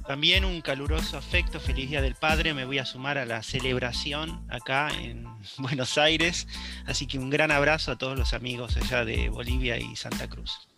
También 0.07 0.43
un 0.43 0.61
caluroso 0.61 1.19
afecto, 1.19 1.59
feliz 1.59 1.89
Día 1.89 2.01
del 2.01 2.15
Padre. 2.15 2.55
Me 2.55 2.65
voy 2.65 2.79
a 2.79 2.85
sumar 2.85 3.19
a 3.19 3.25
la 3.25 3.43
celebración 3.43 4.43
acá 4.49 4.89
en 4.89 5.27
Buenos 5.57 5.97
Aires. 5.97 6.47
Así 6.87 7.05
que 7.05 7.19
un 7.19 7.29
gran 7.29 7.51
abrazo 7.51 7.91
a 7.91 7.97
todos 7.97 8.17
los 8.17 8.33
amigos 8.33 8.75
allá 8.77 9.05
de 9.05 9.29
Bolivia 9.29 9.77
y 9.77 9.95
Santa 9.95 10.27
Cruz. 10.27 10.68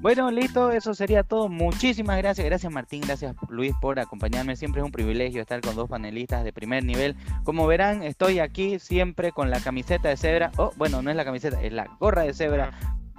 Bueno, 0.00 0.30
listo, 0.30 0.70
eso 0.70 0.94
sería 0.94 1.24
todo. 1.24 1.48
Muchísimas 1.48 2.18
gracias. 2.18 2.46
Gracias 2.46 2.72
Martín, 2.72 3.00
gracias 3.00 3.34
Luis 3.48 3.72
por 3.80 3.98
acompañarme. 3.98 4.54
Siempre 4.54 4.80
es 4.80 4.84
un 4.84 4.92
privilegio 4.92 5.40
estar 5.40 5.60
con 5.60 5.74
dos 5.74 5.88
panelistas 5.88 6.44
de 6.44 6.52
primer 6.52 6.84
nivel. 6.84 7.16
Como 7.44 7.66
verán, 7.66 8.02
estoy 8.02 8.38
aquí 8.38 8.78
siempre 8.78 9.32
con 9.32 9.50
la 9.50 9.60
camiseta 9.60 10.08
de 10.08 10.16
cebra. 10.16 10.52
Oh, 10.56 10.72
bueno, 10.76 11.02
no 11.02 11.10
es 11.10 11.16
la 11.16 11.24
camiseta, 11.24 11.60
es 11.62 11.72
la 11.72 11.86
gorra 11.98 12.22
de 12.22 12.32
cebra 12.32 12.70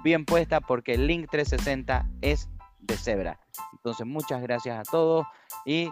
bien 0.02 0.24
puesta 0.24 0.60
porque 0.60 0.94
el 0.94 1.06
Link 1.06 1.28
360 1.30 2.06
es 2.22 2.48
de 2.80 2.96
cebra. 2.96 3.38
Entonces, 3.72 4.06
muchas 4.06 4.40
gracias 4.40 4.78
a 4.78 4.90
todos 4.90 5.26
y 5.66 5.90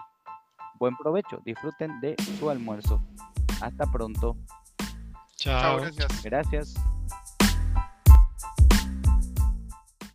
buen 0.79 0.97
provecho. 0.97 1.41
Disfruten 1.45 2.01
de 2.01 2.17
su 2.39 2.49
almuerzo. 2.49 3.03
Hasta 3.61 3.87
pronto. 3.91 4.37
Chao. 5.37 5.61
Chao, 5.61 5.81
gracias. 5.81 6.23
Gracias. 6.23 6.75